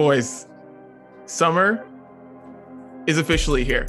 Boys, 0.00 0.46
summer 1.26 1.86
is 3.06 3.18
officially 3.18 3.64
here. 3.64 3.84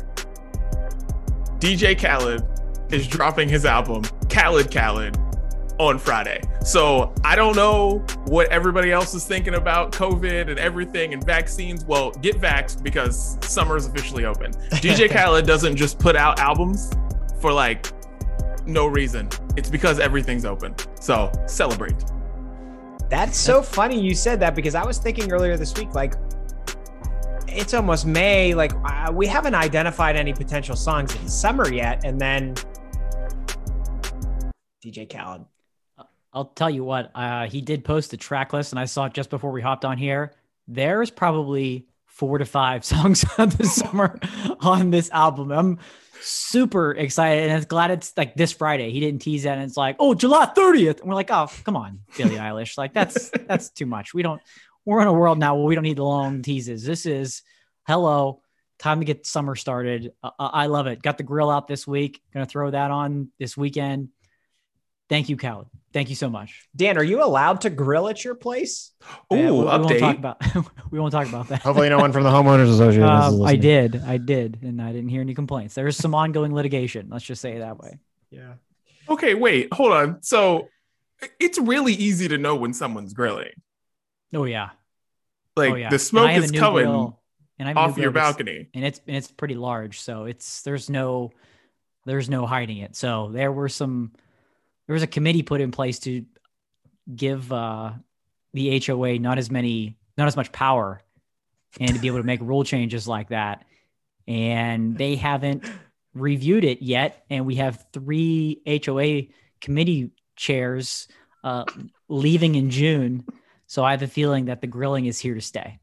DJ 1.59 1.98
Khaled 1.98 2.43
is 2.92 3.08
dropping 3.08 3.48
his 3.48 3.64
album, 3.64 4.03
Khaled 4.27 4.69
Khaled, 4.69 5.16
on 5.79 5.97
Friday. 5.97 6.42
So 6.66 7.13
I 7.24 7.37
don't 7.37 7.55
know 7.55 8.00
what 8.25 8.50
everybody 8.50 8.91
else 8.91 9.13
is 9.13 9.23
thinking 9.23 9.55
about 9.55 9.93
COVID 9.93 10.50
and 10.50 10.59
everything 10.59 11.13
and 11.13 11.25
vaccines. 11.25 11.86
Well, 11.86 12.12
get 12.12 12.36
vaxxed 12.41 12.84
because 12.84 13.38
summer 13.50 13.78
is 13.78 13.86
officially 13.86 14.25
open. 14.25 14.52
DJ 14.82 15.09
Khaled 15.09 15.48
doesn't 15.48 15.78
just 15.78 15.98
put 15.98 16.18
out 16.18 16.41
albums 16.41 16.91
for 17.39 17.54
like 17.54 17.89
no 18.66 18.86
reason. 18.86 19.30
It's 19.55 19.70
because 19.70 19.98
everything's 20.02 20.43
open. 20.43 20.75
So 21.00 21.32
celebrate. 21.48 22.04
That's 23.12 23.38
so 23.38 23.62
funny 23.62 24.00
you 24.00 24.16
said 24.16 24.39
that 24.39 24.55
because 24.55 24.73
I 24.73 24.86
was 24.86 24.98
thinking 24.98 25.34
earlier 25.34 25.57
this 25.57 25.78
week, 25.78 25.93
like, 25.93 26.14
it's 27.46 27.74
almost 27.74 28.06
May. 28.06 28.54
Like, 28.54 28.71
uh, 28.86 29.11
we 29.11 29.28
haven't 29.28 29.54
identified 29.54 30.15
any 30.15 30.32
potential 30.32 30.78
songs 30.78 31.14
in 31.14 31.25
the 31.25 31.29
summer 31.29 31.69
yet. 31.71 32.05
And 32.05 32.22
then 32.22 32.55
DJ 34.82 35.10
Khaled. 35.12 35.44
I'll 36.32 36.46
tell 36.46 36.70
you 36.70 36.86
what, 36.86 37.12
uh, 37.14 37.48
he 37.48 37.60
did 37.60 37.84
post 37.84 38.12
the 38.12 38.18
track 38.18 38.54
list, 38.54 38.72
and 38.72 38.80
I 38.80 38.86
saw 38.86 39.08
it 39.08 39.14
just 39.14 39.30
before 39.30 39.52
we 39.52 39.62
hopped 39.62 39.84
on 39.84 39.98
here. 39.98 40.32
There's 40.70 41.12
probably 41.12 41.88
four 42.05 42.38
to 42.38 42.46
five 42.46 42.86
songs 42.91 43.26
this 43.38 43.76
summer 43.76 44.18
on 44.62 44.90
this 44.90 45.10
album. 45.12 45.52
I'm 45.52 45.80
super 46.22 46.92
excited 46.92 47.44
and 47.44 47.54
I'm 47.54 47.64
glad 47.64 47.92
it's 47.92 48.16
like 48.16 48.36
this 48.36 48.52
Friday. 48.52 48.92
He 48.92 49.00
didn't 49.00 49.22
tease 49.22 49.44
that 49.44 49.58
and 49.58 49.64
it's 49.64 49.78
like, 49.78 49.96
oh, 50.00 50.14
July 50.14 50.46
30th. 50.56 51.02
And 51.02 51.10
we're 51.10 51.16
like, 51.16 51.32
oh, 51.32 51.50
come 51.64 51.76
on, 51.76 52.02
Billie 52.18 52.36
Eilish. 52.36 52.78
Like 52.78 52.94
that's 52.94 53.30
that's 53.48 53.70
too 53.70 53.86
much. 53.86 54.14
We 54.14 54.24
don't 54.24 54.42
we're 54.86 55.02
in 55.02 55.08
a 55.08 55.14
world 55.14 55.38
now 55.38 55.56
where 55.56 55.66
we 55.66 55.76
don't 55.76 55.84
need 55.84 55.98
the 55.98 56.04
long 56.04 56.42
teases. 56.42 56.84
This 56.84 57.06
is 57.06 57.44
hello, 57.88 58.41
time 58.80 59.00
to 59.00 59.05
get 59.05 59.26
summer 59.26 59.55
started. 59.55 60.13
Uh, 60.24 60.32
I 60.40 60.68
love 60.68 60.88
it. 60.88 61.02
Got 61.02 61.18
the 61.18 61.24
grill 61.24 61.50
out 61.50 61.68
this 61.68 61.86
week. 61.86 62.22
Gonna 62.34 62.46
throw 62.46 62.72
that 62.72 62.91
on 62.91 63.30
this 63.40 63.56
weekend. 63.56 64.09
Thank 65.09 65.30
you, 65.30 65.38
Khaled. 65.38 65.67
Thank 65.94 66.09
you 66.09 66.16
so 66.16 66.30
much. 66.30 66.67
Dan, 66.75 66.97
are 66.97 67.03
you 67.03 67.22
allowed 67.23 67.61
to 67.61 67.70
grill 67.70 68.08
at 68.08 68.23
your 68.23 68.36
place? 68.36 68.92
Ooh, 69.34 69.36
we, 69.36 69.42
we 69.42 69.50
update. 69.50 69.81
won't 69.81 70.00
talk 70.00 70.17
about 70.17 70.42
we 70.92 71.00
won't 71.00 71.11
talk 71.11 71.28
about 71.28 71.47
that. 71.50 71.61
Hopefully, 71.61 71.89
no 71.89 71.97
one 72.00 72.14
from 72.14 72.23
the 72.23 72.30
homeowners 72.30 72.72
association. 72.73 73.03
is 73.03 73.09
Um, 73.09 73.42
I 73.44 73.56
did, 73.58 74.02
I 74.06 74.17
did, 74.17 74.59
and 74.64 74.81
I 74.81 74.94
didn't 74.94 75.09
hear 75.09 75.22
any 75.22 75.34
complaints. 75.34 75.75
There 75.75 75.88
is 75.88 75.97
some 75.97 76.16
ongoing 76.16 76.53
litigation. 76.53 77.08
Let's 77.09 77.25
just 77.25 77.42
say 77.42 77.53
it 77.58 77.59
that 77.59 77.78
way. 77.78 78.00
Yeah. 78.30 78.53
Okay, 79.09 79.34
wait, 79.34 79.73
hold 79.73 79.92
on. 79.92 80.22
So 80.22 80.69
it's 81.39 81.58
really 81.59 81.94
easy 81.94 82.30
to 82.30 82.38
know 82.38 82.56
when 82.56 82.73
someone's 82.73 83.14
grilling. 83.14 83.52
Oh 84.34 84.45
yeah, 84.45 84.69
Like 85.58 85.72
oh 85.73 85.75
yeah. 85.75 85.89
the 85.89 85.95
And 85.95 86.02
smoke 86.02 86.28
I 86.30 86.31
have 86.34 86.44
a 86.44 86.45
is 86.45 86.52
new 86.53 86.59
coming 86.59 86.86
grill, 86.86 87.19
and 87.59 87.67
I 87.67 87.72
have 87.72 87.78
off 87.78 87.97
your 87.97 88.12
grill 88.12 88.23
that's- 88.23 88.34
balcony. 88.38 88.69
and 88.73 88.86
it's 88.86 89.02
and 89.08 89.17
it's 89.17 89.30
pretty 89.30 89.56
large, 89.56 90.00
so 90.00 90.23
it's 90.23 90.62
there's 90.62 90.89
no 90.89 91.31
there's 92.06 92.30
no 92.30 92.45
hiding 92.45 92.78
it. 92.78 92.95
So 92.95 93.30
there 93.34 93.52
were 93.52 93.67
some 93.69 94.14
there 94.87 94.93
was 94.93 95.03
a 95.03 95.07
committee 95.07 95.43
put 95.43 95.61
in 95.61 95.71
place 95.71 95.99
to 95.99 96.25
give 97.13 97.51
uh, 97.51 97.91
the 98.53 98.79
HOA 98.85 99.19
not 99.19 99.38
as 99.38 99.49
many 99.49 99.97
not 100.17 100.27
as 100.27 100.35
much 100.35 100.51
power 100.51 101.01
and 101.79 101.93
to 101.93 101.99
be 101.99 102.07
able 102.07 102.17
to 102.17 102.23
make 102.23 102.41
rule 102.41 102.63
changes 102.63 103.07
like 103.07 103.29
that. 103.29 103.65
And 104.27 104.97
they 104.97 105.15
haven't 105.15 105.65
reviewed 106.13 106.63
it 106.63 106.81
yet. 106.81 107.23
And 107.29 107.45
we 107.45 107.55
have 107.55 107.85
three 107.93 108.61
HOA 108.85 109.23
committee 109.61 110.11
chairs 110.35 111.07
uh, 111.43 111.66
leaving 112.07 112.55
in 112.55 112.69
June. 112.69 113.25
So 113.67 113.83
I 113.83 113.91
have 113.91 114.01
a 114.01 114.07
feeling 114.07 114.45
that 114.45 114.61
the 114.61 114.67
grilling 114.67 115.05
is 115.05 115.19
here 115.19 115.33
to 115.33 115.41
stay. 115.41 115.79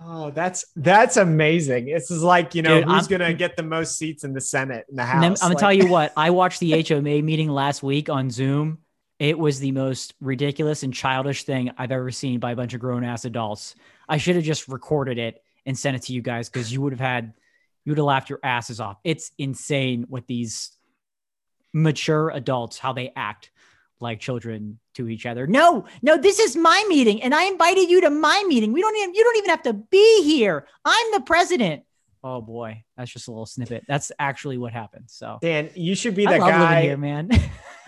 Oh, 0.00 0.30
that's 0.30 0.64
that's 0.76 1.16
amazing. 1.16 1.86
This 1.86 2.10
is 2.10 2.22
like, 2.22 2.54
you 2.54 2.62
know, 2.62 2.78
Dude, 2.80 2.88
who's 2.88 3.02
I'm- 3.02 3.18
gonna 3.18 3.34
get 3.34 3.56
the 3.56 3.62
most 3.64 3.96
seats 3.98 4.22
in 4.24 4.32
the 4.32 4.40
Senate 4.40 4.86
in 4.88 4.96
the 4.96 5.04
House. 5.04 5.42
I'm 5.42 5.48
gonna 5.50 5.58
tell 5.58 5.72
you 5.72 5.88
what, 5.88 6.12
I 6.16 6.30
watched 6.40 6.60
the 6.60 6.82
HOA 6.86 7.00
meeting 7.22 7.48
last 7.48 7.82
week 7.82 8.08
on 8.08 8.30
Zoom. 8.30 8.78
It 9.18 9.36
was 9.36 9.58
the 9.58 9.72
most 9.72 10.14
ridiculous 10.20 10.84
and 10.84 10.94
childish 10.94 11.42
thing 11.42 11.72
I've 11.76 11.90
ever 11.90 12.12
seen 12.12 12.38
by 12.38 12.52
a 12.52 12.56
bunch 12.56 12.74
of 12.74 12.80
grown 12.80 13.02
ass 13.02 13.24
adults. 13.24 13.74
I 14.08 14.18
should 14.18 14.36
have 14.36 14.44
just 14.44 14.68
recorded 14.68 15.18
it 15.18 15.42
and 15.66 15.76
sent 15.76 15.96
it 15.96 16.02
to 16.02 16.12
you 16.12 16.22
guys 16.22 16.48
because 16.48 16.72
you 16.72 16.80
would 16.82 16.92
have 16.92 17.00
had, 17.00 17.34
you 17.84 17.90
would 17.90 17.98
have 17.98 18.04
laughed 18.04 18.30
your 18.30 18.38
asses 18.44 18.78
off. 18.78 18.98
It's 19.02 19.32
insane 19.36 20.06
what 20.08 20.28
these 20.28 20.70
mature 21.72 22.30
adults, 22.30 22.78
how 22.78 22.92
they 22.92 23.12
act 23.16 23.50
like 24.00 24.20
children 24.20 24.78
to 24.94 25.08
each 25.08 25.26
other. 25.26 25.46
No, 25.46 25.84
no, 26.02 26.16
this 26.16 26.38
is 26.38 26.56
my 26.56 26.84
meeting 26.88 27.22
and 27.22 27.34
I 27.34 27.44
invited 27.44 27.88
you 27.90 28.00
to 28.02 28.10
my 28.10 28.44
meeting. 28.48 28.72
We 28.72 28.80
don't 28.80 28.96
even, 28.96 29.14
you 29.14 29.24
don't 29.24 29.36
even 29.38 29.50
have 29.50 29.62
to 29.62 29.72
be 29.74 30.22
here. 30.24 30.66
I'm 30.84 31.12
the 31.12 31.20
president. 31.20 31.82
Oh 32.24 32.40
boy, 32.40 32.82
that's 32.96 33.12
just 33.12 33.28
a 33.28 33.30
little 33.30 33.46
snippet. 33.46 33.84
That's 33.86 34.10
actually 34.18 34.58
what 34.58 34.72
happened. 34.72 35.04
So 35.08 35.38
Dan, 35.40 35.70
you 35.76 35.94
should 35.94 36.14
be 36.16 36.26
I 36.26 36.32
the 36.34 36.38
love 36.38 36.48
guy. 36.50 36.82
here, 36.82 36.96
man. 36.96 37.30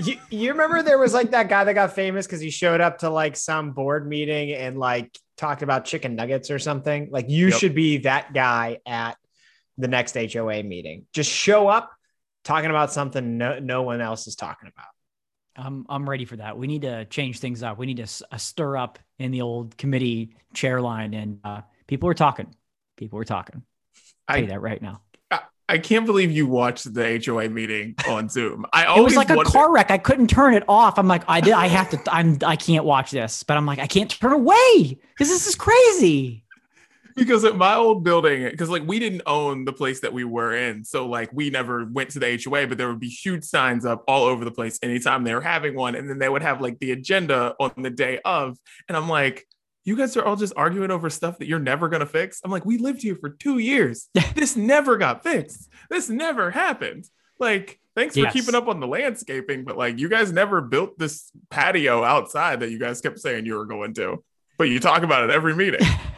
You, 0.02 0.16
you 0.30 0.52
remember 0.52 0.82
there 0.82 0.96
was 0.98 1.12
like 1.12 1.32
that 1.32 1.50
guy 1.50 1.62
that 1.62 1.74
got 1.74 1.94
famous 1.94 2.26
because 2.26 2.40
he 2.40 2.48
showed 2.48 2.80
up 2.80 3.00
to 3.00 3.10
like 3.10 3.36
some 3.36 3.72
board 3.72 4.08
meeting 4.08 4.54
and 4.54 4.78
like 4.78 5.14
talked 5.36 5.60
about 5.60 5.84
chicken 5.84 6.16
nuggets 6.16 6.50
or 6.50 6.58
something. 6.58 7.08
Like 7.10 7.28
you 7.28 7.48
Yep. 7.48 7.58
should 7.58 7.74
be 7.74 7.98
that 7.98 8.32
guy 8.32 8.78
at 8.86 9.18
the 9.76 9.88
next 9.88 10.14
HOA 10.16 10.62
meeting. 10.62 11.04
Just 11.12 11.30
show 11.30 11.68
up 11.68 11.92
talking 12.44 12.70
about 12.70 12.94
something 12.94 13.36
no, 13.36 13.58
no 13.58 13.82
one 13.82 14.00
else 14.00 14.26
is 14.26 14.36
talking 14.36 14.70
about. 14.74 14.88
I'm 15.60 15.86
I'm 15.88 16.08
ready 16.08 16.24
for 16.24 16.36
that. 16.36 16.56
We 16.56 16.66
need 16.66 16.82
to 16.82 17.04
change 17.06 17.38
things 17.40 17.62
up. 17.62 17.78
We 17.78 17.86
need 17.86 17.98
to 17.98 18.04
s- 18.04 18.22
uh, 18.30 18.36
stir 18.36 18.76
up 18.76 18.98
in 19.18 19.30
the 19.30 19.42
old 19.42 19.76
committee 19.76 20.34
chair 20.54 20.80
line, 20.80 21.14
and 21.14 21.38
uh, 21.44 21.60
people 21.86 22.08
are 22.08 22.14
talking. 22.14 22.54
People 22.96 23.18
are 23.18 23.24
talking. 23.24 23.62
I'll 24.28 24.34
tell 24.36 24.42
you 24.44 24.50
that 24.50 24.60
right 24.62 24.80
now. 24.80 25.02
I 25.68 25.78
can't 25.78 26.04
believe 26.04 26.32
you 26.32 26.48
watched 26.48 26.92
the 26.92 27.22
HOA 27.24 27.48
meeting 27.48 27.94
on 28.08 28.28
Zoom. 28.36 28.66
I 28.72 28.86
always 28.86 29.02
It 29.14 29.18
was 29.18 29.28
like 29.28 29.30
a 29.30 29.44
car 29.44 29.72
wreck. 29.72 29.92
I 29.92 29.98
couldn't 29.98 30.26
turn 30.26 30.54
it 30.54 30.64
off. 30.66 30.98
I'm 30.98 31.06
like, 31.06 31.22
I 31.28 31.40
did. 31.40 31.52
I 31.52 31.68
have 31.68 31.90
to. 31.90 32.00
I'm. 32.12 32.38
I 32.44 32.56
can't 32.56 32.84
watch 32.84 33.12
this. 33.12 33.44
But 33.44 33.56
I'm 33.56 33.66
like, 33.66 33.78
I 33.78 33.86
can't 33.86 34.10
turn 34.10 34.32
away 34.32 34.98
because 35.14 35.28
this 35.28 35.46
is 35.46 35.54
crazy. 35.54 36.42
Because 37.16 37.44
at 37.44 37.56
my 37.56 37.74
old 37.74 38.04
building, 38.04 38.48
because 38.50 38.68
like 38.68 38.86
we 38.86 38.98
didn't 38.98 39.22
own 39.26 39.64
the 39.64 39.72
place 39.72 40.00
that 40.00 40.12
we 40.12 40.24
were 40.24 40.54
in, 40.54 40.84
so 40.84 41.06
like 41.06 41.30
we 41.32 41.50
never 41.50 41.84
went 41.84 42.10
to 42.10 42.18
the 42.18 42.40
HOA, 42.42 42.66
but 42.66 42.78
there 42.78 42.88
would 42.88 43.00
be 43.00 43.08
huge 43.08 43.44
signs 43.44 43.84
up 43.84 44.04
all 44.08 44.24
over 44.24 44.44
the 44.44 44.50
place 44.50 44.78
anytime 44.82 45.24
they 45.24 45.34
were 45.34 45.40
having 45.40 45.74
one, 45.74 45.94
and 45.94 46.08
then 46.08 46.18
they 46.18 46.28
would 46.28 46.42
have 46.42 46.60
like 46.60 46.78
the 46.78 46.92
agenda 46.92 47.54
on 47.60 47.72
the 47.76 47.90
day 47.90 48.20
of, 48.24 48.58
and 48.88 48.96
I'm 48.96 49.08
like. 49.08 49.46
You 49.82 49.96
guys 49.96 50.14
are 50.18 50.22
all 50.22 50.36
just 50.36 50.52
arguing 50.58 50.90
over 50.90 51.08
stuff 51.08 51.38
that 51.38 51.48
you're 51.48 51.58
never 51.58 51.88
gonna 51.88 52.04
fix. 52.04 52.42
I'm 52.44 52.50
like, 52.50 52.66
we 52.66 52.76
lived 52.76 53.00
here 53.00 53.16
for 53.16 53.30
two 53.30 53.56
years. 53.56 54.10
this 54.34 54.54
never 54.54 54.98
got 54.98 55.22
fixed. 55.22 55.70
This 55.88 56.10
never 56.10 56.50
happened. 56.50 57.06
Like, 57.40 57.80
thanks 57.96 58.14
for 58.14 58.26
keeping 58.26 58.54
up 58.54 58.68
on 58.68 58.78
the 58.78 58.86
landscaping, 58.86 59.64
but 59.64 59.78
like, 59.78 59.98
you 59.98 60.10
guys 60.10 60.30
never 60.32 60.60
built 60.60 60.98
this 60.98 61.32
patio 61.48 62.04
outside 62.04 62.60
that 62.60 62.70
you 62.70 62.78
guys 62.78 63.00
kept 63.00 63.18
saying 63.18 63.46
you 63.46 63.54
were 63.54 63.64
going 63.64 63.94
to. 63.94 64.22
But 64.58 64.68
you 64.68 64.78
talk 64.78 65.02
about 65.02 65.24
it 65.24 65.30
every 65.30 65.56
meeting. 65.56 65.80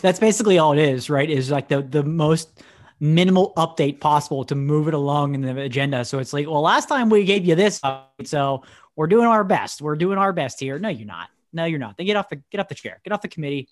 That's 0.00 0.18
basically 0.18 0.58
all 0.58 0.72
it 0.72 0.78
is, 0.78 1.08
right? 1.10 1.28
Is 1.28 1.50
like 1.50 1.68
the 1.68 1.82
the 1.82 2.02
most 2.02 2.62
minimal 3.00 3.52
update 3.56 4.00
possible 4.00 4.44
to 4.44 4.54
move 4.54 4.88
it 4.88 4.94
along 4.94 5.34
in 5.34 5.42
the 5.42 5.60
agenda. 5.60 6.04
So 6.04 6.18
it's 6.18 6.32
like, 6.32 6.46
well, 6.46 6.62
last 6.62 6.88
time 6.88 7.10
we 7.10 7.24
gave 7.24 7.44
you 7.44 7.54
this, 7.54 7.80
update, 7.80 8.26
so 8.26 8.62
we're 8.94 9.06
doing 9.06 9.26
our 9.26 9.44
best. 9.44 9.82
We're 9.82 9.96
doing 9.96 10.18
our 10.18 10.32
best 10.32 10.58
here. 10.58 10.78
No, 10.78 10.88
you're 10.88 11.06
not. 11.06 11.28
No, 11.52 11.64
you're 11.64 11.78
not. 11.78 11.96
Then 11.96 12.06
get 12.06 12.16
off 12.16 12.28
the 12.28 12.36
get 12.50 12.60
off 12.60 12.68
the 12.68 12.74
chair. 12.74 13.00
Get 13.04 13.12
off 13.12 13.22
the 13.22 13.28
committee. 13.28 13.68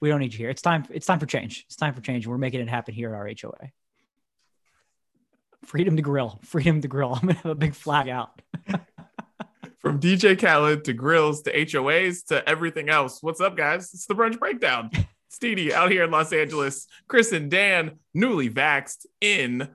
We 0.00 0.08
don't 0.08 0.20
need 0.20 0.32
you 0.32 0.38
here. 0.38 0.50
It's 0.50 0.62
time. 0.62 0.86
It's 0.90 1.06
time 1.06 1.18
for 1.18 1.26
change. 1.26 1.64
It's 1.66 1.76
time 1.76 1.94
for 1.94 2.00
change. 2.00 2.26
We're 2.26 2.38
making 2.38 2.60
it 2.60 2.68
happen 2.68 2.94
here 2.94 3.10
at 3.10 3.14
our 3.14 3.26
HOA. 3.26 3.70
Freedom 5.64 5.96
to 5.96 6.02
grill. 6.02 6.40
Freedom 6.42 6.80
to 6.80 6.88
grill. 6.88 7.14
I'm 7.20 7.28
gonna 7.28 7.34
have 7.34 7.46
a 7.46 7.54
big 7.54 7.74
flag 7.74 8.08
out. 8.08 8.40
From 9.78 10.00
DJ 10.00 10.38
Khaled 10.38 10.84
to 10.84 10.94
grills 10.94 11.42
to 11.42 11.52
HOAs 11.52 12.24
to 12.26 12.46
everything 12.48 12.88
else. 12.88 13.22
What's 13.22 13.40
up, 13.40 13.54
guys? 13.56 13.92
It's 13.92 14.06
the 14.06 14.14
brunch 14.14 14.38
breakdown. 14.38 14.90
Steedy 15.38 15.70
out 15.72 15.90
here 15.90 16.04
in 16.04 16.10
Los 16.10 16.32
Angeles. 16.32 16.86
Chris 17.08 17.32
and 17.32 17.50
Dan, 17.50 17.98
newly 18.12 18.50
vaxxed 18.50 19.06
in 19.20 19.68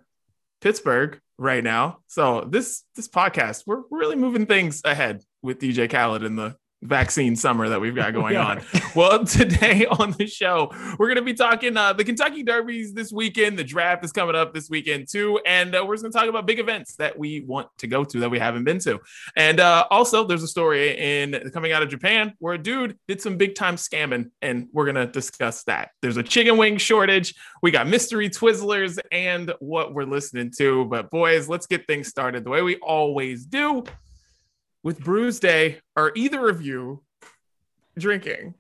Pittsburgh 0.62 1.20
right 1.38 1.64
now. 1.64 2.00
So 2.08 2.42
this 2.50 2.84
this 2.96 3.08
podcast, 3.08 3.64
we're, 3.66 3.84
we're 3.90 4.00
really 4.00 4.16
moving 4.16 4.46
things 4.46 4.82
ahead 4.84 5.24
with 5.42 5.60
DJ 5.60 5.90
Khaled 5.90 6.24
and 6.24 6.38
the 6.38 6.56
vaccine 6.82 7.36
summer 7.36 7.68
that 7.70 7.82
we've 7.82 7.96
got 7.96 8.14
going 8.14 8.38
on. 8.38 8.62
Well, 8.96 9.26
today 9.26 9.86
on 9.86 10.12
the 10.14 10.28
show, 10.28 10.72
we're 10.98 11.08
going 11.08 11.18
to 11.18 11.22
be 11.22 11.34
talking 11.34 11.76
uh, 11.76 11.94
the 11.94 12.04
Kentucky 12.04 12.44
Derbies 12.44 12.94
this 12.94 13.12
weekend. 13.12 13.60
The 13.60 13.64
draft 13.64 14.04
is 14.06 14.12
coming 14.12 14.36
up 14.36 14.54
this 14.54 14.70
weekend 14.70 15.08
too, 15.10 15.40
and 15.46 15.76
uh, 15.76 15.84
we're 15.86 15.96
just 15.96 16.04
going 16.04 16.12
to 16.12 16.18
talk 16.18 16.30
about 16.30 16.46
big 16.46 16.60
events 16.60 16.96
that 16.96 17.18
we 17.18 17.42
want 17.42 17.68
to 17.80 17.88
go 17.88 18.04
to 18.04 18.20
that 18.22 18.30
we 18.30 18.40
haven't 18.40 18.64
been 18.64 18.80
to. 18.80 19.00
And 19.36 19.60
uh, 19.60 19.86
also, 19.92 20.26
there's 20.26 20.44
a 20.44 20.48
story 20.48 20.98
in 20.98 21.52
coming 21.52 21.72
out 21.72 21.84
of 21.84 21.90
Japan 21.90 22.34
where 22.40 22.54
a 22.54 22.58
dude 22.58 22.98
did 23.08 23.22
some 23.22 23.38
big 23.38 23.56
time 23.56 23.76
scamming, 23.76 24.32
and 24.42 24.68
we're 24.72 24.86
going 24.86 24.96
to 24.96 25.08
discuss 25.08 25.64
that. 25.64 25.92
There's 26.02 26.18
a 26.18 26.24
chicken 26.24 26.58
wing 26.58 26.78
shortage. 26.78 27.36
We 27.62 27.72
got 27.72 27.88
mystery 27.88 28.30
Twizzlers 28.30 28.98
and 29.12 29.54
what 29.60 29.94
we're 29.94 30.06
listening 30.06 30.52
to. 30.58 30.86
But 30.86 31.10
boys, 31.10 31.50
let's 31.50 31.68
get 31.68 31.88
things 31.88 32.08
started 32.08 32.44
the 32.44 32.50
way 32.50 32.62
we 32.62 32.78
always 32.78 33.46
do 33.46 33.84
with 34.84 35.00
Brews 35.00 35.40
Day. 35.40 35.80
Are 35.96 36.12
either 36.16 36.50
of 36.50 36.62
you 36.62 37.04
drinking? 37.98 38.56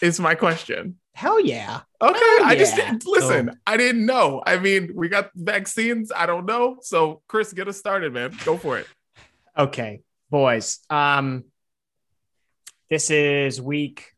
Is 0.00 0.18
my 0.18 0.34
question. 0.34 0.96
Hell 1.12 1.38
yeah. 1.40 1.80
Okay, 2.00 2.18
Oh, 2.18 2.42
I 2.44 2.56
just 2.56 2.74
didn't 2.76 3.04
listen. 3.04 3.60
I 3.66 3.76
didn't 3.76 4.06
know. 4.06 4.42
I 4.46 4.56
mean, 4.58 4.92
we 4.94 5.08
got 5.08 5.30
vaccines. 5.34 6.10
I 6.14 6.24
don't 6.24 6.46
know. 6.46 6.78
So, 6.80 7.20
Chris, 7.26 7.52
get 7.52 7.68
us 7.68 7.76
started, 7.76 8.14
man. 8.14 8.34
Go 8.44 8.56
for 8.56 8.78
it. 8.78 8.86
Okay, 9.58 10.00
boys. 10.30 10.78
Um, 10.88 11.44
this 12.88 13.10
is 13.10 13.60
week 13.60 14.12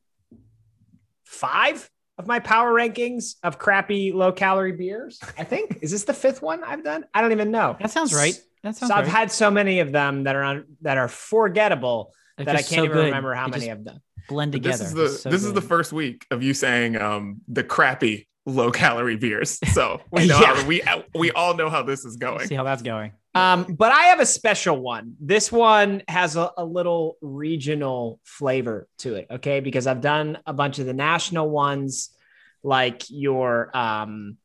five 1.24 1.90
of 2.18 2.26
my 2.28 2.38
power 2.38 2.72
rankings 2.72 3.34
of 3.42 3.58
crappy 3.58 4.12
low 4.12 4.30
calorie 4.30 4.72
beers. 4.72 5.18
I 5.36 5.44
think 5.44 5.78
is 5.82 5.90
this 5.90 6.04
the 6.04 6.14
fifth 6.14 6.42
one 6.42 6.62
I've 6.62 6.84
done? 6.84 7.04
I 7.12 7.20
don't 7.22 7.32
even 7.32 7.50
know. 7.50 7.76
That 7.80 7.90
sounds 7.90 8.14
right. 8.14 8.38
That 8.62 8.76
sounds 8.76 8.90
So 8.90 8.94
I've 8.94 9.08
had 9.08 9.30
so 9.32 9.50
many 9.50 9.80
of 9.80 9.92
them 9.92 10.24
that 10.24 10.36
are 10.36 10.42
on 10.42 10.64
that 10.82 10.96
are 10.98 11.08
forgettable 11.08 12.12
They're 12.36 12.46
that 12.46 12.54
I 12.56 12.58
can't 12.58 12.68
so 12.68 12.84
even 12.84 12.96
good. 12.96 13.04
remember 13.06 13.34
how 13.34 13.46
They 13.46 13.50
many 13.52 13.66
just 13.66 13.70
I've 13.78 13.84
done. 13.84 14.00
blend 14.28 14.52
together. 14.52 14.76
This 14.84 14.88
is 14.88 14.94
the 14.94 15.08
so 15.08 15.30
this 15.30 15.44
is 15.44 15.52
the 15.52 15.60
first 15.62 15.92
week 15.92 16.26
of 16.30 16.42
you 16.42 16.54
saying 16.54 16.96
um 17.00 17.40
the 17.48 17.64
crappy 17.64 18.28
low 18.46 18.70
calorie 18.72 19.16
beers. 19.16 19.58
So 19.72 20.00
we 20.10 20.26
know 20.26 20.40
Yeah. 20.40 20.54
how, 20.54 20.66
we 20.66 20.82
we 21.14 21.30
all 21.32 21.54
know 21.54 21.70
how 21.70 21.82
this 21.82 22.04
is 22.04 22.16
going. 22.16 22.46
See 22.46 22.54
how 22.54 22.64
that's 22.64 22.82
going. 22.82 23.12
Um, 23.34 23.64
but 23.78 23.92
I 23.92 24.02
have 24.08 24.20
a 24.20 24.26
special 24.26 24.78
one. 24.78 25.14
This 25.18 25.50
one 25.50 26.02
has 26.06 26.36
a, 26.36 26.50
a 26.58 26.64
little 26.64 27.16
regional 27.22 28.20
flavor 28.24 28.86
to 28.98 29.14
it, 29.14 29.26
okay? 29.30 29.60
Because 29.60 29.86
I've 29.86 30.02
done 30.02 30.36
a 30.44 30.52
bunch 30.52 30.78
of 30.78 30.84
the 30.86 30.92
national 30.92 31.48
ones, 31.48 32.10
like 32.62 33.04
your 33.08 33.74
um 33.76 34.36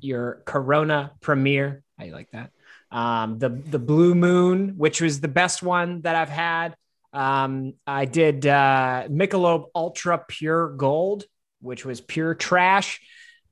your 0.00 0.42
Corona 0.44 1.12
Premier. 1.22 1.82
How 1.98 2.04
you 2.04 2.12
like 2.12 2.30
that? 2.32 2.50
Um, 2.90 3.38
the 3.38 3.48
the 3.48 3.78
Blue 3.78 4.14
Moon, 4.14 4.74
which 4.76 5.00
was 5.00 5.20
the 5.20 5.28
best 5.28 5.62
one 5.62 6.02
that 6.02 6.14
I've 6.16 6.28
had. 6.28 6.76
Um, 7.12 7.74
I 7.86 8.04
did 8.04 8.46
uh 8.46 9.08
Michelob 9.10 9.66
Ultra 9.74 10.24
Pure 10.28 10.76
Gold, 10.76 11.24
which 11.60 11.84
was 11.84 12.00
pure 12.00 12.34
trash. 12.34 13.00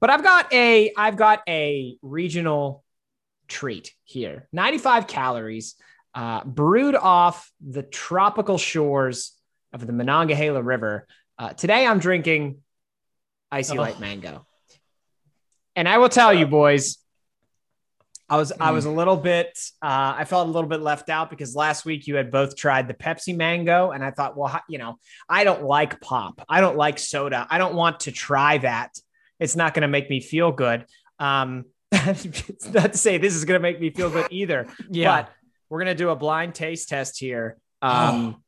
But 0.01 0.11
I've 0.11 0.23
got 0.23 0.53
a 0.53 0.93
I've 0.97 1.17
got 1.17 1.43
a 1.49 1.97
regional 2.03 2.85
treat 3.47 3.93
here 4.05 4.49
95 4.55 5.07
calories 5.07 5.75
uh, 6.15 6.43
brewed 6.45 6.95
off 6.95 7.53
the 7.61 7.83
tropical 7.83 8.57
shores 8.57 9.33
of 9.75 9.87
the 9.87 9.93
monongahela 9.93 10.63
river 10.63 11.07
uh, 11.39 11.51
today 11.51 11.87
i'm 11.87 11.99
drinking 11.99 12.57
icy 13.53 13.77
Oh. 13.77 13.83
light 13.83 14.01
mango 14.01 14.47
and 15.77 15.87
i 15.87 15.99
will 15.99 16.09
tell 16.09 16.33
you 16.33 16.47
boys 16.47 16.97
i 18.29 18.37
was 18.37 18.53
i 18.61 18.71
was 18.71 18.85
a 18.87 18.91
little 18.91 19.17
bit 19.17 19.59
uh, 19.83 20.15
i 20.17 20.25
felt 20.25 20.47
a 20.49 20.51
little 20.51 20.69
bit 20.69 20.81
left 20.81 21.09
out 21.11 21.29
because 21.31 21.55
last 21.55 21.85
week 21.85 22.07
you 22.07 22.17
had 22.17 22.31
both 22.31 22.57
tried 22.57 22.89
the 22.89 22.95
pepsi 22.95 23.37
mango 23.37 23.91
and 23.91 24.05
i 24.05 24.11
thought 24.11 24.37
well 24.37 24.61
you 24.69 24.79
know 24.79 24.97
i 25.29 25.45
don't 25.45 25.63
like 25.63 26.01
pop 26.01 26.45
i 26.49 26.61
don't 26.61 26.77
like 26.77 26.99
soda 26.99 27.47
i 27.51 27.59
don't 27.59 27.75
want 27.75 28.01
to 28.01 28.13
try 28.13 28.59
that 28.59 28.91
it's 29.41 29.57
not 29.57 29.75
going 29.75 29.83
to 29.83 29.89
make 29.89 30.09
me 30.09 30.21
feel 30.21 30.53
good 30.53 30.85
um, 31.19 31.65
it's 31.93 32.69
not 32.73 32.93
to 32.93 32.99
say 32.99 33.19
this 33.19 33.35
is 33.35 33.45
going 33.45 33.59
to 33.59 33.63
make 33.63 33.81
me 33.81 33.91
feel 33.91 34.11
good 34.11 34.27
either, 34.31 34.67
Yeah. 34.91 35.23
but 35.23 35.33
we're 35.69 35.79
going 35.79 35.97
to 35.97 36.03
do 36.03 36.11
a 36.11 36.17
blind 36.17 36.55
taste 36.55 36.89
test 36.89 37.19
here. 37.21 37.57
Um, 37.83 38.43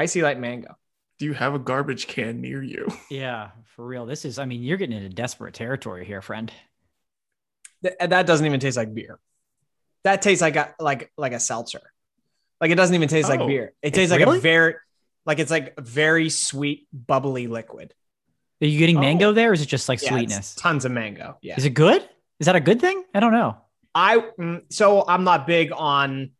IC 0.00 0.16
Light 0.16 0.38
Mango. 0.40 0.76
Do 1.18 1.26
you 1.26 1.34
have 1.34 1.54
a 1.54 1.58
garbage 1.58 2.06
can 2.06 2.40
near 2.40 2.62
you? 2.62 2.88
yeah. 3.10 3.50
For 3.76 3.84
real. 3.86 4.06
This 4.06 4.24
is, 4.24 4.38
I 4.38 4.44
mean, 4.44 4.62
you're 4.62 4.76
getting 4.78 4.96
into 4.96 5.08
desperate 5.08 5.54
territory 5.54 6.04
here, 6.04 6.22
friend. 6.22 6.52
Th- 7.84 7.94
that 8.00 8.26
doesn't 8.26 8.44
even 8.46 8.58
taste 8.58 8.76
like 8.76 8.92
beer. 8.92 9.18
That 10.02 10.22
tastes 10.22 10.42
like 10.42 10.56
a 10.56 10.74
like 10.80 11.12
like 11.16 11.32
a 11.32 11.38
seltzer. 11.40 11.80
Like 12.60 12.70
it 12.70 12.74
doesn't 12.76 12.94
even 12.94 13.08
taste 13.08 13.28
like 13.28 13.40
Oh. 13.40 13.46
beer. 13.46 13.72
It 13.82 13.94
tastes 13.94 14.10
like 14.10 14.20
a 14.26 14.38
very 14.40 14.74
like 15.26 15.38
it's 15.38 15.50
like 15.50 15.74
a 15.78 15.82
very 15.82 16.28
sweet, 16.30 16.86
bubbly 16.92 17.46
liquid. 17.46 17.94
Are 18.62 18.66
you 18.66 18.78
getting 18.78 18.96
Oh. 18.96 19.00
mango 19.00 19.32
there 19.32 19.50
or 19.50 19.52
is 19.52 19.62
it 19.62 19.66
just 19.66 19.88
like 19.88 20.02
Yeah, 20.02 20.10
sweetness? 20.10 20.54
tons 20.56 20.84
of 20.84 20.92
mango. 20.92 21.38
Yeah. 21.42 21.54
Is 21.56 21.64
it 21.64 21.70
good? 21.70 22.08
Is 22.40 22.46
that 22.46 22.56
a 22.56 22.60
good 22.60 22.80
thing? 22.80 23.04
I 23.14 23.20
don't 23.20 23.32
know. 23.32 23.56
I 23.94 24.18
mm, 24.18 24.62
so 24.72 25.04
I'm 25.06 25.24
not 25.24 25.46
big 25.46 25.70
on 25.72 26.30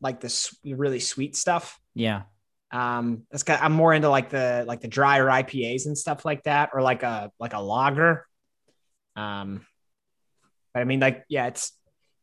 like 0.00 0.20
this 0.20 0.54
really 0.64 1.00
sweet 1.00 1.34
stuff. 1.36 1.80
Yeah. 1.94 2.22
Um, 2.70 3.22
that's 3.30 3.42
got, 3.44 3.62
I'm 3.62 3.72
more 3.72 3.94
into 3.94 4.08
like 4.08 4.28
the 4.30 4.64
like 4.66 4.80
the 4.80 4.88
drier 4.88 5.26
IPAs 5.26 5.86
and 5.86 5.96
stuff 5.96 6.24
like 6.24 6.42
that, 6.44 6.70
or 6.74 6.82
like 6.82 7.02
a 7.02 7.30
like 7.38 7.54
a 7.54 7.60
lager. 7.60 8.26
Um, 9.14 9.64
but 10.76 10.82
I 10.82 10.84
mean, 10.84 11.00
like, 11.00 11.24
yeah, 11.30 11.46
it's 11.46 11.72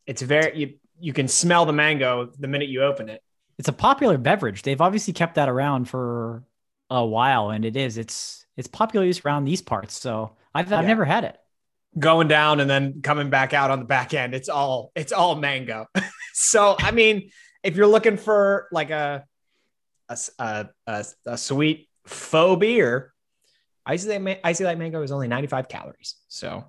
it's 0.06 0.22
very 0.22 0.56
you 0.56 0.74
you 1.00 1.12
can 1.12 1.28
smell 1.28 1.66
the 1.66 1.74
mango 1.74 2.30
the 2.38 2.48
minute 2.48 2.70
you 2.70 2.84
open 2.84 3.10
it. 3.10 3.20
It's 3.58 3.68
a 3.68 3.74
popular 3.74 4.20
beverage. 4.20 4.62
They've 4.62 4.80
obviously 4.80 5.12
kept 5.14 5.36
that 5.36 5.50
around 5.50 5.86
for 5.90 6.44
a 6.92 7.04
while 7.04 7.50
and 7.50 7.66
it 7.66 7.76
is. 7.76 7.98
It's 7.98 8.46
it's 8.56 8.68
popular 8.68 9.06
use 9.08 9.26
around 9.26 9.46
these 9.46 9.64
parts. 9.64 9.96
So 10.00 10.36
I've 10.54 10.72
I've 10.72 10.84
Yeah. 10.84 10.88
never 10.88 11.04
had 11.06 11.24
it. 11.24 11.36
Going 11.98 12.28
down 12.28 12.60
and 12.60 12.70
then 12.70 13.02
coming 13.02 13.32
back 13.32 13.54
out 13.54 13.72
on 13.72 13.80
the 13.80 13.86
back 13.86 14.14
end, 14.14 14.36
it's 14.36 14.50
all 14.50 14.92
it's 14.96 15.12
all 15.12 15.34
mango. 15.36 15.88
so 16.34 16.76
I 16.78 16.92
mean, 16.92 17.32
if 17.64 17.76
you're 17.76 17.88
looking 17.88 18.18
for 18.18 18.68
like 18.72 18.92
a 18.92 19.26
a 20.10 20.18
a 20.86 21.06
a 21.26 21.38
sweet 21.40 21.90
faux 22.06 22.60
beer, 22.60 23.14
IC 23.90 24.06
Light, 24.06 24.22
Ma- 24.22 24.50
IC 24.50 24.60
Light 24.60 24.78
mango 24.78 25.02
is 25.02 25.12
only 25.12 25.28
95 25.28 25.68
calories. 25.68 26.16
So 26.28 26.66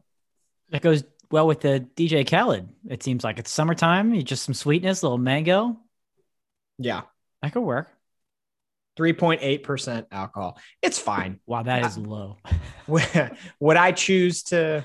That 0.70 0.80
goes 0.82 1.04
well 1.34 1.48
with 1.48 1.62
the 1.62 1.84
DJ 1.96 2.24
Khaled. 2.24 2.68
It 2.88 3.02
seems 3.02 3.24
like 3.24 3.40
it's 3.40 3.50
summertime. 3.50 4.14
You 4.14 4.22
just 4.22 4.44
some 4.44 4.54
sweetness, 4.54 5.02
a 5.02 5.06
little 5.06 5.18
mango. 5.18 5.76
yeah, 6.78 7.02
That 7.42 7.52
could 7.52 7.62
work. 7.62 7.90
3.8% 8.96 10.06
alcohol. 10.12 10.56
It's 10.80 11.00
fine. 11.00 11.40
Wow, 11.46 11.64
that 11.64 11.84
is 11.86 11.98
low. 11.98 12.36
Would 12.86 13.76
I 13.76 13.90
choose 13.90 14.44
to 14.44 14.84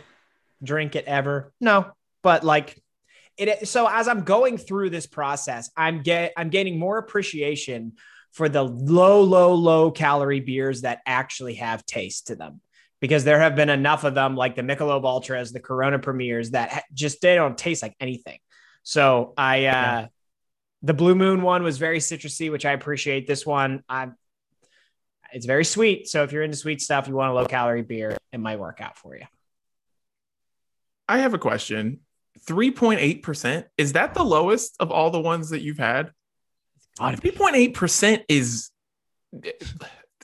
drink 0.63 0.95
it 0.95 1.05
ever? 1.05 1.53
No, 1.61 1.91
but 2.23 2.43
like 2.43 2.81
it 3.37 3.67
so 3.67 3.87
as 3.87 4.07
I'm 4.07 4.23
going 4.23 4.57
through 4.57 4.89
this 4.89 5.05
process, 5.05 5.69
I'm 5.77 6.01
get 6.01 6.33
I'm 6.35 6.49
gaining 6.49 6.79
more 6.79 6.97
appreciation 6.97 7.93
for 8.31 8.49
the 8.49 8.63
low 8.63 9.21
low 9.21 9.53
low 9.53 9.91
calorie 9.91 10.39
beers 10.39 10.81
that 10.81 11.01
actually 11.05 11.55
have 11.55 11.85
taste 11.85 12.27
to 12.27 12.35
them. 12.35 12.61
Because 12.99 13.23
there 13.23 13.39
have 13.39 13.55
been 13.55 13.69
enough 13.69 14.03
of 14.03 14.13
them 14.13 14.35
like 14.35 14.55
the 14.55 14.61
Michelob 14.61 15.05
Ultras, 15.05 15.51
the 15.53 15.59
Corona 15.59 15.99
Premiers 15.99 16.51
that 16.51 16.83
just 16.93 17.21
they 17.21 17.35
don't 17.35 17.57
taste 17.57 17.81
like 17.81 17.95
anything. 17.99 18.39
So 18.83 19.33
I 19.37 19.57
uh 19.59 19.61
Yeah. 19.61 20.07
the 20.81 20.93
Blue 20.93 21.15
Moon 21.15 21.41
one 21.41 21.63
was 21.63 21.77
very 21.77 21.99
citrusy, 21.99 22.51
which 22.51 22.65
I 22.65 22.71
appreciate. 22.73 23.25
This 23.27 23.45
one, 23.45 23.83
I'm 23.87 24.15
it's 25.31 25.45
very 25.45 25.63
sweet. 25.63 26.07
So 26.07 26.23
if 26.23 26.31
you're 26.31 26.44
into 26.44 26.57
sweet 26.57 26.81
stuff, 26.81 27.07
you 27.07 27.13
want 27.15 27.31
a 27.31 27.33
low 27.35 27.45
calorie 27.45 27.83
beer, 27.83 28.18
it 28.33 28.39
might 28.39 28.59
work 28.59 28.81
out 28.81 28.97
for 28.97 29.15
you. 29.15 29.25
I 31.07 31.19
have 31.19 31.33
a 31.33 31.37
question. 31.39 31.99
3.8%. 32.47 33.65
Is 33.77 33.94
that 33.94 34.13
the 34.13 34.23
lowest 34.23 34.75
of 34.79 34.91
all 34.91 35.11
the 35.11 35.19
ones 35.21 35.49
that 35.51 35.61
you've 35.61 35.77
had? 35.77 36.11
3.8% 36.99 38.23
is 38.27 38.71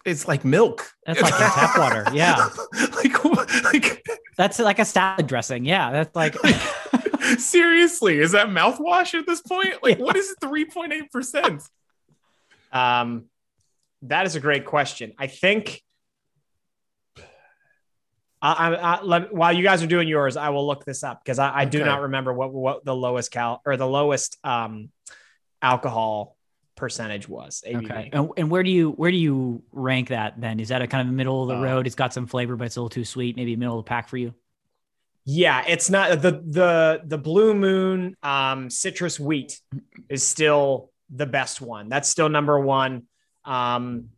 it's 0.06 0.28
like 0.28 0.46
milk. 0.46 0.92
That's 1.06 1.22
like 1.22 1.36
tap 1.36 1.78
water. 1.78 2.06
Yeah. 2.14 2.50
like, 2.96 3.26
like 3.74 4.06
That's 4.38 4.60
like 4.60 4.80
a 4.80 4.86
salad 4.86 5.28
dressing. 5.28 5.66
Yeah. 5.66 5.92
That's 5.92 6.16
like 6.16 6.36
seriously, 7.38 8.20
is 8.20 8.32
that 8.34 8.48
mouthwash 8.48 9.18
at 9.18 9.26
this 9.26 9.42
point? 9.42 9.76
Like, 9.84 10.00
what 10.00 10.16
is 10.16 10.36
3.8%? 10.42 11.68
Um, 12.72 13.26
that 14.04 14.26
is 14.26 14.36
a 14.36 14.40
great 14.40 14.66
question. 14.66 15.14
I 15.18 15.28
think. 15.28 15.82
I, 18.42 18.52
I, 18.52 18.74
I, 18.74 19.02
let, 19.02 19.34
while 19.34 19.54
you 19.54 19.64
guys 19.64 19.82
are 19.82 19.88
doing 19.88 20.08
yours, 20.08 20.38
I 20.38 20.50
will 20.50 20.68
look 20.68 20.86
this 20.86 21.04
up 21.04 21.24
because 21.24 21.40
I, 21.40 21.62
I 21.62 21.66
do 21.66 21.80
Okay. 21.80 21.88
not 21.88 22.02
remember 22.02 22.32
what 22.32 22.54
what 22.54 22.86
the 22.86 22.96
lowest 22.96 23.32
cal 23.32 23.62
or 23.66 23.76
the 23.76 23.88
lowest 23.88 24.38
um, 24.44 24.92
alcohol 25.62 26.35
percentage 26.76 27.28
was. 27.28 27.64
ABV. 27.68 27.86
okay. 27.86 28.10
And, 28.14 28.30
and 28.38 28.50
where 28.50 28.64
do 28.64 28.70
you 28.70 28.92
where 28.92 29.12
do 29.12 29.18
you 29.18 29.64
rank 29.72 30.10
that 30.10 30.40
then? 30.40 30.60
Is 30.60 30.70
that 30.70 30.82
a 30.82 30.88
kind 30.88 31.08
of 31.08 31.14
middle 31.14 31.44
of 31.44 31.50
the 31.50 31.56
Uh, 31.56 31.62
road? 31.62 31.88
It's 31.88 31.96
got 31.96 32.14
some 32.14 32.28
flavor, 32.28 32.56
but 32.56 32.66
it's 32.66 32.76
a 32.76 32.80
little 32.80 32.90
too 32.90 33.06
sweet. 33.06 33.36
Maybe 33.36 33.56
middle 33.56 33.80
of 33.80 33.86
the 33.86 33.90
pack 33.90 34.08
for 34.10 34.18
you. 34.18 34.34
Yeah, 35.26 35.64
it's 35.68 35.90
not 35.90 36.22
the 36.22 36.44
the 36.46 37.02
the 37.04 37.18
Blue 37.18 37.54
Moon 37.56 38.16
um, 38.22 38.70
citrus 38.70 39.20
wheat 39.20 39.60
is 40.10 40.22
still 40.26 40.92
the 41.10 41.26
best 41.26 41.62
one. 41.62 41.90
That's 41.90 42.08
still 42.10 42.30
number 42.30 42.60
one. 42.60 43.04
Um, 43.44 44.10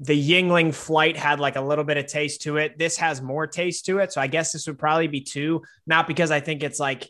the 0.00 0.14
Yuengling 0.14 0.74
Flight 0.74 1.16
had 1.16 1.40
like 1.40 1.56
a 1.56 1.60
little 1.60 1.84
bit 1.84 1.96
of 1.96 2.06
taste 2.06 2.42
to 2.42 2.58
it. 2.58 2.78
This 2.78 2.96
has 2.98 3.22
more 3.22 3.46
taste 3.46 3.86
to 3.86 3.98
it, 3.98 4.12
so 4.12 4.20
I 4.20 4.26
guess 4.26 4.52
this 4.52 4.66
would 4.66 4.78
probably 4.78 5.08
be 5.08 5.20
two. 5.20 5.62
Not 5.86 6.06
because 6.06 6.30
I 6.30 6.40
think 6.40 6.62
it's 6.62 6.78
like 6.78 7.08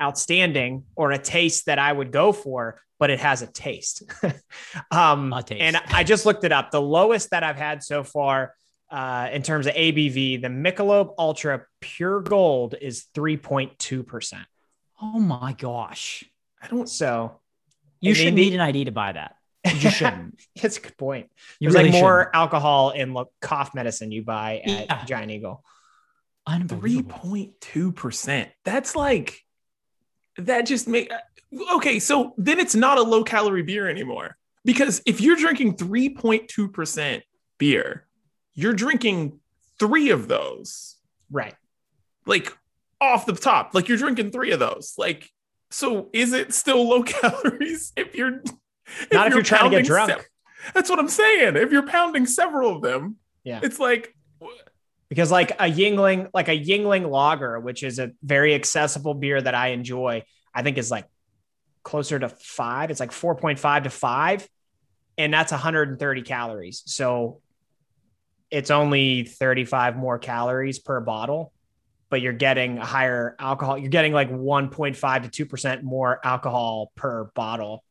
outstanding 0.00 0.84
or 0.96 1.12
a 1.12 1.18
taste 1.18 1.66
that 1.66 1.78
I 1.78 1.92
would 1.92 2.10
go 2.12 2.32
for, 2.32 2.80
but 2.98 3.10
it 3.10 3.20
has 3.20 3.42
a 3.42 3.46
taste. 3.46 4.02
um, 4.90 5.32
A 5.32 5.42
taste. 5.42 5.60
And 5.60 5.76
I 5.88 6.04
just 6.04 6.26
looked 6.26 6.44
it 6.44 6.52
up. 6.52 6.70
The 6.70 6.80
lowest 6.80 7.30
that 7.30 7.42
I've 7.42 7.56
had 7.56 7.82
so 7.82 8.02
far 8.04 8.54
uh, 8.90 9.28
in 9.32 9.42
terms 9.42 9.66
of 9.66 9.74
ABV, 9.74 10.40
the 10.42 10.48
Michelob 10.48 11.14
Ultra 11.18 11.62
Pure 11.80 12.20
Gold 12.22 12.74
is 12.80 13.06
3.2%. 13.14 14.44
Oh 15.02 15.18
my 15.18 15.52
gosh. 15.54 16.24
I 16.62 16.68
don't 16.68 16.88
So 16.88 17.40
You 18.00 18.14
should 18.14 18.34
need 18.34 18.54
an 18.54 18.60
ID 18.60 18.84
to 18.86 18.92
buy 18.92 19.12
that. 19.12 19.34
You 19.64 19.90
shouldn't. 19.90 20.38
It's 20.54 20.76
a 20.78 20.80
good 20.80 20.96
point. 20.96 21.30
You 21.58 21.68
There's 21.70 21.74
really 21.82 21.90
like 21.92 22.00
more 22.00 22.20
shouldn't. 22.20 22.36
alcohol 22.36 22.90
in 22.90 23.16
cough 23.40 23.74
medicine 23.74 24.12
you 24.12 24.22
buy 24.22 24.58
at 24.64 24.86
Yeah. 24.86 25.04
Giant 25.04 25.30
Eagle. 25.30 25.64
Three 26.68 27.02
point 27.02 27.58
two 27.60 27.90
percent. 27.92 28.50
That's 28.64 28.94
like 28.94 29.40
that. 30.38 30.66
Just 30.66 30.88
make 30.88 31.10
uh, 31.12 31.76
okay. 31.76 31.98
So 31.98 32.34
then 32.36 32.58
it's 32.58 32.74
not 32.74 32.98
a 32.98 33.02
low 33.02 33.24
calorie 33.24 33.62
beer 33.62 33.88
anymore 33.88 34.36
because 34.64 35.02
if 35.06 35.20
you're 35.20 35.36
drinking 35.36 35.76
three 35.76 36.08
point 36.10 36.48
two 36.48 36.68
percent 36.68 37.22
beer, 37.58 38.06
you're 38.54 38.72
drinking 38.74 39.38
three 39.78 40.10
of 40.10 40.28
those. 40.28 40.96
Right. 41.30 41.54
like 42.26 42.56
off 43.00 43.26
the 43.26 43.32
top 43.32 43.74
like 43.74 43.88
you're 43.88 43.98
drinking 43.98 44.30
three 44.30 44.52
of 44.52 44.60
those 44.60 44.94
like 44.96 45.28
so 45.70 46.08
is 46.12 46.32
it 46.32 46.54
still 46.54 46.88
low 46.88 47.02
calories 47.14 47.92
if 47.96 48.14
you're 48.14 48.40
Not 49.12 49.26
if 49.26 49.34
you're 49.34 49.42
trying 49.42 49.70
to 49.70 49.76
get 49.78 49.84
drunk. 49.86 50.12
se- 50.12 50.26
that's 50.74 50.88
what 50.88 50.98
i'm 51.00 51.08
saying 51.08 51.56
if 51.56 51.72
you're 51.72 51.86
pounding 51.86 52.24
several 52.26 52.76
of 52.76 52.82
them 52.82 53.16
Yeah. 53.42 53.60
it's 53.62 53.80
like 53.80 54.14
because 55.14 55.30
like 55.30 55.52
a 55.52 55.70
Yuengling, 55.70 56.28
like 56.34 56.48
a 56.48 56.58
Yuengling 56.58 57.08
lager, 57.08 57.60
which 57.60 57.84
is 57.84 58.00
a 58.00 58.10
very 58.20 58.52
accessible 58.52 59.14
beer 59.14 59.40
that 59.40 59.54
I 59.54 59.68
enjoy, 59.68 60.24
I 60.52 60.62
think 60.62 60.76
is 60.76 60.90
like 60.90 61.06
closer 61.84 62.18
to 62.18 62.28
five. 62.28 62.90
It's 62.90 62.98
like 62.98 63.12
4.5 63.12 63.84
to 63.84 63.90
five. 63.90 64.48
And 65.16 65.32
that's 65.32 65.52
130 65.52 66.22
calories. 66.22 66.82
So 66.86 67.40
it's 68.50 68.72
only 68.72 69.22
35 69.22 69.96
more 69.96 70.18
calories 70.18 70.80
per 70.80 70.98
bottle, 70.98 71.52
but 72.10 72.20
you're 72.20 72.32
getting 72.32 72.78
a 72.78 72.84
higher 72.84 73.36
alcohol. 73.38 73.78
You're 73.78 73.90
getting 73.90 74.12
like 74.12 74.32
1.5 74.32 75.30
to 75.30 75.46
2% 75.46 75.82
more 75.84 76.18
alcohol 76.26 76.90
per 76.96 77.30
bottle. 77.36 77.84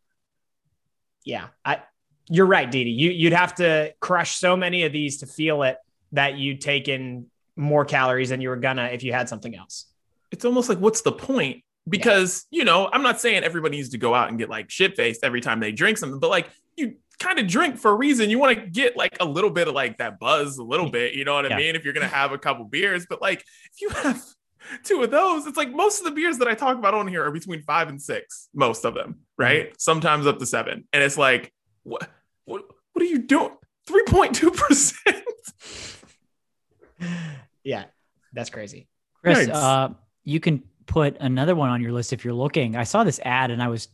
Yeah. 1.23 1.47
I, 1.63 1.83
you're 2.27 2.47
right, 2.47 2.69
Didi. 2.69 2.91
You, 2.91 3.11
you'd 3.11 3.31
have 3.31 3.55
to 3.55 3.93
crush 4.01 4.35
so 4.35 4.57
many 4.57 4.83
of 4.83 4.91
these 4.91 5.19
to 5.19 5.25
feel 5.25 5.63
it 5.63 5.77
that 6.13 6.37
you'd 6.37 6.61
taken 6.61 7.29
more 7.55 7.85
calories 7.85 8.29
than 8.29 8.41
you 8.41 8.49
were 8.49 8.55
gonna 8.55 8.85
if 8.85 9.03
you 9.03 9.13
had 9.13 9.29
something 9.29 9.55
else. 9.55 9.85
it's 10.31 10.45
almost 10.45 10.69
like 10.69 10.79
what's 10.79 11.01
the 11.01 11.11
point? 11.11 11.63
Because 11.87 12.45
you 12.49 12.63
know 12.63 12.89
i'm 12.93 13.03
not 13.03 13.19
saying 13.19 13.43
everybody 13.43 13.75
needs 13.75 13.89
to 13.89 13.97
go 13.97 14.15
out 14.15 14.29
and 14.29 14.37
get 14.37 14.49
like 14.49 14.69
shit 14.69 14.95
faced 14.95 15.21
every 15.23 15.41
time 15.41 15.59
they 15.59 15.73
drink 15.73 15.97
something 15.97 16.19
but 16.19 16.29
like 16.29 16.49
you 16.77 16.95
kind 17.19 17.39
of 17.39 17.47
drink 17.47 17.77
for 17.77 17.91
a 17.91 17.93
reason. 17.95 18.29
You 18.29 18.39
want 18.39 18.57
to 18.57 18.65
get 18.65 18.97
like 18.97 19.17
a 19.19 19.25
little 19.25 19.49
bit 19.49 19.67
of 19.67 19.75
like 19.75 19.97
that 19.99 20.19
buzz 20.19 20.57
a 20.57 20.63
little 20.63 20.89
bit 20.89 21.13
you 21.13 21.25
know 21.25 21.35
what 21.35 21.49
Yeah. 21.49 21.55
i 21.55 21.57
mean? 21.57 21.75
If 21.75 21.83
you're 21.83 21.93
gonna 21.93 22.07
have 22.07 22.31
a 22.31 22.37
couple 22.37 22.65
beers 22.65 23.05
but 23.07 23.21
like 23.21 23.39
if 23.39 23.81
you 23.81 23.89
have 23.89 24.23
two 24.83 25.03
of 25.03 25.11
those 25.11 25.45
it's 25.45 25.57
like 25.57 25.71
most 25.71 25.99
of 25.99 26.05
the 26.05 26.11
beers 26.11 26.37
that 26.37 26.47
i 26.47 26.53
talk 26.55 26.77
about 26.77 26.93
on 26.93 27.05
here 27.07 27.23
are 27.25 27.31
between 27.31 27.61
five 27.63 27.89
and 27.89 28.01
six 28.01 28.47
most 28.53 28.85
of 28.85 28.93
them 28.93 29.09
mm-hmm. 29.09 29.43
right? 29.43 29.81
Sometimes 29.81 30.25
up 30.25 30.39
to 30.39 30.45
seven. 30.45 30.87
And 30.93 31.03
it's 31.03 31.17
like 31.17 31.53
what 31.83 32.09
what, 32.45 32.63
what 32.93 33.01
are 33.01 33.07
you 33.07 33.19
doing? 33.19 33.51
3.2% 33.87 34.93
Yeah, 37.65 37.85
that's 38.33 38.49
crazy. 38.49 38.89
Chris, 39.21 39.47
Yikes. 39.47 39.53
uh, 39.53 39.89
you 40.25 40.41
can 40.41 40.63
put 40.85 41.15
another 41.21 41.55
one 41.55 41.69
on 41.69 41.81
your 41.81 41.93
list 41.93 42.11
if 42.11 42.25
you're 42.25 42.33
looking. 42.33 42.75
I 42.75 42.83
saw 42.83 43.05
this 43.05 43.21
ad 43.23 43.51
and 43.51 43.63
I 43.63 43.69
was 43.69 43.87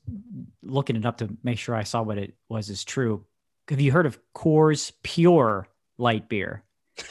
looking 0.63 0.95
it 0.95 1.05
up 1.05 1.17
to 1.17 1.29
make 1.43 1.59
sure 1.59 1.75
I 1.75 1.83
saw 1.83 2.01
what 2.01 2.17
it 2.17 2.33
was 2.49 2.71
is 2.71 2.83
true. 2.83 3.25
Have 3.69 3.79
you 3.79 3.91
heard 3.91 4.07
of 4.07 4.19
Coors 4.33 4.91
Pure 5.03 5.67
Light 5.97 6.27
Beer? 6.29 6.63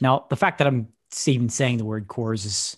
Now, 0.00 0.26
the 0.30 0.36
fact 0.36 0.58
that 0.58 0.66
I'm 0.66 0.88
even 1.26 1.48
saying 1.48 1.78
the 1.78 1.84
word 1.84 2.08
Coors 2.08 2.44
is 2.44 2.76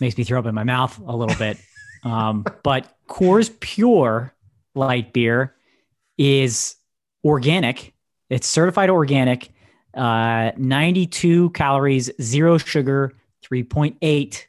makes 0.00 0.16
me 0.16 0.22
throw 0.22 0.38
up 0.38 0.46
in 0.46 0.54
my 0.54 0.62
mouth 0.64 0.96
a 1.04 1.16
little 1.16 1.36
bit. 1.36 1.58
Um, 2.04 2.44
but 2.62 2.96
Coors 3.08 3.50
Pure 3.58 4.32
Light 4.74 5.12
Beer 5.12 5.54
is 6.18 6.76
organic. 7.24 7.94
It's 8.30 8.46
certified 8.46 8.90
organic, 8.90 9.51
uh, 9.94 10.52
92 10.56 11.50
calories, 11.50 12.10
zero 12.20 12.58
sugar, 12.58 13.12
3.8 13.44 14.44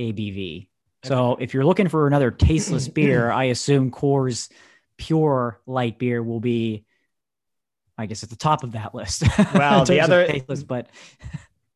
ABV. 0.00 0.68
So 1.04 1.36
if 1.40 1.52
you're 1.52 1.64
looking 1.64 1.88
for 1.88 2.06
another 2.06 2.30
tasteless 2.30 2.88
beer, 2.88 3.30
I 3.30 3.44
assume 3.44 3.90
Coors 3.90 4.50
Pure 4.96 5.60
Light 5.66 5.98
Beer 5.98 6.22
will 6.22 6.40
be, 6.40 6.84
I 7.98 8.06
guess, 8.06 8.22
at 8.22 8.30
the 8.30 8.36
top 8.36 8.62
of 8.62 8.72
that 8.72 8.94
list. 8.94 9.24
Well, 9.54 9.84
the 9.84 10.00
other- 10.00 10.26
tasteless, 10.26 10.62
but 10.62 10.88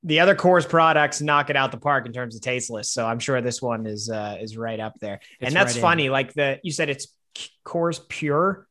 The 0.06 0.20
other 0.20 0.36
Coors 0.36 0.68
products 0.68 1.20
knock 1.20 1.50
it 1.50 1.56
out 1.56 1.72
the 1.72 1.78
park 1.78 2.06
in 2.06 2.12
terms 2.12 2.36
of 2.36 2.40
tasteless. 2.40 2.90
So 2.90 3.04
I'm 3.04 3.18
sure 3.18 3.40
this 3.40 3.60
one 3.60 3.86
is 3.86 4.08
uh, 4.08 4.38
is 4.40 4.56
right 4.56 4.78
up 4.78 4.94
there. 5.00 5.14
It's 5.40 5.48
and 5.48 5.56
that's 5.56 5.72
right 5.72 5.76
in. 5.76 5.82
funny. 5.82 6.08
Like 6.10 6.32
the 6.32 6.60
you 6.62 6.70
said, 6.70 6.88
it's 6.88 7.08
Coors 7.64 8.08
Pure 8.08 8.68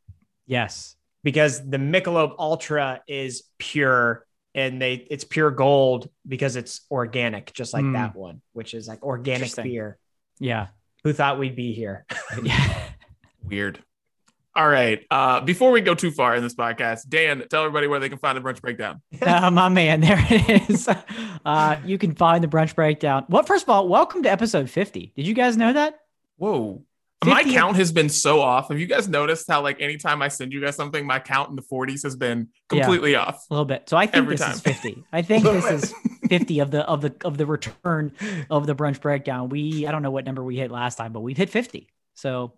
yes, 0.48 0.96
because 1.26 1.60
the 1.70 1.76
Michelob 1.76 2.36
Ultra 2.40 3.02
is 3.06 3.44
pure 3.58 4.25
and 4.56 4.82
they 4.82 4.94
it's 5.12 5.24
pure 5.24 5.52
gold 5.52 6.10
because 6.28 6.56
it's 6.56 6.82
organic, 6.90 7.54
just 7.54 7.74
like 7.74 7.84
Mm. 7.86 7.94
that 7.94 8.16
one, 8.16 8.42
which 8.54 8.74
is 8.74 8.88
like 8.88 9.04
organic 9.04 9.54
beer. 9.56 10.00
yeah, 10.40 10.68
Who 11.04 11.14
thought 11.14 11.38
we'd 11.38 11.56
be 11.56 11.74
here? 11.74 12.06
Weird. 13.44 13.80
All 14.56 14.68
right. 14.68 15.06
Uh, 15.12 15.42
before 15.42 15.72
we 15.72 15.82
go 15.82 15.94
too 15.94 16.12
far 16.12 16.34
in 16.36 16.42
this 16.42 16.56
podcast, 16.56 17.10
Dan, 17.10 17.44
tell 17.50 17.62
everybody 17.64 17.88
where 17.88 18.00
they 18.00 18.08
can 18.08 18.18
find 18.18 18.38
the 18.38 18.42
brunch 18.42 18.62
breakdown. 18.62 19.02
uh, 19.22 19.52
my 19.52 19.68
man, 19.68 20.00
there 20.02 20.18
it 20.30 20.70
is. 20.70 20.90
Uh, 21.46 21.78
you 21.86 22.00
can 22.00 22.16
find 22.16 22.44
the 22.44 22.48
brunch 22.48 22.74
breakdown. 22.74 23.24
Well, 23.30 23.44
first 23.44 23.66
of 23.66 23.70
all, 23.70 23.88
welcome 23.88 24.24
to 24.24 24.32
episode 24.32 24.68
50. 24.68 25.14
Did 25.16 25.28
you 25.28 25.36
guys 25.36 25.56
know 25.56 25.72
that? 25.74 26.00
Whoa. 26.38 26.82
My 27.26 27.44
count 27.44 27.76
has 27.78 27.92
been 27.92 28.10
so 28.10 28.42
off. 28.42 28.70
Have 28.70 28.80
you 28.80 28.86
guys 28.88 29.08
noticed 29.08 29.48
how, 29.48 29.62
like, 29.62 29.82
anytime 29.82 30.22
I 30.22 30.28
send 30.28 30.54
you 30.54 30.62
guys 30.62 30.76
something, 30.76 31.06
my 31.06 31.20
count 31.20 31.50
in 31.50 31.56
the 31.56 31.62
40s 31.62 32.04
has 32.04 32.16
been 32.16 32.50
Yeah. 32.72 32.84
completely 32.84 33.16
off? 33.16 33.46
A 33.50 33.54
little 33.54 33.66
bit. 33.66 33.90
So 33.90 33.98
I 33.98 34.06
think 34.08 34.30
this 34.30 34.42
time. 34.42 34.52
is 34.54 34.62
50. 34.62 35.04
I 35.12 35.22
think 35.22 35.44
this 35.46 35.66
is 35.66 35.94
50 36.30 36.60
of 36.60 36.72
the 36.72 36.86
of 36.88 37.02
the 37.02 37.16
of 37.24 37.38
the 37.38 37.46
return 37.46 38.12
of 38.50 38.68
the 38.68 38.76
brunch 38.76 39.02
breakdown. 39.02 39.50
We 39.50 39.88
I 39.88 39.92
don't 39.92 40.02
know 40.04 40.12
what 40.12 40.26
number 40.26 40.44
we 40.44 40.58
hit 40.58 40.72
last 40.72 40.96
time, 40.98 41.12
but 41.14 41.22
we've 41.22 41.38
hit 41.38 41.50
50. 41.50 41.88
So 42.14 42.54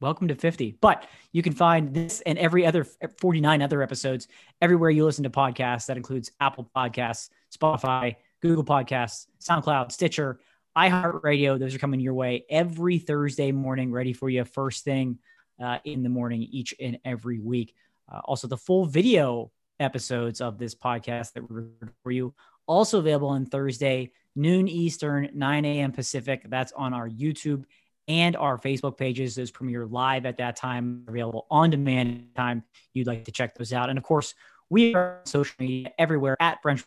welcome 0.00 0.28
to 0.28 0.34
50. 0.34 0.76
But 0.80 1.06
you 1.32 1.42
can 1.42 1.52
find 1.52 1.94
this 1.94 2.20
and 2.26 2.38
every 2.38 2.66
other 2.66 2.86
49 3.20 3.62
other 3.62 3.82
episodes 3.82 4.28
everywhere 4.60 4.90
you 4.90 5.04
listen 5.04 5.24
to 5.24 5.30
podcasts. 5.30 5.86
That 5.86 5.96
includes 5.96 6.30
Apple 6.40 6.68
Podcasts, 6.76 7.30
Spotify, 7.56 8.16
Google 8.42 8.64
Podcasts, 8.64 9.26
SoundCloud, 9.42 9.90
Stitcher, 9.92 10.40
iHeartRadio. 10.76 11.58
Those 11.58 11.74
are 11.74 11.78
coming 11.78 12.00
your 12.00 12.14
way 12.14 12.44
every 12.50 12.98
Thursday 12.98 13.52
morning, 13.52 13.92
ready 13.92 14.12
for 14.12 14.28
you 14.28 14.44
first 14.44 14.84
thing 14.84 15.18
uh, 15.62 15.78
in 15.84 16.02
the 16.02 16.08
morning 16.08 16.42
each 16.42 16.74
and 16.80 16.98
every 17.04 17.38
week. 17.38 17.74
Uh, 18.12 18.20
also, 18.24 18.46
the 18.46 18.56
full 18.56 18.86
video 18.86 19.50
episodes 19.80 20.40
of 20.40 20.58
this 20.58 20.74
podcast 20.74 21.32
that 21.32 21.48
we 21.48 21.56
record 21.56 21.92
for 22.02 22.10
you 22.10 22.34
also 22.66 22.98
available 22.98 23.28
on 23.28 23.46
Thursday, 23.46 24.12
noon 24.36 24.68
Eastern, 24.68 25.28
9 25.34 25.64
a.m. 25.64 25.92
Pacific. 25.92 26.44
That's 26.48 26.72
on 26.72 26.92
our 26.92 27.08
YouTube 27.08 27.64
and 28.08 28.36
our 28.36 28.58
Facebook 28.58 28.96
pages. 28.96 29.34
Those 29.34 29.50
premiere 29.50 29.86
live 29.86 30.26
at 30.26 30.38
that 30.38 30.56
time, 30.56 31.04
available 31.08 31.46
on 31.50 31.70
demand 31.70 32.28
time. 32.34 32.62
You'd 32.92 33.06
like 33.06 33.24
to 33.24 33.32
check 33.32 33.54
those 33.54 33.72
out. 33.72 33.88
And 33.88 33.98
of 33.98 34.04
course, 34.04 34.34
we 34.70 34.94
are 34.94 35.18
on 35.20 35.26
social 35.26 35.54
media 35.58 35.92
everywhere 35.98 36.36
at 36.40 36.62
Brunch. 36.62 36.84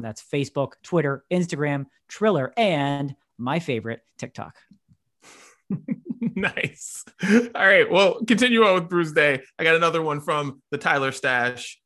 That's 0.00 0.22
Facebook, 0.22 0.72
Twitter, 0.82 1.24
Instagram, 1.30 1.86
Triller, 2.08 2.52
and 2.56 3.14
my 3.36 3.58
favorite, 3.58 4.00
TikTok. 4.18 4.56
nice. 6.20 7.04
All 7.22 7.66
right. 7.66 7.90
Well, 7.90 8.24
continue 8.24 8.64
on 8.64 8.74
with 8.74 8.88
Brews 8.88 9.12
Day. 9.12 9.42
I 9.58 9.64
got 9.64 9.76
another 9.76 10.00
one 10.00 10.20
from 10.20 10.62
the 10.70 10.78
Tyler 10.78 11.12
Stash, 11.12 11.78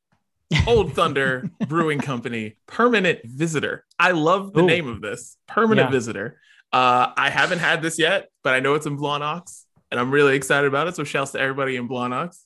Old 0.66 0.94
Thunder 0.94 1.50
Brewing 1.66 1.98
Company, 1.98 2.56
Permanent 2.66 3.20
Visitor. 3.24 3.84
I 3.98 4.12
love 4.12 4.52
the 4.52 4.62
Ooh. 4.62 4.66
name 4.66 4.86
of 4.88 5.00
this, 5.00 5.36
Permanent 5.48 5.88
Yeah. 5.88 5.92
Visitor. 5.92 6.40
Uh, 6.72 7.12
I 7.16 7.30
haven't 7.30 7.60
had 7.60 7.82
this 7.82 7.98
yet, 7.98 8.28
but 8.44 8.54
I 8.54 8.60
know 8.60 8.74
it's 8.74 8.86
in 8.86 8.98
Blawnox 8.98 9.64
and 9.90 10.00
I'm 10.00 10.10
really 10.10 10.36
excited 10.36 10.66
about 10.66 10.88
it. 10.88 10.96
So, 10.96 11.04
shouts 11.04 11.32
to 11.32 11.40
everybody 11.40 11.76
in 11.76 11.88
Blawnox. 11.88 12.42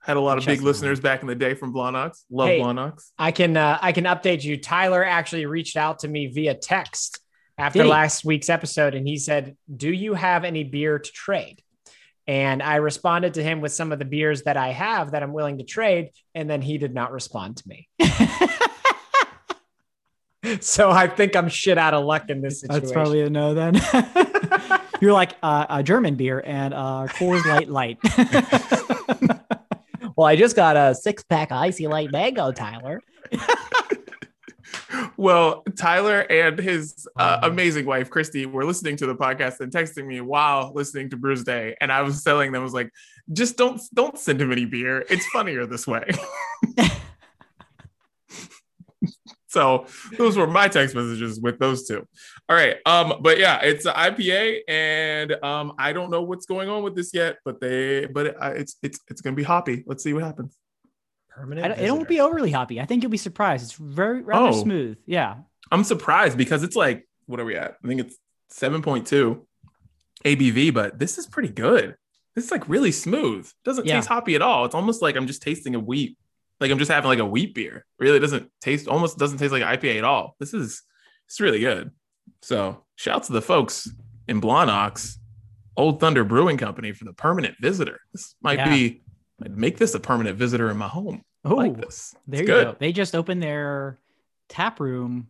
Had 0.00 0.16
a 0.16 0.20
lot 0.20 0.38
of 0.38 0.46
big 0.46 0.62
listeners 0.62 1.00
back 1.00 1.20
in 1.22 1.26
the 1.28 1.34
day 1.34 1.54
from 1.54 1.74
Blawnox. 1.74 2.22
Love 2.30 2.48
Hey. 2.48 2.60
Blawnox. 2.60 3.10
I 3.18 3.30
can 3.32 3.56
uh, 3.56 3.78
I 3.82 3.92
can 3.92 4.04
update 4.04 4.42
you. 4.42 4.56
Tyler 4.56 5.04
actually 5.04 5.46
reached 5.46 5.76
out 5.76 6.00
to 6.00 6.08
me 6.08 6.28
via 6.28 6.54
text 6.54 7.20
after 7.58 7.84
last 7.84 8.24
week's 8.24 8.48
episode, 8.48 8.94
and 8.94 9.06
he 9.06 9.18
said, 9.18 9.56
"Do 9.74 9.92
you 9.92 10.14
have 10.14 10.44
any 10.44 10.64
beer 10.64 10.98
to 10.98 11.12
trade?" 11.12 11.62
And 12.26 12.62
I 12.62 12.76
responded 12.76 13.34
to 13.34 13.42
him 13.42 13.60
with 13.60 13.72
some 13.72 13.90
of 13.90 13.98
the 13.98 14.04
beers 14.04 14.42
that 14.42 14.56
I 14.56 14.68
have 14.68 15.12
that 15.12 15.22
I'm 15.22 15.32
willing 15.32 15.58
to 15.58 15.64
trade, 15.64 16.10
and 16.34 16.48
then 16.48 16.62
he 16.62 16.78
did 16.78 16.94
not 16.94 17.10
respond 17.12 17.56
to 17.58 17.68
me. 17.68 17.88
So 20.60 20.90
I 20.90 21.08
think 21.08 21.36
I'm 21.36 21.48
shit 21.48 21.78
out 21.78 21.94
of 21.94 22.04
luck 22.04 22.30
in 22.30 22.40
this 22.40 22.60
situation. 22.60 22.80
That's 22.82 22.92
probably 22.92 23.22
a 23.22 23.28
no 23.28 23.54
then. 23.54 23.74
You're 25.00 25.12
like 25.12 25.32
uh, 25.42 25.66
a 25.68 25.82
German 25.82 26.14
beer 26.14 26.42
and 26.44 26.72
uh, 26.72 27.06
Coors 27.08 27.44
Light 27.44 27.68
Light. 27.68 27.98
well, 30.18 30.26
I 30.26 30.34
just 30.34 30.56
got 30.56 30.76
a 30.76 30.96
six 30.96 31.22
pack 31.22 31.52
IC 31.52 31.88
Light 31.88 32.10
mango, 32.10 32.50
Tyler. 32.50 33.00
Well, 35.16 35.64
Tyler 35.76 36.20
and 36.20 36.58
his 36.58 37.06
uh, 37.16 37.40
amazing 37.42 37.86
wife 37.86 38.08
Christy 38.08 38.46
were 38.46 38.64
listening 38.64 38.96
to 38.96 39.06
the 39.06 39.14
podcast 39.14 39.60
and 39.60 39.72
texting 39.72 40.06
me 40.06 40.20
while 40.20 40.72
listening 40.74 41.10
to 41.10 41.16
Brews 41.16 41.42
Day, 41.42 41.76
and 41.80 41.90
I 41.90 42.02
was 42.02 42.22
telling 42.22 42.52
them, 42.52 42.60
I 42.60 42.64
was 42.64 42.72
like, 42.72 42.92
just 43.32 43.56
don't 43.56 43.80
don't 43.94 44.16
send 44.16 44.40
him 44.40 44.52
any 44.52 44.64
beer. 44.64 45.04
It's 45.10 45.26
funnier 45.26 45.66
this 45.66 45.86
way. 45.86 46.08
so 49.48 49.86
those 50.16 50.36
were 50.36 50.46
my 50.46 50.68
text 50.68 50.94
messages 50.94 51.40
with 51.40 51.58
those 51.58 51.86
two. 51.88 52.06
All 52.48 52.56
right, 52.56 52.76
um, 52.86 53.14
but 53.20 53.38
yeah, 53.38 53.60
it's 53.62 53.84
an 53.86 53.94
IPA, 53.94 54.60
and 54.68 55.32
um, 55.42 55.72
I 55.78 55.92
don't 55.92 56.10
know 56.10 56.22
what's 56.22 56.46
going 56.46 56.68
on 56.68 56.82
with 56.82 56.94
this 56.94 57.12
yet, 57.12 57.38
but 57.44 57.60
they, 57.60 58.06
but 58.06 58.26
it, 58.26 58.36
it's 58.40 58.76
it's 58.82 59.00
it's 59.08 59.20
gonna 59.20 59.36
be 59.36 59.42
hoppy. 59.42 59.82
Let's 59.86 60.04
see 60.04 60.12
what 60.12 60.22
happens. 60.22 60.56
Permanent. 61.30 61.78
It 61.80 61.90
won't 61.90 62.08
be 62.08 62.20
overly 62.20 62.50
hoppy. 62.52 62.80
I 62.80 62.84
think 62.84 63.02
you'll 63.02 63.10
be 63.12 63.16
surprised. 63.16 63.62
It's 63.64 63.72
very 63.74 64.22
rather 64.22 64.48
Oh. 64.48 64.62
smooth. 64.62 64.98
Yeah. 65.06 65.36
I'm 65.70 65.84
surprised 65.84 66.36
because 66.36 66.62
it's 66.62 66.74
like, 66.76 67.06
what 67.26 67.38
are 67.40 67.44
we 67.44 67.54
at? 67.56 67.76
I 67.84 67.86
think 67.88 68.00
it's 68.00 68.16
7.2 68.52 69.44
ABV, 70.24 70.74
but 70.74 70.98
this 70.98 71.18
is 71.18 71.26
pretty 71.26 71.50
good. 71.50 71.94
This 72.34 72.46
is 72.46 72.50
like 72.50 72.68
really 72.68 72.90
smooth. 72.92 73.48
Doesn't 73.64 73.86
Yeah. 73.86 73.96
taste 73.96 74.08
hoppy 74.08 74.34
at 74.34 74.42
all. 74.42 74.64
It's 74.64 74.74
almost 74.74 75.00
like 75.02 75.16
I'm 75.16 75.26
just 75.26 75.42
tasting 75.42 75.74
a 75.74 75.80
wheat, 75.80 76.16
like 76.60 76.70
I'm 76.70 76.78
just 76.78 76.90
having 76.90 77.08
like 77.08 77.18
a 77.18 77.26
wheat 77.26 77.54
beer. 77.54 77.84
Really 77.98 78.18
doesn't 78.18 78.50
taste, 78.60 78.88
almost 78.88 79.18
doesn't 79.18 79.38
taste 79.38 79.52
like 79.52 79.62
IPA 79.62 79.98
at 79.98 80.04
all. 80.04 80.34
This 80.40 80.54
is, 80.54 80.82
it's 81.26 81.40
really 81.40 81.60
good. 81.60 81.90
So 82.42 82.84
shout 82.96 83.24
to 83.24 83.32
the 83.32 83.42
folks 83.42 83.88
in 84.26 84.40
Blawnox, 84.40 85.14
Old 85.76 86.00
Thunder 86.00 86.24
Brewing 86.24 86.56
Company 86.56 86.92
for 86.92 87.04
the 87.04 87.12
permanent 87.12 87.56
visitor. 87.60 88.00
This 88.12 88.34
might 88.42 88.58
Yeah. 88.58 88.68
be, 88.74 89.02
might 89.40 89.52
make 89.52 89.78
this 89.78 89.94
a 89.94 90.00
permanent 90.00 90.36
visitor 90.36 90.70
in 90.70 90.76
my 90.76 90.88
home. 90.88 91.22
Oh, 91.44 91.54
like 91.54 91.76
this. 91.76 92.14
there 92.26 92.40
It's 92.42 92.48
you 92.48 92.54
good. 92.54 92.64
go. 92.66 92.76
They 92.78 92.92
just 92.92 93.14
opened 93.14 93.42
their 93.42 93.98
tap 94.48 94.80
room, 94.80 95.28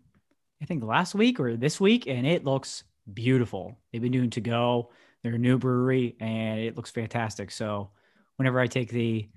I 0.62 0.64
think 0.64 0.82
last 0.82 1.14
week 1.14 1.38
or 1.38 1.56
this 1.56 1.78
week, 1.80 2.06
and 2.06 2.26
it 2.26 2.44
looks 2.44 2.84
beautiful. 3.12 3.78
They've 3.92 4.00
been 4.02 4.12
doing 4.12 4.30
to 4.30 4.40
go. 4.40 4.90
They're 5.22 5.34
a 5.34 5.38
new 5.38 5.58
brewery, 5.58 6.16
and 6.20 6.60
it 6.60 6.76
looks 6.76 6.90
fantastic. 6.90 7.50
So, 7.50 7.90
whenever 8.36 8.58
I 8.60 8.66
take 8.68 8.88
the 8.90 9.28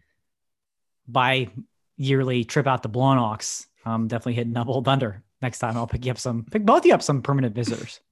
bi 1.07 1.47
yearly 2.01 2.43
trip 2.43 2.67
out 2.67 2.83
to 2.83 2.89
Blawnox, 2.89 3.67
I'm 3.85 4.07
definitely 4.07 4.33
hitting 4.33 4.57
up 4.57 4.67
Old 4.67 4.85
Thunder. 4.85 5.23
Next 5.41 5.59
time, 5.59 5.75
I'll 5.77 5.87
pick 5.87 6.05
you 6.05 6.11
up 6.11 6.19
some, 6.19 6.45
pick 6.49 6.65
both 6.65 6.79
of 6.79 6.85
you 6.85 6.93
up 6.93 7.01
some 7.01 7.21
permanent 7.21 7.55
visitors. 7.55 7.99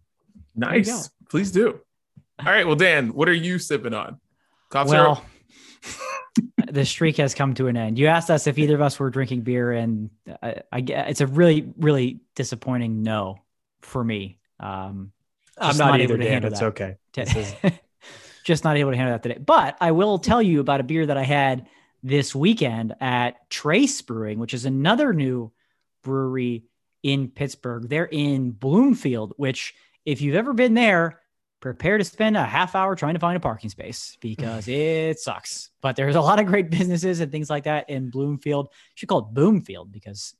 Nice. 0.56 1.10
Please 1.30 1.52
do. 1.52 1.80
All 2.40 2.52
right. 2.52 2.68
Well, 2.68 2.76
Dan, 2.76 3.14
what 3.14 3.30
are 3.30 3.34
you 3.34 3.60
sipping 3.60 3.94
on? 3.94 4.20
Cough 4.70 4.90
syrup? 4.90 5.20
Well, 5.20 5.26
the 6.72 6.86
streak 6.86 7.16
has 7.18 7.34
come 7.34 7.54
to 7.54 7.68
an 7.68 7.78
end. 7.78 7.98
You 7.98 8.08
asked 8.08 8.30
us 8.30 8.46
if 8.46 8.58
either 8.58 8.76
of 8.76 8.82
us 8.82 9.00
were 9.00 9.10
drinking 9.10 9.42
beer, 9.42 9.72
and 9.72 10.10
I, 10.44 10.64
I 10.72 10.82
get 10.82 11.10
it's 11.10 11.22
a 11.22 11.28
really, 11.28 11.72
really 11.78 12.20
disappointing 12.36 13.04
no 13.04 13.38
for 13.82 14.04
me. 14.04 14.40
Um, 14.60 15.14
I'm 15.58 15.78
not, 15.78 15.92
not 15.92 16.02
either, 16.02 16.16
able 16.16 16.18
to 16.18 16.24
Dan. 16.24 16.32
handle 16.34 16.52
It's 16.52 16.60
that. 16.60 16.66
okay. 16.68 16.96
This 17.14 17.30
today. 17.30 17.80
just 18.44 18.64
not 18.64 18.76
able 18.76 18.92
to 18.92 18.98
handle 18.98 19.14
that 19.14 19.24
today. 19.24 19.40
But 19.40 19.78
I 19.80 19.92
will 19.92 20.20
tell 20.20 20.42
you 20.42 20.60
about 20.60 20.82
a 20.82 20.84
beer 20.84 21.06
that 21.06 21.18
I 21.18 21.24
had 21.24 21.68
this 22.04 22.34
weekend 22.34 22.96
at 23.00 23.50
Trace 23.50 24.02
Brewing, 24.02 24.40
which 24.40 24.54
is 24.54 24.66
another 24.66 25.14
new 25.14 25.52
brewery 26.04 26.64
in 27.04 27.30
Pittsburgh. 27.30 27.88
They're 27.88 28.06
in 28.06 28.52
Bloomfield, 28.52 29.34
which, 29.38 29.74
if 30.06 30.22
you've 30.22 30.36
ever 30.36 30.54
been 30.54 30.74
there, 30.74 31.20
prepare 31.60 31.98
to 31.98 32.04
spend 32.04 32.38
a 32.38 32.44
half 32.44 32.76
hour 32.76 32.96
trying 32.96 33.16
to 33.16 33.20
find 33.20 33.36
a 33.36 33.40
parking 33.40 33.70
space 33.70 34.18
because 34.22 34.68
it 34.68 35.20
sucks. 35.20 35.70
But 35.82 35.96
there's 35.96 36.16
a 36.16 36.22
lot 36.22 36.40
of 36.40 36.46
great 36.46 36.70
businesses 36.70 37.20
and 37.20 37.32
things 37.32 37.50
like 37.50 37.66
that 37.66 37.90
in 37.90 38.10
Bloomfield. 38.10 38.68
You 38.72 38.96
should 38.96 39.10
call 39.10 39.20
it 39.20 39.34
Boomfield 39.34 39.92
because 39.92 40.36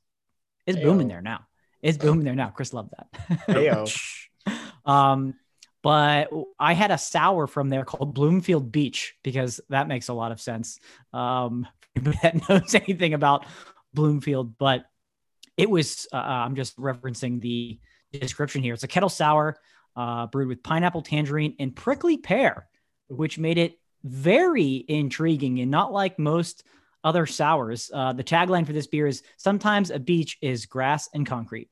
it's 0.66 0.78
booming 0.78 1.08
there 1.08 1.22
now. 1.22 1.46
It's 1.82 1.98
booming 1.98 2.24
there 2.24 2.34
now. 2.34 2.48
Chris 2.50 2.72
loved 2.72 2.92
that. 2.96 3.48
Um, 4.86 5.34
but 5.82 6.30
I 6.58 6.74
had 6.74 6.90
a 6.90 6.98
sour 6.98 7.46
from 7.46 7.68
there 7.68 7.84
called 7.84 8.14
Bloomfield 8.14 8.70
Beach 8.70 9.14
because 9.22 9.60
that 9.68 9.88
makes 9.88 10.08
a 10.08 10.14
lot 10.14 10.32
of 10.32 10.40
sense. 10.40 10.78
Um, 11.12 11.66
that 11.94 12.40
knows 12.48 12.74
anything 12.74 13.14
about 13.14 13.46
Bloomfield, 13.94 14.56
but 14.58 14.84
it 15.56 15.68
was, 15.68 16.06
uh, 16.12 16.16
I'm 16.16 16.54
just 16.54 16.76
referencing 16.76 17.40
the 17.40 17.78
description 18.12 18.62
here. 18.62 18.74
It's 18.74 18.84
a 18.84 18.88
kettle 18.88 19.08
sour, 19.08 19.58
uh, 19.96 20.26
brewed 20.26 20.48
with 20.48 20.62
pineapple, 20.62 21.02
tangerine, 21.02 21.56
and 21.58 21.74
prickly 21.74 22.16
pear, 22.16 22.68
which 23.08 23.38
made 23.38 23.58
it 23.58 23.78
very 24.04 24.84
intriguing 24.88 25.60
and 25.60 25.70
not 25.70 25.92
like 25.92 26.18
most 26.18 26.64
other 27.02 27.26
sours. 27.26 27.90
Uh, 27.92 28.12
the 28.12 28.24
tagline 28.24 28.66
for 28.66 28.72
this 28.72 28.86
beer 28.86 29.06
is 29.06 29.22
sometimes 29.36 29.90
a 29.90 29.98
beach 29.98 30.38
is 30.40 30.66
grass 30.66 31.08
and 31.12 31.26
concrete 31.26 31.68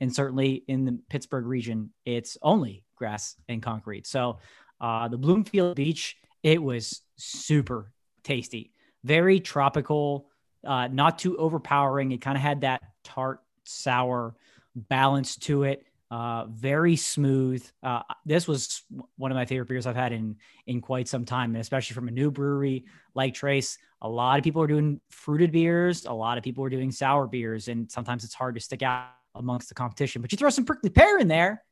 and 0.00 0.14
certainly 0.14 0.64
in 0.66 0.84
the 0.84 0.98
Pittsburgh 1.08 1.46
region, 1.46 1.90
it's 2.04 2.38
only 2.42 2.84
grass 3.00 3.34
and 3.48 3.60
concrete. 3.60 4.06
So 4.06 4.38
uh, 4.80 5.08
the 5.08 5.18
Bloomfield 5.18 5.74
Beach, 5.74 6.16
it 6.44 6.62
was 6.62 7.00
super 7.16 7.90
tasty, 8.22 8.70
very 9.02 9.40
tropical, 9.40 10.28
uh, 10.64 10.86
not 10.88 11.18
too 11.18 11.36
overpowering. 11.38 12.12
It 12.12 12.20
kind 12.20 12.36
of 12.36 12.42
had 12.42 12.60
that 12.60 12.82
tart, 13.02 13.40
sour 13.64 14.36
balance 14.76 15.36
to 15.36 15.64
it. 15.64 15.84
Uh, 16.10 16.44
very 16.46 16.96
smooth. 16.96 17.64
Uh, 17.82 18.02
this 18.26 18.48
was 18.48 18.82
one 19.16 19.30
of 19.30 19.36
my 19.36 19.46
favorite 19.46 19.68
beers 19.68 19.86
I've 19.86 19.94
had 19.94 20.12
in 20.12 20.36
in 20.66 20.80
quite 20.80 21.06
some 21.08 21.24
time, 21.24 21.54
and 21.54 21.60
especially 21.60 21.94
from 21.94 22.08
a 22.08 22.10
new 22.10 22.30
brewery 22.30 22.84
like 23.14 23.32
Trace. 23.32 23.78
A 24.02 24.08
lot 24.08 24.38
of 24.38 24.44
people 24.44 24.60
are 24.60 24.66
doing 24.66 25.00
fruited 25.10 25.52
beers. 25.52 26.06
A 26.06 26.12
lot 26.12 26.36
of 26.36 26.42
people 26.42 26.64
are 26.64 26.70
doing 26.70 26.90
sour 26.90 27.26
beers, 27.28 27.68
and 27.68 27.90
sometimes 27.90 28.24
it's 28.24 28.34
hard 28.34 28.56
to 28.56 28.60
stick 28.60 28.82
out 28.82 29.06
amongst 29.36 29.68
the 29.68 29.74
competition. 29.74 30.20
But 30.20 30.32
you 30.32 30.38
throw 30.38 30.50
some 30.50 30.64
prickly 30.64 30.90
pear 30.90 31.18
in 31.18 31.28
there, 31.28 31.62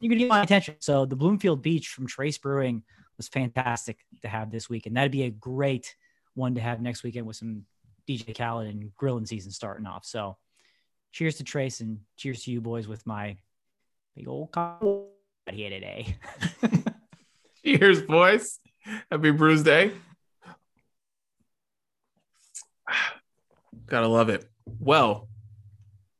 you're 0.00 0.10
gonna 0.10 0.20
get 0.20 0.28
my 0.28 0.42
attention. 0.42 0.76
So 0.80 1.06
the 1.06 1.16
Bloomfield 1.16 1.62
Beach 1.62 1.88
from 1.88 2.06
Trace 2.06 2.38
Brewing 2.38 2.82
was 3.16 3.28
fantastic 3.28 3.98
to 4.22 4.28
have 4.28 4.50
this 4.50 4.68
week, 4.68 4.86
and 4.86 4.96
that'd 4.96 5.12
be 5.12 5.24
a 5.24 5.30
great 5.30 5.94
one 6.34 6.54
to 6.54 6.60
have 6.60 6.80
next 6.80 7.02
weekend 7.02 7.26
with 7.26 7.36
some 7.36 7.64
DJ 8.08 8.36
Khaled 8.36 8.68
and 8.68 8.94
grilling 8.94 9.26
season 9.26 9.50
starting 9.50 9.86
off. 9.86 10.04
So 10.04 10.36
cheers 11.12 11.36
to 11.36 11.44
Trace 11.44 11.80
and 11.80 11.98
cheers 12.16 12.44
to 12.44 12.52
you 12.52 12.60
boys 12.60 12.86
with 12.86 13.06
my 13.06 13.36
big 14.16 14.28
old 14.28 14.52
coffee 14.52 15.06
here 15.50 15.70
today. 15.70 16.16
Cheers, 17.64 18.02
boys. 18.02 18.60
Happy 19.10 19.30
Brews 19.30 19.62
Day. 19.62 19.92
Gotta 23.86 24.08
love 24.08 24.28
it. 24.28 24.48
Well, 24.78 25.28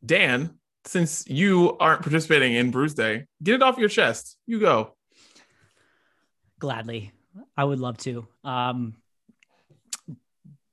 Dan, 0.04 0.57
since 0.88 1.24
you 1.28 1.76
aren't 1.78 2.02
participating 2.02 2.54
in 2.54 2.70
Brews 2.70 2.94
Day, 2.94 3.26
get 3.42 3.54
it 3.54 3.62
off 3.62 3.78
your 3.78 3.88
chest. 3.88 4.36
You 4.46 4.58
go. 4.58 4.94
Gladly. 6.58 7.12
I 7.56 7.64
would 7.64 7.78
love 7.78 7.98
to. 7.98 8.26
Um, 8.42 8.94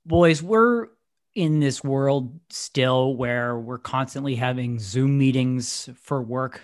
boys, 0.04 0.42
we're 0.42 0.88
in 1.34 1.60
this 1.60 1.84
world 1.84 2.40
still 2.48 3.14
where 3.14 3.58
we're 3.58 3.78
constantly 3.78 4.34
having 4.34 4.78
Zoom 4.78 5.18
meetings 5.18 5.88
for 6.00 6.22
work 6.22 6.62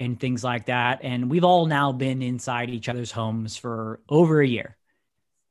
and 0.00 0.18
things 0.18 0.42
like 0.42 0.66
that. 0.66 1.00
And 1.02 1.30
we've 1.30 1.44
all 1.44 1.66
now 1.66 1.92
been 1.92 2.20
inside 2.20 2.68
each 2.68 2.88
other's 2.88 3.12
homes 3.12 3.56
for 3.56 4.00
over 4.08 4.40
a 4.40 4.46
year, 4.46 4.76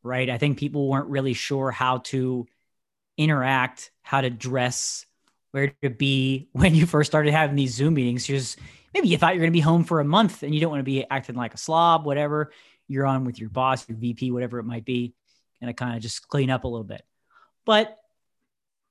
right? 0.03 0.29
I 0.29 0.37
think 0.37 0.57
people 0.57 0.89
weren't 0.89 1.09
really 1.09 1.33
sure 1.33 1.71
how 1.71 1.99
to 1.99 2.45
interact, 3.17 3.91
how 4.01 4.21
to 4.21 4.29
dress, 4.29 5.05
where 5.51 5.73
to 5.81 5.89
be 5.89 6.49
when 6.53 6.75
you 6.75 6.85
first 6.85 7.11
started 7.11 7.31
having 7.33 7.55
these 7.55 7.73
Zoom 7.73 7.95
meetings. 7.95 8.25
Just 8.25 8.59
maybe 8.93 9.07
you 9.07 9.17
thought 9.17 9.33
you're 9.33 9.41
going 9.41 9.51
to 9.51 9.57
be 9.57 9.59
home 9.59 9.83
for 9.83 9.99
a 9.99 10.05
month 10.05 10.43
and 10.43 10.53
you 10.53 10.61
don't 10.61 10.71
want 10.71 10.79
to 10.79 10.83
be 10.83 11.05
acting 11.09 11.35
like 11.35 11.53
a 11.53 11.57
slob, 11.57 12.05
whatever. 12.05 12.51
You're 12.87 13.05
on 13.05 13.25
with 13.25 13.39
your 13.39 13.49
boss, 13.49 13.87
your 13.87 13.97
VP, 13.97 14.31
whatever 14.31 14.59
it 14.59 14.63
might 14.63 14.85
be, 14.85 15.13
and 15.61 15.69
to 15.69 15.73
kind 15.73 15.95
of 15.95 16.01
just 16.01 16.27
clean 16.27 16.49
up 16.49 16.63
a 16.63 16.67
little 16.67 16.85
bit. 16.85 17.03
But 17.65 17.97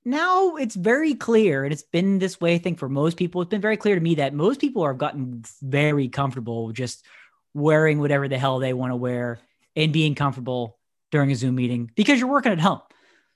now 0.04 0.56
it's 0.56 0.76
very 0.76 1.14
clear, 1.14 1.64
and 1.64 1.72
it's 1.72 1.82
been 1.82 2.18
this 2.18 2.40
way, 2.40 2.54
I 2.54 2.58
think, 2.58 2.78
for 2.78 2.88
most 2.88 3.16
people. 3.16 3.42
It's 3.42 3.48
been 3.48 3.60
very 3.60 3.76
clear 3.76 3.96
to 3.96 4.00
me 4.00 4.16
that 4.16 4.34
most 4.34 4.60
people 4.60 4.86
have 4.86 4.98
gotten 4.98 5.42
very 5.62 6.08
comfortable 6.08 6.70
just 6.72 7.04
wearing 7.54 7.98
whatever 7.98 8.28
the 8.28 8.38
hell 8.38 8.58
they 8.58 8.72
want 8.72 8.92
to 8.92 8.96
wear 8.96 9.40
and 9.74 9.92
being 9.92 10.14
comfortable 10.14 10.78
during 11.10 11.32
a 11.32 11.34
Zoom 11.34 11.54
meeting 11.54 11.90
because 11.96 12.20
you're 12.20 12.28
working 12.28 12.52
at 12.52 12.60
home. 12.60 12.80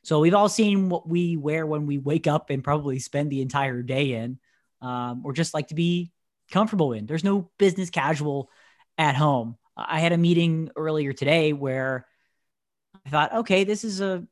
So 0.03 0.21
we've 0.21 0.35
all 0.35 0.49
seen 0.49 0.89
what 0.89 1.09
we 1.09 1.37
wear 1.37 1.67
when 1.67 1.87
we 1.87 1.99
wake 1.99 2.27
up 2.27 2.51
and 2.51 2.65
probably 2.65 2.99
spend 2.99 3.31
the 3.31 3.43
entire 3.43 3.83
day 3.83 4.15
in, 4.15 4.39
um, 4.81 5.23
or 5.25 5.33
just 5.33 5.55
like 5.55 5.69
to 5.69 5.75
be 5.75 6.11
comfortable 6.51 6.93
in. 6.93 7.07
There's 7.07 7.25
no 7.25 7.51
business 7.59 7.91
casual 7.91 8.51
at 8.97 9.15
home. 9.15 9.57
I 9.77 10.01
had 10.01 10.13
a 10.13 10.19
meeting 10.19 10.71
earlier 10.77 11.13
today 11.13 11.53
where 11.53 12.07
I 13.07 13.11
thought, 13.11 13.35
okay, 13.35 13.65
this 13.65 13.85
is 13.85 14.01
a 14.01 14.27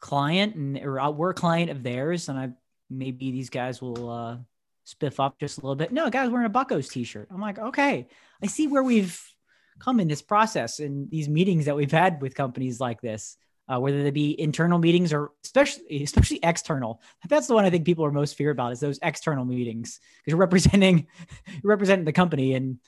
client 0.00 0.54
and 0.54 0.78
or 0.78 1.10
we're 1.12 1.30
a 1.30 1.34
client 1.34 1.70
of 1.70 1.82
theirs, 1.82 2.28
and 2.28 2.38
I 2.38 2.50
maybe 2.88 3.30
these 3.30 3.50
guys 3.50 3.82
will 3.82 4.10
uh, 4.10 4.36
spiff 4.86 5.20
up 5.20 5.38
just 5.38 5.58
a 5.58 5.60
little 5.60 5.76
bit. 5.76 5.92
No, 5.92 6.08
guy's 6.08 6.30
wearing 6.30 6.46
a 6.46 6.50
Buccos 6.50 6.90
t-shirt. 6.90 7.28
I'm 7.30 7.40
like, 7.40 7.58
okay, 7.58 8.08
I 8.42 8.46
see 8.46 8.66
where 8.66 8.82
we've 8.82 9.20
come 9.78 10.00
in 10.00 10.08
this 10.08 10.22
process 10.22 10.80
and 10.80 11.10
these 11.10 11.28
meetings 11.28 11.66
that 11.66 11.76
we've 11.76 11.90
had 11.90 12.22
with 12.22 12.34
companies 12.34 12.80
like 12.80 13.00
this. 13.00 13.36
Uh, 13.68 13.78
whether 13.78 14.02
they 14.02 14.10
be 14.10 14.40
internal 14.40 14.78
meetings 14.78 15.12
or 15.12 15.32
especially 15.44 16.02
especially 16.02 16.40
external. 16.42 17.00
That's 17.28 17.46
the 17.46 17.54
one 17.54 17.64
I 17.64 17.70
think 17.70 17.84
people 17.84 18.04
are 18.04 18.10
most 18.10 18.36
feared 18.36 18.56
about 18.56 18.72
is 18.72 18.80
those 18.80 18.98
external 19.02 19.44
meetings 19.44 20.00
because 20.18 20.32
you're 20.32 20.38
representing 20.38 21.06
you're 21.46 21.70
representing 21.70 22.04
the 22.04 22.12
company 22.12 22.54
and 22.54 22.78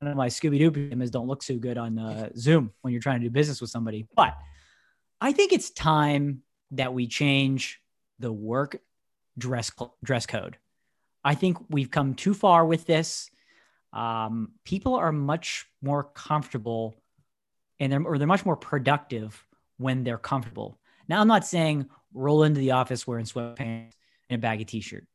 one 0.00 0.10
of 0.10 0.16
my 0.16 0.28
Scooby 0.28 0.58
Doo 0.58 1.02
is 1.02 1.10
don't 1.10 1.26
look 1.26 1.42
so 1.42 1.56
good 1.56 1.78
on 1.78 1.98
uh, 1.98 2.28
Zoom 2.36 2.72
when 2.82 2.92
you're 2.92 3.00
trying 3.00 3.20
to 3.20 3.26
do 3.26 3.30
business 3.30 3.62
with 3.62 3.70
somebody. 3.70 4.06
But 4.14 4.36
I 5.20 5.32
think 5.32 5.52
it's 5.52 5.70
time 5.70 6.42
that 6.72 6.92
we 6.92 7.06
change 7.06 7.80
the 8.18 8.30
work 8.30 8.78
dress 9.38 9.72
dress 10.04 10.26
code. 10.26 10.58
I 11.24 11.34
think 11.34 11.58
we've 11.70 11.90
come 11.90 12.14
too 12.14 12.34
far 12.34 12.64
with 12.66 12.86
this. 12.86 13.30
Um, 13.92 14.52
people 14.64 14.94
are 14.96 15.12
much 15.12 15.66
more 15.80 16.04
comfortable 16.04 16.94
and 17.80 17.90
they're 17.90 18.02
or 18.02 18.18
they're 18.18 18.26
much 18.26 18.44
more 18.44 18.56
productive 18.56 19.46
when 19.78 20.04
they're 20.04 20.18
comfortable. 20.18 20.78
Now, 21.08 21.20
I'm 21.20 21.28
not 21.28 21.46
saying 21.46 21.86
roll 22.12 22.42
into 22.42 22.60
the 22.60 22.72
office 22.72 23.06
wearing 23.06 23.26
sweatpants 23.26 23.92
and 24.30 24.38
a 24.38 24.38
baggy 24.38 24.64
t-shirt. 24.64 25.06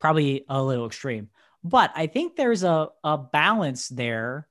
Probably 0.00 0.44
a 0.48 0.62
little 0.62 0.86
extreme. 0.86 1.28
But 1.64 1.92
I 1.94 2.08
think 2.08 2.34
there's 2.34 2.64
a, 2.64 2.88
a 3.04 3.16
balance 3.16 3.88
there 3.88 4.48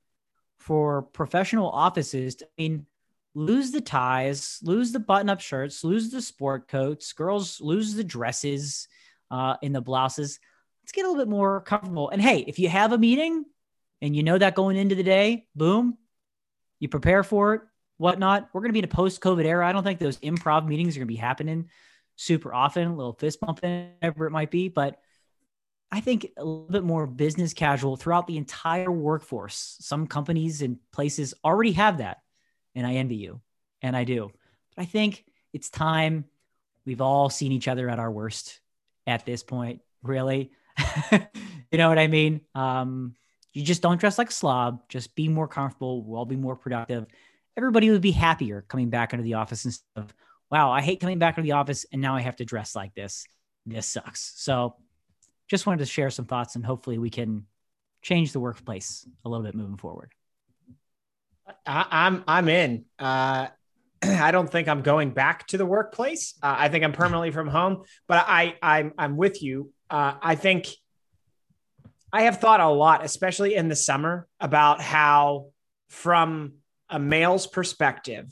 for 0.59 1.01
professional 1.01 1.69
offices. 1.69 2.35
To, 2.35 2.45
I 2.45 2.49
mean, 2.57 2.85
lose 3.33 3.71
the 3.71 3.81
ties, 3.81 4.59
lose 4.63 4.91
the 4.91 4.99
button-up 4.99 5.41
shirts, 5.41 5.83
lose 5.83 6.11
the 6.11 6.21
sport 6.21 6.67
coats, 6.67 7.13
girls 7.13 7.59
lose 7.59 7.93
the 7.93 8.03
dresses 8.03 8.87
uh, 9.29 9.57
in 9.61 9.73
the 9.73 9.81
blouses. 9.81 10.39
Let's 10.83 10.93
get 10.93 11.05
a 11.05 11.09
little 11.09 11.23
bit 11.23 11.29
more 11.29 11.61
comfortable. 11.61 12.09
And 12.09 12.21
hey, 12.21 12.45
if 12.47 12.59
you 12.59 12.69
have 12.69 12.91
a 12.91 12.97
meeting 12.97 13.45
and 14.01 14.15
you 14.15 14.23
know 14.23 14.37
that 14.37 14.55
going 14.55 14.77
into 14.77 14.95
the 14.95 15.03
day, 15.03 15.45
boom, 15.55 15.97
you 16.79 16.87
prepare 16.87 17.23
for 17.23 17.53
it, 17.53 17.61
whatnot. 18.01 18.49
We're 18.51 18.61
going 18.61 18.69
to 18.69 18.73
be 18.73 18.79
in 18.79 18.85
a 18.85 18.87
post-COVID 18.87 19.45
era. 19.45 19.67
I 19.67 19.71
don't 19.71 19.83
think 19.83 19.99
those 19.99 20.17
improv 20.17 20.67
meetings 20.67 20.95
are 20.95 20.99
going 20.99 21.07
to 21.07 21.13
be 21.13 21.17
happening 21.17 21.69
super 22.15 22.53
often, 22.53 22.87
a 22.87 22.95
little 22.95 23.13
fist 23.13 23.39
bumping, 23.39 23.91
whatever 24.01 24.25
it 24.25 24.31
might 24.31 24.49
be. 24.49 24.69
But 24.69 24.99
I 25.91 26.01
think 26.01 26.31
a 26.35 26.43
little 26.43 26.67
bit 26.67 26.83
more 26.83 27.05
business 27.05 27.53
casual 27.53 27.97
throughout 27.97 28.25
the 28.25 28.37
entire 28.37 28.91
workforce. 28.91 29.77
Some 29.81 30.07
companies 30.07 30.63
and 30.63 30.77
places 30.91 31.35
already 31.45 31.73
have 31.73 31.99
that, 31.99 32.17
and 32.73 32.87
I 32.87 32.95
envy 32.95 33.17
you, 33.17 33.39
and 33.83 33.95
I 33.95 34.03
do. 34.03 34.31
But 34.75 34.81
I 34.81 34.85
think 34.85 35.23
it's 35.53 35.69
time. 35.69 36.25
We've 36.85 37.01
all 37.01 37.29
seen 37.29 37.51
each 37.51 37.67
other 37.67 37.87
at 37.87 37.99
our 37.99 38.11
worst 38.11 38.59
at 39.05 39.27
this 39.27 39.43
point, 39.43 39.81
really. 40.01 40.51
you 41.11 41.77
know 41.77 41.89
what 41.89 41.99
I 41.99 42.07
mean? 42.07 42.41
Um, 42.55 43.13
you 43.53 43.63
just 43.63 43.83
don't 43.83 43.99
dress 43.99 44.17
like 44.17 44.29
a 44.29 44.33
slob. 44.33 44.89
Just 44.89 45.13
be 45.13 45.27
more 45.27 45.47
comfortable. 45.47 46.03
We'll 46.03 46.19
all 46.19 46.25
be 46.25 46.35
more 46.35 46.55
productive. 46.55 47.05
Everybody 47.57 47.89
would 47.89 48.01
be 48.01 48.11
happier 48.11 48.63
coming 48.67 48.89
back 48.89 49.13
into 49.13 49.23
the 49.23 49.35
office 49.35 49.65
instead 49.65 49.85
of, 49.95 50.13
wow, 50.49 50.71
I 50.71 50.81
hate 50.81 50.99
coming 50.99 51.19
back 51.19 51.37
into 51.37 51.47
the 51.47 51.53
office 51.53 51.85
and 51.91 52.01
now 52.01 52.15
I 52.15 52.21
have 52.21 52.37
to 52.37 52.45
dress 52.45 52.75
like 52.75 52.93
this. 52.93 53.25
This 53.65 53.87
sucks. 53.87 54.33
So 54.37 54.75
just 55.49 55.65
wanted 55.65 55.79
to 55.79 55.85
share 55.85 56.09
some 56.09 56.25
thoughts 56.25 56.55
and 56.55 56.65
hopefully 56.65 56.97
we 56.97 57.09
can 57.09 57.45
change 58.01 58.31
the 58.31 58.39
workplace 58.39 59.07
a 59.25 59.29
little 59.29 59.45
bit 59.45 59.53
moving 59.53 59.77
forward. 59.77 60.11
I, 61.65 61.85
I'm 61.91 62.23
I'm 62.27 62.47
in. 62.49 62.85
Uh, 62.97 63.47
I 64.01 64.31
don't 64.31 64.49
think 64.49 64.67
I'm 64.67 64.81
going 64.81 65.11
back 65.11 65.47
to 65.47 65.57
the 65.57 65.65
workplace. 65.65 66.35
Uh, 66.41 66.55
I 66.57 66.69
think 66.69 66.83
I'm 66.83 66.93
permanently 66.93 67.31
from 67.31 67.47
home. 67.47 67.83
But 68.07 68.25
I 68.27 68.55
I'm 68.61 68.93
I'm 68.97 69.17
with 69.17 69.43
you. 69.43 69.71
Uh, 69.89 70.13
I 70.21 70.35
think 70.35 70.67
I 72.13 72.23
have 72.23 72.39
thought 72.39 72.59
a 72.59 72.69
lot, 72.69 73.05
especially 73.05 73.55
in 73.55 73.69
the 73.69 73.75
summer, 73.75 74.27
about 74.39 74.81
how 74.81 75.47
from 75.89 76.53
a 76.91 76.99
male's 76.99 77.47
perspective, 77.47 78.31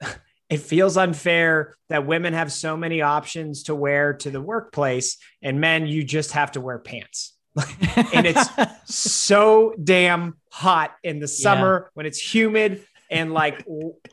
it 0.50 0.58
feels 0.58 0.96
unfair 0.96 1.76
that 1.88 2.06
women 2.06 2.32
have 2.32 2.50
so 2.50 2.76
many 2.76 3.02
options 3.02 3.64
to 3.64 3.74
wear 3.74 4.14
to 4.14 4.30
the 4.30 4.40
workplace 4.40 5.18
and 5.42 5.60
men 5.60 5.86
you 5.86 6.02
just 6.02 6.32
have 6.32 6.52
to 6.52 6.60
wear 6.60 6.78
pants 6.78 7.36
and 8.12 8.26
it's 8.26 8.48
so 8.84 9.74
damn 9.82 10.36
hot 10.50 10.94
in 11.02 11.18
the 11.18 11.28
summer 11.28 11.84
yeah. 11.84 11.90
when 11.94 12.06
it's 12.06 12.34
humid 12.34 12.84
and 13.10 13.32
like 13.32 13.66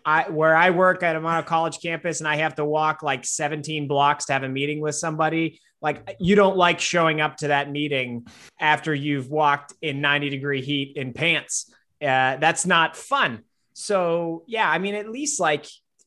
I 0.04 0.24
where 0.30 0.56
I 0.56 0.72
work 0.72 1.04
at 1.04 1.16
a 1.16 1.44
college 1.44 1.80
campus 1.80 2.20
and 2.20 2.28
I 2.28 2.38
have 2.38 2.56
to 2.56 2.66
walk 2.66 3.04
like 3.04 3.26
17 3.26 3.88
blocks 3.88 4.26
to 4.26 4.34
have 4.34 4.44
a 4.44 4.50
meeting 4.50 4.82
with 4.82 4.96
somebody 4.96 5.62
like 5.82 6.16
you 6.20 6.36
don't 6.36 6.58
like 6.58 6.80
showing 6.80 7.22
up 7.22 7.38
to 7.38 7.50
that 7.50 7.70
meeting 7.72 8.26
after 8.60 8.94
you've 8.94 9.30
walked 9.30 9.74
in 9.82 10.02
90 10.02 10.30
degree 10.30 10.62
heat 10.62 10.98
in 10.98 11.14
pants 11.14 11.72
uh, 12.02 12.38
that's 12.38 12.66
not 12.66 12.96
fun 12.96 13.44
so 13.74 14.44
yeah 14.48 14.70
i 14.70 14.78
mean 14.78 14.96
at 14.96 15.10
least 15.10 15.40
like 15.40 15.66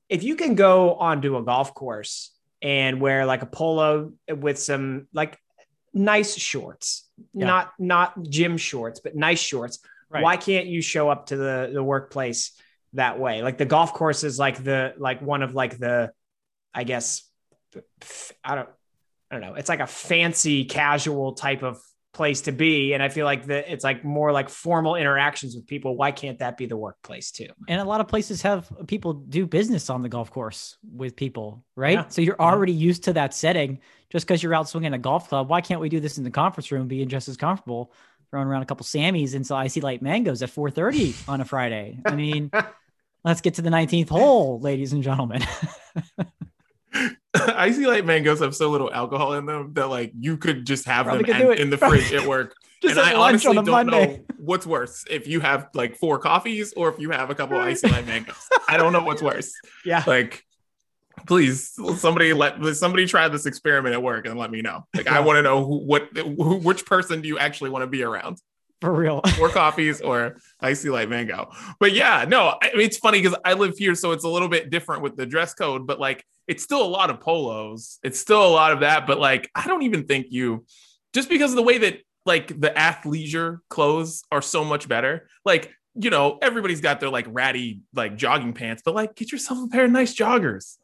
if 0.09 0.23
you 0.23 0.37
can 0.37 0.55
go 0.55 0.95
onto 0.95 1.37
a 1.37 1.43
golf 1.43 1.75
course 1.75 2.35
and 2.63 3.01
wear 3.01 3.27
like 3.27 3.43
a 3.43 3.47
polo 3.47 4.13
with 4.29 4.59
some 4.59 5.07
like 5.13 5.39
nice 5.93 6.37
shorts 6.37 7.09
yeah. 7.35 7.47
not 7.47 7.73
not 7.79 8.23
gym 8.23 8.57
shorts 8.57 9.01
but 9.01 9.15
nice 9.17 9.41
shorts 9.41 9.81
right. 10.09 10.23
why 10.23 10.37
can't 10.37 10.67
you 10.67 10.83
show 10.83 11.09
up 11.09 11.27
to 11.27 11.37
the 11.37 11.71
the 11.73 11.83
workplace 11.83 12.53
that 12.93 13.19
way 13.19 13.43
like 13.43 13.59
the 13.59 13.65
golf 13.65 13.93
course 13.95 14.25
is 14.25 14.39
like 14.39 14.63
the 14.63 14.95
like 14.99 15.23
one 15.23 15.43
of 15.43 15.55
like 15.55 15.79
the 15.79 16.11
i 16.75 16.85
guess 16.85 17.23
i 18.45 18.55
don't 18.55 18.69
I 19.31 19.37
don't 19.37 19.43
know. 19.43 19.55
It's 19.55 19.69
like 19.69 19.81
a 19.81 19.87
fancy, 19.87 20.65
casual 20.65 21.35
type 21.35 21.63
of 21.63 21.81
place 22.13 22.43
to 22.43 22.53
be. 22.53 22.93
And 22.93 23.03
I 23.03 23.09
feel 23.09 23.25
like 23.25 23.47
that 23.47 23.73
it's 23.73 23.85
like 23.85 24.05
more 24.05 24.33
like 24.33 24.49
formal 24.49 24.97
interactions 24.97 25.55
with 25.55 25.67
people. 25.67 25.97
Why 25.97 26.13
can't 26.13 26.39
that 26.41 26.57
be 26.57 26.67
the 26.67 26.77
workplace 26.77 27.31
too? 27.31 27.49
And 27.69 27.81
a 27.81 27.85
lot 27.85 28.01
of 28.01 28.09
places 28.09 28.43
have 28.43 28.71
people 28.87 29.13
do 29.13 29.47
business 29.47 29.91
on 29.91 30.03
the 30.03 30.09
golf 30.09 30.31
course 30.31 30.77
with 30.93 31.17
people, 31.17 31.65
right? 31.77 31.95
Yeah. 31.95 32.09
So 32.09 32.23
you're 32.23 32.41
already 32.41 32.73
yeah. 32.73 32.87
used 32.87 33.05
to 33.05 33.13
that 33.15 33.35
setting. 33.35 33.81
Just 34.11 34.27
because 34.27 34.43
you're 34.43 34.55
out 34.55 34.69
swinging 34.69 34.93
a 34.93 34.99
golf 34.99 35.29
club, 35.29 35.49
why 35.49 35.61
can't 35.61 35.81
we 35.81 35.89
do 35.89 36.01
this 36.01 36.19
in 36.19 36.25
the 36.25 36.33
conference 36.33 36.73
room, 36.73 36.89
being 36.89 37.09
just 37.09 37.29
as 37.29 37.37
comfortable, 37.37 37.93
throwing 38.31 38.49
around 38.49 38.63
a 38.63 38.67
couple 38.67 38.85
Sammys 38.85 39.35
until 39.35 39.61
IC 39.61 39.85
Light 39.85 40.03
mangoes 40.03 40.43
at 40.43 40.51
4:30 40.51 41.29
on 41.29 41.41
a 41.41 41.45
Friday? 41.45 42.01
I 42.05 42.17
mean, 42.17 42.51
let's 43.25 43.41
get 43.41 43.55
to 43.55 43.63
the 43.63 43.71
19th 43.71 44.09
hole, 44.09 44.59
ladies 44.59 44.93
and 44.93 45.05
gentlemen. 45.05 45.43
IC 47.35 47.87
Light 47.87 48.05
mangoes 48.05 48.41
have 48.41 48.57
so 48.57 48.71
little 48.71 48.93
alcohol 48.93 49.35
in 49.35 49.47
them 49.47 49.73
that 49.75 49.87
like 49.89 50.13
you 50.19 50.37
could 50.37 50.67
just 50.67 50.85
have 50.87 51.07
Probably 51.07 51.33
them 51.33 51.53
in 51.53 51.71
the 51.71 51.79
fridge 51.79 52.13
at 52.13 52.27
work. 52.27 52.55
just 52.83 52.97
and 52.97 53.07
I 53.07 53.15
honestly 53.15 53.55
don't 53.55 53.67
Monday. 53.67 54.07
know 54.07 54.25
what's 54.39 54.67
worse 54.67 55.05
if 55.09 55.29
you 55.29 55.41
have 55.41 55.69
like 55.75 55.97
four 55.97 56.19
coffees 56.19 56.73
or 56.73 56.89
if 56.89 56.99
you 56.99 57.11
have 57.11 57.31
a 57.31 57.35
couple 57.35 57.61
of 57.61 57.69
IC 57.69 57.85
Light 57.85 58.07
mangoes. 58.07 58.49
I 58.69 58.77
don't 58.77 58.93
know 58.93 59.05
what's 59.05 59.23
worse. 59.23 59.53
Yeah. 59.85 60.03
Like 60.07 60.45
please 61.27 61.79
somebody 61.99 62.33
let 62.33 62.65
somebody 62.77 63.07
try 63.07 63.29
this 63.29 63.47
experiment 63.47 63.95
at 63.95 64.03
work 64.03 64.27
and 64.27 64.39
let 64.39 64.51
me 64.51 64.63
know. 64.63 64.87
Like 64.95 65.07
yeah. 65.07 65.17
I 65.17 65.21
want 65.21 65.37
to 65.37 65.43
know 65.43 65.65
who, 65.65 65.79
what 65.85 66.09
who, 66.17 66.57
which 66.57 66.85
person 66.85 67.21
do 67.21 67.29
you 67.29 67.39
actually 67.39 67.71
want 67.71 67.83
to 67.83 67.87
be 67.87 68.03
around? 68.03 68.39
for 68.81 68.93
real. 68.93 69.21
Four 69.37 69.51
coffees 69.51 70.01
or 70.01 70.37
IC 70.63 70.85
Light 70.87 71.09
mango. 71.09 71.51
But 71.79 71.93
yeah, 71.93 72.25
no, 72.27 72.57
I 72.63 72.73
mean, 72.73 72.87
it's 72.87 72.97
funny 72.97 73.21
because 73.21 73.39
I 73.45 73.53
live 73.53 73.77
here, 73.77 73.95
so 73.95 74.13
it's 74.13 74.25
a 74.25 74.29
little 74.29 74.49
bit 74.49 74.71
different 74.71 75.03
with 75.03 75.17
the 75.17 75.27
dress 75.27 75.55
code, 75.55 75.87
but 75.87 76.01
like 76.01 76.25
it's 76.51 76.65
still 76.65 76.83
a 76.83 76.89
lot 76.89 77.11
of 77.11 77.21
polos. 77.21 78.01
It's 78.03 78.19
still 78.19 78.45
a 78.45 78.51
lot 78.51 78.73
of 78.73 78.81
that, 78.81 79.07
but 79.07 79.21
like 79.21 79.49
I 79.55 79.69
don't 79.69 79.83
even 79.83 80.05
think 80.05 80.27
you 80.31 80.67
just 81.13 81.29
because 81.29 81.53
of 81.53 81.57
the 81.57 81.63
way 81.63 81.79
that 81.79 82.01
like 82.27 82.49
the 82.49 82.71
athleisure 82.71 83.61
clothes 83.71 84.25
are 84.33 84.43
so 84.43 84.65
much 84.65 84.89
better. 84.89 85.29
Like, 85.45 85.73
you 85.95 86.11
know, 86.11 86.39
everybody's 86.43 86.81
got 86.81 86.99
their 86.99 87.09
like 87.09 87.27
ratty 87.29 87.83
like 87.95 88.17
jogging 88.17 88.53
pants, 88.53 88.83
but 88.85 88.97
like 88.97 89.15
get 89.15 89.31
yourself 89.31 89.61
a 89.65 89.69
pair 89.69 89.85
of 89.85 89.93
nice 89.93 90.13
joggers. 90.13 90.77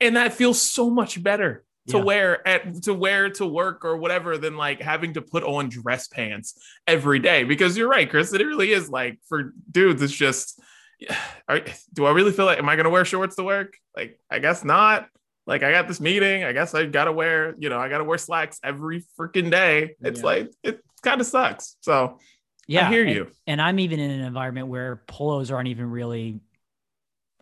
And 0.00 0.16
that 0.16 0.34
feels 0.34 0.60
so 0.60 0.90
much 0.90 1.22
better 1.22 1.64
to 1.88 1.98
yeah. 1.98 2.02
wear 2.02 2.48
at 2.48 2.82
to 2.82 2.92
wear 2.92 3.30
to 3.30 3.46
work 3.46 3.84
or 3.84 3.96
whatever 3.96 4.38
than 4.38 4.56
like 4.56 4.82
having 4.82 5.14
to 5.14 5.22
put 5.22 5.44
on 5.44 5.68
dress 5.68 6.08
pants 6.08 6.60
every 6.88 7.20
day 7.20 7.42
because 7.42 7.76
you're 7.76 7.88
right 7.88 8.08
chris 8.08 8.32
it 8.32 8.38
really 8.38 8.70
is 8.70 8.88
like 8.88 9.18
for 9.28 9.52
dudes 9.68 10.00
it's 10.00 10.12
just 10.12 10.60
are, 11.48 11.60
do 11.92 12.06
i 12.06 12.10
really 12.10 12.32
feel 12.32 12.44
like 12.44 12.58
am 12.58 12.68
i 12.68 12.76
going 12.76 12.84
to 12.84 12.90
wear 12.90 13.04
shorts 13.04 13.36
to 13.36 13.42
work 13.42 13.76
like 13.96 14.18
i 14.30 14.38
guess 14.38 14.64
not 14.64 15.08
like 15.46 15.62
i 15.62 15.70
got 15.70 15.88
this 15.88 16.00
meeting 16.00 16.44
i 16.44 16.52
guess 16.52 16.74
i 16.74 16.84
gotta 16.84 17.12
wear 17.12 17.54
you 17.58 17.68
know 17.68 17.78
i 17.78 17.88
gotta 17.88 18.04
wear 18.04 18.18
slacks 18.18 18.60
every 18.62 19.04
freaking 19.18 19.50
day 19.50 19.96
it's 20.00 20.20
yeah. 20.20 20.26
like 20.26 20.52
it 20.62 20.80
kind 21.02 21.20
of 21.20 21.26
sucks 21.26 21.76
so 21.80 22.18
yeah 22.66 22.88
i 22.88 22.90
hear 22.90 23.04
and, 23.04 23.14
you 23.14 23.30
and 23.46 23.60
i'm 23.60 23.78
even 23.78 23.98
in 23.98 24.10
an 24.10 24.20
environment 24.20 24.68
where 24.68 25.02
polos 25.06 25.50
aren't 25.50 25.68
even 25.68 25.90
really 25.90 26.40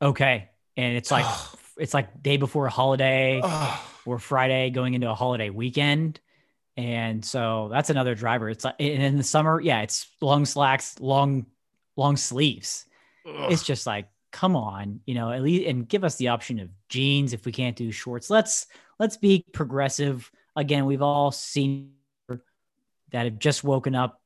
okay 0.01 0.49
and 0.77 0.96
it's 0.96 1.11
like 1.11 1.27
it's 1.79 1.94
like 1.94 2.23
day 2.23 2.37
before 2.37 2.66
a 2.66 2.70
holiday 2.70 3.42
or 4.07 4.18
Friday 4.18 4.70
going 4.70 4.94
into 4.94 5.11
a 5.11 5.14
holiday 5.14 5.51
weekend. 5.51 6.20
And 6.77 7.25
so 7.25 7.68
that's 7.70 7.90
another 7.90 8.14
driver. 8.14 8.49
It's 8.49 8.64
like 8.64 8.77
and 8.79 9.03
in 9.03 9.16
the 9.16 9.23
summer, 9.23 9.61
yeah, 9.61 9.83
it's 9.83 10.07
long 10.20 10.44
slacks, 10.44 10.99
long, 11.01 11.46
long 11.96 12.16
sleeves. 12.16 12.87
Ugh. 13.31 13.53
It's 13.53 13.62
just 13.62 13.87
like, 13.87 14.09
come 14.33 14.57
on, 14.57 15.01
you 15.07 15.14
know, 15.14 15.31
at 15.31 15.43
least 15.43 15.66
and 15.66 15.88
give 15.88 16.05
us 16.05 16.16
the 16.16 16.29
option 16.29 16.61
of 16.61 16.69
jeans 16.88 17.33
if 17.33 17.45
we 17.45 17.53
can't 17.53 17.77
do 17.77 17.90
shorts. 17.90 18.31
Let's 18.31 18.66
let's 18.99 19.16
be 19.16 19.45
progressive. 19.53 20.31
Again, 20.57 20.87
we've 20.87 21.03
all 21.03 21.31
seen 21.31 21.93
that 23.11 23.25
have 23.25 23.38
just 23.38 23.64
woken 23.64 23.95
up 23.95 24.21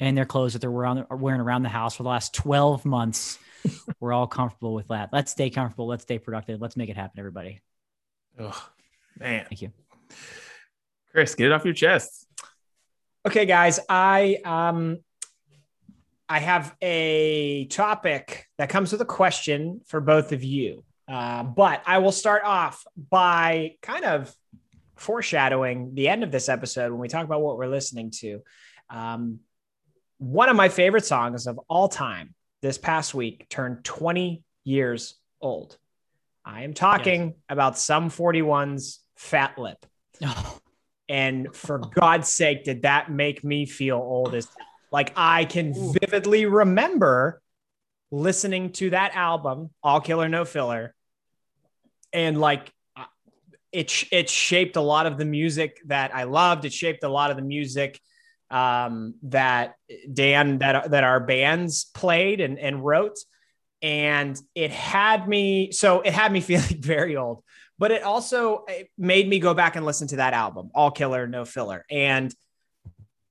and 0.00 0.16
their 0.16 0.24
clothes 0.24 0.54
that 0.54 0.60
they're 0.60 0.70
wearing, 0.70 1.04
wearing 1.10 1.40
around 1.40 1.62
the 1.62 1.68
house 1.68 1.94
for 1.96 2.02
the 2.02 2.08
last 2.08 2.34
12 2.34 2.84
months. 2.84 3.38
We're 4.00 4.12
all 4.12 4.26
comfortable 4.26 4.74
with 4.74 4.88
that. 4.88 5.10
Let's 5.12 5.32
stay 5.32 5.50
comfortable. 5.50 5.86
Let's 5.86 6.02
stay 6.02 6.18
productive. 6.18 6.60
Let's 6.60 6.76
make 6.76 6.88
it 6.88 6.96
happen, 6.96 7.18
everybody. 7.18 7.60
Oh, 8.38 8.70
man. 9.18 9.44
Thank 9.48 9.62
you. 9.62 9.72
Chris, 11.12 11.34
get 11.34 11.46
it 11.46 11.52
off 11.52 11.64
your 11.64 11.74
chest. 11.74 12.26
Okay, 13.26 13.44
guys, 13.44 13.80
I 13.88 14.38
um 14.44 15.00
I 16.30 16.38
have 16.38 16.76
a 16.80 17.64
topic 17.66 18.46
that 18.56 18.68
comes 18.68 18.92
with 18.92 19.00
a 19.00 19.04
question 19.04 19.80
for 19.86 20.00
both 20.00 20.30
of 20.30 20.44
you. 20.44 20.84
Uh, 21.08 21.42
but 21.42 21.82
I 21.84 21.98
will 21.98 22.12
start 22.12 22.44
off 22.44 22.84
by 22.96 23.74
kind 23.82 24.04
of 24.04 24.32
foreshadowing 24.94 25.96
the 25.96 26.08
end 26.08 26.22
of 26.22 26.30
this 26.30 26.48
episode 26.48 26.92
when 26.92 27.00
we 27.00 27.08
talk 27.08 27.24
about 27.24 27.42
what 27.42 27.58
we're 27.58 27.66
listening 27.66 28.12
to. 28.20 28.42
Um, 28.88 29.40
one 30.18 30.48
of 30.48 30.54
my 30.54 30.68
favorite 30.68 31.04
songs 31.04 31.48
of 31.48 31.58
all 31.68 31.88
time 31.88 32.32
this 32.62 32.78
past 32.78 33.12
week 33.12 33.48
turned 33.48 33.82
20 33.82 34.44
years 34.62 35.16
old. 35.40 35.76
I 36.44 36.62
am 36.62 36.74
talking 36.74 37.22
yes. 37.22 37.34
about 37.48 37.76
Sum 37.76 38.08
41's 38.08 39.00
Fat 39.16 39.58
Lip. 39.58 39.84
and 41.08 41.52
for 41.56 41.78
God's 41.78 42.28
sake, 42.28 42.62
did 42.62 42.82
that 42.82 43.10
make 43.10 43.42
me 43.42 43.66
feel 43.66 43.96
old 43.96 44.36
as 44.36 44.46
like 44.90 45.12
I 45.16 45.44
can 45.44 45.74
vividly 45.74 46.46
remember 46.46 47.40
listening 48.10 48.72
to 48.72 48.90
that 48.90 49.14
album, 49.14 49.70
All 49.82 50.00
Killer 50.00 50.28
No 50.28 50.44
Filler, 50.44 50.94
and 52.12 52.40
like 52.40 52.72
it 53.72 54.04
it 54.10 54.28
shaped 54.28 54.76
a 54.76 54.80
lot 54.80 55.06
of 55.06 55.16
the 55.16 55.24
music 55.24 55.80
that 55.86 56.14
I 56.14 56.24
loved. 56.24 56.64
It 56.64 56.72
shaped 56.72 57.04
a 57.04 57.08
lot 57.08 57.30
of 57.30 57.36
the 57.36 57.42
music 57.42 58.00
um, 58.50 59.14
that 59.24 59.74
Dan 60.12 60.58
that 60.58 60.90
that 60.90 61.04
our 61.04 61.20
bands 61.20 61.84
played 61.84 62.40
and 62.40 62.58
and 62.58 62.84
wrote, 62.84 63.18
and 63.80 64.38
it 64.54 64.70
had 64.70 65.28
me 65.28 65.72
so 65.72 66.00
it 66.00 66.12
had 66.12 66.32
me 66.32 66.40
feeling 66.40 66.82
very 66.82 67.16
old. 67.16 67.44
But 67.78 67.92
it 67.92 68.02
also 68.02 68.64
it 68.68 68.90
made 68.98 69.28
me 69.28 69.38
go 69.38 69.54
back 69.54 69.76
and 69.76 69.86
listen 69.86 70.08
to 70.08 70.16
that 70.16 70.34
album, 70.34 70.70
All 70.74 70.90
Killer 70.90 71.26
No 71.26 71.44
Filler, 71.44 71.86
and 71.88 72.34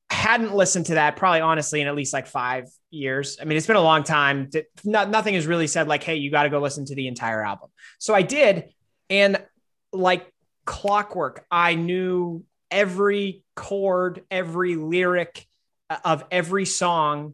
hadn't 0.10 0.54
listened 0.54 0.88
to 0.88 0.96
that 0.96 1.16
probably 1.16 1.42
honestly 1.42 1.82
in 1.82 1.88
at 1.88 1.96
least 1.96 2.14
like 2.14 2.28
five 2.28 2.66
years. 2.90 3.38
I 3.42 3.46
mean, 3.46 3.58
it's 3.58 3.68
been 3.68 3.76
a 3.76 3.82
long 3.82 4.04
time. 4.04 4.50
Not, 4.84 5.10
nothing 5.10 5.36
has 5.36 5.46
really 5.46 5.68
said 5.68 5.88
like, 5.88 6.04
hey, 6.04 6.16
you 6.16 6.32
got 6.32 6.44
to 6.44 6.50
go 6.50 6.60
listen 6.60 6.86
to 6.86 6.96
the 6.96 7.08
entire 7.08 7.44
album. 7.44 7.70
So 8.00 8.14
I 8.16 8.24
did. 8.24 8.74
And 9.10 9.44
like 9.92 10.32
clockwork, 10.66 11.46
I 11.52 11.76
knew 11.76 12.44
every 12.72 13.44
chord, 13.56 14.24
every 14.32 14.76
lyric 14.76 15.46
uh, 15.90 15.98
of 16.04 16.26
every 16.32 16.66
song 16.66 17.34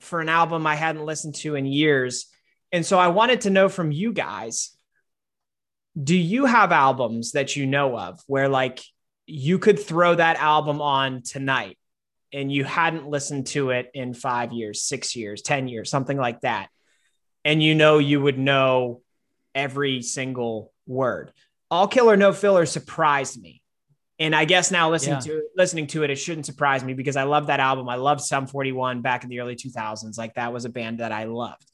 for 0.00 0.20
an 0.20 0.28
album 0.28 0.66
I 0.66 0.74
hadn't 0.74 1.04
listened 1.04 1.34
to 1.36 1.54
in 1.54 1.66
years. 1.66 2.26
And 2.72 2.84
so 2.84 2.98
I 2.98 3.08
wanted 3.08 3.42
to 3.42 3.50
know 3.50 3.68
from 3.68 3.92
you 3.92 4.12
guys 4.12 4.76
do 6.00 6.16
you 6.16 6.44
have 6.44 6.72
albums 6.72 7.32
that 7.32 7.56
you 7.56 7.66
know 7.66 7.98
of 7.98 8.20
where 8.26 8.48
like 8.48 8.80
you 9.26 9.58
could 9.58 9.78
throw 9.78 10.14
that 10.14 10.36
album 10.36 10.80
on 10.80 11.22
tonight 11.22 11.76
and 12.32 12.52
you 12.52 12.64
hadn't 12.64 13.08
listened 13.08 13.46
to 13.48 13.70
it 13.70 13.90
in 13.94 14.14
five 14.14 14.52
years, 14.52 14.82
six 14.82 15.16
years, 15.16 15.42
10 15.42 15.68
years, 15.68 15.90
something 15.90 16.16
like 16.16 16.40
that. 16.42 16.68
And 17.44 17.62
you 17.62 17.74
know, 17.74 17.98
you 17.98 18.20
would 18.20 18.38
know 18.38 19.02
every 19.54 20.02
single 20.02 20.72
word. 20.86 21.32
All 21.70 21.88
killer, 21.88 22.16
no 22.16 22.32
filler 22.32 22.66
surprised 22.66 23.40
me. 23.40 23.62
And 24.18 24.34
I 24.34 24.44
guess 24.44 24.70
now 24.70 24.90
listening 24.90 25.14
yeah. 25.14 25.32
to 25.32 25.42
listening 25.56 25.86
to 25.88 26.02
it, 26.02 26.10
it 26.10 26.16
shouldn't 26.16 26.44
surprise 26.44 26.84
me 26.84 26.92
because 26.92 27.16
I 27.16 27.22
love 27.22 27.46
that 27.46 27.58
album. 27.58 27.88
I 27.88 27.94
loved 27.94 28.20
Sum 28.20 28.46
41 28.46 29.00
back 29.00 29.24
in 29.24 29.30
the 29.30 29.40
early 29.40 29.56
2000s. 29.56 30.18
Like 30.18 30.34
that 30.34 30.52
was 30.52 30.66
a 30.66 30.68
band 30.68 30.98
that 30.98 31.10
I 31.10 31.24
loved. 31.24 31.64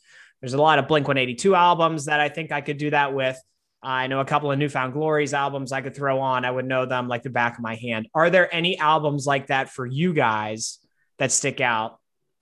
There's 0.40 0.54
a 0.54 0.62
lot 0.62 0.78
of 0.78 0.86
Blink 0.86 1.08
182 1.08 1.54
albums 1.56 2.04
that 2.04 2.20
I 2.20 2.28
think 2.28 2.52
I 2.52 2.60
could 2.60 2.76
do 2.76 2.90
that 2.90 3.12
with. 3.14 3.36
I 3.82 4.06
know 4.06 4.20
a 4.20 4.24
couple 4.24 4.50
of 4.50 4.58
New 4.58 4.68
Found 4.68 4.92
Glory's 4.92 5.34
albums 5.34 5.72
I 5.72 5.80
could 5.80 5.94
throw 5.94 6.20
on. 6.20 6.44
I 6.44 6.50
would 6.50 6.66
know 6.66 6.86
them 6.86 7.08
like 7.08 7.22
the 7.22 7.30
back 7.30 7.58
of 7.58 7.62
my 7.62 7.76
hand. 7.76 8.08
Are 8.14 8.30
there 8.30 8.52
any 8.52 8.78
albums 8.78 9.26
like 9.26 9.48
that 9.48 9.70
for 9.70 9.86
you 9.86 10.12
guys 10.12 10.78
that 11.18 11.30
stick 11.30 11.60
out 11.60 11.98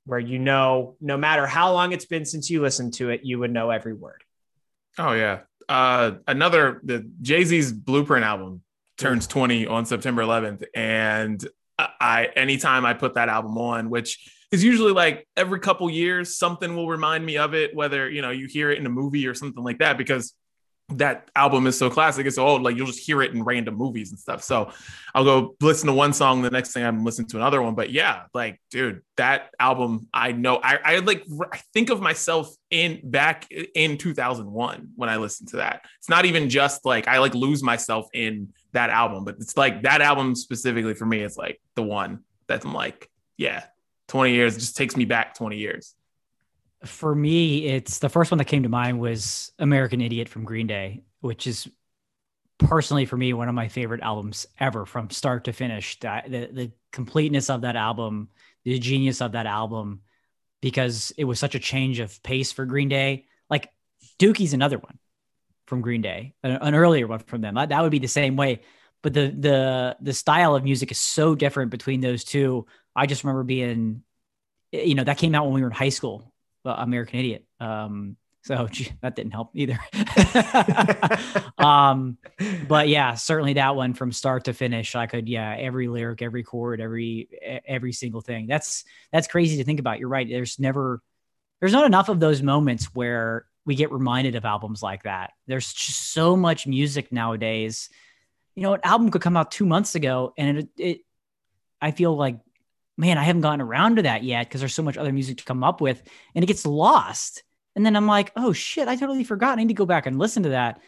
where 0.07 0.19
you 0.19 0.39
know, 0.39 0.97
no 1.01 1.17
matter 1.17 1.47
how 1.47 1.73
long 1.73 1.93
it's 1.93 2.07
been 2.07 2.25
since 2.25 2.51
you 2.51 2.63
listened 2.63 2.95
to 2.95 3.11
it, 3.11 3.23
you 3.25 3.39
would 3.39 3.53
know 3.53 3.71
every 3.71 3.95
word? 3.95 4.23
Oh, 4.99 5.13
yeah. 5.13 5.41
Uh, 5.69 6.13
another, 6.27 6.81
the 6.85 7.11
Jay 7.21 7.45
Z's 7.45 7.73
Blueprint 7.73 8.25
album 8.25 8.63
turns 8.99 9.27
20 9.27 9.67
on 9.67 9.87
September 9.87 10.23
11th. 10.23 10.65
And 10.75 11.45
I, 11.79 12.29
anytime 12.37 12.87
I 12.87 12.95
put 12.95 13.15
that 13.15 13.29
album 13.29 13.59
on, 13.59 13.91
which 13.91 14.31
is 14.53 14.63
usually 14.63 14.93
like 14.93 15.27
every 15.37 15.59
couple 15.59 15.91
years, 15.91 16.39
something 16.39 16.77
will 16.77 16.89
remind 16.89 17.27
me 17.27 17.39
of 17.39 17.55
it, 17.55 17.75
whether, 17.75 18.09
you 18.09 18.23
know, 18.23 18.31
you 18.31 18.47
hear 18.47 18.71
it 18.71 18.79
in 18.79 18.87
a 18.87 18.91
movie 18.91 19.27
or 19.27 19.35
something 19.35 19.65
like 19.65 19.79
that, 19.79 19.99
because 19.99 20.33
that 20.91 21.31
album 21.35 21.67
is 21.67 21.79
so 21.79 21.89
classic. 21.89 22.27
It's 22.27 22.37
so 22.37 22.47
old, 22.47 22.63
like 22.63 22.77
you'll 22.77 22.87
just 22.87 23.01
hear 23.01 23.23
it 23.23 23.33
in 23.33 23.43
random 23.43 23.75
movies 23.75 24.11
and 24.11 24.19
stuff. 24.19 24.43
So 24.43 24.71
I'll 25.15 25.25
go 25.25 25.57
listen 25.61 25.87
to 25.87 25.95
one 25.95 26.13
song, 26.13 26.43
the 26.43 26.51
next 26.51 26.73
thing 26.73 26.85
I'm 26.85 27.05
listening 27.05 27.29
to 27.29 27.39
another 27.39 27.63
one. 27.63 27.75
But 27.75 27.91
yeah, 27.91 28.25
like, 28.35 28.61
dude, 28.71 29.01
that 29.17 29.51
album, 29.59 30.09
I 30.13 30.33
know, 30.33 30.57
I, 30.63 30.79
I 30.85 30.99
like, 30.99 31.25
I 31.53 31.59
think 31.73 31.89
of 31.89 32.03
myself 32.03 32.55
in 32.71 33.01
back 33.03 33.51
in 33.51 33.97
2001 33.97 34.91
when 34.95 35.09
I 35.09 35.17
listen 35.17 35.47
to 35.49 35.57
that. 35.57 35.87
It's 35.99 36.11
not 36.11 36.27
even 36.27 36.51
just 36.51 36.85
like 36.85 37.09
I 37.09 37.19
like 37.19 37.35
lose 37.35 37.63
myself 37.63 38.07
in 38.13 38.53
that 38.73 38.91
album, 38.91 39.25
but 39.25 39.37
it's 39.41 39.57
like 39.57 39.83
that 39.83 40.03
album 40.03 40.35
specifically 40.35 40.95
for 40.95 41.07
me 41.07 41.23
is 41.23 41.37
like 41.37 41.61
the 41.77 41.83
one 41.83 42.21
that 42.47 42.65
I'm 42.65 42.75
like, 42.75 43.09
yeah, 43.39 43.65
20 44.09 44.35
years 44.35 44.55
just 44.55 44.77
takes 44.77 44.97
me 44.97 45.07
back 45.07 45.35
20 45.35 45.57
years 45.57 45.95
for 46.85 47.15
me, 47.15 47.67
it's 47.67 47.99
the 47.99 48.09
first 48.09 48.31
one 48.31 48.39
that 48.39 48.47
came 48.47 48.63
to 48.63 48.69
mind 48.69 49.01
was 49.01 49.53
American 49.59 50.01
Idiot 50.01 50.29
from 50.29 50.45
Green 50.45 50.67
Day, 50.67 51.03
which 51.21 51.47
is 51.47 51.69
personally 52.59 53.07
for 53.07 53.17
me 53.17 53.33
one 53.33 53.49
of 53.49 53.55
my 53.55 53.69
favorite 53.69 54.03
albums 54.03 54.47
ever 54.59 54.87
from 54.87 55.11
start 55.11 55.45
to 55.45 55.53
finish. 55.53 55.99
That 56.01 56.31
the, 56.31 56.49
the 56.53 56.73
completeness 56.93 57.51
of 57.51 57.63
that 57.63 57.77
album, 57.77 58.29
the 58.65 58.79
genius 58.79 59.21
of 59.21 59.33
that 59.33 59.47
album, 59.47 60.01
because 60.61 61.13
it 61.17 61.25
was 61.25 61.39
such 61.39 61.55
a 61.55 61.61
change 61.61 61.99
of 61.99 62.23
pace 62.23 62.53
for 62.53 62.65
Green 62.65 62.89
Day. 62.89 63.27
Like 63.51 63.71
Dookie's 64.19 64.55
another 64.55 64.79
one 64.79 64.99
from 65.67 65.81
Green 65.81 66.03
Day, 66.03 66.35
an, 66.43 66.53
an 66.53 66.75
earlier 66.75 67.07
one 67.07 67.21
from 67.21 67.41
them. 67.41 67.55
That 67.55 67.83
would 67.83 67.93
be 67.93 67.99
the 67.99 68.09
same 68.09 68.37
way. 68.37 68.61
But 69.03 69.15
the 69.15 69.29
the 69.29 69.97
the 70.01 70.13
style 70.13 70.55
of 70.55 70.65
music 70.65 70.91
is 70.91 70.99
so 70.99 71.35
different 71.35 71.71
between 71.71 72.01
those 72.01 72.25
two. 72.25 72.67
I 72.97 73.07
just 73.07 73.25
remember 73.25 73.43
being, 73.43 74.03
you 74.73 74.95
know, 74.95 75.05
that 75.05 75.19
came 75.19 75.35
out 75.35 75.45
when 75.45 75.55
we 75.55 75.61
were 75.61 75.69
in 75.69 75.73
high 75.75 75.91
school 75.91 76.34
well, 76.65 76.77
American 76.77 77.21
Idiot. 77.21 77.45
Um, 77.61 78.17
so 78.43 78.67
gee, 78.71 78.93
that 79.01 79.17
didn't 79.17 79.33
help 79.33 79.51
either. 79.55 79.79
um, 81.59 82.19
but 82.69 82.89
yeah, 82.89 83.15
certainly 83.15 83.55
that 83.55 83.75
one 83.75 83.95
from 83.95 84.13
start 84.13 84.45
to 84.45 84.53
finish, 84.53 84.95
I 84.95 85.07
could, 85.07 85.29
yeah, 85.29 85.57
every 85.59 85.89
lyric, 85.89 86.23
every 86.23 86.43
chord, 86.43 86.81
every 86.81 87.29
every 87.67 87.93
single 87.93 88.21
thing. 88.21 88.47
That's 88.47 88.85
that's 89.13 89.29
crazy 89.29 89.57
to 89.59 89.65
think 89.65 89.81
about. 89.81 89.99
You're 89.99 90.09
right. 90.09 90.29
There's 90.29 90.59
never, 90.59 91.03
there's 91.61 91.73
not 91.73 91.87
enough 91.87 92.09
of 92.09 92.21
those 92.21 92.43
moments 92.43 92.87
where 92.95 93.47
we 93.67 93.75
get 93.75 93.91
reminded 93.91 94.35
of 94.35 94.45
albums 94.45 94.83
like 94.83 95.05
that. 95.05 95.33
There's 95.47 95.73
just 95.73 96.13
so 96.13 96.37
much 96.37 96.67
music 96.67 97.11
nowadays. 97.11 97.89
You 98.55 98.63
know, 98.63 98.75
an 98.75 98.81
album 98.85 99.11
could 99.11 99.23
come 99.23 99.37
out 99.37 99.51
two 99.51 99.67
months 99.67 99.95
ago, 99.95 100.35
and 100.37 100.59
it, 100.59 100.69
it 100.77 101.01
I 101.81 101.91
feel 101.93 102.15
like 102.15 102.39
man, 102.97 103.19
I 103.19 103.23
haven't 103.23 103.43
gotten 103.43 103.61
around 103.61 103.97
to 103.97 104.03
that 104.03 104.23
yet 104.23 104.47
because 104.49 104.61
there's 104.61 104.75
so 104.75 104.83
much 104.83 104.97
other 104.97 105.13
music 105.13 105.39
to 105.39 105.45
come 105.45 105.65
up 105.65 105.81
with 105.81 106.03
and 106.35 106.43
it 106.43 106.47
gets 106.47 106.67
lost. 106.67 107.43
And 107.77 107.85
then 107.85 107.97
I'm 107.97 108.07
like, 108.07 108.33
oh 108.37 108.53
shit, 108.53 108.89
I 108.89 108.97
totally 108.97 109.25
forgot. 109.25 109.59
I 109.59 109.63
need 109.63 109.69
to 109.69 109.75
go 109.75 109.87
back 109.87 110.07
and 110.07 110.19
listen 110.19 110.45
to 110.45 110.51
that. 110.51 110.81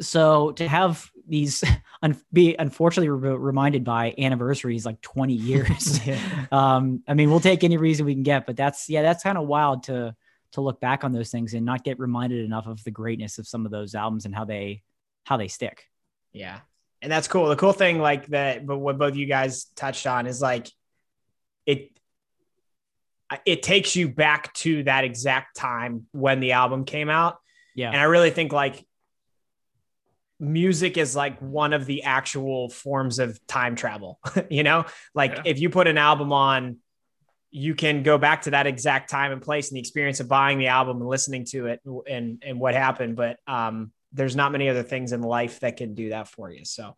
So 0.00 0.52
to 0.52 0.66
have 0.66 1.10
these 1.28 1.62
un- 2.02 2.20
be 2.32 2.56
unfortunately 2.58 3.10
re- 3.10 3.36
reminded 3.36 3.84
by 3.84 4.14
anniversaries 4.18 4.86
like 4.86 5.00
20 5.02 5.32
years. 5.34 6.06
yeah. 6.06 6.18
um, 6.52 7.02
I 7.06 7.14
mean, 7.14 7.30
we'll 7.30 7.40
take 7.40 7.64
any 7.64 7.76
reason 7.76 8.06
we 8.06 8.14
can 8.14 8.22
get, 8.22 8.46
but 8.46 8.56
that's 8.56 8.88
yeah, 8.88 9.02
that's 9.02 9.22
kind 9.22 9.38
of 9.38 9.46
wild 9.46 9.84
to 9.84 10.14
to 10.52 10.60
look 10.60 10.80
back 10.80 11.04
on 11.04 11.12
those 11.12 11.30
things 11.30 11.52
and 11.54 11.66
not 11.66 11.84
get 11.84 11.98
reminded 11.98 12.44
enough 12.44 12.66
of 12.66 12.82
the 12.84 12.90
greatness 12.90 13.38
of 13.38 13.46
some 13.46 13.66
of 13.66 13.72
those 13.72 13.94
albums 13.94 14.24
and 14.24 14.34
how 14.34 14.44
they 14.44 14.82
how 15.24 15.36
they 15.36 15.48
stick. 15.48 15.84
Yeah. 16.32 16.60
And 17.02 17.12
that's 17.12 17.28
cool. 17.28 17.48
The 17.48 17.56
cool 17.56 17.72
thing, 17.72 17.98
like 17.98 18.26
that, 18.28 18.66
but 18.66 18.78
what 18.78 18.96
both 18.96 19.16
you 19.16 19.26
guys 19.26 19.64
touched 19.76 20.06
on 20.06 20.26
is 20.26 20.40
like 20.40 20.68
it 21.66 21.90
it 23.44 23.62
takes 23.62 23.96
you 23.96 24.08
back 24.08 24.52
to 24.54 24.84
that 24.84 25.04
exact 25.04 25.56
time 25.56 26.06
when 26.12 26.40
the 26.40 26.52
album 26.52 26.84
came 26.84 27.10
out. 27.10 27.38
Yeah. 27.74 27.90
And 27.90 28.00
I 28.00 28.04
really 28.04 28.30
think 28.30 28.52
like 28.52 28.86
music 30.38 30.96
is 30.96 31.16
like 31.16 31.38
one 31.40 31.72
of 31.72 31.86
the 31.86 32.04
actual 32.04 32.68
forms 32.68 33.18
of 33.18 33.44
time 33.46 33.74
travel, 33.74 34.20
you 34.50 34.62
know? 34.62 34.84
Like 35.14 35.32
yeah. 35.32 35.42
if 35.44 35.60
you 35.60 35.70
put 35.70 35.88
an 35.88 35.98
album 35.98 36.32
on, 36.32 36.78
you 37.50 37.74
can 37.74 38.02
go 38.02 38.18
back 38.18 38.42
to 38.42 38.50
that 38.50 38.66
exact 38.66 39.08
time 39.08 39.32
and 39.32 39.40
place 39.40 39.70
and 39.70 39.76
the 39.76 39.80
experience 39.80 40.20
of 40.20 40.28
buying 40.28 40.58
the 40.58 40.68
album 40.68 40.98
and 40.98 41.08
listening 41.08 41.44
to 41.46 41.66
it 41.66 41.80
and 42.08 42.42
and 42.44 42.60
what 42.60 42.74
happened. 42.74 43.16
But 43.16 43.38
um, 43.46 43.92
there's 44.12 44.36
not 44.36 44.52
many 44.52 44.68
other 44.68 44.82
things 44.82 45.12
in 45.12 45.22
life 45.22 45.60
that 45.60 45.76
can 45.76 45.94
do 45.94 46.10
that 46.10 46.28
for 46.28 46.50
you. 46.50 46.64
So 46.64 46.96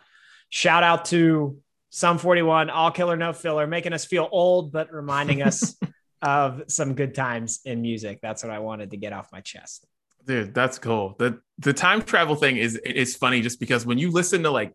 shout 0.49 0.83
out 0.83 1.05
to 1.07 1.59
Sum 1.91 2.19
41, 2.19 2.71
all 2.71 2.91
killer, 2.91 3.17
no 3.17 3.33
filler, 3.33 3.67
making 3.67 3.93
us 3.93 4.05
feel 4.05 4.29
old, 4.31 4.73
but 4.73 4.93
reminding 4.93 5.43
us 5.43 5.77
of 6.23 6.63
some 6.69 6.95
good 6.95 7.15
times 7.15 7.61
in 7.65 7.81
music. 7.81 8.19
That's 8.21 8.43
what 8.43 8.53
I 8.53 8.59
wanted 8.59 8.91
to 8.91 8.97
get 8.97 9.13
off 9.13 9.29
my 9.33 9.41
chest. 9.41 9.87
Dude, 10.27 10.53
that's 10.53 10.79
cool. 10.79 11.15
The 11.19 11.41
the 11.59 11.73
time 11.73 12.03
travel 12.03 12.35
thing 12.35 12.59
is 12.59 12.77
is 12.77 13.17
funny 13.17 13.41
just 13.41 13.59
because 13.59 13.87
when 13.87 13.99
you 13.99 14.11
listen 14.11 14.43
to 14.43 14.51
like 14.51 14.75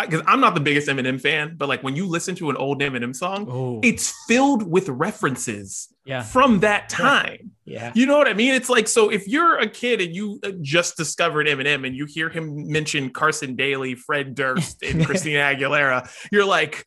because 0.00 0.22
I'm 0.26 0.40
not 0.40 0.54
the 0.54 0.60
biggest 0.60 0.88
Eminem 0.88 1.20
fan, 1.20 1.54
but 1.56 1.68
like 1.68 1.82
when 1.84 1.94
you 1.94 2.06
listen 2.06 2.34
to 2.36 2.50
an 2.50 2.56
old 2.56 2.80
Eminem 2.80 3.14
song, 3.14 3.46
Oh, 3.48 3.80
it's 3.82 4.12
filled 4.26 4.68
with 4.68 4.88
references 4.88 5.88
yeah. 6.04 6.22
from 6.22 6.60
that 6.60 6.88
time. 6.88 7.52
Yeah. 7.64 7.92
You 7.94 8.06
know 8.06 8.18
what 8.18 8.26
I 8.28 8.34
mean? 8.34 8.54
It's 8.54 8.68
like 8.68 8.88
so 8.88 9.10
if 9.10 9.28
you're 9.28 9.58
a 9.58 9.68
kid 9.68 10.00
and 10.00 10.14
you 10.14 10.40
uh, 10.42 10.50
just 10.60 10.96
discovered 10.96 11.46
Eminem 11.46 11.86
and 11.86 11.94
you 11.94 12.06
hear 12.06 12.28
him 12.28 12.70
mention 12.72 13.10
Carson 13.10 13.54
Daly, 13.56 13.94
Fred 13.94 14.34
Durst, 14.34 14.82
and 14.82 15.04
Christina 15.06 15.38
Aguilera, 15.38 16.10
you're 16.32 16.44
like, 16.44 16.84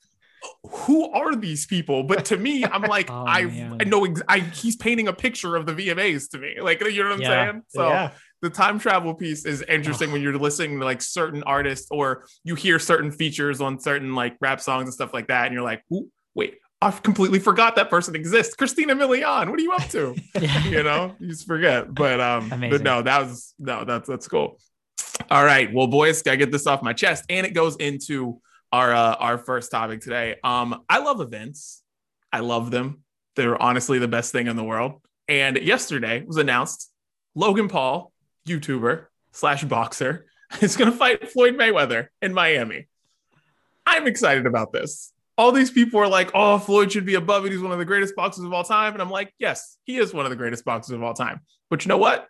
who 0.63 1.09
are 1.11 1.35
these 1.35 1.65
people? 1.65 2.03
But 2.03 2.25
to 2.25 2.37
me, 2.37 2.63
I'm 2.63 2.81
like, 2.97 3.09
Oh, 3.09 3.25
I. 3.25 3.75
I 3.79 3.83
know 3.85 4.05
ex- 4.05 4.21
I, 4.27 4.39
he's 4.39 4.75
painting 4.75 5.07
a 5.07 5.13
picture 5.13 5.55
of 5.55 5.65
the 5.65 5.73
VMAs 5.73 6.29
to 6.31 6.37
me. 6.37 6.55
Like, 6.61 6.81
you 6.81 7.03
know 7.03 7.09
what 7.09 7.15
I'm 7.15 7.21
Yeah. 7.21 7.45
saying? 7.51 7.61
So 7.69 7.87
yeah. 7.89 8.11
The 8.41 8.49
time 8.49 8.79
travel 8.79 9.13
piece 9.13 9.45
is 9.45 9.63
interesting 9.63 10.11
when 10.11 10.21
you're 10.21 10.37
listening 10.37 10.79
to 10.79 10.85
like 10.85 11.01
certain 11.01 11.43
artists 11.43 11.87
or 11.89 12.25
you 12.43 12.55
hear 12.55 12.79
certain 12.79 13.11
features 13.11 13.61
on 13.61 13.79
certain 13.79 14.15
like 14.15 14.35
rap 14.39 14.61
songs 14.61 14.83
and 14.83 14.93
stuff 14.93 15.13
like 15.13 15.27
that, 15.27 15.45
and 15.45 15.53
you're 15.53 15.63
like, 15.63 15.83
wait, 16.35 16.59
I 16.81 16.91
completely 16.91 17.39
forgot 17.39 17.75
that 17.77 17.89
person 17.89 18.15
exists. 18.15 18.55
Christina 18.55 18.95
Milian, 18.95 19.49
what 19.49 19.59
are 19.59 19.63
you 19.63 19.71
up 19.71 19.87
to? 19.89 20.15
Yeah. 20.39 20.65
you 20.65 20.83
know, 20.83 21.15
you 21.19 21.29
just 21.29 21.47
forget. 21.47 21.93
But 21.93 22.19
um, 22.21 22.49
but 22.49 22.81
no, 22.81 23.01
that 23.01 23.19
was 23.19 23.53
no, 23.57 23.83
that's 23.83 24.07
that's 24.07 24.27
cool. 24.27 24.59
All 25.31 25.43
right, 25.43 25.73
well, 25.73 25.87
boys, 25.87 26.21
gotta 26.21 26.37
get 26.37 26.51
this 26.51 26.67
off 26.67 26.83
my 26.83 26.93
chest, 26.93 27.25
and 27.29 27.45
it 27.45 27.53
goes 27.53 27.75
into 27.77 28.39
our 28.71 28.93
uh, 28.93 29.15
our 29.15 29.37
first 29.37 29.71
topic 29.71 30.01
today. 30.01 30.35
Um, 30.43 30.83
I 30.87 30.99
love 30.99 31.21
events. 31.21 31.81
I 32.31 32.41
love 32.41 32.71
them. 32.71 33.03
They're 33.35 33.59
honestly 33.61 33.99
the 33.99 34.07
best 34.07 34.31
thing 34.31 34.47
in 34.47 34.55
the 34.55 34.63
world. 34.63 35.01
And 35.27 35.57
yesterday 35.57 36.23
was 36.25 36.37
announced 36.37 36.91
Logan 37.35 37.67
Paul, 37.67 38.11
YouTuber 38.47 39.05
slash 39.31 39.63
boxer, 39.63 40.25
is 40.61 40.77
going 40.77 40.91
to 40.91 40.97
fight 40.97 41.29
Floyd 41.29 41.55
Mayweather 41.55 42.07
in 42.21 42.33
Miami. 42.33 42.87
I'm 43.85 44.07
excited 44.07 44.45
about 44.45 44.73
this. 44.73 45.13
All 45.37 45.51
these 45.51 45.69
people 45.69 45.99
are 45.99 46.07
like, 46.07 46.31
oh, 46.33 46.57
Floyd 46.57 46.91
should 46.91 47.05
be 47.05 47.15
above 47.15 47.45
it. 47.45 47.51
He's 47.51 47.61
one 47.61 47.71
of 47.71 47.77
the 47.77 47.85
greatest 47.85 48.15
boxers 48.15 48.43
of 48.43 48.51
all 48.51 48.63
time. 48.63 48.93
And 48.93 49.01
I'm 49.01 49.11
like, 49.11 49.33
yes, 49.37 49.77
he 49.83 49.97
is 49.97 50.13
one 50.13 50.25
of 50.25 50.31
the 50.31 50.35
greatest 50.35 50.65
boxers 50.65 50.95
of 50.95 51.03
all 51.03 51.13
time. 51.13 51.41
But 51.69 51.85
you 51.85 51.89
know 51.89 51.97
what? 51.97 52.27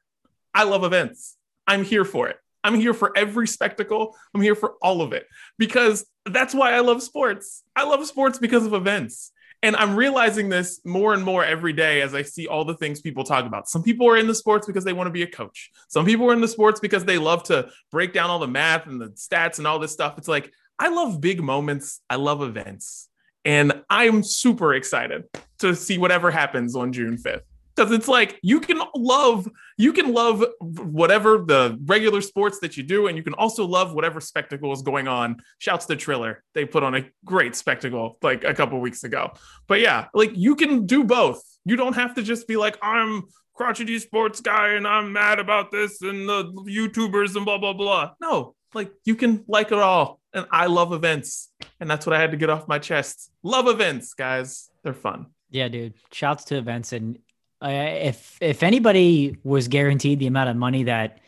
I 0.53 0.63
love 0.63 0.83
events. 0.83 1.37
I'm 1.65 1.83
here 1.83 2.03
for 2.03 2.27
it. 2.27 2.37
I'm 2.63 2.75
here 2.75 2.93
for 2.93 3.17
every 3.17 3.47
spectacle. 3.47 4.15
I'm 4.33 4.41
here 4.41 4.55
for 4.55 4.73
all 4.81 5.01
of 5.01 5.13
it 5.13 5.25
because 5.57 6.05
that's 6.25 6.53
why 6.53 6.73
I 6.73 6.81
love 6.81 7.01
sports. 7.01 7.63
I 7.75 7.85
love 7.85 8.05
sports 8.05 8.39
because 8.39 8.65
of 8.65 8.73
events. 8.73 9.31
And 9.63 9.75
I'm 9.75 9.95
realizing 9.95 10.49
this 10.49 10.81
more 10.85 11.13
and 11.13 11.23
more 11.23 11.43
every 11.43 11.73
day 11.73 12.01
as 12.01 12.13
I 12.13 12.21
see 12.21 12.47
all 12.47 12.63
the 12.63 12.75
things 12.75 13.01
people 13.01 13.23
talk 13.23 13.45
about. 13.45 13.67
Some 13.67 13.81
people 13.81 14.07
are 14.07 14.17
in 14.17 14.27
the 14.27 14.35
sports 14.35 14.67
because 14.67 14.83
they 14.83 14.93
want 14.93 15.07
to 15.07 15.11
be 15.11 15.23
a 15.23 15.27
coach. 15.27 15.71
Some 15.87 16.05
people 16.05 16.29
are 16.29 16.33
in 16.33 16.41
the 16.41 16.47
sports 16.47 16.79
because 16.79 17.05
they 17.05 17.17
love 17.17 17.43
to 17.45 17.69
break 17.91 18.13
down 18.13 18.29
all 18.29 18.39
the 18.39 18.47
math 18.47 18.85
and 18.85 19.01
the 19.01 19.09
stats 19.09 19.57
and 19.57 19.65
all 19.65 19.79
this 19.79 19.91
stuff. 19.91 20.17
It's 20.17 20.27
like, 20.27 20.53
I 20.77 20.89
love 20.89 21.19
big 21.19 21.41
moments. 21.41 22.01
I 22.09 22.17
love 22.17 22.43
events. 22.43 23.09
And 23.45 23.81
I'm 23.89 24.21
super 24.23 24.75
excited 24.75 25.23
to 25.59 25.75
see 25.75 25.97
whatever 25.97 26.29
happens 26.29 26.75
on 26.75 26.93
June 26.93 27.17
5th. 27.17 27.41
Because 27.77 27.91
it's 27.91 28.07
like 28.07 28.39
you 28.41 28.59
can 28.59 28.81
love 28.95 29.47
you 29.77 29.93
can 29.93 30.11
love 30.11 30.43
whatever 30.59 31.37
the 31.37 31.79
regular 31.85 32.21
sports 32.21 32.59
that 32.59 32.75
you 32.75 32.83
do, 32.83 33.07
and 33.07 33.15
you 33.15 33.23
can 33.23 33.35
also 33.35 33.65
love 33.65 33.93
whatever 33.93 34.19
spectacle 34.19 34.73
is 34.73 34.81
going 34.81 35.07
on. 35.07 35.37
Shouts 35.59 35.85
to 35.85 35.95
Triller. 35.95 36.43
They 36.55 36.65
put 36.65 36.81
on 36.81 36.95
a 36.95 37.05
great 37.23 37.55
spectacle 37.55 38.17
like 38.23 38.43
a 38.43 38.55
couple 38.55 38.79
weeks 38.81 39.03
ago. 39.03 39.33
But 39.67 39.79
yeah, 39.79 40.07
like 40.15 40.31
you 40.35 40.55
can 40.55 40.87
do 40.87 41.03
both. 41.03 41.43
You 41.65 41.75
don't 41.75 41.93
have 41.93 42.15
to 42.15 42.23
just 42.23 42.47
be 42.47 42.57
like, 42.57 42.77
I'm 42.81 43.23
crotchety 43.53 43.99
sports 43.99 44.39
guy 44.41 44.69
and 44.69 44.87
I'm 44.87 45.13
mad 45.13 45.39
about 45.39 45.71
this 45.71 46.01
and 46.01 46.27
the 46.27 46.45
YouTubers 46.45 47.35
and 47.35 47.45
blah 47.45 47.59
blah 47.59 47.73
blah. 47.73 48.11
No, 48.19 48.55
like 48.73 48.91
you 49.05 49.15
can 49.15 49.43
like 49.47 49.71
it 49.71 49.79
all. 49.79 50.19
And 50.33 50.47
I 50.51 50.65
love 50.65 50.93
events. 50.93 51.51
And 51.79 51.89
that's 51.89 52.05
what 52.05 52.15
I 52.15 52.19
had 52.19 52.31
to 52.31 52.37
get 52.37 52.49
off 52.49 52.67
my 52.67 52.79
chest. 52.79 53.31
Love 53.43 53.67
events, 53.67 54.13
guys. 54.13 54.69
They're 54.83 54.93
fun. 54.93 55.27
Yeah, 55.49 55.67
dude. 55.67 55.93
Shouts 56.11 56.43
to 56.45 56.57
events, 56.57 56.91
and 56.91 57.19
uh, 57.61 57.67
if 57.69 58.37
if 58.41 58.63
anybody 58.63 59.37
was 59.43 59.67
guaranteed 59.67 60.19
the 60.19 60.27
amount 60.27 60.49
of 60.49 60.55
money 60.55 60.83
that 60.83 61.19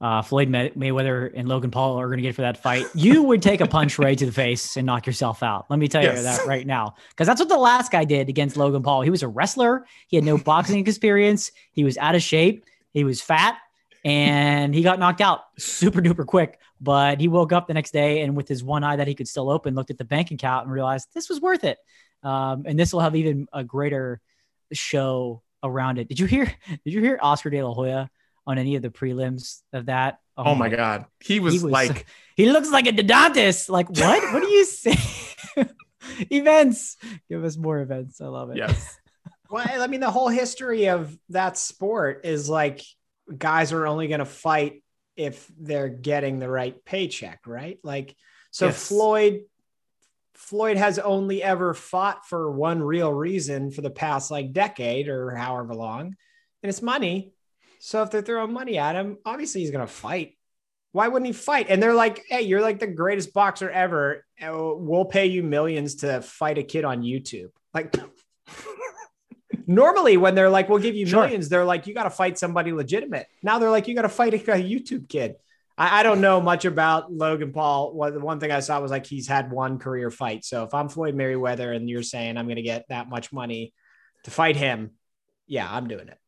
uh, 0.00 0.22
Floyd 0.22 0.48
May- 0.48 0.70
Mayweather 0.70 1.32
and 1.34 1.48
Logan 1.48 1.70
Paul 1.70 1.98
are 1.98 2.06
going 2.06 2.18
to 2.18 2.22
get 2.22 2.34
for 2.34 2.42
that 2.42 2.62
fight, 2.62 2.86
you 2.94 3.22
would 3.22 3.40
take 3.42 3.60
a 3.60 3.66
punch 3.66 3.98
right 3.98 4.16
to 4.18 4.26
the 4.26 4.32
face 4.32 4.76
and 4.76 4.84
knock 4.86 5.06
yourself 5.06 5.42
out. 5.42 5.66
Let 5.70 5.78
me 5.78 5.88
tell 5.88 6.02
Yes. 6.02 6.16
you 6.18 6.22
that 6.24 6.46
right 6.46 6.66
now, 6.66 6.94
because 7.10 7.26
that's 7.26 7.40
what 7.40 7.48
the 7.48 7.56
last 7.58 7.90
guy 7.90 8.04
did 8.04 8.28
against 8.28 8.56
Logan 8.56 8.82
Paul. 8.82 9.02
He 9.02 9.10
was 9.10 9.22
a 9.22 9.28
wrestler. 9.28 9.86
He 10.08 10.16
had 10.16 10.24
no 10.24 10.36
boxing 10.52 10.80
experience. 10.86 11.52
He 11.72 11.84
was 11.84 11.96
out 11.98 12.14
of 12.14 12.22
shape. 12.22 12.64
He 12.92 13.04
was 13.04 13.20
fat. 13.20 13.56
And 14.04 14.74
he 14.74 14.82
got 14.82 14.98
knocked 14.98 15.22
out 15.22 15.40
super 15.58 16.02
duper 16.02 16.26
quick, 16.26 16.58
but 16.78 17.18
he 17.20 17.26
woke 17.28 17.52
up 17.52 17.66
the 17.66 17.72
next 17.72 17.92
day 17.92 18.20
and 18.20 18.36
with 18.36 18.46
his 18.46 18.62
one 18.62 18.84
eye 18.84 18.96
that 18.96 19.08
he 19.08 19.14
could 19.14 19.26
still 19.26 19.48
open, 19.50 19.74
looked 19.74 19.90
at 19.90 19.96
the 19.96 20.04
bank 20.04 20.30
account 20.30 20.66
and 20.66 20.72
realized 20.72 21.08
this 21.14 21.30
was 21.30 21.40
worth 21.40 21.64
it. 21.64 21.78
Um, 22.22 22.64
and 22.66 22.78
this 22.78 22.92
will 22.92 23.00
have 23.00 23.16
even 23.16 23.48
a 23.54 23.64
greater 23.64 24.20
show 24.72 25.40
around 25.64 25.98
it. 25.98 26.08
Did 26.08 26.20
you 26.20 26.26
hear? 26.26 26.44
Did 26.68 26.92
you 26.92 27.00
hear 27.00 27.18
Oscar 27.20 27.50
De 27.50 27.62
La 27.62 27.74
Hoya 27.74 28.08
on 28.46 28.58
any 28.58 28.76
of 28.76 28.82
the 28.82 28.90
prelims 28.90 29.62
of 29.72 29.86
that? 29.86 30.18
Oh, 30.36 30.54
my 30.54 30.68
oh, 30.68 30.76
god. 30.76 31.06
He 31.20 31.40
was, 31.40 31.54
He 31.54 31.58
was 31.60 31.72
like 31.72 32.06
He 32.36 32.50
looks 32.50 32.70
like 32.70 32.86
a 32.86 32.92
Dodontis. 32.92 33.68
Like 33.68 33.88
what? 33.88 34.32
what 34.32 34.42
do 34.42 34.48
you 34.48 34.64
say? 34.66 34.96
events. 36.30 36.96
Give 37.28 37.44
us 37.44 37.56
more 37.56 37.80
events. 37.80 38.20
I 38.20 38.26
love 38.26 38.50
it. 38.50 38.56
yes. 38.58 38.98
Well, 39.50 39.66
I 39.68 39.86
mean, 39.86 40.00
the 40.00 40.10
whole 40.10 40.28
history 40.28 40.88
of 40.88 41.16
that 41.30 41.56
sport 41.56 42.22
is 42.24 42.48
like 42.48 42.82
guys 43.36 43.72
are 43.72 43.86
only 43.86 44.08
going 44.08 44.18
to 44.18 44.24
fight 44.26 44.82
if 45.16 45.48
they're 45.58 45.88
getting 45.88 46.38
the 46.38 46.48
right 46.48 46.84
paycheck, 46.84 47.46
right? 47.46 47.78
Like, 47.84 48.16
so 48.50 48.66
Yes. 48.66 48.88
Floyd, 48.88 49.42
Floyd 50.44 50.76
has 50.76 50.98
only 50.98 51.42
ever 51.42 51.74
fought 51.74 52.26
for 52.26 52.50
one 52.50 52.82
real 52.82 53.12
reason 53.12 53.70
for 53.70 53.80
the 53.80 53.90
past 53.90 54.30
like 54.30 54.52
decade 54.52 55.08
or 55.08 55.34
however 55.34 55.74
long, 55.74 56.06
and 56.62 56.70
it's 56.70 56.82
money. 56.82 57.32
So 57.80 58.02
if 58.02 58.10
they're 58.10 58.22
throwing 58.22 58.52
money 58.52 58.78
at 58.78 58.94
him, 58.94 59.18
obviously 59.24 59.62
he's 59.62 59.70
going 59.70 59.86
to 59.86 59.92
fight. 59.92 60.36
Why 60.92 61.08
wouldn't 61.08 61.26
he 61.26 61.32
fight? 61.32 61.66
And 61.70 61.82
they're 61.82 61.94
like, 61.94 62.24
"Hey, 62.28 62.42
you're 62.42 62.60
like 62.60 62.78
the 62.78 62.86
greatest 62.86 63.32
boxer 63.32 63.68
ever. 63.70 64.24
Uh, 64.40 64.74
We'll 64.76 65.04
pay 65.06 65.26
you 65.26 65.42
millions 65.42 65.96
to 65.96 66.20
fight 66.22 66.58
a 66.58 66.62
kid 66.62 66.84
on 66.84 67.02
YouTube." 67.02 67.50
Like, 67.72 67.94
normally 69.66 70.16
when 70.16 70.34
they're 70.34 70.50
like, 70.50 70.68
"We'll 70.68 70.78
give 70.78 70.94
you 70.94 71.06
Sure. 71.06 71.22
millions," 71.22 71.48
they're 71.48 71.64
like, 71.64 71.86
"You 71.86 71.94
got 71.94 72.04
to 72.04 72.10
fight 72.10 72.38
somebody 72.38 72.72
legitimate." 72.72 73.26
Now 73.42 73.58
they're 73.58 73.70
like, 73.70 73.88
"You 73.88 73.94
got 73.94 74.02
to 74.02 74.08
fight 74.08 74.34
a, 74.34 74.52
a 74.52 74.62
YouTube 74.62 75.08
kid." 75.08 75.36
I, 75.76 76.00
I 76.00 76.02
don't 76.02 76.20
know 76.20 76.40
much 76.40 76.64
about 76.64 77.12
Logan 77.12 77.52
Paul. 77.52 77.94
Well, 77.94 78.12
the 78.12 78.20
one 78.20 78.40
thing 78.40 78.50
I 78.50 78.60
saw 78.60 78.80
was 78.80 78.90
like 78.90 79.06
he's 79.06 79.26
had 79.26 79.50
one 79.50 79.78
career 79.78 80.10
fight. 80.10 80.44
So 80.44 80.64
if 80.64 80.74
I'm 80.74 80.88
Floyd 80.88 81.16
Mayweather 81.16 81.74
and 81.74 81.88
you're 81.88 82.02
saying 82.02 82.36
I'm 82.36 82.46
going 82.46 82.56
to 82.56 82.62
get 82.62 82.86
that 82.88 83.08
much 83.08 83.32
money 83.32 83.72
to 84.24 84.30
fight 84.30 84.56
him, 84.56 84.92
yeah, 85.46 85.68
I'm 85.70 85.88
doing 85.88 86.08
it. 86.08 86.18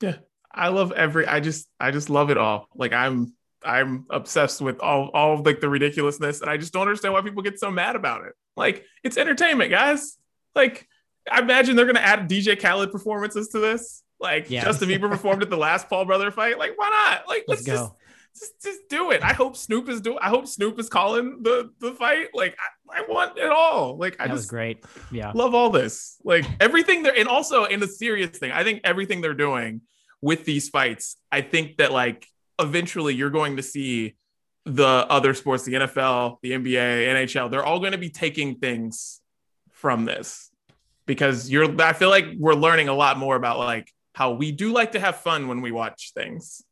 Yeah, 0.00 0.16
I 0.52 0.68
love 0.68 0.92
every 0.92 1.26
I 1.26 1.40
just 1.40 1.68
I 1.80 1.90
just 1.90 2.10
love 2.10 2.30
it 2.30 2.36
all. 2.36 2.68
Like 2.74 2.92
I'm 2.92 3.34
I'm 3.62 4.06
obsessed 4.10 4.60
with 4.60 4.80
all 4.80 5.10
all 5.14 5.34
of 5.34 5.46
like 5.46 5.60
the 5.60 5.68
ridiculousness 5.68 6.40
and 6.40 6.50
I 6.50 6.56
just 6.56 6.72
don't 6.72 6.82
understand 6.82 7.14
why 7.14 7.22
people 7.22 7.42
get 7.42 7.58
so 7.58 7.70
mad 7.70 7.96
about 7.96 8.24
it. 8.26 8.32
Like 8.56 8.84
it's 9.02 9.16
entertainment, 9.16 9.70
guys. 9.70 10.18
Like 10.54 10.86
I 11.30 11.40
imagine 11.40 11.76
they're 11.76 11.86
gonna 11.86 12.00
add 12.00 12.28
DJ 12.28 12.60
Khaled 12.60 12.92
performances 12.92 13.48
to 13.48 13.60
this. 13.60 14.03
Like 14.20 14.50
Yeah. 14.50 14.64
Justin 14.64 14.88
Bieber 14.88 15.10
performed 15.10 15.42
at 15.42 15.50
the 15.50 15.56
last 15.56 15.88
Paul 15.88 16.04
Brother 16.04 16.30
fight. 16.30 16.58
Like 16.58 16.72
why 16.76 16.90
not? 16.90 17.28
Like 17.28 17.44
let's, 17.48 17.66
Let's 17.66 17.80
just 17.80 17.90
go. 17.90 17.96
just 18.38 18.62
just 18.62 18.88
do 18.88 19.10
it. 19.10 19.22
I 19.22 19.32
hope 19.32 19.56
Snoop 19.56 19.88
is 19.88 20.00
doing. 20.00 20.18
I 20.20 20.28
hope 20.28 20.46
Snoop 20.46 20.78
is 20.78 20.88
calling 20.88 21.42
the 21.42 21.70
the 21.80 21.92
fight. 21.92 22.28
Like 22.34 22.56
I, 22.90 23.00
I 23.00 23.04
want 23.08 23.36
it 23.38 23.50
all. 23.50 23.96
Like 23.98 24.16
I 24.20 24.26
That 24.26 24.32
was 24.32 24.42
just 24.42 24.50
great. 24.50 24.84
Yeah. 25.12 25.32
love 25.34 25.54
all 25.54 25.70
this. 25.70 26.16
Like 26.24 26.44
everything 26.60 27.02
they're 27.02 27.16
and 27.16 27.28
also 27.28 27.64
in 27.64 27.82
a 27.82 27.86
serious 27.88 28.38
thing, 28.38 28.50
I 28.52 28.64
think 28.64 28.80
everything 28.84 29.20
they're 29.20 29.34
doing 29.34 29.82
with 30.20 30.44
these 30.44 30.68
fights, 30.70 31.16
I 31.30 31.42
think 31.42 31.76
that 31.78 31.92
like 31.92 32.26
eventually 32.58 33.14
you're 33.14 33.30
going 33.30 33.56
to 33.56 33.62
see 33.62 34.14
the 34.64 34.86
other 34.86 35.34
sports, 35.34 35.64
the 35.64 35.74
NFL, 35.74 36.38
the 36.40 36.52
NBA, 36.52 37.06
NHL, 37.26 37.50
they're 37.50 37.64
all 37.64 37.80
going 37.80 37.92
to 37.92 37.98
be 37.98 38.08
taking 38.08 38.54
things 38.54 39.20
from 39.72 40.06
this 40.06 40.50
because 41.04 41.50
you're 41.50 41.78
I 41.82 41.92
feel 41.92 42.08
like 42.08 42.24
we're 42.38 42.54
learning 42.54 42.88
a 42.88 42.94
lot 42.94 43.18
more 43.18 43.36
about 43.36 43.58
like 43.58 43.92
how 44.14 44.32
we 44.32 44.50
do 44.52 44.72
like 44.72 44.92
to 44.92 45.00
have 45.00 45.16
fun 45.16 45.48
when 45.48 45.60
we 45.60 45.70
watch 45.72 46.12
things. 46.14 46.62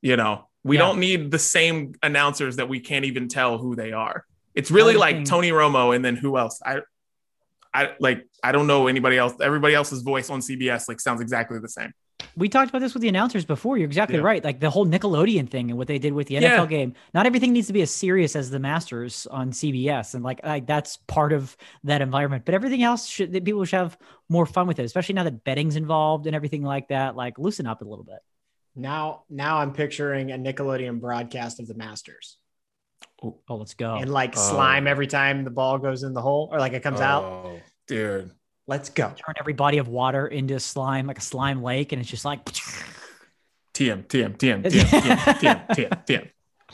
You 0.00 0.16
know, 0.16 0.48
we 0.62 0.76
Yeah. 0.76 0.82
don't 0.82 1.00
need 1.00 1.30
the 1.30 1.38
same 1.38 1.94
announcers 2.02 2.56
that 2.56 2.68
we 2.68 2.80
can't 2.80 3.04
even 3.04 3.28
tell 3.28 3.58
who 3.58 3.74
they 3.74 3.92
are. 3.92 4.24
It's 4.54 4.70
really 4.70 4.94
like 4.94 5.24
Tony 5.24 5.50
Romo 5.50 5.94
and 5.96 6.04
then 6.04 6.14
who 6.16 6.38
else? 6.38 6.60
I 6.64 6.80
I 7.74 7.94
like 7.98 8.26
I 8.44 8.52
don't 8.52 8.66
know 8.66 8.86
anybody 8.86 9.16
else. 9.16 9.34
Everybody 9.40 9.74
else's 9.74 10.02
voice 10.02 10.28
on 10.28 10.40
CBS 10.40 10.88
like 10.88 11.00
sounds 11.00 11.22
exactly 11.22 11.58
the 11.58 11.68
same. 11.70 11.92
We 12.36 12.48
talked 12.48 12.70
about 12.70 12.80
this 12.80 12.94
with 12.94 13.02
the 13.02 13.08
announcers 13.08 13.44
before. 13.44 13.76
You're 13.76 13.86
exactly 13.86 14.16
Yeah. 14.18 14.22
right. 14.24 14.42
Like 14.42 14.60
the 14.60 14.70
whole 14.70 14.86
Nickelodeon 14.86 15.48
thing 15.50 15.70
and 15.70 15.78
what 15.78 15.88
they 15.88 15.98
did 15.98 16.12
with 16.12 16.26
the 16.28 16.36
NFL 16.36 16.42
Yeah. 16.42 16.66
game. 16.66 16.94
Not 17.14 17.26
everything 17.26 17.52
needs 17.52 17.66
to 17.66 17.72
be 17.72 17.82
as 17.82 17.90
serious 17.90 18.34
as 18.36 18.50
the 18.50 18.58
Masters 18.58 19.26
on 19.30 19.50
CBS, 19.52 20.14
and 20.14 20.24
like, 20.24 20.40
like 20.44 20.66
that's 20.66 20.96
part 21.06 21.32
of 21.32 21.56
that 21.84 22.00
environment. 22.02 22.44
But 22.44 22.54
everything 22.54 22.82
else 22.82 23.06
should 23.06 23.32
that 23.32 23.44
people 23.44 23.64
should 23.64 23.76
have 23.78 23.98
more 24.28 24.46
fun 24.46 24.66
with 24.66 24.78
it, 24.78 24.84
especially 24.84 25.14
now 25.14 25.24
that 25.24 25.44
betting's 25.44 25.76
involved 25.76 26.26
and 26.26 26.34
everything 26.36 26.62
like 26.62 26.88
that. 26.88 27.16
Like 27.16 27.38
loosen 27.38 27.66
up 27.66 27.82
a 27.82 27.84
little 27.84 28.04
bit. 28.04 28.18
Now, 28.74 29.24
now 29.28 29.58
I'm 29.58 29.72
picturing 29.72 30.32
a 30.32 30.36
Nickelodeon 30.38 31.00
broadcast 31.00 31.60
of 31.60 31.66
the 31.66 31.74
Masters 31.74 32.38
Oh, 33.22 33.38
oh 33.48 33.56
let's 33.56 33.74
go. 33.74 33.96
and 33.96 34.10
like 34.10 34.34
Oh. 34.36 34.40
slime 34.40 34.86
every 34.86 35.06
time 35.06 35.44
the 35.44 35.50
ball 35.50 35.78
goes 35.78 36.02
in 36.02 36.14
the 36.14 36.22
hole 36.22 36.48
or 36.50 36.58
like 36.58 36.72
it 36.72 36.82
comes 36.82 37.00
out. 37.00 37.22
Oh, 37.24 37.60
dude. 37.86 38.30
Let's 38.66 38.90
go. 38.90 39.08
Turn 39.08 39.34
every 39.38 39.54
body 39.54 39.78
of 39.78 39.88
water 39.88 40.26
into 40.26 40.58
slime, 40.60 41.06
like 41.06 41.18
a 41.18 41.22
slime 41.22 41.62
lake, 41.62 41.92
and 41.92 42.00
it's 42.00 42.10
just 42.10 42.24
like 42.24 42.44
TM, 42.44 44.06
TM, 44.06 44.06
TM, 44.06 44.36
TM, 44.36 44.62
TM, 44.62 45.18
TM, 45.40 45.68
TM, 45.68 46.06
TM. 46.06 46.30